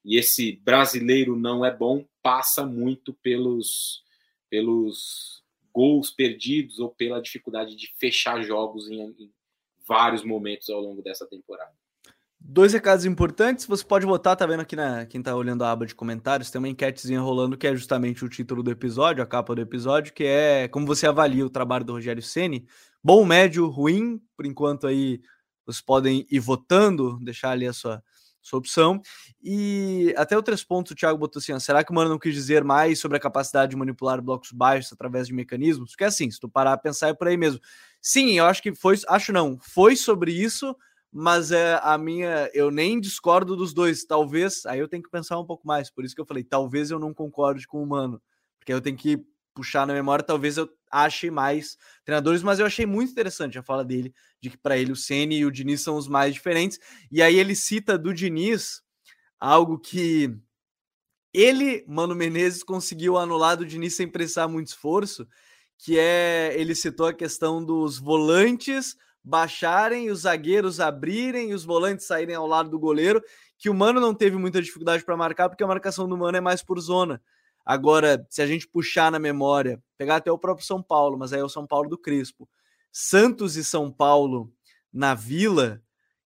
e 0.04 0.16
esse 0.16 0.52
brasileiro 0.52 1.36
não 1.36 1.64
é 1.64 1.74
bom 1.74 2.04
passa 2.22 2.64
muito 2.64 3.12
pelos, 3.14 4.02
pelos 4.48 5.42
gols 5.72 6.10
perdidos 6.10 6.78
ou 6.78 6.90
pela 6.90 7.20
dificuldade 7.20 7.76
de 7.76 7.92
fechar 7.98 8.42
jogos 8.42 8.88
em, 8.88 9.00
em 9.00 9.32
vários 9.86 10.24
momentos 10.24 10.68
ao 10.70 10.80
longo 10.80 11.02
dessa 11.02 11.26
temporada. 11.26 11.72
Dois 12.50 12.72
recados 12.72 13.04
importantes, 13.04 13.66
você 13.66 13.84
pode 13.84 14.06
botar, 14.06 14.34
tá 14.34 14.46
vendo 14.46 14.60
aqui 14.60 14.74
na 14.74 15.04
quem 15.04 15.20
tá 15.20 15.36
olhando 15.36 15.62
a 15.64 15.70
aba 15.70 15.84
de 15.84 15.94
comentários, 15.94 16.50
tem 16.50 16.58
uma 16.58 16.66
enquetezinha 16.66 17.20
rolando 17.20 17.58
que 17.58 17.66
é 17.66 17.76
justamente 17.76 18.24
o 18.24 18.28
título 18.28 18.62
do 18.62 18.70
episódio, 18.70 19.22
a 19.22 19.26
capa 19.26 19.54
do 19.54 19.60
episódio, 19.60 20.14
que 20.14 20.24
é 20.24 20.66
como 20.66 20.86
você 20.86 21.06
avalia 21.06 21.44
o 21.44 21.50
trabalho 21.50 21.84
do 21.84 21.92
Rogério 21.92 22.22
Ceni. 22.22 22.66
Bom, 23.04 23.22
médio, 23.26 23.68
ruim, 23.68 24.18
por 24.34 24.46
enquanto 24.46 24.86
aí 24.86 25.20
vocês 25.66 25.82
podem 25.82 26.26
ir 26.30 26.40
votando, 26.40 27.18
deixar 27.22 27.50
ali 27.50 27.66
a 27.66 27.72
sua, 27.74 28.02
sua 28.40 28.58
opção. 28.58 28.98
E 29.42 30.14
até 30.16 30.34
outros 30.34 30.64
pontos 30.64 30.92
o 30.92 30.94
Thiago 30.94 31.18
botou 31.18 31.40
assim: 31.40 31.60
será 31.60 31.84
que 31.84 31.92
o 31.92 31.94
Mano 31.94 32.08
não 32.08 32.18
quis 32.18 32.32
dizer 32.32 32.64
mais 32.64 32.98
sobre 32.98 33.18
a 33.18 33.20
capacidade 33.20 33.72
de 33.72 33.76
manipular 33.76 34.22
blocos 34.22 34.52
baixos 34.52 34.90
através 34.90 35.26
de 35.26 35.34
mecanismos? 35.34 35.90
Porque 35.90 36.04
assim, 36.04 36.30
se 36.30 36.40
tu 36.40 36.48
parar 36.48 36.72
a 36.72 36.78
pensar 36.78 37.08
é 37.08 37.12
por 37.12 37.28
aí 37.28 37.36
mesmo. 37.36 37.60
Sim, 38.00 38.38
eu 38.38 38.46
acho 38.46 38.62
que 38.62 38.74
foi, 38.74 38.96
acho 39.06 39.34
não, 39.34 39.58
foi 39.60 39.96
sobre 39.96 40.32
isso, 40.32 40.74
mas 41.12 41.50
é 41.50 41.80
a 41.82 41.96
minha, 41.96 42.50
eu 42.52 42.70
nem 42.70 43.00
discordo 43.00 43.56
dos 43.56 43.72
dois, 43.72 44.04
talvez, 44.04 44.66
aí 44.66 44.78
eu 44.78 44.88
tenho 44.88 45.02
que 45.02 45.10
pensar 45.10 45.38
um 45.38 45.46
pouco 45.46 45.66
mais, 45.66 45.90
por 45.90 46.04
isso 46.04 46.14
que 46.14 46.20
eu 46.20 46.26
falei, 46.26 46.44
talvez 46.44 46.90
eu 46.90 46.98
não 46.98 47.14
concorde 47.14 47.66
com 47.66 47.82
o 47.82 47.86
Mano, 47.86 48.20
porque 48.58 48.72
eu 48.72 48.80
tenho 48.80 48.96
que 48.96 49.24
puxar 49.54 49.86
na 49.86 49.94
memória, 49.94 50.24
talvez 50.24 50.56
eu 50.56 50.68
ache 50.90 51.30
mais 51.30 51.76
treinadores, 52.04 52.42
mas 52.42 52.58
eu 52.58 52.66
achei 52.66 52.86
muito 52.86 53.10
interessante 53.10 53.58
a 53.58 53.62
fala 53.62 53.84
dele, 53.84 54.14
de 54.40 54.50
que 54.50 54.58
para 54.58 54.76
ele 54.76 54.92
o 54.92 54.96
Ceni 54.96 55.38
e 55.38 55.44
o 55.46 55.50
Diniz 55.50 55.80
são 55.80 55.96
os 55.96 56.06
mais 56.06 56.34
diferentes, 56.34 56.78
e 57.10 57.22
aí 57.22 57.38
ele 57.38 57.54
cita 57.54 57.98
do 57.98 58.12
Diniz 58.14 58.82
algo 59.40 59.78
que 59.78 60.32
ele, 61.32 61.84
Mano 61.86 62.14
Menezes, 62.14 62.62
conseguiu 62.62 63.16
anular 63.16 63.56
do 63.56 63.66
Diniz 63.66 63.96
sem 63.96 64.08
precisar 64.08 64.48
muito 64.48 64.68
esforço, 64.68 65.26
que 65.78 65.98
é, 65.98 66.52
ele 66.56 66.74
citou 66.74 67.06
a 67.06 67.14
questão 67.14 67.64
dos 67.64 67.98
volantes 67.98 68.96
baixarem, 69.22 70.10
os 70.10 70.20
zagueiros 70.20 70.80
abrirem 70.80 71.52
os 71.52 71.64
volantes 71.64 72.06
saírem 72.06 72.34
ao 72.34 72.46
lado 72.46 72.70
do 72.70 72.78
goleiro, 72.78 73.22
que 73.58 73.68
o 73.68 73.74
Mano 73.74 74.00
não 74.00 74.14
teve 74.14 74.36
muita 74.36 74.62
dificuldade 74.62 75.04
para 75.04 75.16
marcar, 75.16 75.48
porque 75.48 75.64
a 75.64 75.66
marcação 75.66 76.08
do 76.08 76.16
Mano 76.16 76.36
é 76.36 76.40
mais 76.40 76.62
por 76.62 76.78
zona. 76.80 77.20
Agora, 77.64 78.26
se 78.30 78.40
a 78.40 78.46
gente 78.46 78.66
puxar 78.66 79.12
na 79.12 79.18
memória, 79.18 79.82
pegar 79.98 80.16
até 80.16 80.32
o 80.32 80.38
próprio 80.38 80.66
São 80.66 80.82
Paulo, 80.82 81.18
mas 81.18 81.32
aí 81.32 81.40
é 81.40 81.44
o 81.44 81.48
São 81.48 81.66
Paulo 81.66 81.88
do 81.88 81.98
Crespo. 81.98 82.48
Santos 82.90 83.56
e 83.56 83.64
São 83.64 83.92
Paulo 83.92 84.50
na 84.92 85.14
Vila, 85.14 85.82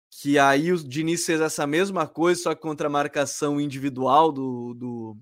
que 0.08 0.38
aí 0.38 0.70
o 0.70 0.76
Diniz 0.76 1.24
fez 1.24 1.40
essa 1.40 1.66
mesma 1.66 2.06
coisa, 2.06 2.42
só 2.42 2.54
que 2.54 2.60
contra 2.60 2.86
a 2.86 2.90
marcação 2.90 3.60
individual 3.60 4.30
do, 4.30 4.74
do. 4.74 5.16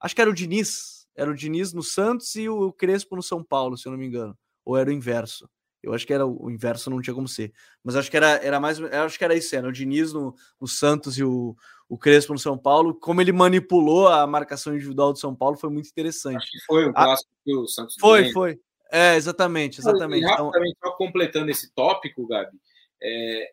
Acho 0.00 0.14
que 0.14 0.20
era 0.20 0.30
o 0.30 0.34
Diniz. 0.34 1.06
Era 1.14 1.30
o 1.30 1.34
Diniz 1.34 1.72
no 1.72 1.82
Santos 1.82 2.34
e 2.34 2.48
o 2.48 2.72
Crespo 2.72 3.14
no 3.14 3.22
São 3.22 3.44
Paulo, 3.44 3.76
se 3.76 3.86
eu 3.86 3.92
não 3.92 3.98
me 3.98 4.06
engano. 4.06 4.36
Ou 4.64 4.76
era 4.76 4.88
o 4.88 4.92
inverso. 4.92 5.48
Eu 5.82 5.94
acho 5.94 6.06
que 6.06 6.12
era 6.12 6.26
o 6.26 6.50
inverso, 6.50 6.90
não 6.90 7.00
tinha 7.00 7.14
como 7.14 7.26
ser. 7.26 7.52
Mas 7.82 7.96
acho 7.96 8.10
que 8.10 8.16
era, 8.16 8.32
era 8.44 8.60
mais. 8.60 8.80
acho 8.80 9.18
que 9.18 9.24
era 9.24 9.34
isso, 9.34 9.56
era 9.56 9.66
o 9.66 9.72
Diniz 9.72 10.12
no, 10.12 10.34
no 10.60 10.68
Santos 10.68 11.16
e 11.16 11.24
o, 11.24 11.56
o 11.88 11.96
Crespo 11.96 12.32
no 12.32 12.38
São 12.38 12.58
Paulo. 12.58 12.94
Como 12.94 13.20
ele 13.20 13.32
manipulou 13.32 14.08
a 14.08 14.26
marcação 14.26 14.74
individual 14.74 15.12
do 15.12 15.18
São 15.18 15.34
Paulo 15.34 15.56
foi 15.56 15.70
muito 15.70 15.88
interessante. 15.88 16.36
Acho 16.36 16.50
que 16.50 16.64
foi 16.66 16.86
o 16.86 16.92
clássico 16.92 17.30
que 17.44 17.56
o 17.56 17.66
Santos. 17.66 17.96
Foi, 17.98 18.30
foi. 18.30 18.60
É, 18.92 19.16
exatamente, 19.16 19.80
exatamente. 19.80 20.22
E, 20.22 20.30
então 20.30 20.46
rapidamente, 20.46 20.76
então... 20.78 20.96
completando 20.96 21.50
esse 21.50 21.72
tópico, 21.72 22.26
Gabi, 22.26 22.58
é, 23.02 23.52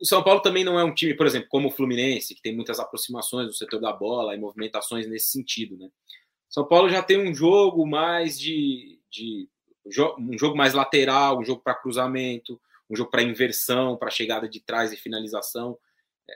o 0.00 0.06
São 0.06 0.22
Paulo 0.22 0.40
também 0.40 0.64
não 0.64 0.78
é 0.78 0.84
um 0.84 0.94
time, 0.94 1.14
por 1.14 1.26
exemplo, 1.26 1.48
como 1.48 1.68
o 1.68 1.70
Fluminense, 1.70 2.34
que 2.34 2.42
tem 2.42 2.54
muitas 2.54 2.78
aproximações 2.78 3.46
no 3.46 3.52
setor 3.52 3.80
da 3.80 3.92
bola 3.92 4.34
e 4.34 4.38
movimentações 4.38 5.08
nesse 5.08 5.30
sentido, 5.30 5.76
né? 5.76 5.88
São 6.48 6.66
Paulo 6.66 6.88
já 6.88 7.02
tem 7.02 7.18
um 7.18 7.34
jogo 7.34 7.86
mais 7.86 8.38
de, 8.38 9.00
de 9.10 9.48
um 10.18 10.38
jogo 10.38 10.56
mais 10.56 10.74
lateral, 10.74 11.38
um 11.38 11.44
jogo 11.44 11.62
para 11.62 11.74
cruzamento, 11.74 12.60
um 12.90 12.96
jogo 12.96 13.10
para 13.10 13.22
inversão, 13.22 13.96
para 13.96 14.10
chegada 14.10 14.48
de 14.48 14.60
trás 14.60 14.92
e 14.92 14.96
finalização. 14.96 15.78
É, 16.28 16.34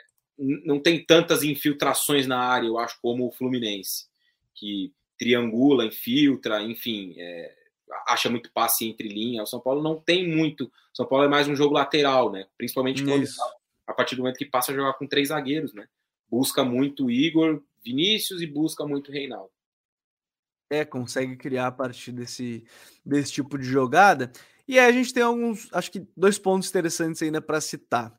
não 0.65 0.81
tem 0.81 1.05
tantas 1.05 1.43
infiltrações 1.43 2.27
na 2.27 2.39
área, 2.39 2.67
eu 2.67 2.79
acho, 2.79 2.99
como 3.01 3.27
o 3.27 3.33
Fluminense, 3.33 4.07
que 4.55 4.93
triangula, 5.19 5.85
infiltra, 5.85 6.63
enfim, 6.63 7.15
é, 7.19 7.55
acha 8.07 8.31
muito 8.31 8.51
passe 8.53 8.87
entre 8.87 9.09
linhas. 9.09 9.49
O 9.49 9.51
São 9.51 9.61
Paulo 9.61 9.83
não 9.83 10.01
tem 10.01 10.29
muito. 10.29 10.65
O 10.65 10.97
São 10.97 11.07
Paulo 11.07 11.25
é 11.25 11.29
mais 11.29 11.49
um 11.49 11.57
jogo 11.57 11.75
lateral, 11.75 12.31
né? 12.31 12.47
Principalmente 12.57 13.05
quando, 13.05 13.27
a 13.87 13.93
partir 13.93 14.17
do 14.17 14.23
momento 14.23 14.39
que 14.39 14.47
passa 14.47 14.73
a 14.73 14.75
jogar 14.75 14.95
com 14.95 15.07
três 15.07 15.29
zagueiros, 15.29 15.75
né? 15.75 15.87
Busca 16.29 16.65
muito 16.65 17.11
Igor, 17.11 17.63
Vinícius 17.85 18.41
e 18.41 18.47
busca 18.47 18.87
muito 18.87 19.13
Reinaldo. 19.13 19.51
É, 20.71 20.85
consegue 20.85 21.37
criar 21.37 21.67
a 21.67 21.73
partir 21.73 22.13
desse, 22.13 22.65
desse 23.05 23.33
tipo 23.33 23.59
de 23.59 23.65
jogada. 23.65 24.31
E 24.69 24.79
aí 24.79 24.89
a 24.89 24.93
gente 24.93 25.13
tem 25.13 25.23
alguns, 25.23 25.69
acho 25.73 25.91
que 25.91 26.07
dois 26.17 26.39
pontos 26.39 26.69
interessantes 26.69 27.21
ainda 27.21 27.43
para 27.43 27.61
citar. 27.61 28.15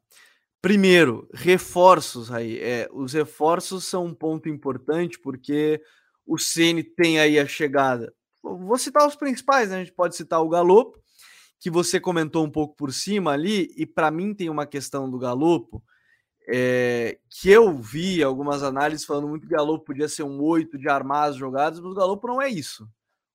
Primeiro, 0.61 1.27
reforços 1.33 2.31
aí. 2.31 2.59
É, 2.59 2.89
os 2.91 3.13
reforços 3.13 3.85
são 3.85 4.05
um 4.05 4.13
ponto 4.13 4.49
importante 4.49 5.17
porque 5.17 5.81
o 6.25 6.37
Ceni 6.37 6.83
tem 6.83 7.19
aí 7.19 7.39
a 7.39 7.47
chegada. 7.47 8.13
Vou 8.43 8.77
citar 8.77 9.07
os 9.07 9.15
principais, 9.15 9.69
né? 9.69 9.77
A 9.77 9.79
gente 9.79 9.93
pode 9.93 10.15
citar 10.15 10.41
o 10.41 10.49
Galopo, 10.49 10.99
que 11.59 11.69
você 11.69 11.99
comentou 11.99 12.45
um 12.45 12.49
pouco 12.49 12.75
por 12.75 12.91
cima 12.91 13.31
ali, 13.31 13.71
e 13.77 13.85
para 13.85 14.11
mim 14.11 14.33
tem 14.33 14.49
uma 14.49 14.65
questão 14.65 15.09
do 15.09 15.17
Galopo 15.17 15.81
é, 16.47 17.17
que 17.29 17.49
eu 17.49 17.77
vi 17.77 18.23
algumas 18.23 18.63
análises 18.63 19.05
falando 19.05 19.27
muito 19.27 19.47
que 19.47 19.53
o 19.53 19.57
Galopo 19.57 19.85
podia 19.85 20.07
ser 20.07 20.23
um 20.23 20.41
oito 20.41 20.77
de 20.77 20.89
armar 20.89 21.29
as 21.29 21.35
jogadas, 21.35 21.79
mas 21.79 21.91
o 21.91 21.95
Galopo 21.95 22.27
não 22.27 22.41
é 22.41 22.49
isso. 22.49 22.83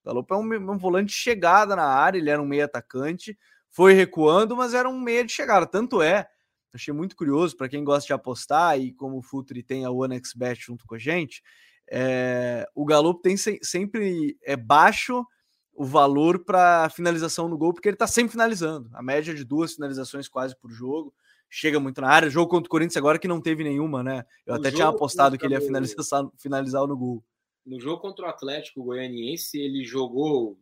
O 0.02 0.08
Galopo 0.08 0.34
é 0.34 0.36
um, 0.36 0.72
um 0.72 0.78
volante 0.78 1.08
de 1.08 1.18
chegada 1.18 1.76
na 1.76 1.86
área, 1.86 2.18
ele 2.18 2.30
era 2.30 2.40
um 2.40 2.46
meio 2.46 2.64
atacante, 2.64 3.38
foi 3.70 3.92
recuando, 3.92 4.56
mas 4.56 4.74
era 4.74 4.88
um 4.88 5.00
meia 5.00 5.24
de 5.24 5.32
chegada. 5.32 5.66
Tanto 5.66 6.02
é, 6.02 6.28
achei 6.72 6.92
muito 6.92 7.16
curioso 7.16 7.56
para 7.56 7.68
quem 7.68 7.84
gosta 7.84 8.06
de 8.06 8.12
apostar 8.12 8.78
e 8.78 8.92
como 8.92 9.18
o 9.18 9.22
Futuri 9.22 9.62
tem 9.62 9.84
a 9.84 9.90
OneXBet 9.90 10.60
junto 10.60 10.86
com 10.86 10.94
a 10.94 10.98
gente, 10.98 11.42
é, 11.88 12.68
o 12.74 12.84
Galo 12.84 13.14
tem 13.14 13.36
se, 13.36 13.58
sempre 13.62 14.36
é 14.42 14.56
baixo 14.56 15.24
o 15.72 15.84
valor 15.84 16.42
para 16.44 16.88
finalização 16.88 17.48
no 17.48 17.58
gol, 17.58 17.72
porque 17.72 17.88
ele 17.88 17.94
está 17.94 18.06
sempre 18.06 18.32
finalizando. 18.32 18.88
A 18.94 19.02
média 19.02 19.34
de 19.34 19.44
duas 19.44 19.74
finalizações 19.74 20.26
quase 20.26 20.56
por 20.58 20.70
jogo. 20.70 21.14
Chega 21.48 21.78
muito 21.78 22.00
na 22.00 22.08
área. 22.08 22.28
Jogo 22.28 22.50
contra 22.50 22.66
o 22.66 22.70
Corinthians 22.70 22.96
agora 22.96 23.18
que 23.18 23.28
não 23.28 23.40
teve 23.40 23.62
nenhuma, 23.64 24.02
né? 24.02 24.24
Eu 24.44 24.54
o 24.54 24.56
até 24.58 24.70
tinha 24.70 24.88
apostado 24.88 25.38
que 25.38 25.46
ele 25.46 25.54
ia 25.54 25.60
finalizar, 25.60 25.96
finalizar 26.36 26.86
no 26.86 26.96
gol. 26.96 27.24
No 27.64 27.80
jogo 27.80 28.00
contra 28.00 28.26
o 28.26 28.28
Atlético 28.28 28.82
Goianiense, 28.84 29.58
ele 29.58 29.84
jogou 29.84 30.58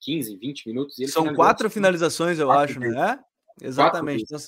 15, 0.00 0.36
20 0.36 0.68
minutos. 0.68 0.96
São 1.10 1.34
quatro 1.34 1.68
finalizações, 1.68 2.38
eu 2.38 2.46
quatro 2.46 2.64
acho, 2.64 2.80
vezes. 2.80 2.96
né? 2.96 3.18
É, 3.60 3.66
exatamente. 3.66 4.24
Então, 4.24 4.38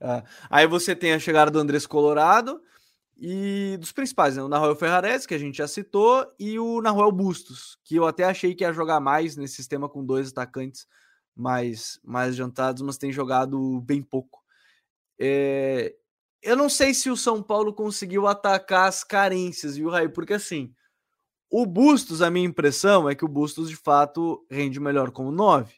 é. 0.00 0.22
Aí 0.48 0.66
você 0.66 0.96
tem 0.96 1.12
a 1.12 1.18
chegada 1.18 1.50
do 1.50 1.58
Andrés 1.58 1.86
Colorado 1.86 2.60
e 3.18 3.76
dos 3.78 3.92
principais, 3.92 4.36
né? 4.36 4.42
o 4.42 4.48
Nahuel 4.48 4.74
Ferrares, 4.74 5.26
que 5.26 5.34
a 5.34 5.38
gente 5.38 5.58
já 5.58 5.68
citou, 5.68 6.26
e 6.38 6.58
o 6.58 6.80
Nahuel 6.80 7.12
Bustos, 7.12 7.78
que 7.84 7.96
eu 7.96 8.06
até 8.06 8.24
achei 8.24 8.54
que 8.54 8.64
ia 8.64 8.72
jogar 8.72 8.98
mais 8.98 9.36
nesse 9.36 9.56
sistema 9.56 9.88
com 9.88 10.04
dois 10.04 10.30
atacantes 10.30 10.86
mais, 11.36 12.00
mais 12.02 12.32
adiantados, 12.32 12.82
mas 12.82 12.96
tem 12.96 13.12
jogado 13.12 13.80
bem 13.82 14.02
pouco. 14.02 14.39
É... 15.20 15.94
Eu 16.42 16.56
não 16.56 16.70
sei 16.70 16.94
se 16.94 17.10
o 17.10 17.16
São 17.16 17.42
Paulo 17.42 17.74
conseguiu 17.74 18.26
atacar 18.26 18.88
as 18.88 19.04
carências, 19.04 19.76
viu, 19.76 19.90
Raí? 19.90 20.08
Porque 20.08 20.32
assim, 20.32 20.74
o 21.50 21.66
Bustos, 21.66 22.22
a 22.22 22.30
minha 22.30 22.46
impressão 22.46 23.08
é 23.08 23.14
que 23.14 23.24
o 23.24 23.28
Bustos 23.28 23.68
de 23.68 23.76
fato 23.76 24.46
rende 24.50 24.80
melhor 24.80 25.10
como 25.10 25.30
nove. 25.30 25.74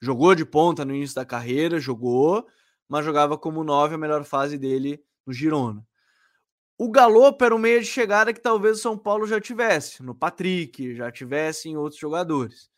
Jogou 0.00 0.34
de 0.34 0.44
ponta 0.44 0.84
no 0.84 0.94
início 0.94 1.16
da 1.16 1.24
carreira, 1.24 1.80
jogou, 1.80 2.46
mas 2.88 3.04
jogava 3.04 3.36
como 3.36 3.64
nove 3.64 3.96
a 3.96 3.98
melhor 3.98 4.22
fase 4.24 4.56
dele 4.56 5.02
no 5.26 5.32
Girona. 5.32 5.84
O 6.76 6.90
Galopo 6.90 7.44
era 7.44 7.54
um 7.54 7.58
meio 7.58 7.80
de 7.80 7.86
chegada 7.86 8.32
que 8.32 8.40
talvez 8.40 8.78
o 8.78 8.82
São 8.82 8.98
Paulo 8.98 9.26
já 9.26 9.40
tivesse, 9.40 10.02
no 10.02 10.14
Patrick, 10.14 10.94
já 10.94 11.10
tivesse 11.10 11.68
em 11.68 11.76
outros 11.76 12.00
jogadores. 12.00 12.68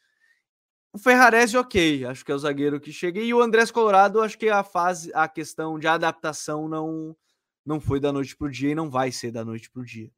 O 0.96 0.98
Ferrarese, 0.98 1.58
ok, 1.58 2.06
acho 2.06 2.24
que 2.24 2.32
é 2.32 2.34
o 2.34 2.38
zagueiro 2.38 2.80
que 2.80 2.90
cheguei. 2.90 3.26
E 3.26 3.34
o 3.34 3.42
Andrés 3.42 3.70
Colorado, 3.70 4.22
acho 4.22 4.38
que 4.38 4.48
a 4.48 4.64
fase, 4.64 5.12
a 5.12 5.28
questão 5.28 5.78
de 5.78 5.86
adaptação 5.86 6.66
não, 6.70 7.14
não 7.66 7.78
foi 7.78 8.00
da 8.00 8.10
noite 8.10 8.34
para 8.34 8.46
o 8.46 8.50
dia 8.50 8.70
e 8.70 8.74
não 8.74 8.88
vai 8.88 9.12
ser 9.12 9.30
da 9.30 9.44
noite 9.44 9.70
para 9.70 9.82
o 9.82 9.84
dia. 9.84 10.10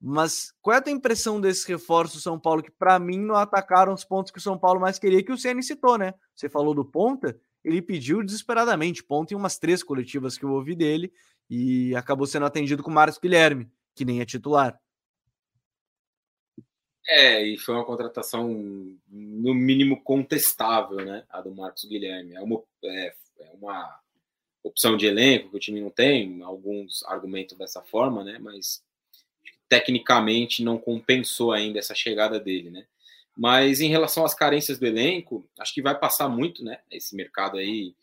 Mas 0.00 0.54
qual 0.62 0.76
é 0.76 0.78
a 0.78 0.80
tua 0.80 0.92
impressão 0.92 1.40
desses 1.40 1.64
reforços 1.64 2.18
do 2.18 2.22
São 2.22 2.38
Paulo 2.38 2.62
que, 2.62 2.70
para 2.70 3.00
mim, 3.00 3.18
não 3.18 3.34
atacaram 3.34 3.92
os 3.92 4.04
pontos 4.04 4.30
que 4.30 4.38
o 4.38 4.40
São 4.40 4.56
Paulo 4.56 4.80
mais 4.80 4.96
queria, 4.96 5.24
que 5.24 5.32
o 5.32 5.36
Ceni 5.36 5.60
citou, 5.60 5.98
né? 5.98 6.14
Você 6.36 6.48
falou 6.48 6.72
do 6.72 6.84
ponta, 6.84 7.36
ele 7.64 7.82
pediu 7.82 8.22
desesperadamente 8.22 9.02
ponta 9.02 9.34
em 9.34 9.36
umas 9.36 9.58
três 9.58 9.82
coletivas 9.82 10.38
que 10.38 10.44
eu 10.44 10.52
ouvi 10.52 10.76
dele, 10.76 11.12
e 11.50 11.96
acabou 11.96 12.28
sendo 12.28 12.46
atendido 12.46 12.80
com 12.80 12.92
o 12.92 12.94
Marcos 12.94 13.18
Guilherme, 13.18 13.68
que 13.92 14.04
nem 14.04 14.20
é 14.20 14.24
titular. 14.24 14.78
É, 17.08 17.42
e 17.42 17.58
foi 17.58 17.74
uma 17.74 17.84
contratação 17.84 18.48
no 19.08 19.54
mínimo 19.54 20.02
contestável, 20.02 21.04
né? 21.04 21.24
A 21.28 21.40
do 21.40 21.54
Marcos 21.54 21.84
Guilherme. 21.84 22.34
É 22.34 22.40
uma, 22.40 22.62
é, 22.84 23.14
é 23.40 23.50
uma 23.54 24.00
opção 24.62 24.96
de 24.96 25.06
elenco 25.06 25.50
que 25.50 25.56
o 25.56 25.60
time 25.60 25.80
não 25.80 25.90
tem, 25.90 26.42
alguns 26.42 27.02
argumentam 27.04 27.58
dessa 27.58 27.82
forma, 27.82 28.22
né? 28.22 28.38
Mas 28.38 28.82
tecnicamente 29.68 30.62
não 30.62 30.78
compensou 30.78 31.52
ainda 31.52 31.78
essa 31.78 31.94
chegada 31.94 32.38
dele, 32.38 32.70
né? 32.70 32.86
Mas 33.36 33.80
em 33.80 33.88
relação 33.88 34.24
às 34.24 34.34
carências 34.34 34.78
do 34.78 34.86
elenco, 34.86 35.48
acho 35.58 35.74
que 35.74 35.82
vai 35.82 35.98
passar 35.98 36.28
muito, 36.28 36.62
né? 36.62 36.78
Esse 36.90 37.16
mercado 37.16 37.56
aí 37.56 37.94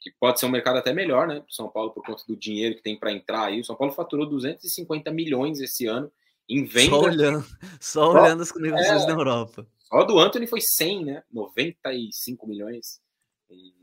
que 0.00 0.10
pode 0.10 0.40
ser 0.40 0.46
um 0.46 0.50
mercado 0.50 0.78
até 0.78 0.92
melhor, 0.92 1.28
né? 1.28 1.44
São 1.48 1.68
Paulo, 1.68 1.92
por 1.92 2.04
conta 2.04 2.24
do 2.26 2.36
dinheiro 2.36 2.74
que 2.74 2.82
tem 2.82 2.96
para 2.96 3.12
entrar 3.12 3.44
aí. 3.44 3.60
O 3.60 3.64
São 3.64 3.76
Paulo 3.76 3.94
faturou 3.94 4.26
250 4.26 5.12
milhões 5.12 5.60
esse 5.60 5.86
ano 5.86 6.10
em 6.48 6.64
venda. 6.64 6.90
Só 6.90 7.00
olhando, 7.00 7.46
só 7.80 8.12
olhando 8.12 8.42
as 8.42 8.54
negociações 8.54 9.02
é, 9.02 9.06
na 9.06 9.12
Europa. 9.12 9.66
Só 9.78 10.04
do 10.04 10.18
Anthony 10.18 10.46
foi 10.46 10.60
100, 10.60 11.04
né? 11.04 11.22
95 11.32 12.46
milhões. 12.46 13.00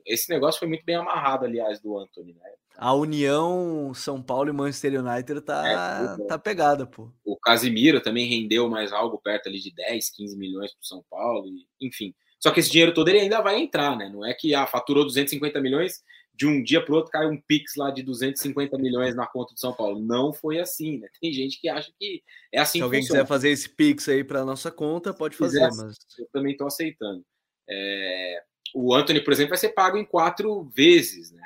Esse 0.05 0.29
negócio 0.29 0.59
foi 0.59 0.67
muito 0.67 0.83
bem 0.83 0.95
amarrado, 0.95 1.45
aliás, 1.45 1.79
do 1.79 1.97
Anthony, 1.97 2.33
né? 2.33 2.49
A 2.75 2.93
união 2.93 3.93
São 3.93 4.21
Paulo 4.21 4.49
e 4.49 4.53
Manchester 4.53 5.03
United 5.03 5.41
tá, 5.41 6.17
é, 6.17 6.25
tá 6.25 6.39
pegada, 6.39 6.87
pô. 6.87 7.11
O 7.25 7.37
Casimiro 7.37 8.01
também 8.01 8.25
rendeu 8.25 8.69
mais 8.69 8.91
algo 8.91 9.19
perto 9.19 9.49
ali 9.49 9.59
de 9.59 9.71
10, 9.71 10.09
15 10.11 10.37
milhões 10.37 10.71
para 10.71 10.83
São 10.83 11.03
Paulo, 11.09 11.45
e, 11.47 11.67
enfim. 11.85 12.15
Só 12.39 12.51
que 12.51 12.61
esse 12.61 12.71
dinheiro 12.71 12.93
todo 12.93 13.09
ele 13.09 13.19
ainda 13.19 13.41
vai 13.41 13.59
entrar, 13.59 13.97
né? 13.97 14.09
Não 14.09 14.25
é 14.25 14.33
que 14.33 14.55
ah, 14.55 14.65
faturou 14.65 15.03
250 15.03 15.59
milhões, 15.59 16.01
de 16.39 16.47
um 16.47 16.63
dia 16.63 16.81
para 16.81 16.93
o 16.93 16.95
outro 16.95 17.11
cai 17.11 17.27
um 17.27 17.35
Pix 17.35 17.75
lá 17.75 17.91
de 17.91 18.01
250 18.01 18.77
milhões 18.77 19.13
na 19.13 19.27
conta 19.27 19.53
do 19.53 19.59
São 19.59 19.73
Paulo. 19.73 19.99
Não 19.99 20.31
foi 20.31 20.57
assim, 20.57 20.97
né? 20.97 21.09
Tem 21.19 21.33
gente 21.33 21.59
que 21.59 21.67
acha 21.67 21.91
que 21.99 22.23
é 22.49 22.61
assim. 22.61 22.79
Se 22.79 22.81
alguém 22.81 23.01
funciona. 23.01 23.23
quiser 23.23 23.27
fazer 23.27 23.49
esse 23.49 23.67
Pix 23.67 24.07
aí 24.07 24.23
para 24.23 24.45
nossa 24.45 24.71
conta, 24.71 25.13
pode 25.13 25.35
fazer. 25.35 25.67
Quiser, 25.67 25.83
mas... 25.83 25.97
Eu 26.17 26.29
também 26.31 26.53
estou 26.53 26.65
aceitando. 26.65 27.25
É... 27.69 28.41
O 28.73 28.95
Anthony, 28.95 29.19
por 29.21 29.33
exemplo, 29.33 29.49
vai 29.49 29.57
ser 29.57 29.69
pago 29.69 29.97
em 29.97 30.05
quatro 30.05 30.63
vezes, 30.73 31.29
né? 31.33 31.43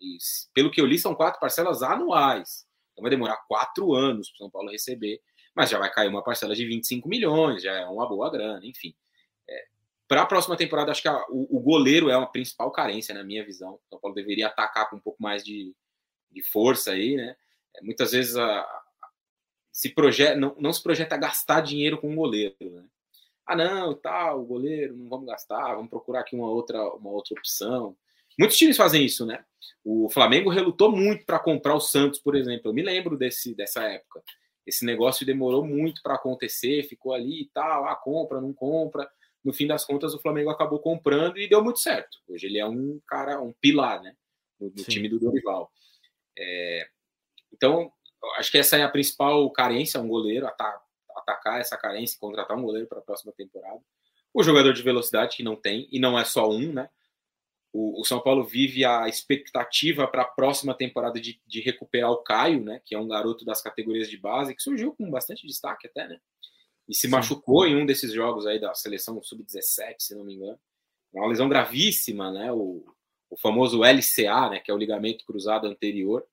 E, 0.00 0.18
pelo 0.52 0.72
que 0.72 0.80
eu 0.80 0.86
li, 0.86 0.98
são 0.98 1.14
quatro 1.14 1.38
parcelas 1.38 1.80
anuais. 1.84 2.66
Então 2.90 3.02
vai 3.02 3.10
demorar 3.10 3.36
quatro 3.46 3.94
anos 3.94 4.30
para 4.30 4.34
o 4.34 4.38
São 4.38 4.50
Paulo 4.50 4.72
receber, 4.72 5.20
mas 5.54 5.70
já 5.70 5.78
vai 5.78 5.92
cair 5.92 6.08
uma 6.08 6.24
parcela 6.24 6.56
de 6.56 6.66
25 6.66 7.08
milhões, 7.08 7.62
já 7.62 7.72
é 7.72 7.86
uma 7.86 8.08
boa 8.08 8.28
grana, 8.32 8.66
enfim. 8.66 8.96
Para 10.08 10.22
a 10.22 10.26
próxima 10.26 10.56
temporada, 10.56 10.90
acho 10.90 11.02
que 11.02 11.08
a, 11.08 11.22
o, 11.28 11.58
o, 11.58 11.60
goleiro 11.60 12.08
é 12.08 12.16
uma 12.16 12.32
principal 12.32 12.70
carência, 12.72 13.14
na 13.14 13.22
minha 13.22 13.44
visão. 13.44 13.74
O 13.74 13.80
São 13.90 14.00
Paulo 14.00 14.14
deveria 14.14 14.46
atacar 14.46 14.88
com 14.88 14.96
um 14.96 15.00
pouco 15.00 15.22
mais 15.22 15.44
de, 15.44 15.74
de 16.32 16.42
força 16.42 16.92
aí, 16.92 17.14
né? 17.14 17.36
É, 17.76 17.82
muitas 17.84 18.12
vezes 18.12 18.34
a, 18.34 18.60
a, 18.60 18.82
se 19.70 19.90
projeta, 19.90 20.34
não, 20.34 20.56
não 20.58 20.72
se 20.72 20.82
projeta 20.82 21.14
gastar 21.18 21.60
dinheiro 21.60 22.00
com 22.00 22.10
um 22.10 22.16
goleiro, 22.16 22.56
né? 22.58 22.86
Ah, 23.46 23.54
não, 23.54 23.94
tal, 23.94 24.40
o 24.40 24.46
goleiro, 24.46 24.96
não 24.96 25.10
vamos 25.10 25.26
gastar, 25.26 25.74
vamos 25.74 25.90
procurar 25.90 26.20
aqui 26.20 26.34
uma 26.34 26.50
outra, 26.50 26.82
uma 26.94 27.10
outra 27.10 27.38
opção. 27.38 27.94
Muitos 28.38 28.56
times 28.56 28.76
fazem 28.78 29.04
isso, 29.04 29.26
né? 29.26 29.44
O 29.84 30.08
Flamengo 30.08 30.48
relutou 30.48 30.90
muito 30.90 31.24
para 31.26 31.38
comprar 31.38 31.74
o 31.74 31.80
Santos, 31.80 32.18
por 32.18 32.34
exemplo. 32.34 32.70
Eu 32.70 32.74
me 32.74 32.82
lembro 32.82 33.16
desse, 33.16 33.54
dessa 33.54 33.82
época. 33.84 34.22
Esse 34.66 34.84
negócio 34.86 35.26
demorou 35.26 35.66
muito 35.66 36.02
para 36.02 36.14
acontecer, 36.14 36.84
ficou 36.84 37.12
ali 37.12 37.42
e 37.42 37.50
tal, 37.52 37.86
ah, 37.86 37.96
compra, 37.96 38.40
não 38.40 38.54
compra 38.54 39.08
no 39.44 39.52
fim 39.52 39.66
das 39.66 39.84
contas, 39.84 40.14
o 40.14 40.20
Flamengo 40.20 40.50
acabou 40.50 40.78
comprando 40.78 41.38
e 41.38 41.48
deu 41.48 41.62
muito 41.62 41.78
certo. 41.78 42.18
Hoje 42.28 42.46
ele 42.46 42.58
é 42.58 42.66
um 42.66 43.00
cara, 43.06 43.40
um 43.40 43.52
pilar, 43.52 44.02
né? 44.02 44.14
No, 44.58 44.68
no 44.68 44.84
time 44.84 45.08
do 45.08 45.18
Dorival. 45.18 45.70
É, 46.36 46.88
então, 47.52 47.90
acho 48.36 48.50
que 48.50 48.58
essa 48.58 48.76
é 48.76 48.82
a 48.82 48.88
principal 48.88 49.48
carência, 49.50 50.00
um 50.00 50.08
goleiro, 50.08 50.46
atacar 51.16 51.60
essa 51.60 51.76
carência, 51.76 52.18
contratar 52.18 52.56
um 52.56 52.62
goleiro 52.62 52.88
para 52.88 52.98
a 52.98 53.02
próxima 53.02 53.32
temporada. 53.32 53.80
O 54.32 54.42
jogador 54.42 54.72
de 54.72 54.82
velocidade 54.82 55.36
que 55.36 55.42
não 55.42 55.56
tem, 55.56 55.88
e 55.90 55.98
não 55.98 56.18
é 56.18 56.24
só 56.24 56.48
um, 56.48 56.72
né? 56.72 56.88
O, 57.72 58.00
o 58.00 58.04
São 58.04 58.20
Paulo 58.20 58.44
vive 58.44 58.84
a 58.84 59.08
expectativa 59.08 60.06
para 60.06 60.22
a 60.22 60.28
próxima 60.28 60.74
temporada 60.74 61.20
de, 61.20 61.40
de, 61.46 61.60
recuperar 61.60 62.10
o 62.10 62.22
Caio, 62.22 62.64
né? 62.64 62.80
Que 62.84 62.94
é 62.94 62.98
um 62.98 63.08
garoto 63.08 63.44
das 63.44 63.60
categorias 63.60 64.08
de 64.08 64.16
base, 64.16 64.54
que 64.54 64.62
surgiu 64.62 64.94
com 64.94 65.10
bastante 65.10 65.46
destaque 65.46 65.86
até, 65.86 66.08
né? 66.08 66.18
E 66.88 66.94
se 66.94 67.02
Sim. 67.02 67.08
machucou 67.08 67.66
em 67.66 67.76
um 67.76 67.84
desses 67.84 68.12
jogos 68.12 68.46
aí 68.46 68.58
da 68.58 68.74
seleção 68.74 69.22
sub-17, 69.22 69.96
se 69.98 70.14
não 70.14 70.24
me 70.24 70.34
engano. 70.34 70.58
É 71.14 71.18
uma 71.18 71.28
lesão 71.28 71.48
gravíssima, 71.48 72.30
né? 72.30 72.50
O, 72.52 72.84
o 73.28 73.36
famoso 73.36 73.82
LCA, 73.82 74.50
né? 74.50 74.60
Que 74.60 74.70
é 74.70 74.74
o 74.74 74.78
ligamento 74.78 75.24
cruzado 75.26 75.66
anterior. 75.66 76.24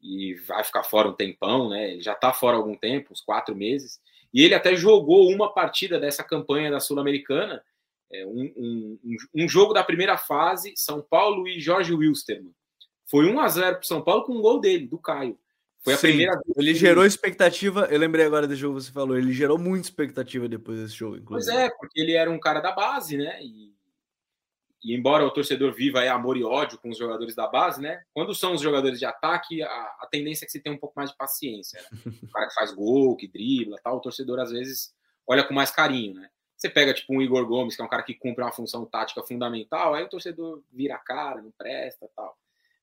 E 0.00 0.34
vai 0.46 0.62
ficar 0.62 0.84
fora 0.84 1.08
um 1.08 1.14
tempão, 1.14 1.70
né? 1.70 1.92
Ele 1.92 2.02
já 2.02 2.14
tá 2.14 2.32
fora 2.32 2.56
há 2.56 2.60
algum 2.60 2.76
tempo, 2.76 3.12
uns 3.12 3.20
quatro 3.20 3.56
meses. 3.56 3.98
E 4.32 4.44
ele 4.44 4.54
até 4.54 4.76
jogou 4.76 5.30
uma 5.30 5.52
partida 5.52 5.98
dessa 5.98 6.22
campanha 6.22 6.70
da 6.70 6.80
Sul-Americana, 6.80 7.64
é, 8.12 8.26
um, 8.26 8.52
um, 8.56 8.98
um, 9.34 9.48
jogo 9.48 9.72
da 9.72 9.84
primeira 9.84 10.16
fase, 10.16 10.72
São 10.76 11.02
Paulo 11.02 11.48
e 11.48 11.60
Jorge 11.60 11.92
Wilstermann. 11.92 12.54
Foi 13.06 13.26
1 13.26 13.40
a 13.40 13.48
0 13.48 13.76
para 13.76 13.82
São 13.84 14.02
Paulo 14.02 14.24
com 14.24 14.34
um 14.34 14.40
gol 14.40 14.60
dele, 14.60 14.86
do 14.86 14.98
Caio. 14.98 15.38
Foi 15.88 15.94
a 15.94 15.96
Sim, 15.96 16.08
primeira 16.08 16.32
vez. 16.32 16.56
Ele 16.56 16.74
gerou 16.74 17.04
expectativa. 17.06 17.88
Eu 17.90 17.98
lembrei 17.98 18.26
agora 18.26 18.46
desse 18.46 18.60
jogo 18.60 18.76
que 18.78 18.84
você 18.84 18.92
falou. 18.92 19.16
Ele 19.16 19.32
gerou 19.32 19.58
muita 19.58 19.86
expectativa 19.86 20.46
depois 20.46 20.78
desse 20.78 20.94
jogo, 20.94 21.16
inclusive. 21.16 21.50
Pois 21.50 21.64
é, 21.64 21.70
porque 21.70 22.00
ele 22.00 22.12
era 22.12 22.30
um 22.30 22.38
cara 22.38 22.60
da 22.60 22.72
base, 22.72 23.16
né? 23.16 23.38
E, 23.42 23.72
e, 24.84 24.94
embora 24.94 25.24
o 25.24 25.30
torcedor 25.30 25.72
viva 25.72 26.00
aí 26.00 26.08
amor 26.08 26.36
e 26.36 26.44
ódio 26.44 26.78
com 26.78 26.90
os 26.90 26.98
jogadores 26.98 27.34
da 27.34 27.46
base, 27.46 27.80
né? 27.80 28.02
Quando 28.12 28.34
são 28.34 28.52
os 28.52 28.60
jogadores 28.60 28.98
de 28.98 29.06
ataque, 29.06 29.62
a, 29.62 29.68
a 30.00 30.08
tendência 30.10 30.44
é 30.44 30.46
que 30.46 30.52
você 30.52 30.60
tenha 30.60 30.74
um 30.74 30.78
pouco 30.78 30.94
mais 30.96 31.10
de 31.10 31.16
paciência. 31.16 31.80
Né? 31.80 32.12
O 32.22 32.30
cara 32.30 32.48
que 32.48 32.54
faz 32.54 32.72
gol, 32.72 33.16
que 33.16 33.26
dribla, 33.26 33.78
tal, 33.82 33.96
o 33.96 34.00
torcedor 34.00 34.38
às 34.40 34.50
vezes 34.50 34.92
olha 35.26 35.44
com 35.44 35.54
mais 35.54 35.70
carinho, 35.70 36.14
né? 36.14 36.28
Você 36.56 36.68
pega 36.68 36.92
tipo 36.92 37.14
um 37.14 37.22
Igor 37.22 37.46
Gomes, 37.46 37.76
que 37.76 37.82
é 37.82 37.84
um 37.84 37.88
cara 37.88 38.02
que 38.02 38.14
cumpre 38.14 38.42
uma 38.42 38.50
função 38.50 38.84
tática 38.84 39.22
fundamental, 39.22 39.94
aí 39.94 40.02
o 40.02 40.08
torcedor 40.08 40.60
vira 40.72 40.96
a 40.96 40.98
cara, 40.98 41.40
não 41.40 41.52
presta, 41.52 42.10
tal. 42.16 42.36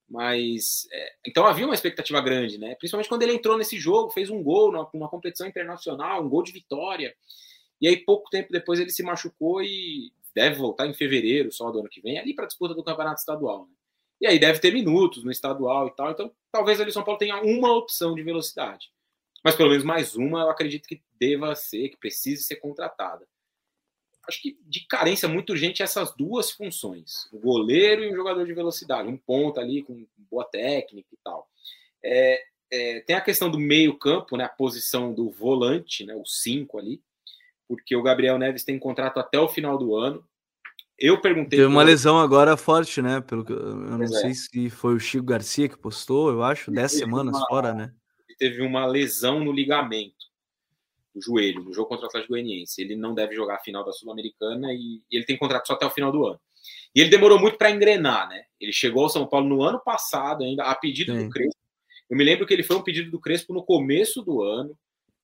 Mas 0.08 0.88
é, 0.92 1.16
então 1.26 1.46
havia 1.46 1.66
uma 1.66 1.74
expectativa 1.74 2.22
grande, 2.22 2.58
né? 2.58 2.76
Principalmente 2.76 3.10
quando 3.10 3.24
ele 3.24 3.34
entrou 3.34 3.58
nesse 3.58 3.80
jogo, 3.80 4.12
fez 4.12 4.30
um 4.30 4.42
gol 4.44 4.72
numa, 4.72 4.90
numa 4.94 5.10
competição 5.10 5.48
internacional, 5.48 6.24
um 6.24 6.30
gol 6.30 6.44
de 6.44 6.52
vitória. 6.52 7.16
E 7.82 7.88
aí 7.88 7.98
pouco 7.98 8.30
tempo 8.30 8.52
depois 8.52 8.80
ele 8.80 8.92
se 8.92 9.04
machucou 9.04 9.62
e 9.64 10.12
deve 10.34 10.58
voltar 10.58 10.88
em 10.88 10.94
fevereiro, 10.94 11.52
só 11.52 11.72
do 11.72 11.80
ano 11.80 11.90
que 11.90 12.02
vem, 12.02 12.20
ali 12.20 12.36
para 12.36 12.46
a 12.46 12.48
disputa 12.48 12.74
do 12.74 12.84
campeonato 12.84 13.20
estadual. 13.20 13.66
Né? 13.66 13.74
E 14.22 14.28
aí 14.28 14.40
deve 14.40 14.60
ter 14.60 14.72
minutos 14.72 15.24
no 15.24 15.32
estadual 15.32 15.88
e 15.88 15.96
tal. 15.96 16.12
Então 16.12 16.32
talvez 16.52 16.80
ali 16.80 16.92
o 16.92 16.94
São 16.94 17.04
Paulo 17.04 17.18
tenha 17.18 17.42
uma 17.42 17.74
opção 17.74 18.14
de 18.14 18.22
velocidade. 18.22 18.92
Mas 19.44 19.56
pelo 19.56 19.70
menos 19.70 19.84
mais 19.84 20.16
uma 20.16 20.42
eu 20.42 20.50
acredito 20.50 20.88
que 20.88 21.02
deva 21.20 21.56
ser, 21.56 21.90
que 21.90 21.98
precise 21.98 22.44
ser 22.44 22.58
contratada 22.58 23.28
acho 24.28 24.42
que 24.42 24.58
de 24.64 24.86
carência 24.88 25.28
muito 25.28 25.52
urgente 25.52 25.84
essas 25.84 26.16
duas 26.16 26.52
funções, 26.52 27.28
o 27.32 27.40
goleiro 27.40 28.04
e 28.04 28.12
o 28.12 28.16
jogador 28.16 28.46
de 28.46 28.54
velocidade, 28.54 29.08
um 29.08 29.18
ponto 29.18 29.60
ali 29.60 29.84
com 29.84 30.06
boa 30.30 30.46
técnica 30.46 31.08
e 31.12 31.18
tal. 31.24 31.48
É, 32.04 32.44
é, 32.72 33.00
tem 33.02 33.16
a 33.16 33.22
questão 33.22 33.50
do 33.50 33.60
meio 33.60 33.98
campo, 33.98 34.38
né, 34.38 34.44
a 34.44 34.50
posição 34.50 35.14
do 35.14 35.30
volante, 35.30 36.06
né, 36.06 36.16
o 36.16 36.26
5 36.26 36.78
ali, 36.78 37.02
porque 37.68 37.96
o 37.96 38.04
Gabriel 38.04 38.38
Neves 38.38 38.64
tem 38.64 38.78
contrato 38.78 39.20
até 39.20 39.40
o 39.40 39.50
final 39.50 39.78
do 39.78 39.96
ano. 39.96 40.24
Eu 40.98 41.20
perguntei. 41.20 41.60
Teve 41.60 41.66
uma 41.66 41.84
lesão 41.84 42.20
agora 42.20 42.56
forte, 42.56 43.02
né? 43.02 43.20
Pelo 43.20 43.44
que, 43.44 43.52
eu 43.52 43.76
não 43.76 43.98
pois 43.98 44.18
sei 44.18 44.30
é. 44.30 44.34
se 44.34 44.70
foi 44.70 44.94
o 44.96 45.00
Chico 45.00 45.26
Garcia 45.26 45.68
que 45.68 45.78
postou, 45.78 46.30
eu 46.30 46.42
acho, 46.42 46.72
10 46.72 46.92
semanas 46.92 47.36
uma, 47.36 47.48
fora, 47.48 47.74
né? 47.74 47.94
Teve 48.38 48.62
uma 48.62 48.86
lesão 48.86 49.44
no 49.44 49.52
ligamento 49.52 50.26
o 51.16 51.22
joelho, 51.22 51.64
no 51.64 51.74
jogo 51.74 51.88
contra 51.88 52.06
o 52.06 52.08
Atlético 52.08 52.34
Goianiense. 52.34 52.82
Ele 52.82 52.96
não 52.96 53.16
deve 53.16 53.34
jogar 53.34 53.56
a 53.56 53.60
final 53.60 53.84
da 53.86 53.94
Sul-Americana 53.94 54.74
e, 54.74 55.02
e, 55.10 55.16
ele 55.16 55.26
tem 55.26 55.38
contrato 55.38 55.68
só 55.68 55.74
até 55.74 55.86
o 55.86 55.92
final 55.92 56.12
do 56.12 56.26
ano. 56.26 56.40
E 56.94 57.00
ele 57.00 57.10
demorou 57.10 57.40
muito 57.40 57.58
para 57.58 57.72
engrenar, 57.72 58.28
né? 58.28 58.44
Ele 58.60 58.74
chegou 58.74 59.04
ao 59.04 59.10
São 59.10 59.26
Paulo 59.26 59.48
no 59.48 59.64
ano 59.64 59.80
passado, 59.80 60.44
ainda 60.44 60.64
a 60.64 60.76
pedido 60.76 61.14
Sim. 61.14 61.26
do 61.26 61.30
Crespo. 61.30 61.62
Eu 62.10 62.18
me 62.18 62.24
lembro 62.24 62.46
que 62.46 62.54
ele 62.54 62.64
foi 62.64 62.76
um 62.76 62.84
pedido 62.84 63.10
do 63.10 63.20
Crespo 63.20 63.54
no 63.54 63.64
começo 63.64 64.22
do 64.22 64.42
ano. 64.42 64.78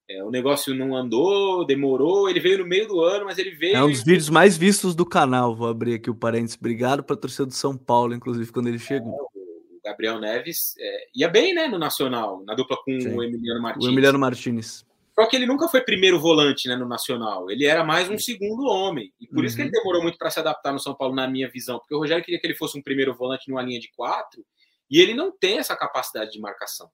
É, 0.10 0.24
o 0.24 0.32
negócio 0.32 0.74
não 0.74 0.96
andou, 0.96 1.66
demorou, 1.66 2.30
ele 2.30 2.40
veio 2.40 2.60
no 2.60 2.66
meio 2.66 2.88
do 2.88 3.02
ano, 3.02 3.26
mas 3.26 3.38
ele 3.38 3.52
veio. 3.52 3.76
É 3.76 3.84
um 3.84 3.90
dos 3.90 4.04
vídeos 4.04 4.30
mais 4.30 4.58
vistos 4.58 4.94
do 4.94 5.06
canal. 5.06 5.56
Vou 5.56 5.68
abrir 5.68 5.96
aqui 5.96 6.10
o 6.10 6.16
parênteses. 6.16 6.58
Obrigado 6.58 7.04
para 7.04 7.16
torcida 7.16 7.46
do 7.46 7.54
São 7.54 7.78
Paulo, 7.78 8.14
inclusive, 8.14 8.52
quando 8.52 8.68
ele 8.68 8.80
chegou. 8.80 9.14
É, 9.14 9.76
o 9.76 9.82
Gabriel 9.84 10.20
Neves 10.20 10.74
é, 10.78 11.08
ia 11.16 11.30
bem, 11.30 11.54
né, 11.54 11.68
no 11.68 11.80
Nacional, 11.80 12.44
na 12.46 12.54
dupla 12.56 12.78
com 12.84 13.00
Sim. 13.00 13.16
o 13.16 13.24
Emiliano 13.24 13.62
Martins. 13.62 13.86
O 13.86 13.90
Emiliano 13.90 14.20
Martins. 14.20 14.86
Só 15.14 15.26
que 15.28 15.36
ele 15.36 15.46
nunca 15.46 15.68
foi 15.68 15.82
primeiro 15.82 16.20
volante 16.20 16.68
né, 16.68 16.76
no 16.76 16.88
Nacional. 16.88 17.50
Ele 17.52 17.66
era 17.66 17.84
mais 17.84 18.10
um 18.10 18.18
segundo 18.18 18.66
homem. 18.66 19.14
E 19.20 19.28
por 19.28 19.40
uhum. 19.40 19.44
isso 19.46 19.56
que 19.56 19.62
ele 19.62 19.70
uhum. 19.70 19.80
demorou 19.80 20.02
muito 20.02 20.18
para 20.18 20.30
se 20.30 20.40
adaptar 20.40 20.72
no 20.72 20.80
São 20.80 20.96
Paulo, 20.96 21.14
na 21.14 21.28
minha 21.28 21.50
visão. 21.50 21.80
Porque 21.80 21.94
o 21.94 22.00
Rogério 22.00 22.24
queria 22.24 22.40
que 22.40 22.48
ele 22.48 22.56
fosse 22.56 22.78
um 22.78 22.82
primeiro 22.82 23.14
volante 23.14 23.50
numa 23.50 23.62
linha 23.62 23.80
de 23.80 23.92
quatro. 23.92 24.46
E 24.90 25.00
ele 25.00 25.14
não 25.14 25.32
tem 25.32 25.58
essa 25.58 25.76
capacidade 25.76 26.32
de 26.32 26.40
marcação. 26.40 26.90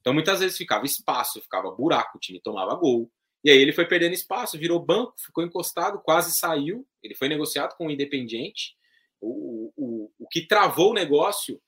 Então 0.00 0.12
muitas 0.12 0.40
vezes 0.40 0.56
ficava 0.56 0.84
espaço, 0.84 1.40
ficava 1.40 1.70
buraco, 1.70 2.18
o 2.18 2.20
time 2.20 2.40
tomava 2.40 2.74
gol. 2.74 3.10
E 3.44 3.50
aí 3.50 3.58
ele 3.58 3.72
foi 3.72 3.86
perdendo 3.86 4.14
espaço, 4.14 4.58
virou 4.58 4.84
banco, 4.84 5.14
ficou 5.16 5.44
encostado, 5.44 6.00
quase 6.00 6.36
saiu. 6.36 6.86
Ele 7.02 7.14
foi 7.14 7.28
negociado 7.28 7.76
com 7.76 7.86
o 7.86 7.90
Independiente. 7.90 8.76
O, 9.20 9.72
o, 9.76 10.10
o 10.18 10.28
que 10.28 10.46
travou 10.46 10.90
o 10.90 10.94
negócio 10.94 11.60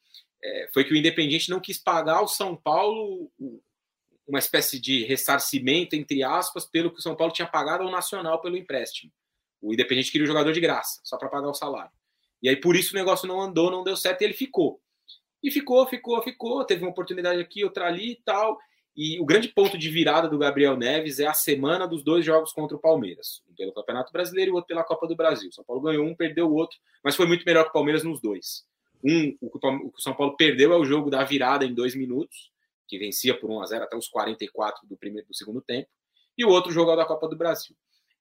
é, 0.43 0.69
foi 0.73 0.85
que 0.85 0.93
o 0.93 0.97
Independiente 0.97 1.51
não 1.51 1.61
quis 1.61 1.79
pagar 1.79 2.17
ao 2.17 2.29
São 2.29 2.57
Paulo 2.57 3.31
uma 4.27 4.39
espécie 4.39 4.81
de 4.81 5.05
ressarcimento, 5.05 5.95
entre 5.95 6.23
aspas, 6.23 6.65
pelo 6.65 6.91
que 6.91 6.99
o 6.99 7.03
São 7.03 7.15
Paulo 7.15 7.33
tinha 7.33 7.47
pagado 7.47 7.85
ao 7.85 7.91
Nacional 7.91 8.41
pelo 8.41 8.57
empréstimo. 8.57 9.13
O 9.61 9.73
Independente 9.73 10.11
queria 10.11 10.25
o 10.25 10.29
jogador 10.29 10.53
de 10.53 10.61
graça, 10.61 11.01
só 11.05 11.17
para 11.17 11.29
pagar 11.29 11.49
o 11.49 11.55
salário. 11.55 11.91
E 12.43 12.49
aí, 12.49 12.57
por 12.57 12.77
isso, 12.77 12.95
o 12.95 12.99
negócio 12.99 13.27
não 13.27 13.41
andou, 13.41 13.71
não 13.71 13.83
deu 13.85 13.97
certo 13.97 14.23
e 14.23 14.25
ele 14.25 14.35
ficou. 14.35 14.81
E 15.43 15.51
ficou, 15.51 15.87
ficou, 15.87 16.23
ficou. 16.23 16.65
Teve 16.65 16.83
uma 16.83 16.91
oportunidade 16.91 17.41
aqui, 17.41 17.65
outra 17.65 17.87
ali 17.87 18.13
e 18.13 18.17
tal. 18.17 18.59
E 18.97 19.19
o 19.19 19.25
grande 19.25 19.49
ponto 19.49 19.77
de 19.77 19.91
virada 19.91 20.29
do 20.29 20.39
Gabriel 20.39 20.77
Neves 20.77 21.19
é 21.19 21.27
a 21.27 21.35
semana 21.35 21.87
dos 21.87 22.05
dois 22.05 22.25
jogos 22.25 22.53
contra 22.53 22.77
o 22.77 22.81
Palmeiras. 22.81 23.43
Um 23.51 23.55
pelo 23.55 23.73
Campeonato 23.73 24.13
Brasileiro 24.13 24.51
e 24.51 24.53
o 24.53 24.55
outro 24.55 24.69
pela 24.69 24.85
Copa 24.85 25.09
do 25.09 25.17
Brasil. 25.17 25.51
São 25.53 25.65
Paulo 25.65 25.83
ganhou 25.83 26.07
um, 26.07 26.15
perdeu 26.15 26.47
o 26.47 26.55
outro, 26.55 26.79
mas 27.03 27.17
foi 27.17 27.27
muito 27.27 27.45
melhor 27.45 27.65
que 27.65 27.71
o 27.71 27.73
Palmeiras 27.73 28.05
nos 28.05 28.21
dois. 28.21 28.65
Um, 29.03 29.37
o 29.41 29.51
que 29.51 29.67
o 29.67 30.01
São 30.01 30.15
Paulo 30.15 30.37
perdeu 30.37 30.73
é 30.73 30.77
o 30.77 30.85
jogo 30.85 31.11
da 31.11 31.25
virada 31.25 31.65
em 31.65 31.75
dois 31.75 31.95
minutos, 31.95 32.51
que 32.87 32.99
vencia 32.99 33.39
por 33.39 33.51
1 33.51 33.63
a 33.63 33.67
0 33.67 33.85
até 33.85 33.97
os 33.97 34.09
44 34.09 34.87
do 34.87 34.97
primeiro 34.97 35.29
do 35.29 35.35
segundo 35.35 35.61
tempo, 35.61 35.89
e 36.37 36.45
o 36.45 36.49
outro 36.49 36.73
jogo 36.73 36.93
é 36.93 36.97
da 36.97 37.05
Copa 37.05 37.29
do 37.29 37.37
Brasil. 37.37 37.77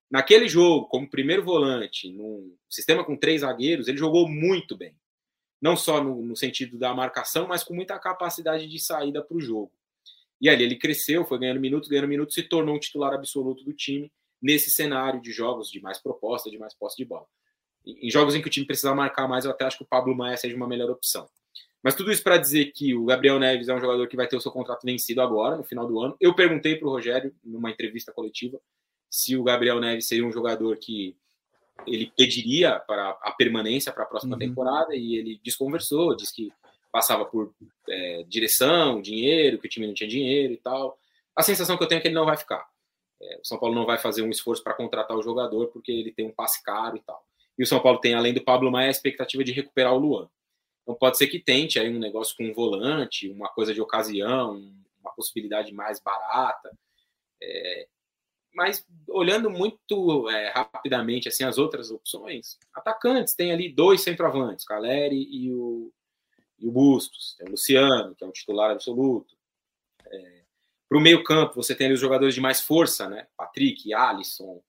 Naquele 0.09 0.47
jogo, 0.47 0.88
como 0.88 1.09
primeiro 1.09 1.43
volante, 1.43 2.11
num 2.11 2.55
sistema 2.70 3.03
com 3.03 3.18
três 3.18 3.41
zagueiros, 3.41 3.88
ele 3.88 3.97
jogou 3.97 4.30
muito 4.30 4.78
bem. 4.78 4.95
Não 5.59 5.76
só 5.76 6.03
no, 6.03 6.22
no 6.22 6.36
sentido 6.36 6.78
da 6.78 6.93
marcação, 6.93 7.47
mas 7.47 7.64
com 7.64 7.74
muita 7.74 7.97
capacidade 7.97 8.68
de 8.68 8.80
saída 8.80 9.24
para 9.24 9.36
o 9.36 9.41
jogo. 9.41 9.72
E 10.39 10.49
ali 10.49 10.64
ele 10.64 10.76
cresceu, 10.76 11.26
foi 11.26 11.39
ganhando 11.39 11.59
minutos, 11.59 11.89
ganhando 11.89 12.07
minutos, 12.07 12.36
se 12.36 12.43
tornou 12.43 12.76
um 12.76 12.80
titular 12.80 13.14
absoluto 13.14 13.64
do 13.64 13.74
time 13.74 14.11
nesse 14.41 14.70
cenário 14.70 15.22
de 15.22 15.32
jogos 15.32 15.72
de 15.72 15.82
mais 15.82 15.97
proposta, 15.97 16.51
de 16.51 16.57
mais 16.57 16.74
posse 16.74 16.97
de 16.97 17.05
bola. 17.05 17.26
Em 17.86 18.11
jogos 18.11 18.36
em 18.36 18.41
que 18.41 18.47
o 18.47 18.51
time 18.51 18.66
precisava 18.66 18.95
marcar 18.95 19.28
mais, 19.28 19.45
eu 19.45 19.51
até 19.51 19.66
acho 19.66 19.78
que 19.78 19.84
o 19.84 19.88
Pablo 19.88 20.16
Maia 20.16 20.38
seja 20.38 20.55
uma 20.55 20.68
melhor 20.68 20.89
opção. 20.89 21.30
Mas 21.84 21.95
tudo 21.95 22.11
isso 22.11 22.23
para 22.23 22.38
dizer 22.38 22.71
que 22.71 22.95
o 22.95 23.03
Gabriel 23.03 23.38
Neves 23.38 23.67
é 23.67 23.73
um 23.73 23.79
jogador 23.79 24.07
que 24.07 24.15
vai 24.15 24.25
ter 24.25 24.38
o 24.38 24.41
seu 24.41 24.51
contrato 24.51 24.86
vencido 24.86 25.21
agora, 25.21 25.57
no 25.57 25.65
final 25.65 25.86
do 25.86 25.99
ano. 25.99 26.15
Eu 26.19 26.34
perguntei 26.34 26.77
para 26.77 26.88
o 26.88 26.91
Rogério, 26.91 27.36
numa 27.43 27.69
entrevista 27.69 28.13
coletiva, 28.13 28.57
se 29.09 29.36
o 29.36 29.43
Gabriel 29.43 29.81
Neves 29.81 30.07
seria 30.07 30.25
um 30.25 30.31
jogador 30.31 30.77
que 30.77 31.15
ele 31.86 32.11
pediria 32.15 32.79
para 32.79 33.09
a 33.21 33.31
permanência 33.31 33.91
para 33.91 34.03
a 34.03 34.07
próxima 34.07 34.36
uhum. 34.36 34.39
temporada, 34.39 34.95
e 34.95 35.17
ele 35.17 35.41
desconversou, 35.43 36.15
disse 36.15 36.34
que 36.34 36.53
passava 36.89 37.25
por 37.25 37.53
é, 37.89 38.23
direção, 38.29 39.01
dinheiro, 39.01 39.57
que 39.57 39.67
o 39.67 39.69
time 39.69 39.86
não 39.86 39.93
tinha 39.93 40.07
dinheiro 40.07 40.53
e 40.53 40.57
tal. 40.57 40.97
A 41.36 41.41
sensação 41.41 41.75
que 41.75 41.84
eu 41.84 41.88
tenho 41.88 41.99
é 41.99 42.01
que 42.01 42.07
ele 42.07 42.15
não 42.15 42.25
vai 42.25 42.38
ficar. 42.38 42.65
É, 43.21 43.39
o 43.41 43.45
São 43.45 43.59
Paulo 43.59 43.75
não 43.75 43.86
vai 43.86 43.97
fazer 43.97 44.21
um 44.21 44.29
esforço 44.29 44.63
para 44.63 44.73
contratar 44.73 45.17
o 45.17 45.21
jogador, 45.21 45.67
porque 45.67 45.91
ele 45.91 46.13
tem 46.13 46.25
um 46.25 46.31
passe 46.31 46.63
caro 46.63 46.95
e 46.95 47.01
tal. 47.01 47.25
E 47.57 47.63
o 47.63 47.67
São 47.67 47.81
Paulo 47.81 47.99
tem, 47.99 48.13
além 48.13 48.34
do 48.34 48.43
Pablo 48.43 48.71
Maia, 48.71 48.88
a 48.88 48.91
expectativa 48.91 49.43
de 49.43 49.51
recuperar 49.51 49.93
o 49.93 49.97
Luan. 49.97 50.29
Então 50.84 50.95
pode 50.95 51.17
ser 51.17 51.27
que 51.27 51.39
tente 51.39 51.79
aí 51.79 51.89
um 51.89 51.99
negócio 51.99 52.36
com 52.36 52.45
um 52.45 52.53
volante, 52.53 53.29
uma 53.29 53.49
coisa 53.49 53.73
de 53.73 53.81
ocasião, 53.81 54.71
uma 54.99 55.13
possibilidade 55.13 55.73
mais 55.73 55.99
barata. 55.99 56.77
É, 57.41 57.88
mas 58.53 58.86
olhando 59.07 59.49
muito 59.49 60.29
é, 60.29 60.49
rapidamente 60.49 61.27
assim 61.27 61.43
as 61.43 61.57
outras 61.57 61.89
opções, 61.89 62.59
atacantes 62.73 63.34
tem 63.34 63.51
ali 63.51 63.69
dois 63.69 64.01
centroavantes, 64.01 64.65
Caleri 64.65 65.27
e 65.31 65.51
o, 65.51 65.91
e 66.59 66.67
o 66.67 66.71
Bustos, 66.71 67.36
tem 67.38 67.47
o 67.47 67.51
Luciano, 67.51 68.13
que 68.15 68.23
é 68.23 68.27
um 68.27 68.31
titular 68.31 68.71
absoluto. 68.71 69.36
É, 70.05 70.43
Para 70.89 70.97
o 70.97 71.01
meio 71.01 71.23
campo, 71.23 71.55
você 71.55 71.73
tem 71.73 71.86
ali 71.86 71.95
os 71.95 72.01
jogadores 72.01 72.36
de 72.36 72.41
mais 72.41 72.61
força, 72.61 73.09
né? 73.09 73.27
Patrick, 73.38 73.93
Alisson, 73.93 74.61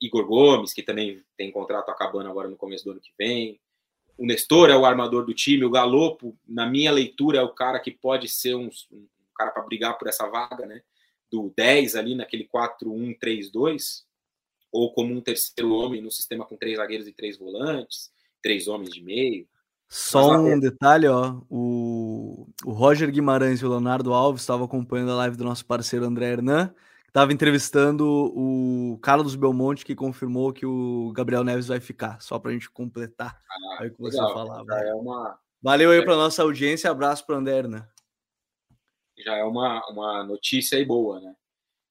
Igor 0.00 0.26
Gomes, 0.26 0.72
que 0.72 0.82
também 0.82 1.24
tem 1.36 1.50
contrato 1.50 1.90
acabando 1.90 2.28
agora 2.28 2.48
no 2.48 2.56
começo 2.56 2.84
do 2.84 2.92
ano 2.92 3.00
que 3.00 3.12
vem 3.18 3.60
o 4.16 4.26
Nestor 4.26 4.70
é 4.70 4.76
o 4.76 4.86
armador 4.86 5.24
do 5.24 5.34
time, 5.34 5.64
o 5.64 5.70
Galopo, 5.70 6.36
na 6.46 6.66
minha 6.66 6.90
leitura, 6.90 7.38
é 7.38 7.42
o 7.42 7.54
cara 7.54 7.78
que 7.78 7.90
pode 7.90 8.28
ser 8.28 8.54
um, 8.54 8.70
um 8.92 9.06
cara 9.36 9.50
para 9.50 9.62
brigar 9.62 9.98
por 9.98 10.08
essa 10.08 10.26
vaga, 10.26 10.64
né? 10.64 10.80
Do 11.30 11.52
10 11.56 11.96
ali 11.96 12.14
naquele 12.14 12.48
4-1-3-2, 12.48 14.04
ou 14.72 14.92
como 14.92 15.14
um 15.14 15.20
terceiro 15.20 15.72
homem 15.72 16.00
no 16.00 16.10
sistema 16.10 16.46
com 16.46 16.56
três 16.56 16.76
zagueiros 16.76 17.06
e 17.06 17.12
três 17.12 17.36
volantes, 17.36 18.10
três 18.42 18.68
homens 18.68 18.90
de 18.90 19.02
meio. 19.02 19.46
Só 19.88 20.32
Mas, 20.32 20.40
um 20.40 20.58
detalhe, 20.58 21.06
ó, 21.06 21.40
o, 21.50 22.48
o 22.64 22.72
Roger 22.72 23.10
Guimarães 23.10 23.60
e 23.60 23.66
o 23.66 23.68
Leonardo 23.68 24.12
Alves 24.12 24.42
estavam 24.42 24.64
acompanhando 24.64 25.12
a 25.12 25.16
live 25.16 25.36
do 25.36 25.44
nosso 25.44 25.64
parceiro 25.64 26.06
André 26.06 26.32
Hernan 26.32 26.74
estava 27.16 27.32
entrevistando 27.32 28.06
o 28.36 28.98
Carlos 28.98 29.34
Belmonte, 29.34 29.86
que 29.86 29.94
confirmou 29.94 30.52
que 30.52 30.66
o 30.66 31.10
Gabriel 31.14 31.42
Neves 31.42 31.68
vai 31.68 31.80
ficar, 31.80 32.20
só 32.20 32.38
para 32.38 32.50
a 32.50 32.52
gente 32.52 32.70
completar 32.70 33.42
ah, 33.50 33.78
aí 33.80 33.88
o 33.88 33.94
que 33.94 34.02
você 34.02 34.18
legal. 34.18 34.34
falava. 34.34 34.74
É 34.74 34.92
uma... 34.92 35.38
Valeu 35.62 35.92
aí 35.92 36.04
para 36.04 36.14
nossa 36.14 36.42
audiência, 36.42 36.90
abraço 36.90 37.24
para 37.24 37.36
o 37.36 37.38
Anderna. 37.38 37.90
Já 39.16 39.34
é 39.34 39.44
uma, 39.44 39.82
uma 39.88 40.24
notícia 40.24 40.76
aí 40.76 40.84
boa, 40.84 41.18
né? 41.18 41.34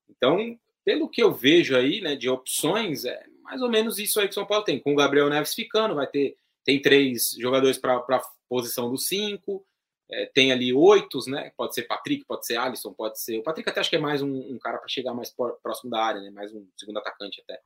Então, 0.08 0.38
pelo 0.86 1.10
que 1.10 1.24
eu 1.24 1.34
vejo 1.34 1.76
aí, 1.76 2.02
né, 2.02 2.16
de 2.16 2.30
opções, 2.30 3.04
é 3.04 3.26
mais 3.42 3.64
ou 3.64 3.70
menos 3.70 3.98
isso 3.98 4.20
aí 4.20 4.28
que 4.28 4.32
o 4.32 4.36
São 4.36 4.46
Paulo 4.46 4.64
tem. 4.64 4.80
Com 4.80 4.94
o 4.94 4.96
Gabriel 4.96 5.28
Neves 5.28 5.56
ficando, 5.56 5.96
vai 5.96 6.06
ter 6.06 6.38
tem 6.64 6.80
três 6.80 7.32
jogadores 7.40 7.80
para 7.80 7.96
a 7.98 8.22
posição 8.48 8.92
dos 8.92 9.08
cinco, 9.08 9.66
é, 10.12 10.26
tem 10.28 10.52
ali 10.52 10.74
oito, 10.74 11.20
né? 11.28 11.52
Pode 11.58 11.74
ser 11.74 11.84
Patrick, 11.84 12.26
pode 12.26 12.46
ser 12.46 12.58
Alisson, 12.58 12.94
pode 12.94 13.20
ser. 13.20 13.40
O 13.40 13.44
Patrick 13.44 13.70
até 13.70 13.80
acho 13.80 13.90
que 13.90 13.96
é 13.96 14.00
mais 14.00 14.22
um, 14.22 14.32
um 14.32 14.60
cara 14.60 14.78
para 14.78 14.88
chegar 14.88 15.14
mais 15.14 15.34
próximo 15.62 15.90
da 15.90 16.04
área, 16.04 16.22
né? 16.22 16.30
Mais 16.30 16.54
um 16.54 16.66
segundo 16.78 16.98
atacante 16.98 17.42
até. 17.42 17.60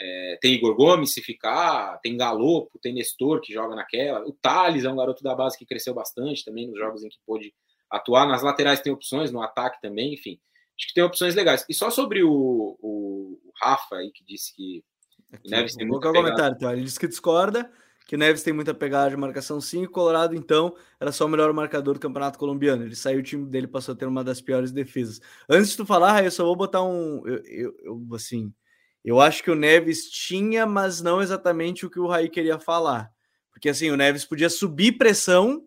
É, 0.00 0.38
tem 0.40 0.54
Igor 0.54 0.76
Gomes, 0.76 1.12
se 1.12 1.20
ficar, 1.20 1.98
tem 1.98 2.16
Galopo, 2.16 2.78
tem 2.78 2.94
Nestor 2.94 3.40
que 3.40 3.52
joga 3.52 3.74
naquela. 3.74 4.24
O 4.26 4.32
Thales 4.32 4.84
é 4.84 4.90
um 4.90 4.96
garoto 4.96 5.22
da 5.24 5.34
base 5.34 5.58
que 5.58 5.66
cresceu 5.66 5.92
bastante 5.92 6.44
também 6.44 6.68
nos 6.68 6.78
jogos 6.78 7.02
em 7.02 7.08
que 7.08 7.18
pôde 7.26 7.52
atuar. 7.90 8.26
Nas 8.26 8.42
laterais 8.42 8.80
tem 8.80 8.92
opções, 8.92 9.32
no 9.32 9.42
ataque 9.42 9.80
também, 9.80 10.14
enfim. 10.14 10.38
Acho 10.78 10.88
que 10.88 10.94
tem 10.94 11.02
opções 11.02 11.34
legais. 11.34 11.64
E 11.68 11.74
só 11.74 11.90
sobre 11.90 12.22
o, 12.22 12.30
o, 12.30 13.40
o 13.44 13.52
Rafa 13.60 13.96
aí, 13.96 14.12
que 14.12 14.24
disse 14.24 14.54
que 14.54 14.84
Aqui, 15.32 15.50
Neves 15.50 15.74
tem 15.76 15.86
muito 15.86 16.10
comentário, 16.10 16.56
então. 16.56 16.72
Ele 16.72 16.82
disse 16.82 16.98
que 16.98 17.08
discorda, 17.08 17.70
que 18.08 18.16
o 18.16 18.18
Neves 18.18 18.42
tem 18.42 18.54
muita 18.54 18.72
pegada 18.72 19.10
de 19.10 19.18
marcação 19.18 19.60
sim, 19.60 19.82
e 19.82 19.86
Colorado, 19.86 20.34
então, 20.34 20.74
era 20.98 21.12
só 21.12 21.26
o 21.26 21.28
melhor 21.28 21.52
marcador 21.52 21.92
do 21.92 22.00
campeonato 22.00 22.38
colombiano. 22.38 22.82
Ele 22.82 22.96
saiu, 22.96 23.20
o 23.20 23.22
time 23.22 23.44
dele 23.44 23.66
passou 23.66 23.92
a 23.92 23.96
ter 23.96 24.06
uma 24.06 24.24
das 24.24 24.40
piores 24.40 24.72
defesas. 24.72 25.20
Antes 25.46 25.72
de 25.72 25.76
tu 25.76 25.84
falar, 25.84 26.24
eu 26.24 26.30
só 26.30 26.42
vou 26.42 26.56
botar 26.56 26.82
um. 26.82 27.22
Eu, 27.26 27.42
eu, 27.44 27.76
eu, 27.84 28.14
assim, 28.14 28.50
eu 29.04 29.20
acho 29.20 29.44
que 29.44 29.50
o 29.50 29.54
Neves 29.54 30.08
tinha, 30.08 30.64
mas 30.64 31.02
não 31.02 31.20
exatamente 31.20 31.84
o 31.84 31.90
que 31.90 32.00
o 32.00 32.06
Raí 32.06 32.30
queria 32.30 32.58
falar. 32.58 33.12
Porque 33.52 33.68
assim, 33.68 33.90
o 33.90 33.96
Neves 33.96 34.24
podia 34.24 34.48
subir 34.48 34.92
pressão, 34.92 35.64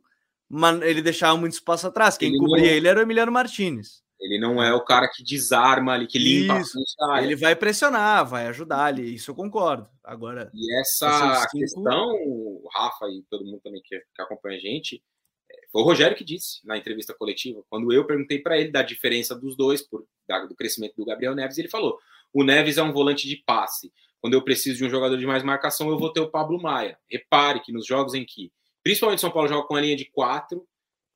mas 0.49 0.81
ele 0.81 1.03
deixava 1.03 1.37
muito 1.37 1.53
espaço 1.53 1.85
atrás. 1.85 2.17
Quem 2.17 2.29
ele 2.29 2.39
cobria 2.39 2.65
não... 2.65 2.73
ele 2.73 2.87
era 2.87 2.99
o 2.99 3.03
Emiliano 3.03 3.31
Martinez. 3.31 4.01
Ele 4.21 4.37
não 4.37 4.61
é 4.61 4.71
o 4.71 4.85
cara 4.85 5.07
que 5.07 5.23
desarma 5.23 5.93
ali, 5.93 6.05
que 6.05 6.19
limpa 6.19 6.59
isso, 6.59 6.77
a 7.01 7.23
Ele 7.23 7.35
vai 7.35 7.55
pressionar, 7.55 8.23
vai 8.23 8.45
ajudar 8.47 8.85
ali, 8.85 9.15
isso 9.15 9.31
eu 9.31 9.35
concordo. 9.35 9.89
Agora. 10.03 10.51
E 10.53 10.79
essa 10.79 11.47
cinco... 11.49 11.57
questão, 11.57 12.13
o 12.23 12.69
Rafa 12.71 13.07
e 13.07 13.23
todo 13.29 13.43
mundo 13.43 13.59
também 13.63 13.81
que, 13.83 13.99
que 13.99 14.21
acompanha 14.21 14.57
a 14.57 14.61
gente, 14.61 15.03
é, 15.51 15.55
foi 15.71 15.81
o 15.81 15.85
Rogério 15.85 16.15
que 16.15 16.23
disse 16.23 16.65
na 16.65 16.77
entrevista 16.77 17.15
coletiva, 17.15 17.63
quando 17.67 17.91
eu 17.91 18.05
perguntei 18.05 18.39
para 18.39 18.59
ele 18.59 18.69
da 18.69 18.83
diferença 18.83 19.35
dos 19.35 19.57
dois, 19.57 19.81
por, 19.81 20.05
da, 20.27 20.45
do 20.45 20.55
crescimento 20.55 20.95
do 20.95 21.05
Gabriel 21.05 21.33
Neves, 21.33 21.57
ele 21.57 21.69
falou: 21.69 21.97
o 22.31 22.43
Neves 22.43 22.77
é 22.77 22.83
um 22.83 22.93
volante 22.93 23.27
de 23.27 23.37
passe. 23.37 23.91
Quando 24.19 24.35
eu 24.35 24.43
preciso 24.43 24.77
de 24.77 24.85
um 24.85 24.89
jogador 24.89 25.17
de 25.17 25.25
mais 25.25 25.41
marcação, 25.41 25.89
eu 25.89 25.97
vou 25.97 26.13
ter 26.13 26.19
o 26.19 26.29
Pablo 26.29 26.61
Maia. 26.61 26.95
Repare 27.09 27.59
que 27.59 27.71
nos 27.71 27.87
jogos 27.87 28.13
em 28.13 28.23
que, 28.23 28.53
principalmente 28.83 29.19
São 29.19 29.31
Paulo 29.31 29.47
joga 29.47 29.67
com 29.67 29.75
a 29.75 29.81
linha 29.81 29.95
de 29.95 30.05
quatro, 30.05 30.67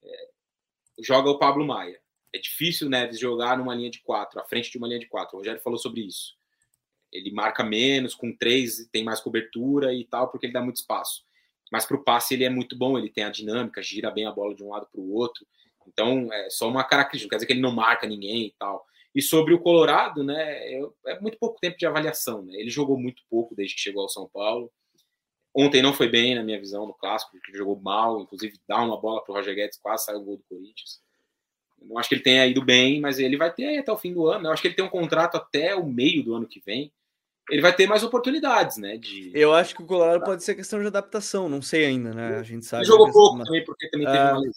é, 0.04 0.30
joga 1.04 1.30
o 1.30 1.38
Pablo 1.38 1.68
Maia. 1.68 2.00
É 2.36 2.38
difícil 2.38 2.88
o 2.88 2.90
Neves 2.90 3.18
jogar 3.18 3.58
numa 3.58 3.74
linha 3.74 3.90
de 3.90 4.02
quatro, 4.02 4.42
à 4.42 4.44
frente 4.44 4.70
de 4.70 4.78
uma 4.78 4.88
linha 4.88 5.00
de 5.00 5.08
quatro. 5.08 5.38
O 5.38 5.40
Rogério 5.40 5.62
falou 5.62 5.80
sobre 5.80 6.02
isso. 6.02 6.36
Ele 7.10 7.32
marca 7.32 7.64
menos, 7.64 8.14
com 8.14 8.36
três 8.36 8.86
tem 8.92 9.06
mais 9.06 9.22
cobertura 9.22 9.94
e 9.94 10.04
tal, 10.04 10.30
porque 10.30 10.46
ele 10.46 10.52
dá 10.52 10.62
muito 10.62 10.76
espaço. 10.76 11.24
Mas 11.72 11.86
para 11.86 11.96
o 11.96 12.04
passe 12.04 12.34
ele 12.34 12.44
é 12.44 12.50
muito 12.50 12.78
bom, 12.78 12.98
ele 12.98 13.10
tem 13.10 13.24
a 13.24 13.30
dinâmica, 13.30 13.82
gira 13.82 14.12
bem 14.12 14.26
a 14.26 14.34
bola 14.34 14.54
de 14.54 14.62
um 14.62 14.70
lado 14.70 14.86
para 14.92 15.00
o 15.00 15.14
outro. 15.14 15.48
Então 15.88 16.32
é 16.34 16.50
só 16.50 16.68
uma 16.68 16.84
característica, 16.84 17.30
quer 17.30 17.38
dizer 17.38 17.48
que 17.48 17.54
ele 17.54 17.62
não 17.62 17.72
marca 17.72 18.06
ninguém 18.06 18.48
e 18.48 18.56
tal. 18.60 18.86
E 19.14 19.22
sobre 19.22 19.54
o 19.54 19.60
Colorado, 19.62 20.26
né, 20.26 20.82
é 21.08 21.20
muito 21.22 21.38
pouco 21.40 21.58
tempo 21.62 21.78
de 21.78 21.86
avaliação. 21.86 22.44
Né? 22.44 22.56
Ele 22.56 22.70
jogou 22.70 23.00
muito 23.00 23.24
pouco 23.30 23.56
desde 23.56 23.76
que 23.76 23.82
chegou 23.82 24.02
ao 24.02 24.10
São 24.10 24.28
Paulo. 24.28 24.70
Ontem 25.56 25.82
não 25.82 25.94
foi 25.94 26.10
bem, 26.10 26.36
na 26.36 26.44
minha 26.44 26.60
visão, 26.60 26.86
no 26.86 26.94
clássico, 26.94 27.32
porque 27.32 27.58
jogou 27.58 27.80
mal, 27.80 28.20
inclusive 28.20 28.60
dá 28.68 28.84
uma 28.84 29.00
bola 29.00 29.24
para 29.24 29.32
o 29.32 29.36
Roger 29.38 29.56
Guedes, 29.56 29.80
quase 29.80 30.04
saiu 30.04 30.20
o 30.20 30.24
gol 30.26 30.36
do 30.36 30.44
Corinthians. 30.50 31.05
Não 31.88 31.98
acho 31.98 32.10
que 32.10 32.16
ele 32.16 32.24
tenha 32.24 32.46
ido 32.46 32.64
bem, 32.64 33.00
mas 33.00 33.20
ele 33.20 33.38
vai 33.38 33.54
ter 33.54 33.78
até 33.78 33.92
o 33.92 33.98
fim 33.98 34.14
do 34.14 34.28
ano. 34.28 34.44
Né? 34.44 34.50
Eu 34.50 34.54
acho 34.54 34.62
que 34.62 34.68
ele 34.68 34.76
tem 34.76 34.86
um 34.86 34.90
contrato 34.90 35.36
até 35.36 35.76
o 35.76 35.86
meio 35.86 36.24
do 36.24 36.34
ano 36.36 36.48
que 36.48 36.62
vem. 36.66 36.92
Ele 37.50 37.62
vai 37.62 37.76
ter 37.76 37.88
mais 37.88 38.04
oportunidades, 38.04 38.78
né? 38.78 38.98
De... 38.98 39.32
Eu 39.34 39.54
acho 39.54 39.76
que 39.76 39.84
o 39.84 39.86
Colorado 39.86 40.24
pode 40.24 40.44
ser 40.44 40.56
questão 40.56 40.82
de 40.82 40.88
adaptação, 40.88 41.48
não 41.48 41.62
sei 41.62 41.86
ainda, 41.86 42.12
né? 42.12 42.38
A 42.38 42.44
gente 42.44 42.66
sabe. 42.66 42.84
Ele 42.84 42.92
jogou 42.92 43.12
pouco 43.12 43.44
também, 43.44 43.64
porque 43.64 43.88
também 43.90 44.08
teve 44.08 44.18
ah, 44.18 44.34
uma 44.34 44.52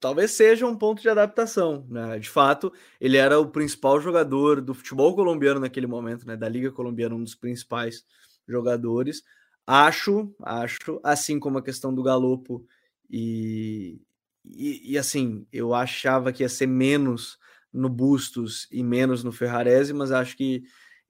talvez 0.00 0.30
seja 0.32 0.66
um 0.66 0.74
ponto 0.74 1.02
de 1.02 1.08
adaptação. 1.08 1.86
Né? 1.88 2.18
De 2.18 2.28
fato, 2.28 2.72
ele 3.00 3.18
era 3.18 3.38
o 3.38 3.46
principal 3.46 4.00
jogador 4.00 4.60
do 4.60 4.74
futebol 4.74 5.14
colombiano 5.14 5.60
naquele 5.60 5.86
momento, 5.86 6.26
né? 6.26 6.36
da 6.36 6.48
Liga 6.48 6.72
Colombiana, 6.72 7.14
um 7.14 7.22
dos 7.22 7.34
principais 7.34 8.04
jogadores. 8.48 9.22
Acho, 9.66 10.34
acho, 10.42 10.98
assim 11.04 11.38
como 11.38 11.58
a 11.58 11.62
questão 11.62 11.94
do 11.94 12.02
Galopo 12.02 12.66
e, 13.08 14.00
e, 14.44 14.92
e 14.92 14.98
assim, 14.98 15.46
eu 15.52 15.74
achava 15.74 16.32
que 16.32 16.42
ia 16.42 16.48
ser 16.48 16.66
menos 16.66 17.38
no 17.72 17.88
Bustos 17.88 18.66
e 18.70 18.82
menos 18.82 19.22
no 19.22 19.32
Ferrarese, 19.32 19.92
mas 19.92 20.10
acho 20.10 20.36
que 20.36 20.62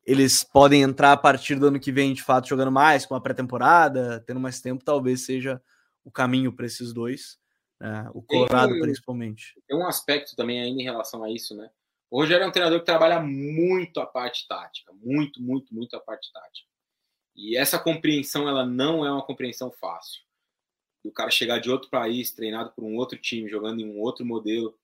eles 0.05 0.43
podem 0.43 0.83
entrar 0.83 1.13
a 1.13 1.17
partir 1.17 1.57
do 1.57 1.67
ano 1.67 1.81
que 1.81 1.93
vem, 1.93 2.13
de 2.13 2.23
fato, 2.23 2.49
jogando 2.49 2.73
mais, 2.73 3.07
com 3.07 3.15
a 3.15 3.21
pré-temporada, 3.21 4.23
tendo 4.27 4.41
mais 4.41 4.61
tempo, 4.61 4.85
talvez 4.85 5.25
seja 5.25 5.63
o 6.05 6.11
caminho 6.11 6.53
para 6.53 6.67
esses 6.67 6.93
dois. 6.93 7.39
Né? 7.79 8.11
O 8.15 8.23
Colorado, 8.23 8.73
tem, 8.73 8.83
principalmente. 8.83 9.55
Tem 9.67 9.77
um 9.77 9.87
aspecto 9.87 10.35
também 10.37 10.61
ainda 10.61 10.81
em 10.81 10.85
relação 10.85 11.23
a 11.23 11.31
isso, 11.31 11.55
né? 11.55 11.71
O 12.11 12.21
Rogério 12.21 12.45
é 12.45 12.47
um 12.49 12.51
treinador 12.51 12.81
que 12.81 12.87
trabalha 12.87 13.21
muito 13.21 14.01
a 14.01 14.07
parte 14.07 14.47
tática, 14.49 14.93
muito, 14.93 15.41
muito, 15.41 15.73
muito 15.73 15.95
a 15.95 16.01
parte 16.01 16.31
tática. 16.33 16.69
E 17.37 17.57
essa 17.57 17.79
compreensão, 17.79 18.49
ela 18.49 18.67
não 18.67 19.07
é 19.07 19.13
uma 19.13 19.25
compreensão 19.25 19.71
fácil. 19.71 20.21
O 21.03 21.11
cara 21.11 21.31
chegar 21.31 21.59
de 21.59 21.71
outro 21.71 21.89
país, 21.89 22.31
treinado 22.31 22.73
por 22.75 22.85
um 22.85 22.97
outro 22.97 23.19
time, 23.19 23.49
jogando 23.49 23.81
em 23.81 23.91
um 23.91 23.99
outro 24.01 24.25
modelo, 24.25 24.75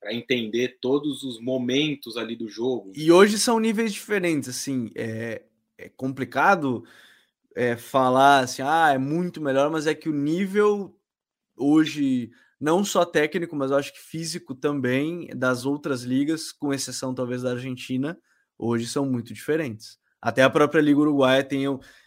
para 0.00 0.12
entender 0.12 0.78
todos 0.80 1.22
os 1.22 1.40
momentos 1.40 2.16
ali 2.16 2.36
do 2.36 2.48
jogo. 2.48 2.92
E 2.94 3.10
hoje 3.10 3.38
são 3.38 3.58
níveis 3.58 3.92
diferentes, 3.92 4.48
assim, 4.48 4.90
é, 4.94 5.42
é 5.78 5.88
complicado 5.88 6.84
é, 7.54 7.76
falar 7.76 8.40
assim, 8.40 8.62
ah, 8.62 8.92
é 8.92 8.98
muito 8.98 9.40
melhor, 9.40 9.70
mas 9.70 9.86
é 9.86 9.94
que 9.94 10.08
o 10.08 10.12
nível 10.12 10.94
hoje, 11.56 12.30
não 12.60 12.84
só 12.84 13.04
técnico, 13.04 13.56
mas 13.56 13.70
eu 13.70 13.76
acho 13.76 13.92
que 13.92 14.00
físico 14.00 14.54
também, 14.54 15.28
das 15.28 15.64
outras 15.64 16.02
ligas, 16.02 16.52
com 16.52 16.74
exceção 16.74 17.14
talvez 17.14 17.42
da 17.42 17.52
Argentina, 17.52 18.18
hoje 18.58 18.86
são 18.86 19.06
muito 19.06 19.32
diferentes. 19.32 19.98
Até 20.24 20.42
a 20.42 20.48
própria 20.48 20.80
Liga 20.80 21.00
Uruguaia 21.00 21.44
tem. 21.44 21.64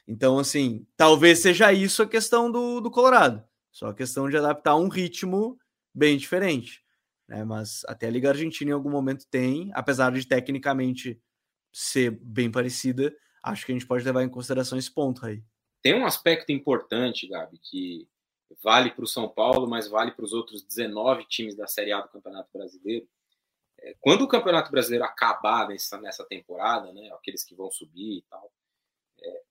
Então, 0.08 0.40
assim, 0.40 0.88
talvez 0.98 1.38
seja 1.38 1.72
isso 1.72 2.02
a 2.02 2.08
questão 2.08 2.52
do, 2.52 2.82
do 2.82 2.90
Colorado. 2.90 3.44
Só 3.72 3.90
a 3.90 3.94
questão 3.94 4.28
de 4.28 4.36
adaptar 4.36 4.76
um 4.76 4.88
ritmo 4.88 5.56
bem 5.94 6.18
diferente. 6.18 6.84
Né? 7.28 7.44
Mas 7.44 7.84
até 7.88 8.08
a 8.08 8.10
Liga 8.10 8.30
Argentina 8.30 8.72
em 8.72 8.74
algum 8.74 8.90
momento 8.90 9.28
tem, 9.30 9.70
apesar 9.76 10.12
de 10.12 10.28
tecnicamente 10.28 11.22
ser 11.72 12.10
bem 12.10 12.50
parecida, 12.50 13.16
acho 13.44 13.64
que 13.64 13.72
a 13.72 13.76
gente 13.76 13.86
pode 13.86 14.04
levar 14.04 14.24
em 14.24 14.30
consideração 14.30 14.80
esse 14.80 14.92
ponto 14.92 15.24
aí. 15.24 15.44
Tem 15.84 15.94
um 15.94 16.04
aspecto 16.04 16.52
importante, 16.52 17.28
Gabi, 17.28 17.60
que 17.60 18.08
vale 18.64 18.90
para 18.90 19.04
o 19.04 19.08
São 19.08 19.30
Paulo, 19.30 19.70
mas 19.70 19.88
vale 19.88 20.10
para 20.10 20.26
os 20.26 20.34
outros 20.34 20.64
19 20.64 21.24
times 21.26 21.56
da 21.56 21.68
Série 21.68 21.92
A 21.92 22.02
do 22.02 22.10
Campeonato 22.10 22.50
Brasileiro. 22.52 23.08
Quando 24.00 24.24
o 24.24 24.28
Campeonato 24.28 24.72
Brasileiro 24.72 25.06
acabar 25.06 25.68
nessa, 25.68 26.00
nessa 26.00 26.26
temporada, 26.26 26.92
né, 26.94 27.10
aqueles 27.14 27.44
que 27.44 27.56
vão 27.56 27.72
subir 27.72 28.18
e 28.18 28.22
tal, 28.30 28.52
é, 29.22 29.42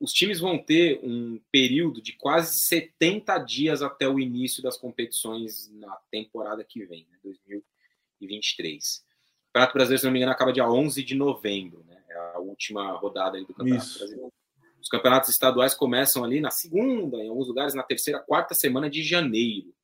os 0.00 0.12
times 0.12 0.40
vão 0.40 0.58
ter 0.58 1.00
um 1.02 1.40
período 1.52 2.00
de 2.00 2.12
quase 2.12 2.58
70 2.68 3.38
dias 3.38 3.82
até 3.82 4.08
o 4.08 4.18
início 4.18 4.62
das 4.62 4.76
competições 4.76 5.70
na 5.72 5.94
temporada 6.10 6.64
que 6.64 6.84
vem, 6.84 7.06
né, 7.10 7.18
2023. 7.22 9.04
O 9.04 9.52
Campeonato 9.52 9.74
Brasileiro, 9.74 10.00
se 10.00 10.06
não 10.06 10.12
me 10.12 10.18
engano, 10.18 10.32
acaba 10.32 10.52
dia 10.52 10.68
11 10.68 11.02
de 11.02 11.14
novembro, 11.14 11.84
né, 11.84 12.02
é 12.08 12.16
a 12.34 12.38
última 12.38 12.92
rodada 12.92 13.38
do 13.40 13.54
Campeonato 13.54 13.86
Isso. 13.86 13.98
Brasileiro. 13.98 14.32
Os 14.80 14.88
campeonatos 14.90 15.30
estaduais 15.30 15.74
começam 15.74 16.22
ali 16.22 16.42
na 16.42 16.50
segunda, 16.50 17.16
em 17.16 17.30
alguns 17.30 17.48
lugares 17.48 17.72
na 17.72 17.82
terceira, 17.82 18.20
quarta 18.20 18.54
semana 18.54 18.90
de 18.90 19.02
janeiro. 19.02 19.74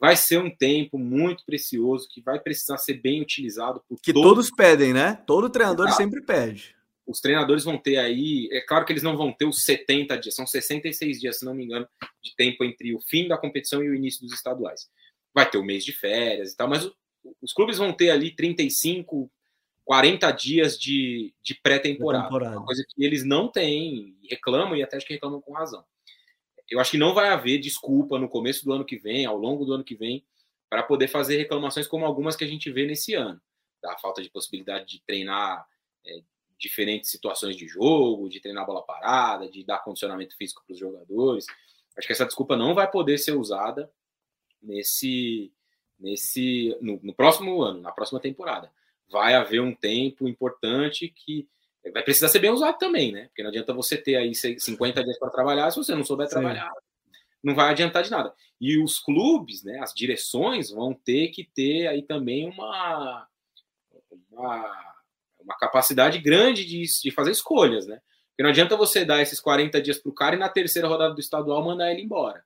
Vai 0.00 0.14
ser 0.16 0.38
um 0.38 0.48
tempo 0.48 0.96
muito 0.96 1.44
precioso 1.44 2.08
que 2.08 2.20
vai 2.20 2.38
precisar 2.38 2.78
ser 2.78 2.94
bem 2.94 3.20
utilizado 3.20 3.82
por 3.88 4.00
que 4.00 4.12
todos, 4.12 4.28
todos 4.30 4.50
pedem, 4.50 4.92
né? 4.92 5.22
Todo 5.26 5.50
treinador 5.50 5.86
Exato. 5.86 6.02
sempre 6.02 6.22
pede. 6.22 6.76
Os 7.04 7.20
treinadores 7.20 7.64
vão 7.64 7.76
ter 7.76 7.96
aí, 7.96 8.48
é 8.52 8.60
claro 8.60 8.84
que 8.84 8.92
eles 8.92 9.02
não 9.02 9.16
vão 9.16 9.32
ter 9.32 9.46
os 9.46 9.64
70 9.64 10.18
dias, 10.18 10.34
são 10.34 10.46
66 10.46 11.18
dias, 11.18 11.38
se 11.38 11.44
não 11.44 11.54
me 11.54 11.64
engano, 11.64 11.88
de 12.22 12.36
tempo 12.36 12.62
entre 12.62 12.94
o 12.94 13.00
fim 13.00 13.26
da 13.26 13.38
competição 13.38 13.82
e 13.82 13.88
o 13.88 13.94
início 13.94 14.20
dos 14.20 14.34
estaduais. 14.34 14.88
Vai 15.34 15.50
ter 15.50 15.58
o 15.58 15.64
mês 15.64 15.84
de 15.84 15.92
férias 15.92 16.52
e 16.52 16.56
tal, 16.56 16.68
mas 16.68 16.88
os 17.40 17.52
clubes 17.52 17.78
vão 17.78 17.92
ter 17.92 18.10
ali 18.10 18.30
35, 18.34 19.30
40 19.84 20.30
dias 20.32 20.78
de, 20.78 21.32
de 21.42 21.54
pré-temporada. 21.54 22.28
Uma 22.28 22.66
coisa 22.66 22.84
que 22.86 23.04
eles 23.04 23.24
não 23.24 23.50
têm, 23.50 24.16
reclamam 24.30 24.76
e 24.76 24.82
até 24.82 24.98
acho 24.98 25.06
que 25.06 25.14
reclamam 25.14 25.40
com 25.40 25.54
razão. 25.54 25.82
Eu 26.70 26.80
acho 26.80 26.92
que 26.92 26.98
não 26.98 27.14
vai 27.14 27.28
haver 27.28 27.58
desculpa 27.58 28.18
no 28.18 28.28
começo 28.28 28.64
do 28.64 28.72
ano 28.72 28.84
que 28.84 28.96
vem, 28.96 29.24
ao 29.24 29.36
longo 29.36 29.64
do 29.64 29.72
ano 29.72 29.84
que 29.84 29.94
vem, 29.94 30.24
para 30.68 30.82
poder 30.82 31.08
fazer 31.08 31.36
reclamações 31.36 31.86
como 31.86 32.04
algumas 32.04 32.36
que 32.36 32.44
a 32.44 32.46
gente 32.46 32.70
vê 32.70 32.86
nesse 32.86 33.14
ano. 33.14 33.40
Da 33.82 33.96
falta 33.98 34.22
de 34.22 34.30
possibilidade 34.30 34.86
de 34.86 35.02
treinar 35.02 35.66
é, 36.04 36.20
diferentes 36.58 37.10
situações 37.10 37.56
de 37.56 37.66
jogo, 37.66 38.28
de 38.28 38.40
treinar 38.40 38.66
bola 38.66 38.82
parada, 38.82 39.48
de 39.48 39.64
dar 39.64 39.78
condicionamento 39.78 40.36
físico 40.36 40.62
para 40.66 40.74
os 40.74 40.78
jogadores. 40.78 41.46
Acho 41.96 42.06
que 42.06 42.12
essa 42.12 42.26
desculpa 42.26 42.56
não 42.56 42.74
vai 42.74 42.90
poder 42.90 43.18
ser 43.18 43.32
usada 43.32 43.90
nesse, 44.60 45.52
nesse 45.98 46.76
no, 46.80 47.00
no 47.02 47.14
próximo 47.14 47.62
ano, 47.62 47.80
na 47.80 47.92
próxima 47.92 48.20
temporada 48.20 48.70
vai 49.10 49.34
haver 49.34 49.60
um 49.60 49.74
tempo 49.74 50.28
importante 50.28 51.08
que 51.08 51.48
vai 51.92 52.02
precisar 52.02 52.28
ser 52.28 52.38
bem 52.38 52.50
usado 52.50 52.78
também, 52.78 53.12
né? 53.12 53.26
Porque 53.26 53.42
não 53.42 53.50
adianta 53.50 53.72
você 53.72 53.96
ter 53.96 54.16
aí 54.16 54.34
50 54.34 55.02
dias 55.02 55.18
para 55.18 55.30
trabalhar 55.30 55.70
se 55.70 55.76
você 55.76 55.94
não 55.94 56.04
souber 56.04 56.26
Sim. 56.26 56.34
trabalhar. 56.34 56.70
Não 57.42 57.54
vai 57.54 57.70
adiantar 57.70 58.02
de 58.02 58.10
nada. 58.10 58.34
E 58.60 58.82
os 58.82 58.98
clubes, 58.98 59.62
né, 59.62 59.78
as 59.80 59.94
direções 59.94 60.70
vão 60.70 60.92
ter 60.92 61.28
que 61.28 61.44
ter 61.44 61.86
aí 61.86 62.02
também 62.02 62.48
uma, 62.48 63.28
uma, 64.30 64.94
uma 65.38 65.56
capacidade 65.56 66.18
grande 66.18 66.64
de, 66.64 66.82
de 66.84 67.10
fazer 67.10 67.30
escolhas, 67.30 67.86
né? 67.86 68.00
Porque 68.30 68.42
não 68.42 68.50
adianta 68.50 68.76
você 68.76 69.04
dar 69.04 69.22
esses 69.22 69.40
40 69.40 69.80
dias 69.80 69.98
para 69.98 70.10
o 70.10 70.14
cara 70.14 70.36
e 70.36 70.38
na 70.38 70.48
terceira 70.48 70.88
rodada 70.88 71.14
do 71.14 71.20
estadual 71.20 71.64
mandar 71.64 71.90
ele 71.90 72.02
embora. 72.02 72.44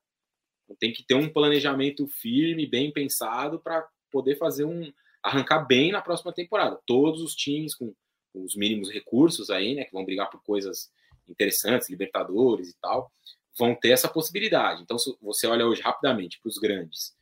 Então, 0.63 0.75
tem 0.75 0.93
que 0.93 1.03
ter 1.03 1.15
um 1.15 1.31
planejamento 1.31 2.07
firme, 2.07 2.65
bem 2.65 2.91
pensado, 2.91 3.59
para 3.59 3.87
poder 4.11 4.35
fazer 4.37 4.65
um. 4.65 4.91
arrancar 5.21 5.65
bem 5.65 5.91
na 5.91 6.01
próxima 6.01 6.33
temporada. 6.33 6.79
Todos 6.85 7.21
os 7.21 7.35
times 7.35 7.75
com 7.75 7.93
os 8.33 8.55
mínimos 8.55 8.89
recursos 8.89 9.49
aí, 9.49 9.75
né? 9.75 9.85
Que 9.85 9.91
vão 9.91 10.05
brigar 10.05 10.29
por 10.29 10.41
coisas 10.43 10.91
interessantes, 11.27 11.89
Libertadores 11.89 12.69
e 12.69 12.75
tal, 12.79 13.11
vão 13.57 13.75
ter 13.75 13.91
essa 13.91 14.07
possibilidade. 14.07 14.81
Então, 14.81 14.97
se 14.97 15.15
você 15.21 15.47
olha 15.47 15.65
hoje 15.65 15.81
rapidamente 15.81 16.39
para 16.39 16.49
os 16.49 16.57
grandes. 16.57 17.15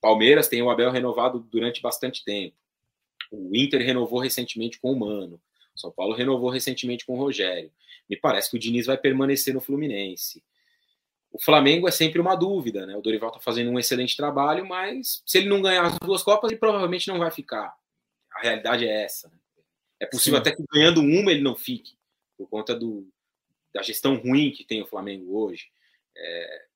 Palmeiras 0.00 0.48
tem 0.48 0.62
o 0.62 0.70
Abel 0.70 0.90
renovado 0.90 1.40
durante 1.40 1.82
bastante 1.82 2.24
tempo. 2.24 2.56
O 3.30 3.54
Inter 3.54 3.84
renovou 3.84 4.20
recentemente 4.20 4.80
com 4.80 4.92
o 4.92 4.98
Mano. 4.98 5.40
São 5.74 5.90
Paulo 5.90 6.14
renovou 6.14 6.50
recentemente 6.50 7.04
com 7.04 7.14
o 7.14 7.18
Rogério. 7.18 7.70
Me 8.08 8.16
parece 8.16 8.50
que 8.50 8.56
o 8.56 8.60
Diniz 8.60 8.86
vai 8.86 8.96
permanecer 8.96 9.52
no 9.54 9.60
Fluminense. 9.60 10.42
O 11.30 11.40
Flamengo 11.40 11.86
é 11.86 11.90
sempre 11.90 12.20
uma 12.20 12.34
dúvida, 12.34 12.86
né? 12.86 12.96
O 12.96 13.02
Dorival 13.02 13.28
está 13.28 13.40
fazendo 13.40 13.70
um 13.70 13.78
excelente 13.78 14.16
trabalho, 14.16 14.66
mas 14.66 15.22
se 15.26 15.38
ele 15.38 15.48
não 15.48 15.60
ganhar 15.60 15.84
as 15.84 15.98
duas 15.98 16.22
Copas, 16.22 16.50
ele 16.50 16.58
provavelmente 16.58 17.06
não 17.08 17.18
vai 17.18 17.30
ficar. 17.30 17.76
A 18.34 18.40
realidade 18.40 18.86
é 18.86 19.04
essa. 19.04 19.28
Né? 19.28 19.37
É 20.00 20.06
possível 20.06 20.36
Sim. 20.36 20.40
até 20.40 20.56
que 20.56 20.64
ganhando 20.70 21.00
uma 21.00 21.30
ele 21.30 21.42
não 21.42 21.56
fique, 21.56 21.96
por 22.36 22.48
conta 22.48 22.74
do, 22.74 23.08
da 23.74 23.82
gestão 23.82 24.16
ruim 24.16 24.50
que 24.50 24.64
tem 24.64 24.82
o 24.82 24.86
Flamengo 24.86 25.36
hoje. 25.36 25.66
É, 26.16 26.68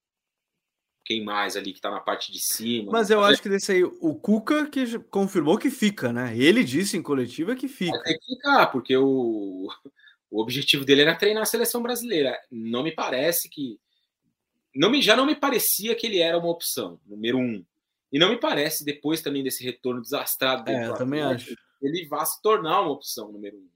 quem 1.05 1.25
mais 1.25 1.57
ali 1.57 1.73
que 1.73 1.79
está 1.79 1.91
na 1.91 2.01
parte 2.01 2.31
de 2.33 2.39
cima. 2.39 2.93
Mas 2.93 3.11
eu 3.11 3.23
acho 3.23 3.43
que 3.43 3.49
desse 3.49 3.73
aí, 3.73 3.85
o 3.85 4.15
Cuca 4.15 4.67
que 4.67 4.99
confirmou 5.11 5.59
que 5.59 5.71
fica, 5.71 6.13
né? 6.13 6.37
Ele 6.37 6.63
disse 6.63 6.97
em 6.97 7.03
coletiva 7.03 7.57
que 7.57 7.69
fica. 7.69 8.01
Tem 8.03 8.19
que 8.19 8.35
ficar, 8.35 8.67
porque 8.69 8.97
o, 8.97 9.69
o 10.31 10.41
objetivo 10.41 10.85
dele 10.85 11.03
era 11.03 11.17
treinar 11.17 11.43
a 11.43 11.47
seleção 11.47 11.83
brasileira. 11.83 12.39
Não 12.51 12.83
me 12.83 12.93
parece 12.93 13.49
que. 13.49 13.79
Não 14.75 14.91
me, 14.91 15.03
já 15.03 15.15
não 15.15 15.27
me 15.27 15.35
parecia 15.35 15.95
que 15.95 16.07
ele 16.07 16.19
era 16.19 16.39
uma 16.39 16.49
opção, 16.49 16.99
número 17.05 17.39
um. 17.39 17.65
E 18.11 18.19
não 18.19 18.31
me 18.31 18.39
parece, 18.39 18.85
depois 18.85 19.21
também 19.21 19.43
desse 19.43 19.65
retorno 19.65 20.01
desastrado 20.01 20.65
dele, 20.65 20.85
é, 20.85 20.89
eu 20.89 20.95
também 20.95 21.21
acho. 21.21 21.55
Ele 21.83 22.07
vá 22.07 22.25
se 22.25 22.41
tornar 22.41 22.81
uma 22.81 22.93
opção 22.93 23.31
número 23.33 23.57
um. 23.57 23.69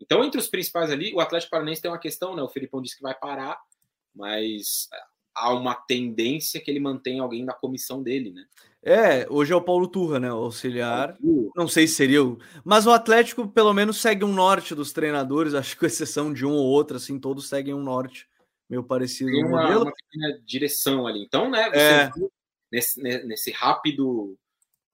Então, 0.00 0.24
entre 0.24 0.40
os 0.40 0.48
principais 0.48 0.90
ali, 0.90 1.12
o 1.14 1.20
Atlético 1.20 1.50
Paranaense 1.50 1.82
tem 1.82 1.90
uma 1.90 1.98
questão, 1.98 2.34
né? 2.34 2.42
O 2.42 2.48
Felipão 2.48 2.80
disse 2.80 2.96
que 2.96 3.02
vai 3.02 3.14
parar, 3.14 3.60
mas 4.14 4.88
há 5.34 5.52
uma 5.52 5.74
tendência 5.74 6.60
que 6.60 6.70
ele 6.70 6.80
mantenha 6.80 7.22
alguém 7.22 7.44
da 7.44 7.52
comissão 7.52 8.02
dele, 8.02 8.32
né? 8.32 8.46
É, 8.82 9.26
hoje 9.28 9.52
é 9.52 9.56
o 9.56 9.60
Paulo 9.60 9.86
Turra, 9.86 10.18
né? 10.18 10.32
O 10.32 10.44
auxiliar. 10.44 11.16
Não 11.54 11.68
sei 11.68 11.86
se 11.86 11.94
seria 11.94 12.24
o. 12.24 12.38
Mas 12.64 12.86
o 12.86 12.90
Atlético, 12.90 13.46
pelo 13.46 13.74
menos, 13.74 14.00
segue 14.00 14.24
um 14.24 14.32
norte 14.32 14.74
dos 14.74 14.90
treinadores, 14.90 15.52
acho 15.54 15.74
que 15.74 15.80
com 15.80 15.86
exceção 15.86 16.32
de 16.32 16.46
um 16.46 16.52
ou 16.52 16.66
outro, 16.66 16.96
assim, 16.96 17.18
todos 17.18 17.48
seguem 17.48 17.74
um 17.74 17.82
norte 17.82 18.26
meio 18.68 18.82
parecido. 18.82 19.30
Tem 19.30 19.44
uma, 19.44 19.68
uma 19.76 19.92
pequena 19.92 20.40
direção 20.46 21.06
ali. 21.06 21.22
Então, 21.22 21.50
né, 21.50 21.70
é. 21.74 22.10
nesse, 22.72 23.02
nesse 23.02 23.50
rápido 23.50 24.34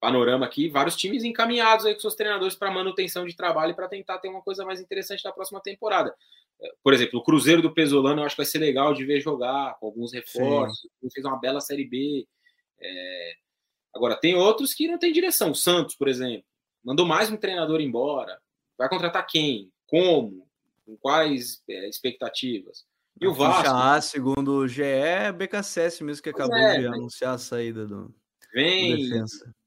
panorama 0.07 0.46
aqui, 0.46 0.68
vários 0.68 0.94
times 0.94 1.24
encaminhados 1.24 1.84
aí 1.84 1.92
com 1.92 2.00
seus 2.00 2.14
treinadores 2.14 2.54
para 2.54 2.70
manutenção 2.70 3.26
de 3.26 3.34
trabalho 3.34 3.74
para 3.74 3.88
tentar 3.88 4.18
ter 4.18 4.28
uma 4.28 4.40
coisa 4.40 4.64
mais 4.64 4.80
interessante 4.80 5.24
na 5.24 5.32
próxima 5.32 5.61
temporada. 5.61 6.14
Por 6.80 6.94
exemplo, 6.94 7.18
o 7.18 7.22
Cruzeiro 7.24 7.61
do 7.61 7.74
Pesolano 7.74 8.20
eu 8.20 8.24
acho 8.24 8.36
que 8.36 8.42
vai 8.42 8.46
ser 8.46 8.59
legal 8.59 8.94
de 8.94 9.04
ver 9.04 9.20
jogar 9.20 9.76
com 9.80 9.86
alguns 9.86 10.12
reforços. 10.12 10.88
Fez 11.12 11.26
uma 11.26 11.40
bela 11.40 11.61
Série 11.61 11.84
B. 11.84 12.24
É... 12.80 13.32
Agora, 13.92 14.14
tem 14.14 14.36
outros 14.36 14.72
que 14.72 14.86
não 14.86 14.96
tem 14.96 15.12
direção. 15.12 15.50
O 15.50 15.57
Santos, 15.57 15.96
por 15.96 16.07
exemplo, 16.07 16.44
mandou 16.84 17.04
mais 17.04 17.28
um 17.28 17.36
treinador 17.36 17.80
embora. 17.80 18.38
Vai 18.78 18.88
contratar 18.88 19.26
quem? 19.26 19.72
Como? 19.88 20.46
Com 20.84 20.96
quais 20.98 21.62
é, 21.68 21.88
expectativas? 21.88 22.86
E 23.20 23.26
o 23.26 23.34
Vasco? 23.34 23.74
Ah, 23.74 24.00
segundo 24.00 24.52
o 24.52 24.68
GE, 24.68 24.82
é 24.82 25.32
BKSS 25.32 26.04
mesmo 26.04 26.22
que 26.22 26.30
acabou 26.30 26.57
é, 26.57 26.78
de 26.78 26.86
anunciar 26.86 27.34
a 27.34 27.38
saída 27.38 27.86
do, 27.86 28.14
vem, 28.54 29.09
do 29.09 29.26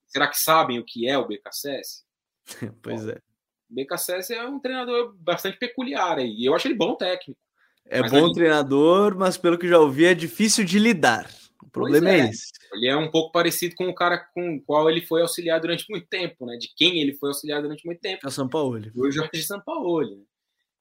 Será 0.09 0.27
que 0.27 0.37
sabem 0.37 0.79
o 0.79 0.85
que 0.85 1.07
é 1.07 1.17
o 1.17 1.27
BKSS? 1.27 2.03
pois 2.81 3.05
Bom, 3.05 3.11
é. 3.11 3.21
O 3.69 3.75
BKSS 3.75 4.33
é 4.33 4.43
um 4.45 4.59
treinador 4.59 5.15
bastante 5.17 5.57
peculiar 5.57 6.17
aí. 6.17 6.33
E 6.37 6.45
eu 6.45 6.55
acho 6.55 6.67
ele 6.67 6.75
bom 6.75 6.95
técnico. 6.95 7.39
É 7.85 8.01
bom 8.07 8.25
ali... 8.25 8.33
treinador, 8.33 9.15
mas 9.15 9.37
pelo 9.37 9.57
que 9.57 9.67
já 9.67 9.79
ouvi, 9.79 10.05
é 10.05 10.13
difícil 10.13 10.65
de 10.65 10.79
lidar. 10.79 11.29
O 11.63 11.69
problema 11.69 12.09
é. 12.09 12.19
é. 12.19 12.29
esse. 12.29 12.49
Ele 12.73 12.87
é 12.87 12.95
um 12.95 13.09
pouco 13.11 13.31
parecido 13.31 13.75
com 13.75 13.87
o 13.89 13.95
cara 13.95 14.17
com 14.33 14.55
o 14.55 14.61
qual 14.61 14.89
ele 14.89 15.01
foi 15.01 15.21
auxiliar 15.21 15.59
durante 15.59 15.85
muito 15.89 16.07
tempo, 16.07 16.45
né? 16.45 16.57
De 16.57 16.69
quem 16.75 16.99
ele 16.99 17.13
foi 17.13 17.29
auxiliar 17.29 17.61
durante 17.61 17.85
muito 17.85 17.99
tempo. 17.99 18.21
É 18.23 18.27
o 18.27 18.31
São 18.31 18.47
Paulo. 18.47 18.81
O 18.95 19.11
Jorge 19.11 19.43
Sampaoli. 19.43 20.15
Né? 20.15 20.23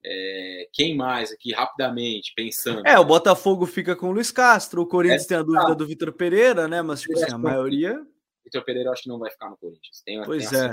É, 0.05 0.69
quem 0.73 0.97
mais 0.97 1.33
aqui, 1.33 1.53
rapidamente, 1.53 2.33
pensando? 2.35 2.87
É, 2.87 2.99
o 2.99 3.05
Botafogo 3.05 3.67
fica 3.67 3.97
com 3.97 4.09
o 4.09 4.13
Luiz 4.13 4.31
Castro, 4.31 4.83
o 4.83 4.87
Corinthians 4.87 5.25
é, 5.25 5.29
tem 5.29 5.37
a 5.37 5.43
dúvida 5.43 5.67
tá. 5.67 5.75
do 5.75 5.87
Vitor 5.87 6.13
Pereira, 6.13 6.69
né? 6.69 6.81
Mas, 6.83 7.03
tipo 7.03 7.19
assim, 7.19 7.33
a 7.33 7.39
maioria. 7.39 8.01
Vitor 8.49 8.65
Pereira 8.65 8.89
eu 8.89 8.93
acho 8.93 9.03
que 9.03 9.09
não 9.09 9.19
vai 9.19 9.31
ficar 9.31 9.51
no 9.51 9.57
Corinthians. 9.57 10.03
Tem, 10.05 10.23
pois 10.25 10.49
tem 10.49 10.59
é. 10.59 10.73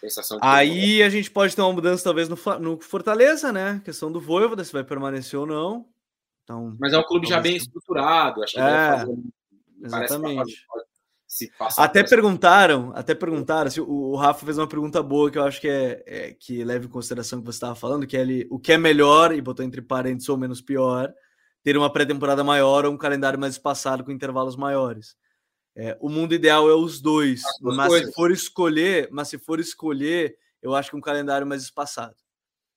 Sensação 0.00 0.38
Aí 0.40 1.02
a 1.02 1.10
gente 1.10 1.30
pode 1.30 1.54
ter 1.54 1.60
uma 1.60 1.72
mudança, 1.72 2.04
talvez, 2.04 2.28
no, 2.28 2.36
no 2.58 2.80
Fortaleza, 2.80 3.52
né? 3.52 3.72
A 3.72 3.80
questão 3.80 4.10
do 4.10 4.20
Voivoda, 4.20 4.64
se 4.64 4.72
vai 4.72 4.82
permanecer 4.82 5.38
ou 5.38 5.46
não. 5.46 5.86
Então, 6.42 6.74
Mas 6.80 6.92
é 6.92 6.98
um 6.98 7.04
clube 7.04 7.26
já 7.26 7.38
bem 7.38 7.56
estruturado, 7.56 8.42
acho 8.42 8.54
que 8.54 8.60
é, 8.60 8.98
fazer, 8.98 9.18
exatamente. 9.84 10.66
até 11.76 12.02
perguntaram, 12.02 12.92
até 12.94 13.14
perguntaram, 13.14 13.70
se 13.70 13.80
o, 13.80 13.88
o, 13.88 14.16
Rafa 14.16 14.44
fez 14.44 14.58
uma 14.58 14.66
pergunta 14.66 15.02
boa 15.02 15.30
que 15.30 15.38
eu 15.38 15.44
acho 15.44 15.60
que 15.60 15.68
é, 15.68 16.02
é 16.06 16.32
que 16.32 16.64
leva 16.64 16.86
em 16.86 16.88
consideração 16.88 17.38
o 17.38 17.42
que 17.42 17.46
você 17.46 17.56
estava 17.56 17.74
falando, 17.74 18.06
que 18.06 18.16
é 18.16 18.20
ele, 18.20 18.48
o 18.50 18.58
que 18.58 18.72
é 18.72 18.78
melhor, 18.78 19.32
e 19.34 19.40
botou 19.40 19.64
entre 19.64 19.82
parênteses 19.82 20.28
ou 20.28 20.38
menos 20.38 20.60
pior, 20.60 21.12
ter 21.62 21.76
uma 21.76 21.92
pré-temporada 21.92 22.42
maior 22.42 22.86
ou 22.86 22.92
um 22.92 22.98
calendário 22.98 23.38
mais 23.38 23.52
espaçado 23.52 24.02
com 24.02 24.10
intervalos 24.10 24.56
maiores. 24.56 25.14
É, 25.82 25.96
o 25.98 26.10
mundo 26.10 26.34
ideal 26.34 26.68
é 26.68 26.74
os 26.74 27.00
dois, 27.00 27.40
mas 27.58 27.88
coisas. 27.88 28.08
se 28.08 28.14
for 28.14 28.30
escolher, 28.30 29.08
mas 29.10 29.28
se 29.28 29.38
for 29.38 29.58
escolher, 29.58 30.36
eu 30.60 30.74
acho 30.74 30.90
que 30.90 30.96
um 30.96 31.00
calendário 31.00 31.46
mais 31.46 31.62
espaçado. 31.62 32.14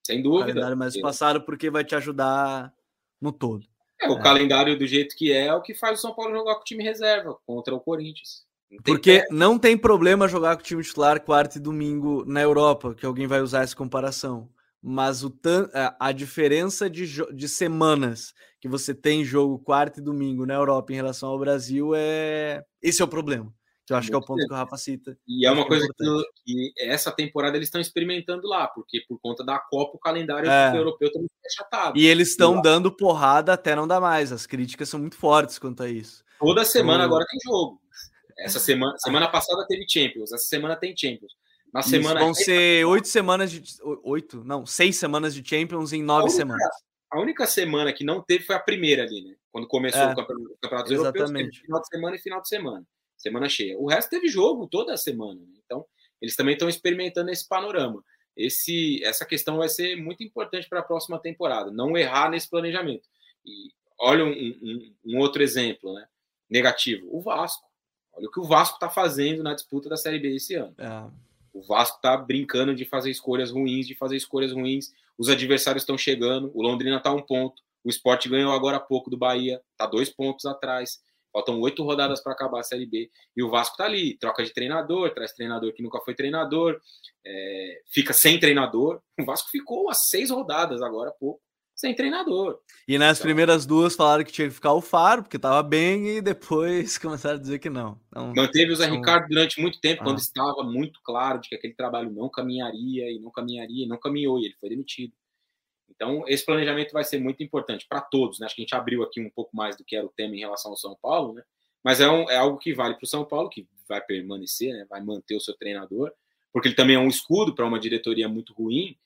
Sem 0.08 0.22
dúvida. 0.22 0.45
Um 0.45 0.47
calendário 0.47 0.78
mais 0.78 0.95
espaçado 0.95 1.41
porque 1.41 1.70
vai 1.70 1.84
te 1.84 1.95
ajudar 1.95 2.74
no 3.20 3.34
todo. 3.34 3.68
É, 4.01 4.08
o 4.10 4.18
é. 4.18 4.24
calendário 4.24 4.80
do 4.80 4.88
jeito 4.88 5.18
que 5.18 5.34
é, 5.34 5.47
é 5.47 5.54
o 5.54 5.62
que 5.62 5.74
faz 5.74 5.99
o 5.99 6.01
São 6.01 6.16
Paulo 6.16 6.34
jogar 6.34 6.56
com 6.56 6.62
o 6.62 6.64
time 6.64 6.82
reserva 6.82 7.38
contra 7.45 7.76
o 7.76 7.80
Corinthians. 7.82 8.45
Não 8.72 8.82
porque 8.82 9.20
pé. 9.20 9.28
não 9.30 9.60
tem 9.60 9.78
problema 9.78 10.26
jogar 10.26 10.56
com 10.56 10.62
o 10.62 10.66
time 10.66 10.82
titular 10.82 11.20
quarta 11.20 11.58
e 11.58 11.62
domingo 11.62 12.24
na 12.26 12.41
Europa, 12.41 12.95
que 12.95 13.06
alguém 13.06 13.28
vai 13.28 13.41
usar 13.41 13.64
essa 13.64 13.76
comparação 13.76 14.49
mas 14.84 15.24
o 15.24 15.34
a 15.97 16.12
diferença 16.12 16.89
de, 16.89 17.08
de 17.34 17.47
semanas 17.47 18.34
que 18.64 18.68
você 18.70 18.95
tem 18.95 19.26
jogo 19.26 19.59
quarta 19.59 19.99
e 19.99 20.01
domingo 20.01 20.45
na 20.45 20.53
Europa 20.53 20.93
em 20.93 20.95
relação 20.95 21.28
ao 21.28 21.38
Brasil 21.38 21.91
é 21.93 22.64
esse 22.82 23.01
é 23.01 23.03
o 23.03 23.09
problema. 23.09 23.53
Que 23.86 23.91
eu 23.91 23.97
acho 23.97 24.07
que 24.07 24.16
é 24.16 24.18
o 24.18 24.24
ponto 24.24 24.39
que 24.47 24.53
o 24.53 24.55
Rafa 24.55 24.78
cita. 24.78 25.18
E 25.28 25.45
é 25.45 25.51
uma 25.51 25.68
coisa 25.68 25.86
que, 25.86 26.24
que, 26.45 26.74
essa 26.78 27.11
temporada 27.11 27.57
eles 27.57 27.68
estão 27.68 27.82
experimentando 27.82 28.47
lá, 28.47 28.66
porque 28.70 29.01
por 29.05 29.20
conta 29.20 29.43
da 29.43 29.59
Copa 29.59 29.97
o 29.97 29.99
calendário 29.99 30.49
é. 30.49 30.78
europeu 30.78 31.11
também 31.11 31.28
é 31.45 31.49
chatado. 31.49 31.99
E 31.99 32.07
eles 32.07 32.30
estão 32.30 32.61
dando 32.61 32.89
porrada 32.89 33.51
até 33.51 33.76
não 33.76 33.86
dar 33.86 33.99
mais. 33.99 34.32
As 34.32 34.45
críticas 34.45 34.88
são 34.88 34.97
muito 34.97 35.18
fortes 35.18 35.59
quanto 35.59 35.84
a 35.84 35.89
isso. 35.89 36.24
Toda 36.39 36.64
semana 36.64 37.03
então... 37.03 37.07
agora 37.07 37.26
tem 37.30 37.39
jogo. 37.43 37.82
Essa 38.39 38.59
semana, 38.59 38.97
semana 38.97 39.28
passada 39.28 39.66
teve 39.68 39.84
Champions, 39.89 40.32
essa 40.32 40.45
semana 40.45 40.78
tem 40.78 40.95
Champions. 40.95 41.34
Na 41.74 41.82
semana. 41.82 42.22
Vão 42.22 42.34
ser 42.34 42.86
oito 42.86 43.09
semanas 43.09 43.51
de. 43.51 43.61
Oito? 44.05 44.41
Não, 44.45 44.66
seis 44.66 44.95
semanas 44.95 45.36
de 45.36 45.43
Champions 45.45 45.91
em 45.91 46.01
nove 46.01 46.30
semanas. 46.30 46.64
A 47.14 47.20
única 47.20 47.45
semana 47.45 47.93
que 47.93 48.03
não 48.03 48.24
teve 48.24 48.43
foi 48.43 48.55
a 48.55 48.59
primeira 48.59 49.03
ali, 49.03 49.22
né? 49.22 49.36
Quando 49.51 49.68
começou 49.68 50.01
é, 50.01 50.14
o 50.14 50.16
campeonato, 50.16 50.57
campeonato 50.59 50.93
europeu, 50.93 51.28
final 51.28 51.82
de 51.82 51.88
semana 51.88 52.16
e 52.16 52.20
final 52.20 52.41
de 52.41 52.47
semana. 52.49 52.88
Semana 53.16 53.47
cheia. 53.47 53.78
O 53.78 53.88
resto 53.88 54.09
teve 54.09 54.28
jogo 54.28 54.68
toda 54.68 54.95
a 54.95 54.97
semana. 54.97 55.39
Né? 55.39 55.59
Então, 55.64 55.86
eles 56.20 56.36
também 56.36 56.53
estão 56.53 56.68
experimentando 56.68 57.30
esse 57.30 57.47
panorama. 57.47 58.03
Esse, 58.36 58.99
essa 59.03 59.28
questão 59.28 59.57
vai 59.57 59.70
ser 59.70 59.95
muito 59.95 60.24
importante 60.24 60.68
para 60.68 60.80
a 60.80 60.84
próxima 60.84 61.20
temporada. 61.20 61.70
Não 61.70 61.95
errar 61.95 62.32
nesse 62.32 62.49
planejamento. 62.49 63.07
E 63.45 63.72
olha 63.99 64.26
um, 64.26 64.32
um, 64.32 64.95
um 65.05 65.20
outro 65.20 65.43
exemplo, 65.43 65.93
né? 65.93 66.07
Negativo. 66.49 67.07
O 67.16 67.22
Vasco. 67.22 67.64
Olha 68.14 68.28
o 68.28 68.32
que 68.32 68.39
o 68.39 68.43
Vasco 68.43 68.78
está 68.78 68.89
fazendo 68.89 69.43
na 69.43 69.53
disputa 69.53 69.88
da 69.88 69.97
Série 69.97 70.18
B 70.18 70.36
esse 70.36 70.55
ano. 70.55 70.74
É. 70.80 71.11
O 71.53 71.61
Vasco 71.61 72.01
tá 72.01 72.18
brincando 72.18 72.74
de 72.74 72.86
fazer 72.86 73.11
escolhas 73.11 73.51
ruins, 73.51 73.86
de 73.86 73.93
fazer 73.93 74.16
escolhas 74.16 74.51
ruins. 74.51 74.91
Os 75.18 75.30
adversários 75.30 75.84
estão 75.84 75.97
chegando. 75.97 76.51
O 76.53 76.61
Londrina 76.61 77.01
tá 77.01 77.11
um 77.11 77.22
ponto. 77.22 77.61
O 77.84 77.89
Sport 77.89 78.28
ganhou 78.28 78.51
agora 78.51 78.78
há 78.78 78.80
pouco 78.80 79.09
do 79.09 79.18
Bahia, 79.18 79.61
tá 79.78 79.86
dois 79.86 80.09
pontos 80.09 80.45
atrás. 80.45 80.99
Faltam 81.34 81.59
oito 81.61 81.84
rodadas 81.84 82.22
para 82.22 82.32
acabar 82.32 82.59
a 82.59 82.64
Série 82.64 82.86
B. 82.86 83.09
E 83.36 83.43
o 83.43 83.49
Vasco 83.49 83.76
tá 83.76 83.86
ali, 83.86 84.18
troca 84.18 84.43
de 84.43 84.53
treinador, 84.53 85.14
traz 85.14 85.34
treinador 85.34 85.74
que 85.74 85.82
nunca 85.82 85.99
foi 86.05 86.14
treinador, 86.14 86.80
é, 87.26 87.82
fica 87.91 88.14
sem 88.14 88.39
treinador. 88.39 89.01
O 89.20 89.26
Vasco 89.26 89.49
ficou 89.49 89.89
a 89.89 89.93
seis 89.95 90.30
rodadas 90.30 90.82
agora 90.82 91.09
há 91.09 91.14
pouco, 91.14 91.41
sem 91.84 91.93
treinador. 91.93 92.59
E 92.88 92.97
nas 92.97 93.17
então, 93.17 93.25
primeiras 93.25 93.65
duas 93.65 93.93
falaram 93.93 94.23
que 94.23 94.31
tinha 94.31 94.47
que 94.47 94.53
ficar 94.53 94.71
o 94.71 94.79
Faro, 94.79 95.21
porque 95.21 95.36
estava 95.36 95.61
bem, 95.61 96.17
e 96.17 96.21
depois 96.21 96.97
começaram 96.97 97.36
a 97.36 97.41
dizer 97.41 97.59
que 97.59 97.69
não. 97.69 97.99
Então, 98.07 98.34
Manteve 98.34 98.71
o 98.71 98.75
Zé 98.75 98.86
são... 98.86 98.95
Ricardo 98.95 99.27
durante 99.27 99.61
muito 99.61 99.81
tempo, 99.81 100.01
ah. 100.01 100.05
quando 100.05 100.19
estava 100.19 100.63
muito 100.63 101.01
claro 101.03 101.41
de 101.41 101.49
que 101.49 101.55
aquele 101.55 101.73
trabalho 101.73 102.09
não 102.09 102.29
caminharia, 102.29 103.11
e 103.11 103.19
não 103.19 103.29
caminharia, 103.29 103.86
e 103.86 103.88
não 103.88 103.97
caminhou, 103.97 104.39
e 104.39 104.45
ele 104.45 104.55
foi 104.61 104.69
demitido. 104.69 105.13
Então, 105.89 106.23
esse 106.25 106.45
planejamento 106.45 106.93
vai 106.93 107.03
ser 107.03 107.19
muito 107.19 107.43
importante 107.43 107.86
para 107.88 107.99
todos. 107.99 108.39
Né? 108.39 108.45
Acho 108.45 108.55
que 108.55 108.61
a 108.61 108.63
gente 108.63 108.75
abriu 108.75 109.03
aqui 109.03 109.19
um 109.19 109.29
pouco 109.29 109.55
mais 109.55 109.75
do 109.75 109.84
que 109.84 109.95
era 109.95 110.05
o 110.05 110.13
tema 110.15 110.36
em 110.36 110.39
relação 110.39 110.71
ao 110.71 110.77
São 110.77 110.97
Paulo, 111.01 111.34
né? 111.34 111.43
mas 111.84 111.99
é, 111.99 112.09
um, 112.09 112.29
é 112.29 112.38
algo 112.38 112.57
que 112.57 112.73
vale 112.73 112.95
para 112.95 113.03
o 113.03 113.07
São 113.07 113.25
Paulo, 113.25 113.49
que 113.49 113.67
vai 113.89 113.99
permanecer, 113.99 114.73
né? 114.73 114.86
vai 114.89 115.03
manter 115.03 115.36
o 115.36 115.41
seu 115.41 115.53
treinador, 115.53 116.13
porque 116.53 116.69
ele 116.69 116.75
também 116.75 116.95
é 116.95 116.99
um 116.99 117.09
escudo 117.09 117.53
para 117.53 117.65
uma 117.65 117.79
diretoria 117.79 118.29
muito 118.29 118.53
ruim, 118.53 118.97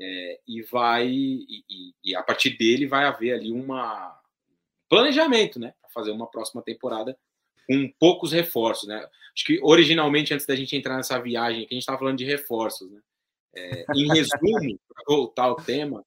é, 0.00 0.40
e 0.46 0.62
vai 0.62 1.08
e, 1.08 1.64
e, 1.68 1.94
e, 2.04 2.16
a 2.16 2.22
partir 2.22 2.56
dele 2.56 2.86
vai 2.86 3.04
haver 3.04 3.34
ali 3.34 3.52
uma 3.52 4.18
planejamento, 4.88 5.58
né, 5.58 5.74
para 5.80 5.90
fazer 5.90 6.10
uma 6.10 6.26
próxima 6.26 6.62
temporada 6.62 7.18
com 7.66 7.92
poucos 7.98 8.32
reforços, 8.32 8.88
né? 8.88 9.06
Acho 9.34 9.44
que 9.44 9.60
originalmente 9.62 10.32
antes 10.32 10.46
da 10.46 10.56
gente 10.56 10.74
entrar 10.74 10.96
nessa 10.96 11.18
viagem, 11.18 11.66
que 11.66 11.74
a 11.74 11.76
gente 11.76 11.82
estava 11.82 11.98
falando 11.98 12.16
de 12.16 12.24
reforços, 12.24 12.90
né? 12.90 13.00
É, 13.54 13.84
em 13.94 14.08
resumo, 14.14 14.80
para 14.88 15.04
voltar 15.06 15.44
ao 15.44 15.56
tema, 15.56 16.02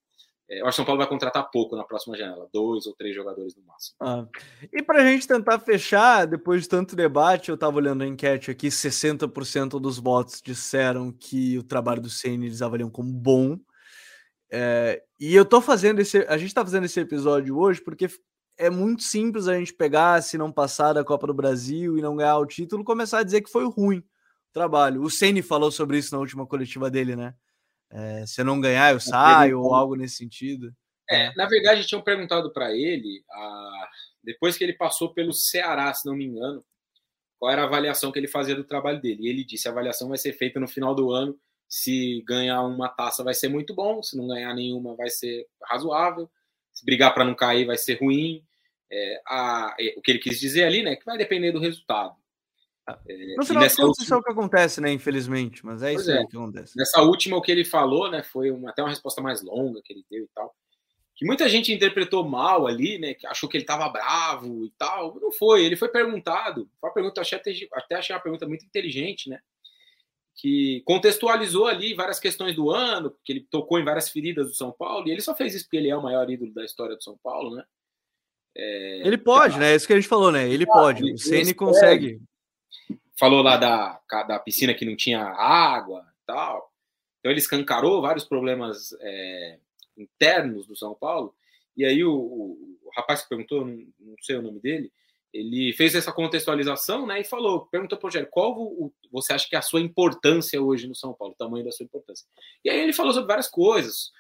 é, 0.52 0.60
eu 0.60 0.66
acho 0.66 0.72
que 0.72 0.76
São 0.78 0.86
Paulo 0.86 1.00
vai 1.00 1.08
contratar 1.08 1.50
pouco 1.50 1.78
na 1.78 1.84
próxima 1.86 2.18
janela, 2.18 2.50
dois 2.52 2.86
ou 2.86 2.94
três 2.94 3.16
jogadores 3.16 3.56
no 3.56 3.64
máximo. 3.64 3.96
Ah. 4.02 4.28
E 4.74 4.84
para 4.84 5.02
a 5.02 5.06
gente 5.06 5.26
tentar 5.26 5.60
fechar, 5.60 6.26
depois 6.26 6.64
de 6.64 6.70
tanto 6.70 6.94
debate, 6.94 7.50
eu 7.50 7.56
estava 7.56 7.78
olhando 7.78 8.04
a 8.04 8.08
enquete 8.08 8.52
aqui, 8.52 8.68
60% 8.68 9.80
dos 9.80 9.98
votos 9.98 10.42
disseram 10.44 11.10
que 11.12 11.58
o 11.58 11.64
trabalho 11.64 12.02
do 12.02 12.10
CN 12.10 12.46
eles 12.46 12.62
avaliam 12.62 12.90
como 12.90 13.14
bom. 13.14 13.58
É, 14.52 15.02
e 15.20 15.34
eu 15.34 15.46
tô 15.46 15.62
fazendo 15.62 16.00
esse. 16.00 16.18
A 16.28 16.38
gente 16.38 16.50
está 16.50 16.64
fazendo 16.64 16.86
esse 16.86 17.00
episódio 17.00 17.58
hoje 17.58 17.82
porque 17.82 18.08
é 18.58 18.70
muito 18.70 19.04
simples 19.04 19.48
a 19.48 19.58
gente 19.58 19.74
pegar, 19.74 20.22
se 20.22 20.38
não 20.38 20.52
passar 20.52 20.94
da 20.94 21.04
Copa 21.04 21.26
do 21.26 21.34
Brasil 21.34 21.98
e 21.98 22.02
não 22.02 22.16
ganhar 22.16 22.38
o 22.38 22.46
título, 22.46 22.84
começar 22.84 23.20
a 23.20 23.24
dizer 23.24 23.42
que 23.42 23.50
foi 23.50 23.66
ruim 23.66 24.00
o 24.00 24.54
trabalho. 24.54 25.02
O 25.02 25.10
Ceni 25.10 25.42
falou 25.42 25.72
sobre 25.72 25.98
isso 25.98 26.14
na 26.14 26.20
última 26.20 26.46
coletiva 26.46 26.92
dele, 26.92 27.16
né? 27.16 27.34
É, 27.90 28.26
se 28.26 28.42
eu 28.42 28.46
não 28.46 28.60
ganhar, 28.60 28.94
eu 28.94 29.00
saio, 29.00 29.62
ou 29.62 29.74
algo 29.74 29.96
nesse 29.96 30.18
sentido. 30.18 30.74
É, 31.10 31.34
na 31.36 31.46
verdade, 31.46 31.86
tinham 31.86 32.02
perguntado 32.02 32.54
para 32.54 32.72
ele, 32.72 33.24
a... 33.30 33.90
depois 34.24 34.58
que 34.58 34.64
ele 34.64 34.74
passou 34.74 35.14
pelo 35.14 35.34
Ceará, 35.34 35.94
se 35.94 36.06
não 36.06 36.16
me 36.16 36.26
engano, 36.26 36.64
qual 37.38 37.52
era 37.52 37.64
a 37.64 37.66
avaliação 37.66 38.12
que 38.12 38.20
ele 38.20 38.28
fazia 38.28 38.56
do 38.56 38.64
trabalho 38.64 39.02
dele. 39.02 39.24
E 39.24 39.28
ele 39.28 39.44
disse: 39.44 39.68
a 39.68 39.72
avaliação 39.72 40.08
vai 40.08 40.18
ser 40.18 40.34
feita 40.34 40.60
no 40.60 40.68
final 40.68 40.94
do 40.94 41.12
ano. 41.12 41.38
Se 41.72 42.22
ganhar 42.28 42.62
uma 42.64 42.90
taça, 42.90 43.24
vai 43.24 43.34
ser 43.34 43.48
muito 43.48 43.74
bom. 43.74 44.04
Se 44.04 44.18
não 44.18 44.28
ganhar 44.28 44.54
nenhuma, 44.54 44.94
vai 44.94 45.10
ser 45.10 45.48
razoável. 45.64 46.30
Se 46.74 46.84
brigar 46.84 47.14
para 47.14 47.24
não 47.24 47.34
cair, 47.34 47.64
vai 47.66 47.78
ser 47.78 47.98
ruim. 47.98 48.44
É, 48.92 49.22
a... 49.26 49.74
É, 49.80 49.94
o 49.98 50.02
que 50.02 50.12
ele 50.12 50.20
quis 50.20 50.38
dizer 50.38 50.66
ali, 50.66 50.84
né, 50.84 50.98
que 50.98 51.06
vai 51.06 51.18
depender 51.18 51.54
do 51.54 51.62
resultado. 51.62 52.14
É, 53.08 53.36
no 53.38 53.46
final 53.46 53.64
das 53.64 53.74
contas, 53.74 53.88
última... 53.88 54.04
isso 54.04 54.14
é 54.14 54.18
o 54.18 54.24
que 54.24 54.32
acontece, 54.34 54.82
né? 54.82 54.92
Infelizmente, 54.92 55.66
mas 55.66 55.82
é 55.82 55.94
pois 55.94 56.02
isso 56.02 56.12
é. 56.12 56.26
que 56.26 56.36
acontece. 56.36 56.78
Nessa 56.78 57.02
última, 57.04 57.38
o 57.38 57.42
que 57.42 57.54
ele 57.54 57.64
falou, 57.64 58.12
né? 58.12 58.22
Foi 58.22 58.52
uma, 58.52 58.72
até 58.72 58.84
uma 58.84 58.90
resposta 58.90 59.22
mais 59.22 59.42
longa 59.42 59.82
que 59.82 59.94
ele 59.94 60.04
deu 60.12 60.26
e 60.26 60.30
tal. 60.36 60.54
Que 61.16 61.26
muita 61.26 61.48
gente 61.48 61.72
interpretou 61.72 62.28
mal 62.28 62.68
ali, 62.68 62.98
né? 63.00 63.14
Que 63.14 63.26
achou 63.26 63.48
que 63.48 63.56
ele 63.56 63.64
estava 63.64 63.88
bravo 63.88 64.66
e 64.66 64.72
tal. 64.78 65.18
Não 65.22 65.32
foi, 65.32 65.64
ele 65.64 65.78
foi 65.78 65.88
perguntado. 65.88 66.70
Foi 66.82 66.90
uma 66.90 66.94
pergunta, 66.94 67.22
achei 67.22 67.38
até, 67.38 67.54
até 67.72 67.96
achei 67.96 68.14
uma 68.14 68.22
pergunta 68.22 68.46
muito 68.46 68.66
inteligente, 68.66 69.30
né? 69.30 69.40
Que 70.36 70.82
contextualizou 70.86 71.68
ali 71.68 71.94
várias 71.94 72.20
questões 72.20 72.56
do 72.56 72.72
ano, 72.72 73.16
que 73.24 73.32
ele 73.32 73.48
tocou 73.50 73.80
em 73.80 73.84
várias 73.84 74.10
feridas 74.10 74.48
do 74.48 74.56
São 74.56 74.72
Paulo, 74.72 75.08
e 75.08 75.12
ele 75.12 75.22
só 75.22 75.36
fez 75.36 75.54
isso 75.54 75.66
porque 75.66 75.78
ele 75.78 75.90
é 75.90 75.96
o 75.96 76.02
maior 76.02 76.30
ídolo 76.30 76.54
da 76.54 76.64
história 76.64 76.96
do 76.96 77.04
São 77.04 77.18
Paulo, 77.22 77.56
né? 77.56 77.64
É, 78.56 79.08
ele 79.08 79.18
pode, 79.18 79.54
tá... 79.54 79.60
né? 79.60 79.74
É 79.74 79.76
isso 79.76 79.88
que 79.88 79.94
a 79.94 79.96
gente 79.96 80.08
falou, 80.08 80.32
né? 80.32 80.50
Ele 80.50 80.66
pode. 80.66 81.14
O 81.14 81.18
Ceni 81.18 81.54
consegue 81.54 82.22
falou 83.22 83.44
lá 83.44 83.56
da, 83.56 84.02
da 84.24 84.40
piscina 84.40 84.74
que 84.74 84.84
não 84.84 84.96
tinha 84.96 85.22
água 85.22 86.04
e 86.24 86.26
tal. 86.26 86.74
Então 87.20 87.32
ele 87.32 87.40
escancarou 87.40 88.02
vários 88.02 88.26
problemas 88.26 88.96
é, 89.00 89.60
internos 89.96 90.66
do 90.66 90.76
São 90.76 90.96
Paulo. 90.96 91.36
E 91.78 91.86
aí 91.86 92.04
o, 92.04 92.12
o, 92.12 92.80
o 92.84 92.90
rapaz 92.96 93.22
que 93.22 93.30
perguntou, 93.30 93.64
não, 93.64 93.86
não, 94.00 94.16
sei 94.24 94.38
o 94.38 94.42
nome 94.42 94.60
dele, 94.60 94.92
ele 95.34 95.74
fez 95.74 95.96
essa 95.96 96.12
contextualização, 96.12 97.08
né? 97.08 97.22
E 97.22 97.24
falou, 97.24 97.66
perguntou 97.68 97.98
para 97.98 98.06
o 98.06 98.08
Rogério, 98.08 98.30
qual 98.30 98.54
o, 98.58 98.94
você 99.12 99.34
acha 99.34 99.48
que 99.48 99.56
é 99.56 99.60
a 99.60 99.62
sua 99.62 99.80
importância 99.80 100.62
hoje 100.62 100.88
no 100.88 100.96
São 100.96 101.14
Paulo, 101.14 101.34
o 101.34 101.38
tamanho 101.38 101.64
da 101.64 101.72
sua 101.72 101.86
importância? 101.86 102.26
E 102.64 102.70
aí 102.70 102.80
ele 102.80 102.94
falou 102.94 103.14
sobre 103.14 103.28
várias 103.28 103.50
coisas, 103.50 104.12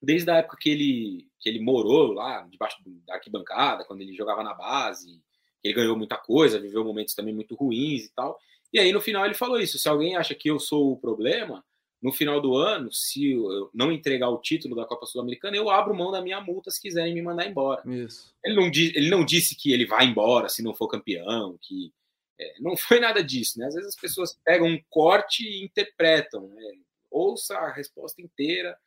desde 0.00 0.30
a 0.30 0.36
época 0.36 0.58
que 0.60 0.70
ele 0.70 1.28
que 1.40 1.48
ele 1.48 1.60
morou 1.60 2.12
lá 2.12 2.42
debaixo 2.50 2.76
da 3.06 3.14
arquibancada, 3.14 3.84
quando 3.84 4.02
ele 4.02 4.14
jogava 4.14 4.42
na 4.42 4.54
base, 4.54 5.22
ele 5.62 5.74
ganhou 5.74 5.96
muita 5.96 6.16
coisa, 6.16 6.60
viveu 6.60 6.84
momentos 6.84 7.14
também 7.14 7.34
muito 7.34 7.54
ruins 7.54 8.06
e 8.06 8.12
tal. 8.14 8.38
E 8.72 8.78
aí 8.78 8.92
no 8.92 9.00
final 9.00 9.24
ele 9.24 9.34
falou 9.34 9.58
isso: 9.58 9.78
se 9.78 9.88
alguém 9.88 10.16
acha 10.16 10.34
que 10.34 10.50
eu 10.50 10.58
sou 10.58 10.92
o 10.92 10.96
problema, 10.96 11.64
no 12.00 12.12
final 12.12 12.40
do 12.40 12.56
ano, 12.56 12.92
se 12.92 13.32
eu 13.32 13.70
não 13.74 13.90
entregar 13.90 14.28
o 14.28 14.40
título 14.40 14.76
da 14.76 14.84
Copa 14.84 15.04
Sul-Americana, 15.04 15.56
eu 15.56 15.68
abro 15.68 15.94
mão 15.94 16.12
da 16.12 16.22
minha 16.22 16.40
multa 16.40 16.70
se 16.70 16.80
quiserem 16.80 17.12
me 17.12 17.22
mandar 17.22 17.46
embora. 17.46 17.82
Isso. 17.90 18.32
Ele 18.44 18.54
não, 18.54 18.66
ele 18.66 19.10
não 19.10 19.24
disse 19.24 19.56
que 19.56 19.72
ele 19.72 19.84
vai 19.84 20.06
embora 20.06 20.48
se 20.48 20.62
não 20.62 20.74
for 20.74 20.88
campeão, 20.88 21.58
que 21.60 21.92
é, 22.38 22.54
não 22.60 22.76
foi 22.78 23.00
nada 23.00 23.22
disso, 23.22 23.58
né? 23.58 23.66
Às 23.66 23.74
vezes 23.74 23.88
as 23.88 24.00
pessoas 24.00 24.38
pegam 24.44 24.68
um 24.68 24.80
corte 24.88 25.44
e 25.44 25.64
interpretam, 25.64 26.48
né? 26.48 26.62
Ouça 27.10 27.56
a 27.56 27.72
resposta 27.72 28.22
inteira. 28.22 28.78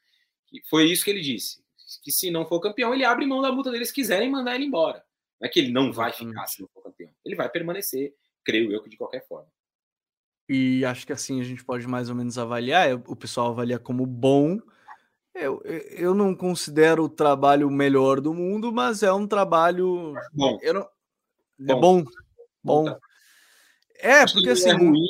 Que 0.47 0.62
foi 0.70 0.89
isso 0.89 1.03
que 1.03 1.09
ele 1.09 1.22
disse. 1.22 1.62
Que 2.03 2.12
se 2.12 2.32
não 2.32 2.45
for 2.45 2.59
campeão, 2.59 2.93
ele 2.93 3.03
abre 3.03 3.26
mão 3.26 3.41
da 3.41 3.51
multa 3.51 3.72
deles, 3.72 3.91
quiserem 3.91 4.30
mandar 4.30 4.55
ele 4.55 4.66
embora. 4.66 5.03
Não 5.39 5.47
é 5.47 5.49
que 5.49 5.59
ele 5.59 5.72
não 5.72 5.91
vai 5.91 6.14
ficar 6.14 6.45
se 6.47 6.62
não 6.62 6.70
for 6.70 6.84
campeão. 6.84 7.09
Ele 7.26 7.36
vai 7.36 7.49
permanecer, 7.49 8.14
creio 8.43 8.72
eu, 8.72 8.82
que 8.82 8.89
de 8.89 8.95
qualquer 8.95 9.28
forma. 9.28 9.51
E 10.53 10.83
acho 10.83 11.07
que 11.07 11.13
assim 11.13 11.39
a 11.39 11.45
gente 11.45 11.63
pode 11.63 11.87
mais 11.87 12.09
ou 12.09 12.15
menos 12.15 12.37
avaliar. 12.37 13.01
O 13.07 13.15
pessoal 13.15 13.51
avalia 13.51 13.79
como 13.79 14.05
bom. 14.05 14.59
Eu, 15.33 15.61
eu 15.63 16.13
não 16.13 16.35
considero 16.35 17.05
o 17.05 17.09
trabalho 17.09 17.71
melhor 17.71 18.19
do 18.19 18.33
mundo, 18.33 18.69
mas 18.69 19.01
é 19.01 19.13
um 19.13 19.25
trabalho. 19.25 20.13
Bom. 20.33 20.59
Eu 20.61 20.73
não... 20.73 20.81
É 20.81 21.79
bom. 21.79 22.03
Bom. 22.61 22.83
bom. 22.83 22.97
É, 24.01 24.25
porque 24.25 24.49
é 24.49 24.51
assim. 24.51 24.71
É 24.71 24.73
ruim, 24.73 25.07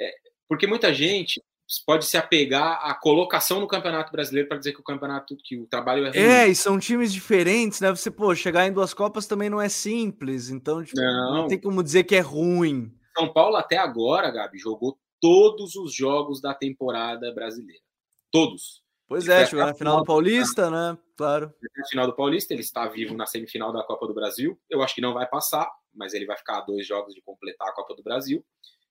é, 0.00 0.10
porque 0.48 0.66
muita 0.66 0.94
gente 0.94 1.42
pode 1.84 2.06
se 2.06 2.16
apegar 2.16 2.80
à 2.82 2.94
colocação 2.94 3.60
no 3.60 3.68
Campeonato 3.68 4.10
Brasileiro 4.10 4.48
para 4.48 4.56
dizer 4.56 4.72
que 4.72 4.80
o 4.80 4.84
campeonato, 4.84 5.36
que 5.44 5.58
o 5.58 5.66
trabalho 5.66 6.06
é 6.06 6.08
ruim. 6.08 6.18
É, 6.18 6.48
e 6.48 6.54
são 6.54 6.78
times 6.78 7.12
diferentes, 7.12 7.82
né? 7.82 7.90
Você, 7.90 8.10
pô, 8.10 8.34
chegar 8.34 8.66
em 8.66 8.72
duas 8.72 8.94
Copas 8.94 9.26
também 9.26 9.50
não 9.50 9.60
é 9.60 9.68
simples, 9.68 10.48
então 10.48 10.82
tipo, 10.82 10.98
não. 10.98 11.42
não 11.42 11.48
tem 11.48 11.60
como 11.60 11.82
dizer 11.82 12.04
que 12.04 12.16
é 12.16 12.20
ruim. 12.20 12.90
São 13.20 13.32
Paulo 13.32 13.56
até 13.56 13.76
agora, 13.76 14.30
Gabi, 14.30 14.58
jogou 14.58 14.98
todos 15.20 15.76
os 15.76 15.94
jogos 15.94 16.40
da 16.40 16.54
temporada 16.54 17.30
brasileira. 17.32 17.82
Todos. 18.30 18.82
Pois 19.06 19.28
é, 19.28 19.44
chegou 19.44 19.66
na 19.66 19.74
final 19.74 19.98
do 19.98 20.04
Paulista, 20.04 20.70
né? 20.70 20.96
Claro. 21.16 21.52
Na 21.76 21.86
final 21.86 22.06
do 22.06 22.14
Paulista, 22.14 22.54
ele 22.54 22.62
está 22.62 22.88
vivo 22.88 23.14
na 23.14 23.26
semifinal 23.26 23.72
da 23.72 23.82
Copa 23.82 24.06
do 24.06 24.14
Brasil. 24.14 24.58
Eu 24.70 24.82
acho 24.82 24.94
que 24.94 25.00
não 25.00 25.12
vai 25.12 25.26
passar, 25.26 25.68
mas 25.92 26.14
ele 26.14 26.24
vai 26.24 26.36
ficar 26.36 26.58
a 26.58 26.60
dois 26.62 26.86
jogos 26.86 27.14
de 27.14 27.20
completar 27.20 27.68
a 27.68 27.72
Copa 27.72 27.94
do 27.94 28.02
Brasil. 28.02 28.42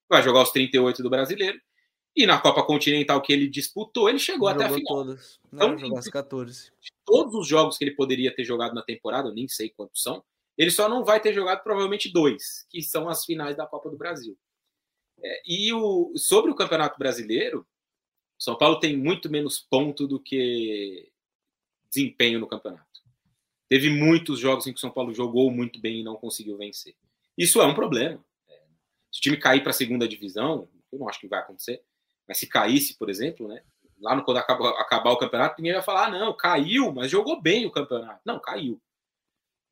Vai 0.07 0.21
jogar 0.21 0.43
os 0.43 0.51
38 0.51 1.01
do 1.01 1.09
brasileiro. 1.09 1.59
E 2.15 2.27
na 2.27 2.39
Copa 2.39 2.63
Continental 2.63 3.21
que 3.21 3.31
ele 3.33 3.47
disputou, 3.47 4.09
ele 4.09 4.19
chegou 4.19 4.49
Jogou 4.49 4.63
até 4.63 4.71
a 4.71 4.77
final. 4.77 4.95
Todas. 4.97 5.39
Não, 5.51 5.73
então, 5.73 5.97
as 5.97 6.07
14. 6.07 6.71
Todos 7.05 7.33
os 7.33 7.47
jogos 7.47 7.77
que 7.77 7.85
ele 7.85 7.95
poderia 7.95 8.35
ter 8.35 8.43
jogado 8.43 8.75
na 8.75 8.83
temporada, 8.83 9.29
eu 9.29 9.33
nem 9.33 9.47
sei 9.47 9.69
quantos 9.69 10.03
são, 10.03 10.23
ele 10.59 10.71
só 10.71 10.89
não 10.89 11.05
vai 11.05 11.21
ter 11.21 11.33
jogado 11.33 11.63
provavelmente 11.63 12.11
dois, 12.11 12.67
que 12.69 12.81
são 12.81 13.07
as 13.07 13.23
finais 13.23 13.55
da 13.55 13.65
Copa 13.65 13.89
do 13.89 13.95
Brasil. 13.95 14.37
É, 15.23 15.41
e 15.45 15.71
o, 15.71 16.11
sobre 16.17 16.51
o 16.51 16.55
Campeonato 16.55 16.99
Brasileiro, 16.99 17.65
São 18.37 18.57
Paulo 18.57 18.77
tem 18.77 18.97
muito 18.97 19.29
menos 19.29 19.57
ponto 19.57 20.05
do 20.05 20.19
que 20.19 21.09
desempenho 21.89 22.41
no 22.41 22.47
campeonato. 22.47 22.85
Teve 23.69 23.89
muitos 23.89 24.37
jogos 24.37 24.67
em 24.67 24.73
que 24.73 24.77
o 24.77 24.81
São 24.81 24.91
Paulo 24.91 25.13
jogou 25.13 25.49
muito 25.49 25.79
bem 25.79 26.01
e 26.01 26.03
não 26.03 26.17
conseguiu 26.17 26.57
vencer. 26.57 26.93
Isso 27.37 27.61
é 27.61 27.65
um 27.65 27.73
problema. 27.73 28.21
É, 28.49 28.53
se 29.09 29.19
o 29.19 29.21
time 29.21 29.37
cair 29.37 29.61
para 29.61 29.69
a 29.69 29.73
segunda 29.73 30.09
divisão, 30.09 30.67
eu 30.91 30.99
não 30.99 31.07
acho 31.07 31.21
que 31.21 31.27
vai 31.27 31.39
acontecer, 31.39 31.81
mas 32.27 32.37
se 32.37 32.47
caísse, 32.47 32.97
por 32.97 33.09
exemplo, 33.09 33.47
né? 33.47 33.63
Lá 34.01 34.13
no 34.13 34.25
quando 34.25 34.37
acabar, 34.37 34.71
acabar 34.71 35.11
o 35.11 35.17
campeonato, 35.17 35.55
ninguém 35.57 35.73
vai 35.73 35.83
falar, 35.83 36.07
ah, 36.07 36.11
não, 36.11 36.35
caiu, 36.35 36.91
mas 36.91 37.09
jogou 37.09 37.41
bem 37.41 37.65
o 37.65 37.71
campeonato. 37.71 38.19
Não, 38.25 38.39
caiu. 38.39 38.81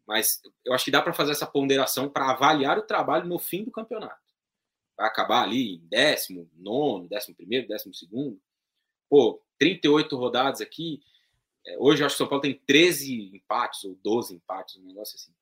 Mas 0.08 0.42
eu 0.64 0.74
acho 0.74 0.86
que 0.86 0.92
dá 0.92 1.02
para 1.02 1.14
fazer 1.14 1.32
essa 1.32 1.46
ponderação 1.46 2.10
para 2.10 2.32
avaliar 2.32 2.78
o 2.80 2.84
trabalho 2.84 3.28
no 3.28 3.38
fim 3.38 3.64
do 3.64 3.72
campeonato. 3.72 4.26
Vai 4.96 5.08
acabar 5.08 5.44
ali 5.44 5.76
em 5.76 5.88
décimo, 5.88 6.50
nono, 6.56 7.08
décimo 7.08 7.36
primeiro, 7.36 7.68
décimo 7.68 7.94
segundo. 7.94 8.40
Pô, 9.10 9.42
38 9.60 10.16
rodadas 10.16 10.62
aqui. 10.62 11.02
É, 11.66 11.78
hoje 11.78 12.02
eu 12.02 12.06
acho 12.06 12.16
que 12.16 12.24
o 12.24 12.26
São 12.26 12.30
Paulo 12.30 12.42
tem 12.42 12.60
13 12.66 13.36
empates 13.36 13.84
ou 13.84 13.96
12 14.02 14.36
empates, 14.36 14.78
um 14.78 14.86
negócio 14.86 15.16
assim. 15.16 15.34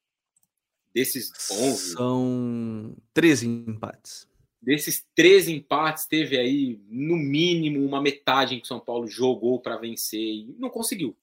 Desses 0.94 1.32
11. 1.52 1.94
São 1.94 2.98
13 3.14 3.48
empates. 3.48 4.28
Desses 4.62 5.06
três 5.14 5.48
empates, 5.48 6.08
teve 6.08 6.40
aí, 6.40 6.82
no 6.90 7.16
mínimo, 7.16 7.86
uma 7.86 8.02
metade 8.02 8.56
em 8.56 8.60
que 8.60 8.66
o 8.66 8.68
São 8.68 8.80
Paulo 8.80 9.08
jogou 9.08 9.60
para 9.60 9.78
vencer 9.78 10.20
e 10.20 10.56
não 10.58 10.72
conseguiu. 10.72 11.16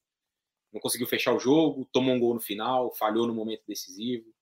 Não 0.72 0.80
conseguiu 0.80 1.06
fechar 1.06 1.34
o 1.34 1.38
jogo, 1.38 1.88
tomou 1.92 2.14
um 2.14 2.18
gol 2.18 2.34
no 2.34 2.40
final, 2.40 2.92
falhou 2.94 3.26
no 3.26 3.34
momento 3.34 3.62
decisivo. 3.66 4.32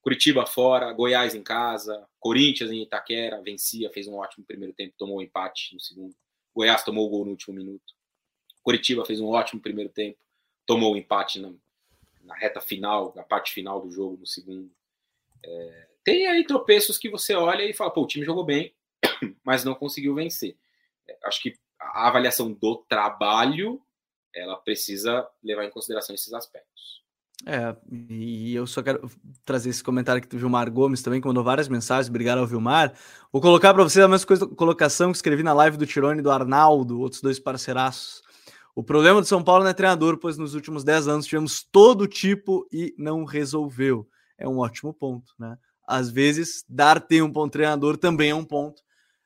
Curitiba 0.00 0.46
fora, 0.46 0.92
Goiás 0.92 1.34
em 1.34 1.42
casa, 1.42 2.08
Corinthians 2.18 2.70
em 2.70 2.82
Itaquera, 2.82 3.42
vencia, 3.42 3.90
fez 3.90 4.06
um 4.06 4.14
ótimo 4.14 4.46
primeiro 4.46 4.72
tempo, 4.72 4.94
tomou 4.96 5.18
um 5.18 5.22
empate 5.22 5.74
no 5.74 5.80
segundo. 5.80 6.14
Goiás 6.54 6.82
tomou 6.84 7.06
o 7.06 7.10
gol 7.10 7.24
no 7.24 7.32
último 7.32 7.54
minuto. 7.54 7.94
Curitiba 8.62 9.04
fez 9.04 9.20
um 9.20 9.26
ótimo 9.26 9.60
primeiro 9.60 9.90
tempo, 9.90 10.18
tomou 10.64 10.92
o 10.92 10.94
um 10.94 10.96
empate 10.96 11.40
na, 11.40 11.52
na, 12.22 12.34
reta 12.34 12.60
final, 12.60 13.12
na 13.14 13.22
parte 13.22 13.52
final 13.52 13.80
do 13.80 13.90
jogo 13.90 14.16
no 14.18 14.26
segundo. 14.26 14.70
É, 15.44 15.88
tem 16.04 16.26
aí 16.26 16.44
tropeços 16.46 16.96
que 16.96 17.10
você 17.10 17.34
olha 17.34 17.62
e 17.62 17.74
fala, 17.74 17.90
pô, 17.90 18.02
o 18.02 18.06
time 18.06 18.24
jogou 18.24 18.44
bem, 18.44 18.74
mas 19.44 19.64
não 19.64 19.74
conseguiu 19.74 20.14
vencer. 20.14 20.56
É, 21.06 21.18
acho 21.24 21.42
que 21.42 21.58
a 21.78 22.08
avaliação 22.08 22.52
do 22.52 22.76
trabalho 22.88 23.82
ela 24.34 24.56
precisa 24.56 25.26
levar 25.42 25.64
em 25.64 25.70
consideração 25.70 26.14
esses 26.14 26.32
aspectos. 26.32 27.00
É, 27.46 27.74
e 27.90 28.54
eu 28.54 28.66
só 28.66 28.82
quero 28.82 29.10
trazer 29.44 29.70
esse 29.70 29.82
comentário 29.82 30.18
aqui 30.18 30.28
do 30.28 30.38
Vilmar 30.38 30.70
Gomes 30.70 31.02
também, 31.02 31.20
que 31.20 31.26
mandou 31.26 31.42
várias 31.42 31.68
mensagens, 31.68 32.10
obrigado 32.10 32.38
ao 32.38 32.46
Vilmar. 32.46 32.92
Vou 33.32 33.40
colocar 33.40 33.72
para 33.72 33.82
você 33.82 34.02
a 34.02 34.08
mesma 34.08 34.26
coisa, 34.26 34.46
colocação 34.46 35.10
que 35.10 35.16
escrevi 35.16 35.42
na 35.42 35.54
live 35.54 35.76
do 35.76 35.86
Tirone 35.86 36.20
do 36.20 36.30
Arnaldo, 36.30 37.00
outros 37.00 37.22
dois 37.22 37.38
parceiraços. 37.38 38.22
O 38.74 38.84
problema 38.84 39.20
do 39.20 39.26
São 39.26 39.42
Paulo 39.42 39.64
não 39.64 39.70
é 39.70 39.74
treinador, 39.74 40.18
pois 40.18 40.36
nos 40.36 40.54
últimos 40.54 40.84
10 40.84 41.08
anos 41.08 41.26
tivemos 41.26 41.62
todo 41.62 42.06
tipo 42.06 42.68
e 42.72 42.94
não 42.96 43.24
resolveu. 43.24 44.08
É 44.38 44.48
um 44.48 44.58
ótimo 44.58 44.92
ponto, 44.92 45.32
né? 45.38 45.58
Às 45.86 46.10
vezes, 46.10 46.64
dar 46.68 47.00
tempo 47.00 47.32
para 47.32 47.42
um 47.42 47.48
treinador 47.48 47.96
também 47.96 48.30
é 48.30 48.34
um 48.34 48.44
ponto. 48.44 48.80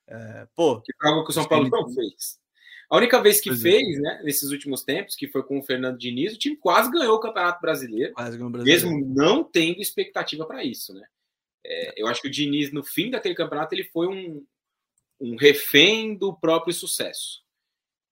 É, 0.06 0.46
pô, 0.54 0.80
que 0.80 0.92
algo 1.02 1.24
que 1.24 1.30
o 1.30 1.34
São 1.34 1.46
Paulo 1.46 1.68
não 1.68 1.88
fez. 1.92 2.38
A 2.90 2.96
única 2.96 3.20
vez 3.20 3.40
que 3.40 3.50
é. 3.50 3.56
fez, 3.56 4.00
né, 4.00 4.20
nesses 4.22 4.50
últimos 4.50 4.82
tempos, 4.82 5.16
que 5.16 5.28
foi 5.28 5.42
com 5.42 5.58
o 5.58 5.62
Fernando 5.62 5.98
Diniz, 5.98 6.34
o 6.34 6.38
time 6.38 6.56
quase 6.56 6.90
ganhou 6.90 7.16
o 7.16 7.20
Campeonato 7.20 7.60
Brasileiro, 7.60 8.12
brasileiro. 8.50 8.90
mesmo 8.90 9.14
não 9.14 9.42
tendo 9.42 9.80
expectativa 9.80 10.44
para 10.46 10.62
isso, 10.64 10.92
né? 10.92 11.06
É, 11.66 11.94
eu 11.96 12.06
acho 12.06 12.20
que 12.20 12.28
o 12.28 12.30
Diniz, 12.30 12.70
no 12.72 12.84
fim 12.84 13.10
daquele 13.10 13.34
campeonato, 13.34 13.74
ele 13.74 13.84
foi 13.84 14.06
um, 14.06 14.44
um 15.18 15.36
refém 15.36 16.14
do 16.14 16.34
próprio 16.34 16.74
sucesso. 16.74 17.42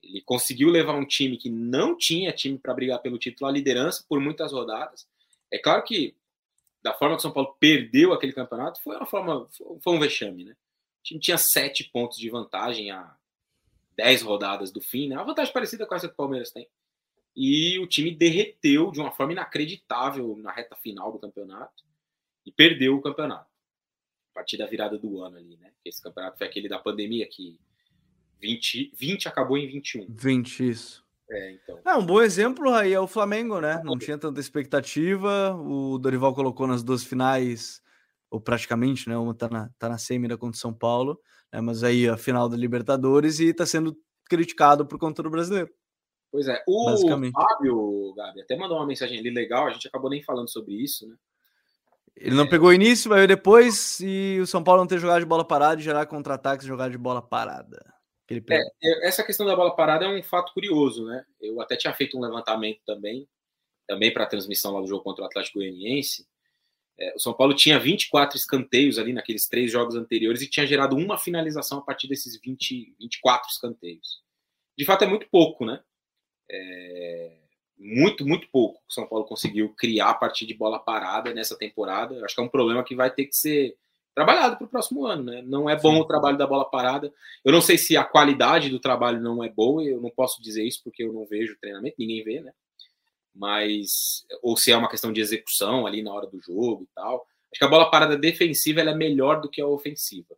Ele 0.03 0.23
conseguiu 0.23 0.71
levar 0.71 0.95
um 0.95 1.07
time 1.07 1.37
que 1.37 1.51
não 1.51 1.97
tinha 1.97 2.33
time 2.33 2.59
para 2.59 2.75
brigar 2.75 3.01
pelo 3.01 3.19
título 3.19 3.49
à 3.49 3.53
liderança 3.53 4.05
por 4.09 4.19
muitas 4.21 4.53
rodadas. 4.53 5.07
É 5.51 5.59
claro 5.59 5.85
que, 5.85 6.17
da 6.83 6.95
forma 6.95 7.15
que 7.15 7.21
o 7.21 7.23
São 7.23 7.31
Paulo 7.31 7.55
perdeu 7.61 8.13
aquele 8.13 8.33
campeonato, 8.33 8.83
foi 8.83 8.97
uma 8.97 9.07
forma, 9.07 9.47
foi 9.83 9.93
um 9.93 10.01
vexame, 10.01 10.45
né? 10.45 10.53
O 10.53 11.03
time 11.05 11.21
tinha 11.21 11.37
sete 11.37 11.85
pontos 11.93 12.17
de 12.17 12.31
vantagem 12.31 12.91
a 12.91 13.15
10 14.03 14.23
rodadas 14.23 14.73
do 14.73 14.81
fim, 14.81 15.09
né? 15.09 15.15
Uma 15.15 15.27
vantagem 15.27 15.53
parecida 15.53 15.87
com 15.87 15.95
essa 15.95 16.09
que 16.09 16.15
o 16.15 16.17
Palmeiras 16.17 16.51
tem. 16.51 16.69
E 17.37 17.79
o 17.79 17.87
time 17.87 18.11
derreteu 18.11 18.91
de 18.91 19.01
uma 19.01 19.13
forma 19.13 19.33
inacreditável 19.33 20.37
na 20.43 20.51
reta 20.51 20.75
final 20.75 21.13
do 21.13 21.21
campeonato 21.21 21.85
e 22.45 22.51
perdeu 22.51 22.97
o 22.97 23.01
campeonato. 23.01 23.49
A 24.33 24.35
partir 24.35 24.57
da 24.57 24.67
virada 24.67 24.99
do 24.99 25.23
ano 25.23 25.37
ali, 25.37 25.57
né? 25.57 25.71
Esse 25.85 26.03
campeonato 26.03 26.37
foi 26.37 26.49
aquele 26.49 26.69
da 26.69 26.81
pandemia 26.81 27.29
que 27.29 27.61
20, 28.41 28.93
20 28.93 29.29
acabou 29.29 29.57
em 29.57 29.69
21. 29.69 30.07
20, 30.09 30.69
isso. 30.69 31.05
É, 31.31 31.53
então. 31.53 31.79
É, 31.85 31.95
um 31.95 32.05
bom 32.05 32.21
exemplo 32.21 32.75
aí 32.75 32.93
é 32.93 33.01
o 33.01 33.07
Flamengo, 33.07 33.61
né? 33.61 33.81
Não 33.85 33.97
tinha 33.97 34.19
tanta 34.19 34.41
expectativa. 34.41 35.55
O 35.55 35.97
Dorival 35.97 36.35
colocou 36.35 36.67
nas 36.67 36.83
duas 36.83 37.05
finais, 37.05 37.81
ou 38.33 38.41
praticamente, 38.41 39.09
né? 39.09 39.17
Uma 39.17 39.35
tá 39.35 39.49
na, 39.49 39.71
tá 39.79 39.89
na 39.91 39.99
semi 39.99 40.27
da 40.27 40.39
contra 40.39 40.59
São 40.59 40.73
Paulo 40.73 41.21
né? 41.53 41.61
mas 41.61 41.85
aí 41.85 42.09
a 42.09 42.17
final 42.17 42.49
da 42.49 42.57
Libertadores 42.57 43.39
e 43.39 43.49
está 43.49 43.67
sendo 43.67 43.95
criticado 44.29 44.87
por 44.87 44.99
conta 44.99 45.23
do 45.23 45.31
brasileiro. 45.31 45.71
Pois 46.31 46.49
é, 46.49 46.65
o 46.67 46.97
Fábio, 47.31 48.15
Gabi, 48.17 48.41
até 48.41 48.57
mandou 48.57 48.79
uma 48.79 48.87
mensagem 48.87 49.19
ali 49.19 49.29
legal, 49.29 49.67
a 49.67 49.71
gente 49.71 49.87
acabou 49.87 50.09
nem 50.09 50.23
falando 50.23 50.51
sobre 50.51 50.73
isso, 50.73 51.07
né? 51.07 51.15
Ele 52.17 52.35
não 52.35 52.45
é... 52.45 52.49
pegou 52.49 52.73
início, 52.73 53.11
vai 53.11 53.27
depois, 53.27 54.01
e 54.01 54.39
o 54.41 54.47
São 54.47 54.65
Paulo 54.65 54.81
não 54.81 54.87
ter 54.87 54.99
jogado 54.99 55.21
de 55.21 55.27
bola 55.27 55.47
parada 55.47 55.79
e 55.79 55.85
gerar 55.85 56.07
contra-ataques 56.07 56.67
jogar 56.67 56.89
de 56.89 56.97
bola 56.97 57.21
parada. 57.21 57.85
É, 58.51 59.07
essa 59.07 59.23
questão 59.23 59.45
da 59.45 59.55
bola 59.55 59.77
parada 59.77 60.07
é 60.07 60.09
um 60.09 60.23
fato 60.23 60.55
curioso, 60.55 61.05
né? 61.05 61.23
Eu 61.39 61.61
até 61.61 61.77
tinha 61.77 61.93
feito 61.93 62.17
um 62.17 62.21
levantamento 62.21 62.81
também, 62.87 63.29
também 63.87 64.11
para 64.11 64.25
a 64.25 64.27
transmissão 64.27 64.73
lá 64.73 64.81
do 64.81 64.87
jogo 64.87 65.05
contra 65.05 65.23
o 65.23 65.27
Atlético 65.27 65.59
Goianiense, 65.59 66.27
é, 66.99 67.15
o 67.15 67.19
São 67.19 67.33
Paulo 67.33 67.55
tinha 67.55 67.79
24 67.79 68.37
escanteios 68.37 68.99
ali 68.99 69.13
naqueles 69.13 69.49
três 69.49 69.71
jogos 69.71 69.95
anteriores 69.95 70.43
e 70.43 70.51
tinha 70.51 70.67
gerado 70.67 70.97
uma 70.97 71.19
finalização 71.19 71.79
a 71.79 71.83
partir 71.83 72.09
desses 72.09 72.39
20, 72.41 72.95
24 72.99 73.51
escanteios. 73.51 74.23
De 74.77 74.85
fato, 74.85 75.05
é 75.05 75.07
muito 75.07 75.27
pouco, 75.31 75.65
né? 75.65 75.81
É, 76.51 77.33
muito, 77.79 78.27
muito 78.27 78.49
pouco 78.51 78.81
o 78.89 78.93
São 78.93 79.07
Paulo 79.07 79.25
conseguiu 79.25 79.75
criar 79.75 80.11
a 80.11 80.15
partir 80.15 80.47
de 80.47 80.55
bola 80.55 80.79
parada 80.79 81.35
nessa 81.35 81.57
temporada. 81.57 82.25
Acho 82.25 82.35
que 82.35 82.41
é 82.41 82.45
um 82.45 82.49
problema 82.49 82.85
que 82.85 82.95
vai 82.95 83.11
ter 83.11 83.27
que 83.27 83.37
ser 83.37 83.77
trabalhado 84.15 84.57
para 84.57 84.67
o 84.67 84.69
próximo 84.69 85.07
ano, 85.07 85.25
né? 85.25 85.43
Não 85.43 85.69
é 85.69 85.75
bom 85.75 85.95
Sim. 85.95 86.01
o 86.01 86.05
trabalho 86.05 86.37
da 86.37 86.47
bola 86.47 86.69
parada. 86.69 87.13
Eu 87.45 87.51
não 87.51 87.61
sei 87.61 87.79
se 87.79 87.97
a 87.97 88.05
qualidade 88.05 88.69
do 88.69 88.79
trabalho 88.79 89.21
não 89.21 89.43
é 89.43 89.49
boa, 89.49 89.83
eu 89.83 90.01
não 90.01 90.11
posso 90.11 90.43
dizer 90.43 90.63
isso 90.65 90.83
porque 90.85 91.03
eu 91.03 91.13
não 91.13 91.27
vejo 91.27 91.59
treinamento, 91.61 91.97
ninguém 91.99 92.23
vê, 92.23 92.41
né? 92.41 92.53
Mas 93.35 94.27
ou 94.43 94.57
se 94.57 94.71
é 94.71 94.77
uma 94.77 94.89
questão 94.89 95.13
de 95.13 95.21
execução 95.21 95.87
ali 95.87 96.03
na 96.03 96.13
hora 96.13 96.27
do 96.27 96.41
jogo 96.41 96.85
e 96.85 96.89
tal. 96.95 97.27
Acho 97.51 97.59
que 97.59 97.65
a 97.65 97.69
bola 97.69 97.91
parada 97.91 98.17
defensiva 98.17 98.81
é 98.81 98.95
melhor 98.95 99.41
do 99.41 99.49
que 99.49 99.61
a 99.61 99.67
ofensiva. 99.67 100.37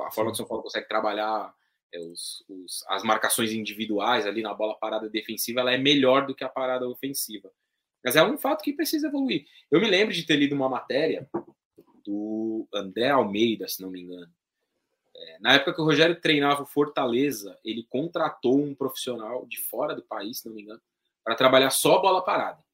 A 0.00 0.10
forma 0.10 0.30
que 0.30 0.34
o 0.34 0.36
São 0.36 0.46
Paulo 0.46 0.62
consegue 0.62 0.88
trabalhar 0.88 1.54
é, 1.92 2.00
os, 2.00 2.44
os, 2.48 2.84
as 2.88 3.02
marcações 3.02 3.52
individuais 3.52 4.26
ali 4.26 4.42
na 4.42 4.52
bola 4.52 4.78
parada 4.78 5.08
defensiva, 5.08 5.60
ela 5.60 5.72
é 5.72 5.78
melhor 5.78 6.26
do 6.26 6.34
que 6.34 6.44
a 6.44 6.48
parada 6.48 6.88
ofensiva. 6.88 7.50
Mas 8.04 8.16
é 8.16 8.22
um 8.22 8.38
fato 8.38 8.62
que 8.62 8.72
precisa 8.72 9.08
evoluir. 9.08 9.46
Eu 9.70 9.80
me 9.80 9.88
lembro 9.88 10.14
de 10.14 10.24
ter 10.24 10.36
lido 10.36 10.54
uma 10.54 10.68
matéria 10.68 11.28
do 12.04 12.68
André 12.72 13.10
Almeida, 13.10 13.66
se 13.66 13.82
não 13.82 13.90
me 13.90 14.02
engano. 14.02 14.32
É, 15.14 15.38
na 15.40 15.54
época 15.54 15.74
que 15.74 15.80
o 15.80 15.84
Rogério 15.84 16.20
treinava 16.20 16.62
o 16.62 16.66
Fortaleza, 16.66 17.58
ele 17.64 17.84
contratou 17.88 18.60
um 18.60 18.74
profissional 18.74 19.46
de 19.46 19.58
fora 19.62 19.94
do 19.94 20.02
país, 20.02 20.38
se 20.38 20.46
não 20.46 20.54
me 20.54 20.62
engano, 20.62 20.80
para 21.26 21.34
trabalhar 21.34 21.70
só 21.70 22.00
bola 22.00 22.22
parada. 22.22 22.64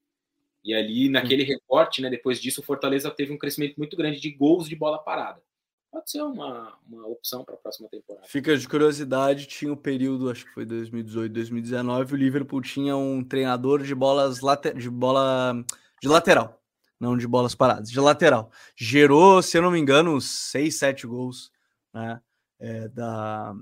E 0.63 0.75
ali, 0.75 1.09
naquele 1.09 1.43
recorte, 1.43 2.03
né, 2.03 2.11
depois 2.11 2.39
disso, 2.39 2.61
o 2.61 2.65
Fortaleza 2.65 3.11
teve 3.11 3.33
um 3.33 3.39
crescimento 3.39 3.77
muito 3.79 3.97
grande 3.97 4.21
de 4.21 4.31
gols 4.31 4.69
de 4.69 4.77
bola 4.77 4.99
parada. 4.99 5.43
Pode 5.91 6.11
ser 6.11 6.21
uma, 6.21 6.77
uma 6.87 7.07
opção 7.07 7.45
para 7.45 7.55
a 7.55 7.57
próxima 7.57 7.89
temporada. 7.89 8.27
Fica 8.27 8.55
de 8.57 8.69
curiosidade, 8.69 9.47
tinha 9.47 9.71
o 9.71 9.75
um 9.75 9.79
período, 9.79 10.31
acho 10.31 10.45
que 10.45 10.53
foi 10.53 10.67
2018, 10.67 11.33
2019, 11.33 12.13
o 12.13 12.17
Liverpool 12.17 12.61
tinha 12.61 12.95
um 12.95 13.25
treinador 13.25 13.83
de 13.83 13.95
bolas 13.95 14.39
de 14.77 14.91
bola 14.91 15.65
de 16.01 16.09
lateral, 16.09 16.63
não 17.01 17.17
de 17.17 17.27
bolas 17.27 17.55
paradas, 17.55 17.91
de 17.91 17.99
lateral. 17.99 18.51
Gerou, 18.77 19.43
se 19.43 19.57
eu 19.57 19.63
não 19.63 19.71
me 19.71 19.79
engano, 19.79 20.21
seis, 20.21 20.79
sete 20.79 21.07
gols 21.07 21.51
né, 21.93 22.21
é, 22.61 22.89
da, 22.89 23.55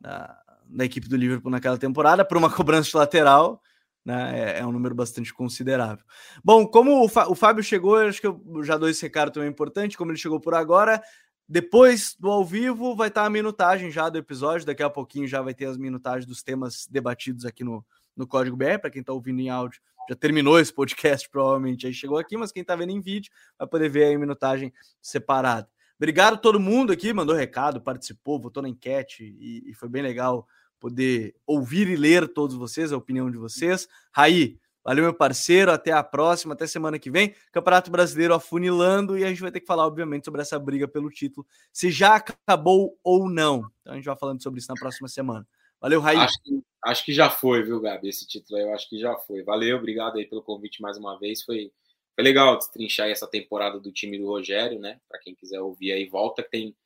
da, 0.00 0.42
da 0.64 0.84
equipe 0.84 1.08
do 1.08 1.16
Liverpool 1.16 1.50
naquela 1.50 1.76
temporada 1.76 2.24
por 2.24 2.38
uma 2.38 2.48
cobrança 2.52 2.90
de 2.90 2.96
lateral 2.96 3.60
né? 4.04 4.38
É, 4.38 4.58
é, 4.58 4.66
um 4.66 4.72
número 4.72 4.94
bastante 4.94 5.32
considerável. 5.32 6.04
Bom, 6.44 6.66
como 6.66 7.04
o, 7.04 7.04
o 7.06 7.34
Fábio 7.34 7.62
chegou, 7.62 7.96
acho 7.96 8.20
que 8.20 8.26
eu 8.26 8.40
já 8.62 8.76
dou 8.76 8.88
esse 8.88 9.02
recado 9.02 9.30
também 9.30 9.48
importante, 9.48 9.96
como 9.96 10.10
ele 10.10 10.18
chegou 10.18 10.40
por 10.40 10.54
agora. 10.54 11.02
Depois 11.48 12.16
do 12.18 12.30
ao 12.30 12.44
vivo 12.44 12.94
vai 12.96 13.08
estar 13.08 13.24
a 13.24 13.30
minutagem 13.30 13.90
já 13.90 14.08
do 14.08 14.18
episódio. 14.18 14.66
Daqui 14.66 14.82
a 14.82 14.90
pouquinho 14.90 15.26
já 15.26 15.40
vai 15.42 15.54
ter 15.54 15.66
as 15.66 15.76
minutagens 15.76 16.26
dos 16.26 16.42
temas 16.42 16.86
debatidos 16.90 17.44
aqui 17.44 17.64
no, 17.64 17.84
no 18.16 18.26
Código 18.26 18.56
BR. 18.56 18.78
Para 18.80 18.90
quem 18.90 19.00
está 19.00 19.12
ouvindo 19.12 19.40
em 19.40 19.50
áudio, 19.50 19.80
já 20.08 20.14
terminou 20.14 20.58
esse 20.58 20.72
podcast, 20.72 21.28
provavelmente 21.30 21.86
aí 21.86 21.92
chegou 21.92 22.18
aqui, 22.18 22.36
mas 22.36 22.52
quem 22.52 22.62
está 22.62 22.76
vendo 22.76 22.90
em 22.90 23.00
vídeo 23.00 23.30
vai 23.58 23.66
poder 23.66 23.88
ver 23.88 24.14
a 24.14 24.18
minutagem 24.18 24.72
separada. 25.00 25.68
Obrigado 25.96 26.34
a 26.34 26.38
todo 26.38 26.58
mundo 26.58 26.92
aqui, 26.92 27.12
mandou 27.12 27.34
recado, 27.34 27.80
participou, 27.80 28.40
votou 28.40 28.62
na 28.62 28.68
enquete 28.68 29.24
e, 29.24 29.70
e 29.70 29.74
foi 29.74 29.88
bem 29.88 30.02
legal 30.02 30.46
poder 30.84 31.34
ouvir 31.46 31.88
e 31.88 31.96
ler 31.96 32.28
todos 32.28 32.54
vocês, 32.54 32.92
a 32.92 32.96
opinião 32.98 33.30
de 33.30 33.38
vocês. 33.38 33.88
Raí, 34.12 34.58
valeu, 34.84 35.04
meu 35.04 35.14
parceiro. 35.14 35.72
Até 35.72 35.92
a 35.92 36.02
próxima, 36.02 36.52
até 36.52 36.66
semana 36.66 36.98
que 36.98 37.10
vem. 37.10 37.34
Campeonato 37.50 37.90
Brasileiro 37.90 38.34
afunilando 38.34 39.16
e 39.16 39.24
a 39.24 39.28
gente 39.28 39.40
vai 39.40 39.50
ter 39.50 39.60
que 39.60 39.66
falar, 39.66 39.86
obviamente, 39.86 40.26
sobre 40.26 40.42
essa 40.42 40.58
briga 40.58 40.86
pelo 40.86 41.08
título, 41.08 41.46
se 41.72 41.90
já 41.90 42.16
acabou 42.16 42.98
ou 43.02 43.30
não. 43.30 43.66
Então 43.80 43.94
a 43.94 43.96
gente 43.96 44.04
vai 44.04 44.14
falando 44.14 44.42
sobre 44.42 44.60
isso 44.60 44.68
na 44.68 44.74
próxima 44.74 45.08
semana. 45.08 45.48
Valeu, 45.80 46.02
Raí. 46.02 46.18
Acho 46.18 46.42
que, 46.42 46.62
acho 46.84 47.04
que 47.06 47.14
já 47.14 47.30
foi, 47.30 47.62
viu, 47.62 47.80
Gabi? 47.80 48.10
Esse 48.10 48.26
título 48.26 48.58
aí 48.58 48.66
eu 48.66 48.74
acho 48.74 48.86
que 48.86 48.98
já 48.98 49.16
foi. 49.16 49.42
Valeu, 49.42 49.78
obrigado 49.78 50.18
aí 50.18 50.26
pelo 50.26 50.42
convite 50.42 50.82
mais 50.82 50.98
uma 50.98 51.18
vez. 51.18 51.42
Foi, 51.42 51.72
foi 52.14 52.22
legal 52.22 52.58
destrinchar 52.58 53.08
essa 53.08 53.26
temporada 53.26 53.80
do 53.80 53.90
time 53.90 54.18
do 54.18 54.26
Rogério, 54.26 54.78
né? 54.78 55.00
Para 55.08 55.18
quem 55.18 55.34
quiser 55.34 55.62
ouvir 55.62 55.92
aí, 55.92 56.06
volta 56.06 56.42
que 56.42 56.50
tem 56.50 56.76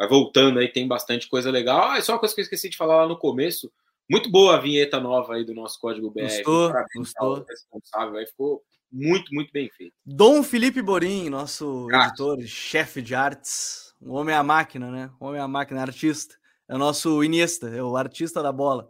vai 0.00 0.08
voltando 0.08 0.58
aí, 0.58 0.68
tem 0.68 0.88
bastante 0.88 1.28
coisa 1.28 1.50
legal. 1.50 1.90
Ah, 1.90 1.98
é 1.98 2.00
só 2.00 2.14
uma 2.14 2.18
coisa 2.18 2.34
que 2.34 2.40
eu 2.40 2.44
esqueci 2.44 2.70
de 2.70 2.76
falar 2.76 3.02
lá 3.02 3.06
no 3.06 3.18
começo. 3.18 3.70
Muito 4.10 4.30
boa 4.30 4.56
a 4.56 4.58
vinheta 4.58 4.98
nova 4.98 5.34
aí 5.34 5.44
do 5.44 5.54
nosso 5.54 5.78
código 5.78 6.10
BR. 6.10 6.22
Gostou, 6.22 6.72
gostou. 6.96 7.44
Responsável 7.46 8.16
aí, 8.16 8.26
ficou 8.26 8.62
muito, 8.90 9.32
muito 9.34 9.52
bem 9.52 9.68
feito. 9.68 9.92
Dom 10.04 10.42
Felipe 10.42 10.80
Borim, 10.80 11.28
nosso 11.28 11.86
editor, 11.92 12.40
chefe 12.46 13.02
de 13.02 13.14
artes, 13.14 13.94
um 14.00 14.14
homem 14.14 14.34
à 14.34 14.42
máquina, 14.42 14.90
né? 14.90 15.10
Um 15.20 15.26
homem 15.26 15.40
à 15.40 15.46
máquina, 15.46 15.82
artista. 15.82 16.34
É 16.66 16.74
o 16.74 16.78
nosso 16.78 17.22
Iniesta, 17.22 17.68
é 17.68 17.82
o 17.82 17.94
artista 17.94 18.42
da 18.42 18.50
bola. 18.50 18.88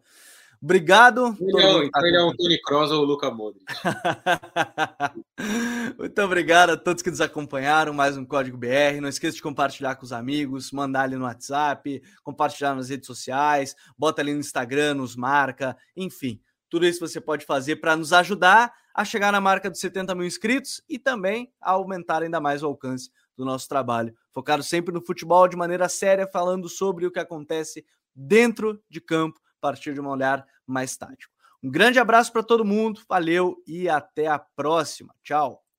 Obrigado. 0.63 1.35
Então, 1.41 1.85
então 1.85 2.07
ele 2.07 2.17
é 2.19 2.23
um 2.23 2.37
Tony 2.37 2.61
Kroos 2.61 2.91
ou 2.91 3.03
o 3.03 3.05
Luca 3.05 3.31
Modric. 3.31 3.65
Muito 5.99 6.23
obrigado 6.23 6.71
a 6.71 6.77
todos 6.77 7.03
que 7.03 7.09
nos 7.09 7.23
acompanharam. 7.23 7.95
Mais 7.95 8.19
um 8.19 8.27
Código 8.27 8.59
BR. 8.59 9.01
Não 9.01 9.09
esqueça 9.09 9.37
de 9.37 9.43
compartilhar 9.43 9.97
com 9.97 10.05
os 10.05 10.13
amigos, 10.13 10.71
mandar 10.71 11.05
ali 11.05 11.17
no 11.17 11.25
WhatsApp, 11.25 12.03
compartilhar 12.23 12.75
nas 12.75 12.91
redes 12.91 13.07
sociais, 13.07 13.75
bota 13.97 14.21
ali 14.21 14.35
no 14.35 14.41
Instagram, 14.41 14.95
nos 14.95 15.17
marca, 15.17 15.75
enfim. 15.97 16.39
Tudo 16.69 16.85
isso 16.85 17.01
você 17.01 17.23
pode 17.23 17.47
fazer 17.47 17.77
para 17.77 17.97
nos 17.97 18.13
ajudar 18.13 18.71
a 18.95 19.03
chegar 19.03 19.33
na 19.33 19.41
marca 19.41 19.71
dos 19.71 19.81
70 19.81 20.15
mil 20.15 20.27
inscritos 20.27 20.83
e 20.87 20.99
também 20.99 21.51
a 21.59 21.73
aumentar 21.73 22.23
ainda 22.23 22.39
mais 22.39 22.63
o 22.63 22.67
alcance 22.67 23.11
do 23.35 23.47
nosso 23.47 23.67
trabalho. 23.67 24.15
Focado 24.31 24.63
sempre 24.63 24.93
no 24.93 25.01
futebol 25.01 25.49
de 25.49 25.57
maneira 25.57 25.89
séria, 25.89 26.27
falando 26.27 26.69
sobre 26.69 27.07
o 27.07 27.11
que 27.11 27.19
acontece 27.19 27.83
dentro 28.15 28.79
de 28.91 29.01
campo, 29.01 29.41
partir 29.61 29.95
de 29.95 30.01
um 30.01 30.09
olhar 30.09 30.47
mais 30.67 30.97
tático. 30.97 31.33
Um 31.63 31.71
grande 31.71 31.99
abraço 31.99 32.33
para 32.33 32.43
todo 32.43 32.65
mundo, 32.65 33.03
valeu 33.09 33.63
e 33.67 33.89
até 33.89 34.27
a 34.27 34.39
próxima. 34.39 35.15
Tchau. 35.23 35.70